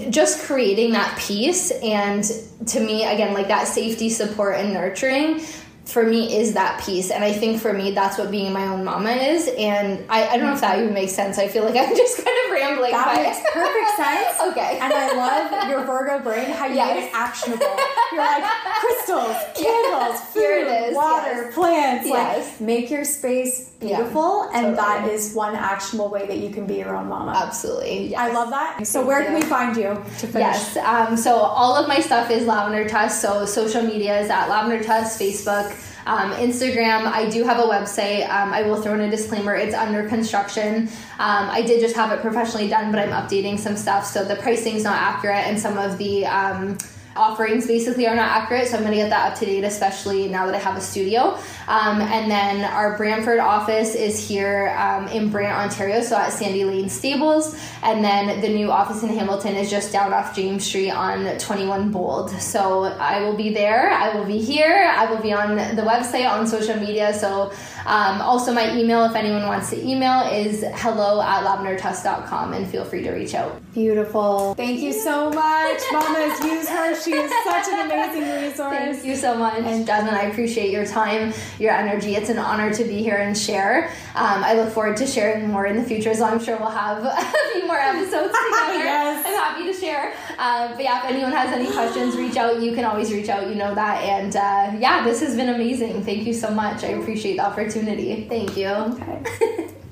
just 0.09 0.43
creating 0.45 0.91
that 0.91 1.17
peace 1.19 1.71
and 1.83 2.23
to 2.67 2.79
me 2.79 3.05
again 3.05 3.33
like 3.33 3.47
that 3.47 3.67
safety 3.67 4.09
support 4.09 4.55
and 4.55 4.73
nurturing 4.73 5.41
for 5.85 6.03
me 6.03 6.37
is 6.37 6.53
that 6.53 6.81
piece 6.85 7.11
and 7.11 7.23
i 7.23 7.33
think 7.33 7.59
for 7.59 7.73
me 7.73 7.91
that's 7.91 8.17
what 8.17 8.31
being 8.31 8.53
my 8.53 8.67
own 8.67 8.83
mama 8.83 9.11
is. 9.11 9.49
And 9.57 10.05
i, 10.09 10.27
I 10.27 10.37
don't 10.37 10.47
know 10.47 10.53
if 10.53 10.61
that 10.61 10.79
even 10.79 10.93
makes 10.93 11.11
sense. 11.11 11.37
I 11.37 11.47
feel 11.47 11.63
like 11.63 11.75
i'm 11.75 11.95
just 11.95 12.17
kind 12.17 12.37
of 12.45 12.50
rambling 12.61 12.91
that 12.91 13.15
makes 13.15 13.41
perfect 13.53 13.89
sense. 13.97 14.51
Okay. 14.51 14.79
And 14.79 14.93
i 14.93 15.15
love 15.15 15.69
your 15.69 15.83
virgo 15.85 16.19
brain 16.23 16.51
how 16.51 16.65
you 16.65 16.75
yes. 16.75 16.95
made 16.95 17.03
it 17.05 17.11
actionable. 17.13 17.77
You're 18.11 18.21
like 18.21 18.43
crystals 18.79 19.37
candles 19.55 20.21
food 20.33 20.95
water 20.95 21.43
yes. 21.43 21.53
plants. 21.53 22.07
Yes. 22.07 22.51
like 22.51 22.61
make 22.61 22.91
your 22.91 23.03
space 23.03 23.69
beautiful 23.79 24.47
yeah, 24.51 24.59
and 24.59 24.75
totally. 24.75 24.75
that 24.75 25.09
is 25.09 25.33
one 25.33 25.55
actionable 25.55 26.09
way 26.09 26.27
that 26.27 26.37
you 26.37 26.51
can 26.51 26.65
be 26.65 26.75
your 26.75 26.95
own 26.95 27.07
mama. 27.07 27.33
Absolutely. 27.35 28.07
Yes. 28.09 28.19
i 28.19 28.31
love 28.31 28.49
that. 28.49 28.85
So 28.85 29.05
where 29.05 29.23
can 29.23 29.33
we 29.33 29.41
find 29.41 29.75
you 29.75 29.95
to 30.19 30.27
finish? 30.27 30.35
Yes 30.35 30.77
um, 30.77 31.17
so 31.17 31.35
all 31.35 31.75
of 31.75 31.87
my 31.87 31.99
stuff 31.99 32.29
is 32.29 32.45
lavender 32.45 32.87
tusk. 32.87 33.21
So 33.21 33.45
social 33.45 33.81
media 33.81 34.19
is 34.21 34.29
at 34.29 34.47
lavender 34.47 34.83
tusk 34.83 35.19
facebook 35.19 35.75
um, 36.05 36.31
Instagram, 36.33 37.05
I 37.05 37.29
do 37.29 37.43
have 37.43 37.59
a 37.59 37.67
website. 37.67 38.29
Um, 38.29 38.53
I 38.53 38.63
will 38.63 38.81
throw 38.81 38.93
in 38.93 39.01
a 39.01 39.09
disclaimer, 39.09 39.55
it's 39.55 39.75
under 39.75 40.07
construction. 40.07 40.87
Um, 41.19 41.49
I 41.49 41.61
did 41.61 41.79
just 41.81 41.95
have 41.95 42.11
it 42.11 42.21
professionally 42.21 42.67
done, 42.67 42.91
but 42.91 42.99
I'm 42.99 43.09
updating 43.09 43.59
some 43.59 43.75
stuff, 43.75 44.05
so 44.05 44.23
the 44.25 44.35
pricing's 44.35 44.83
not 44.83 44.97
accurate, 44.97 45.45
and 45.47 45.59
some 45.59 45.77
of 45.77 45.97
the 45.97 46.25
um, 46.25 46.77
offerings 47.15 47.67
basically 47.67 48.07
are 48.07 48.15
not 48.15 48.29
accurate. 48.29 48.67
So 48.67 48.77
I'm 48.77 48.83
going 48.83 48.93
to 48.93 48.97
get 48.97 49.09
that 49.09 49.31
up 49.31 49.39
to 49.39 49.45
date, 49.45 49.63
especially 49.63 50.27
now 50.27 50.45
that 50.45 50.55
I 50.55 50.59
have 50.59 50.77
a 50.77 50.81
studio. 50.81 51.37
Um, 51.67 52.01
and 52.01 52.29
then 52.29 52.63
our 52.63 52.97
Brantford 52.97 53.39
office 53.39 53.95
is 53.95 54.27
here 54.27 54.75
um, 54.77 55.07
in 55.07 55.29
Brant, 55.29 55.57
Ontario, 55.57 56.01
so 56.01 56.15
at 56.15 56.31
Sandy 56.31 56.63
Lane 56.63 56.89
Stables. 56.89 57.57
And 57.83 58.03
then 58.03 58.41
the 58.41 58.49
new 58.49 58.71
office 58.71 59.03
in 59.03 59.09
Hamilton 59.09 59.55
is 59.55 59.69
just 59.69 59.91
down 59.91 60.13
off 60.13 60.35
James 60.35 60.65
Street 60.65 60.91
on 60.91 61.37
21 61.37 61.91
Bold. 61.91 62.29
So 62.31 62.83
I 62.83 63.21
will 63.21 63.35
be 63.35 63.53
there. 63.53 63.91
I 63.91 64.15
will 64.15 64.25
be 64.25 64.39
here. 64.39 64.93
I 64.95 65.11
will 65.11 65.21
be 65.21 65.33
on 65.33 65.55
the 65.55 65.81
website, 65.81 66.29
on 66.29 66.47
social 66.47 66.75
media. 66.77 67.13
So 67.13 67.51
um, 67.85 68.21
also, 68.21 68.53
my 68.53 68.75
email, 68.77 69.03
if 69.05 69.15
anyone 69.15 69.47
wants 69.47 69.69
to 69.71 69.81
email, 69.81 70.21
is 70.31 70.63
hello 70.75 71.21
at 71.21 71.43
lavendertusk.com 71.43 72.53
and 72.53 72.67
feel 72.67 72.85
free 72.85 73.01
to 73.01 73.11
reach 73.11 73.33
out. 73.33 73.59
Beautiful. 73.73 74.53
Thank 74.55 74.81
you 74.81 74.93
so 74.93 75.29
much. 75.31 75.81
Mamas, 75.91 76.39
use 76.43 76.69
her. 76.69 76.95
She 77.01 77.13
is 77.13 77.31
such 77.43 77.67
an 77.69 77.85
amazing 77.89 78.43
resource. 78.43 78.77
Thank 78.77 79.05
you 79.05 79.15
so 79.15 79.35
much. 79.35 79.59
And 79.63 79.85
Jasmine, 79.85 80.13
I 80.13 80.23
appreciate 80.23 80.69
your 80.71 80.85
time, 80.85 81.33
your 81.57 81.71
energy. 81.71 82.15
It's 82.15 82.29
an 82.29 82.37
honor 82.37 82.71
to 82.73 82.83
be 82.83 83.01
here 83.01 83.17
and 83.17 83.35
share. 83.37 83.87
Um, 84.15 84.43
I 84.43 84.53
look 84.53 84.71
forward 84.71 84.97
to 84.97 85.07
sharing 85.07 85.49
more 85.49 85.65
in 85.65 85.75
the 85.75 85.83
future, 85.83 86.13
so 86.13 86.25
I'm 86.25 86.39
sure 86.39 86.57
we'll 86.57 86.69
have 86.69 87.03
a 87.03 87.51
few 87.53 87.65
more 87.65 87.79
episodes 87.79 88.11
together. 88.33 88.83
yes. 88.83 89.25
I'm 89.25 89.33
happy 89.33 89.71
to 89.71 89.73
share. 89.73 90.13
Uh, 90.37 90.69
but 90.69 90.83
yeah, 90.83 90.99
if 91.03 91.11
anyone 91.11 91.31
has 91.31 91.51
any 91.55 91.71
questions, 91.71 92.15
reach 92.15 92.35
out. 92.35 92.61
You 92.61 92.73
can 92.73 92.85
always 92.85 93.11
reach 93.11 93.29
out. 93.29 93.47
You 93.47 93.55
know 93.55 93.73
that. 93.73 94.03
And 94.03 94.35
uh, 94.35 94.77
yeah, 94.79 95.03
this 95.03 95.19
has 95.21 95.35
been 95.35 95.49
amazing. 95.49 96.03
Thank 96.03 96.27
you 96.27 96.33
so 96.33 96.51
much. 96.51 96.83
I 96.83 96.89
appreciate 96.89 97.37
the 97.37 97.45
opportunity 97.45 97.70
opportunity. 97.71 98.25
Thank 98.27 98.57
you. 98.57 98.67
Okay. 98.67 99.23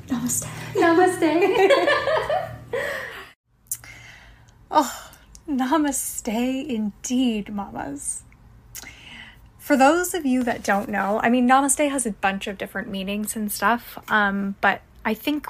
Namaste. 0.07 0.47
Namaste. 0.73 1.69
oh, 4.71 5.11
namaste 5.47 6.67
indeed, 6.67 7.53
mamas. 7.53 8.23
For 9.57 9.77
those 9.77 10.13
of 10.13 10.25
you 10.25 10.43
that 10.43 10.63
don't 10.63 10.89
know, 10.89 11.19
I 11.23 11.29
mean, 11.29 11.47
namaste 11.47 11.89
has 11.89 12.05
a 12.05 12.11
bunch 12.11 12.47
of 12.47 12.57
different 12.57 12.89
meanings 12.89 13.35
and 13.35 13.51
stuff, 13.51 13.97
um, 14.11 14.55
but 14.61 14.81
I 15.05 15.13
think 15.13 15.47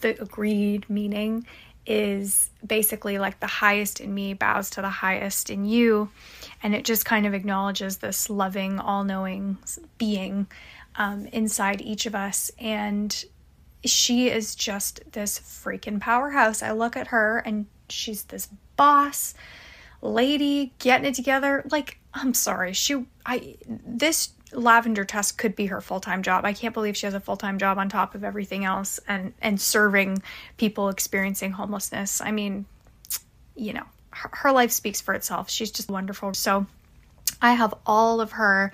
the 0.00 0.20
agreed 0.20 0.90
meaning 0.90 1.46
is 1.86 2.50
basically 2.66 3.18
like 3.18 3.40
the 3.40 3.46
highest 3.46 4.00
in 4.00 4.12
me 4.12 4.34
bows 4.34 4.70
to 4.70 4.82
the 4.82 4.88
highest 4.88 5.50
in 5.50 5.64
you. 5.64 6.10
And 6.62 6.74
it 6.74 6.84
just 6.84 7.04
kind 7.04 7.26
of 7.26 7.34
acknowledges 7.34 7.98
this 7.98 8.30
loving, 8.30 8.78
all 8.78 9.04
knowing 9.04 9.58
being 9.98 10.46
um, 10.96 11.26
inside 11.26 11.80
each 11.80 12.06
of 12.06 12.14
us. 12.14 12.50
And 12.58 13.24
she 13.84 14.30
is 14.30 14.54
just 14.54 15.00
this 15.12 15.38
freaking 15.38 16.00
powerhouse. 16.00 16.62
I 16.62 16.72
look 16.72 16.96
at 16.96 17.08
her 17.08 17.38
and 17.38 17.66
she's 17.88 18.24
this 18.24 18.48
boss 18.76 19.34
lady 20.00 20.72
getting 20.78 21.06
it 21.06 21.14
together. 21.14 21.64
Like, 21.70 21.98
I'm 22.12 22.34
sorry, 22.34 22.72
she, 22.72 23.04
I, 23.24 23.56
this 23.66 24.30
lavender 24.52 25.04
tusk 25.04 25.38
could 25.38 25.56
be 25.56 25.66
her 25.66 25.80
full-time 25.80 26.22
job. 26.22 26.44
I 26.44 26.52
can't 26.52 26.74
believe 26.74 26.96
she 26.96 27.06
has 27.06 27.14
a 27.14 27.20
full-time 27.20 27.58
job 27.58 27.78
on 27.78 27.88
top 27.88 28.14
of 28.14 28.22
everything 28.22 28.64
else 28.64 29.00
and 29.08 29.34
and 29.42 29.60
serving 29.60 30.22
people 30.56 30.88
experiencing 30.88 31.52
homelessness. 31.52 32.20
I 32.20 32.30
mean, 32.30 32.66
you 33.56 33.72
know, 33.72 33.84
her, 34.10 34.30
her 34.32 34.52
life 34.52 34.70
speaks 34.70 35.00
for 35.00 35.14
itself. 35.14 35.50
She's 35.50 35.70
just 35.70 35.90
wonderful. 35.90 36.34
So, 36.34 36.66
I 37.42 37.54
have 37.54 37.74
all 37.84 38.20
of 38.20 38.32
her 38.32 38.72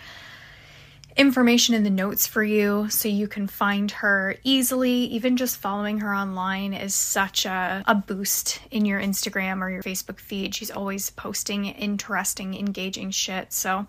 information 1.17 1.75
in 1.75 1.85
the 1.85 1.91
notes 1.91 2.27
for 2.27 2.43
you 2.43 2.89
so 2.89 3.09
you 3.09 3.29
can 3.29 3.47
find 3.47 3.91
her 3.91 4.37
easily. 4.45 4.93
Even 4.93 5.37
just 5.37 5.57
following 5.59 5.99
her 6.01 6.15
online 6.15 6.73
is 6.73 6.95
such 6.95 7.47
a, 7.47 7.83
a 7.87 7.95
boost 7.95 8.61
in 8.71 8.85
your 8.85 9.01
Instagram 9.01 9.61
or 9.61 9.71
your 9.71 9.83
Facebook 9.83 10.19
feed. 10.21 10.55
She's 10.55 10.71
always 10.71 11.11
posting 11.11 11.67
interesting, 11.67 12.55
engaging 12.55 13.11
shit. 13.11 13.53
So 13.53 13.87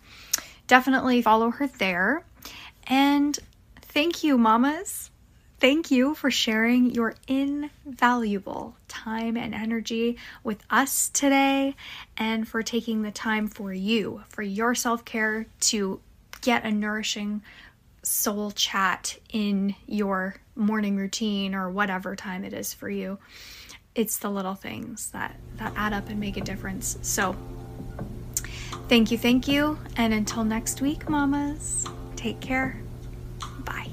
definitely 0.67 1.21
follow 1.21 1.51
her 1.51 1.67
there. 1.67 2.23
And 2.87 3.37
thank 3.81 4.23
you, 4.23 4.37
mamas. 4.37 5.11
Thank 5.59 5.91
you 5.91 6.15
for 6.15 6.31
sharing 6.31 6.89
your 6.89 7.13
invaluable 7.27 8.75
time 8.87 9.37
and 9.37 9.53
energy 9.53 10.17
with 10.43 10.57
us 10.71 11.09
today 11.09 11.75
and 12.17 12.47
for 12.47 12.63
taking 12.63 13.03
the 13.03 13.11
time 13.11 13.47
for 13.47 13.71
you, 13.71 14.23
for 14.29 14.41
your 14.41 14.73
self 14.73 15.05
care 15.05 15.45
to 15.59 15.99
get 16.41 16.65
a 16.65 16.71
nourishing 16.71 17.41
soul 18.03 18.51
chat 18.51 19.17
in 19.31 19.75
your 19.87 20.35
morning 20.55 20.95
routine 20.97 21.55
or 21.55 21.69
whatever 21.69 22.15
time 22.15 22.43
it 22.43 22.53
is 22.53 22.73
for 22.73 22.89
you. 22.89 23.17
It's 23.93 24.17
the 24.17 24.29
little 24.29 24.55
things 24.55 25.11
that, 25.11 25.35
that 25.57 25.73
add 25.75 25.93
up 25.93 26.09
and 26.09 26.19
make 26.19 26.37
a 26.37 26.41
difference. 26.41 26.97
So, 27.01 27.35
thank 28.87 29.11
you, 29.11 29.17
thank 29.17 29.47
you. 29.47 29.77
And 29.97 30.13
until 30.13 30.43
next 30.43 30.81
week, 30.81 31.09
mamas, 31.09 31.85
take 32.15 32.39
care. 32.39 32.81
Bye. 33.65 33.89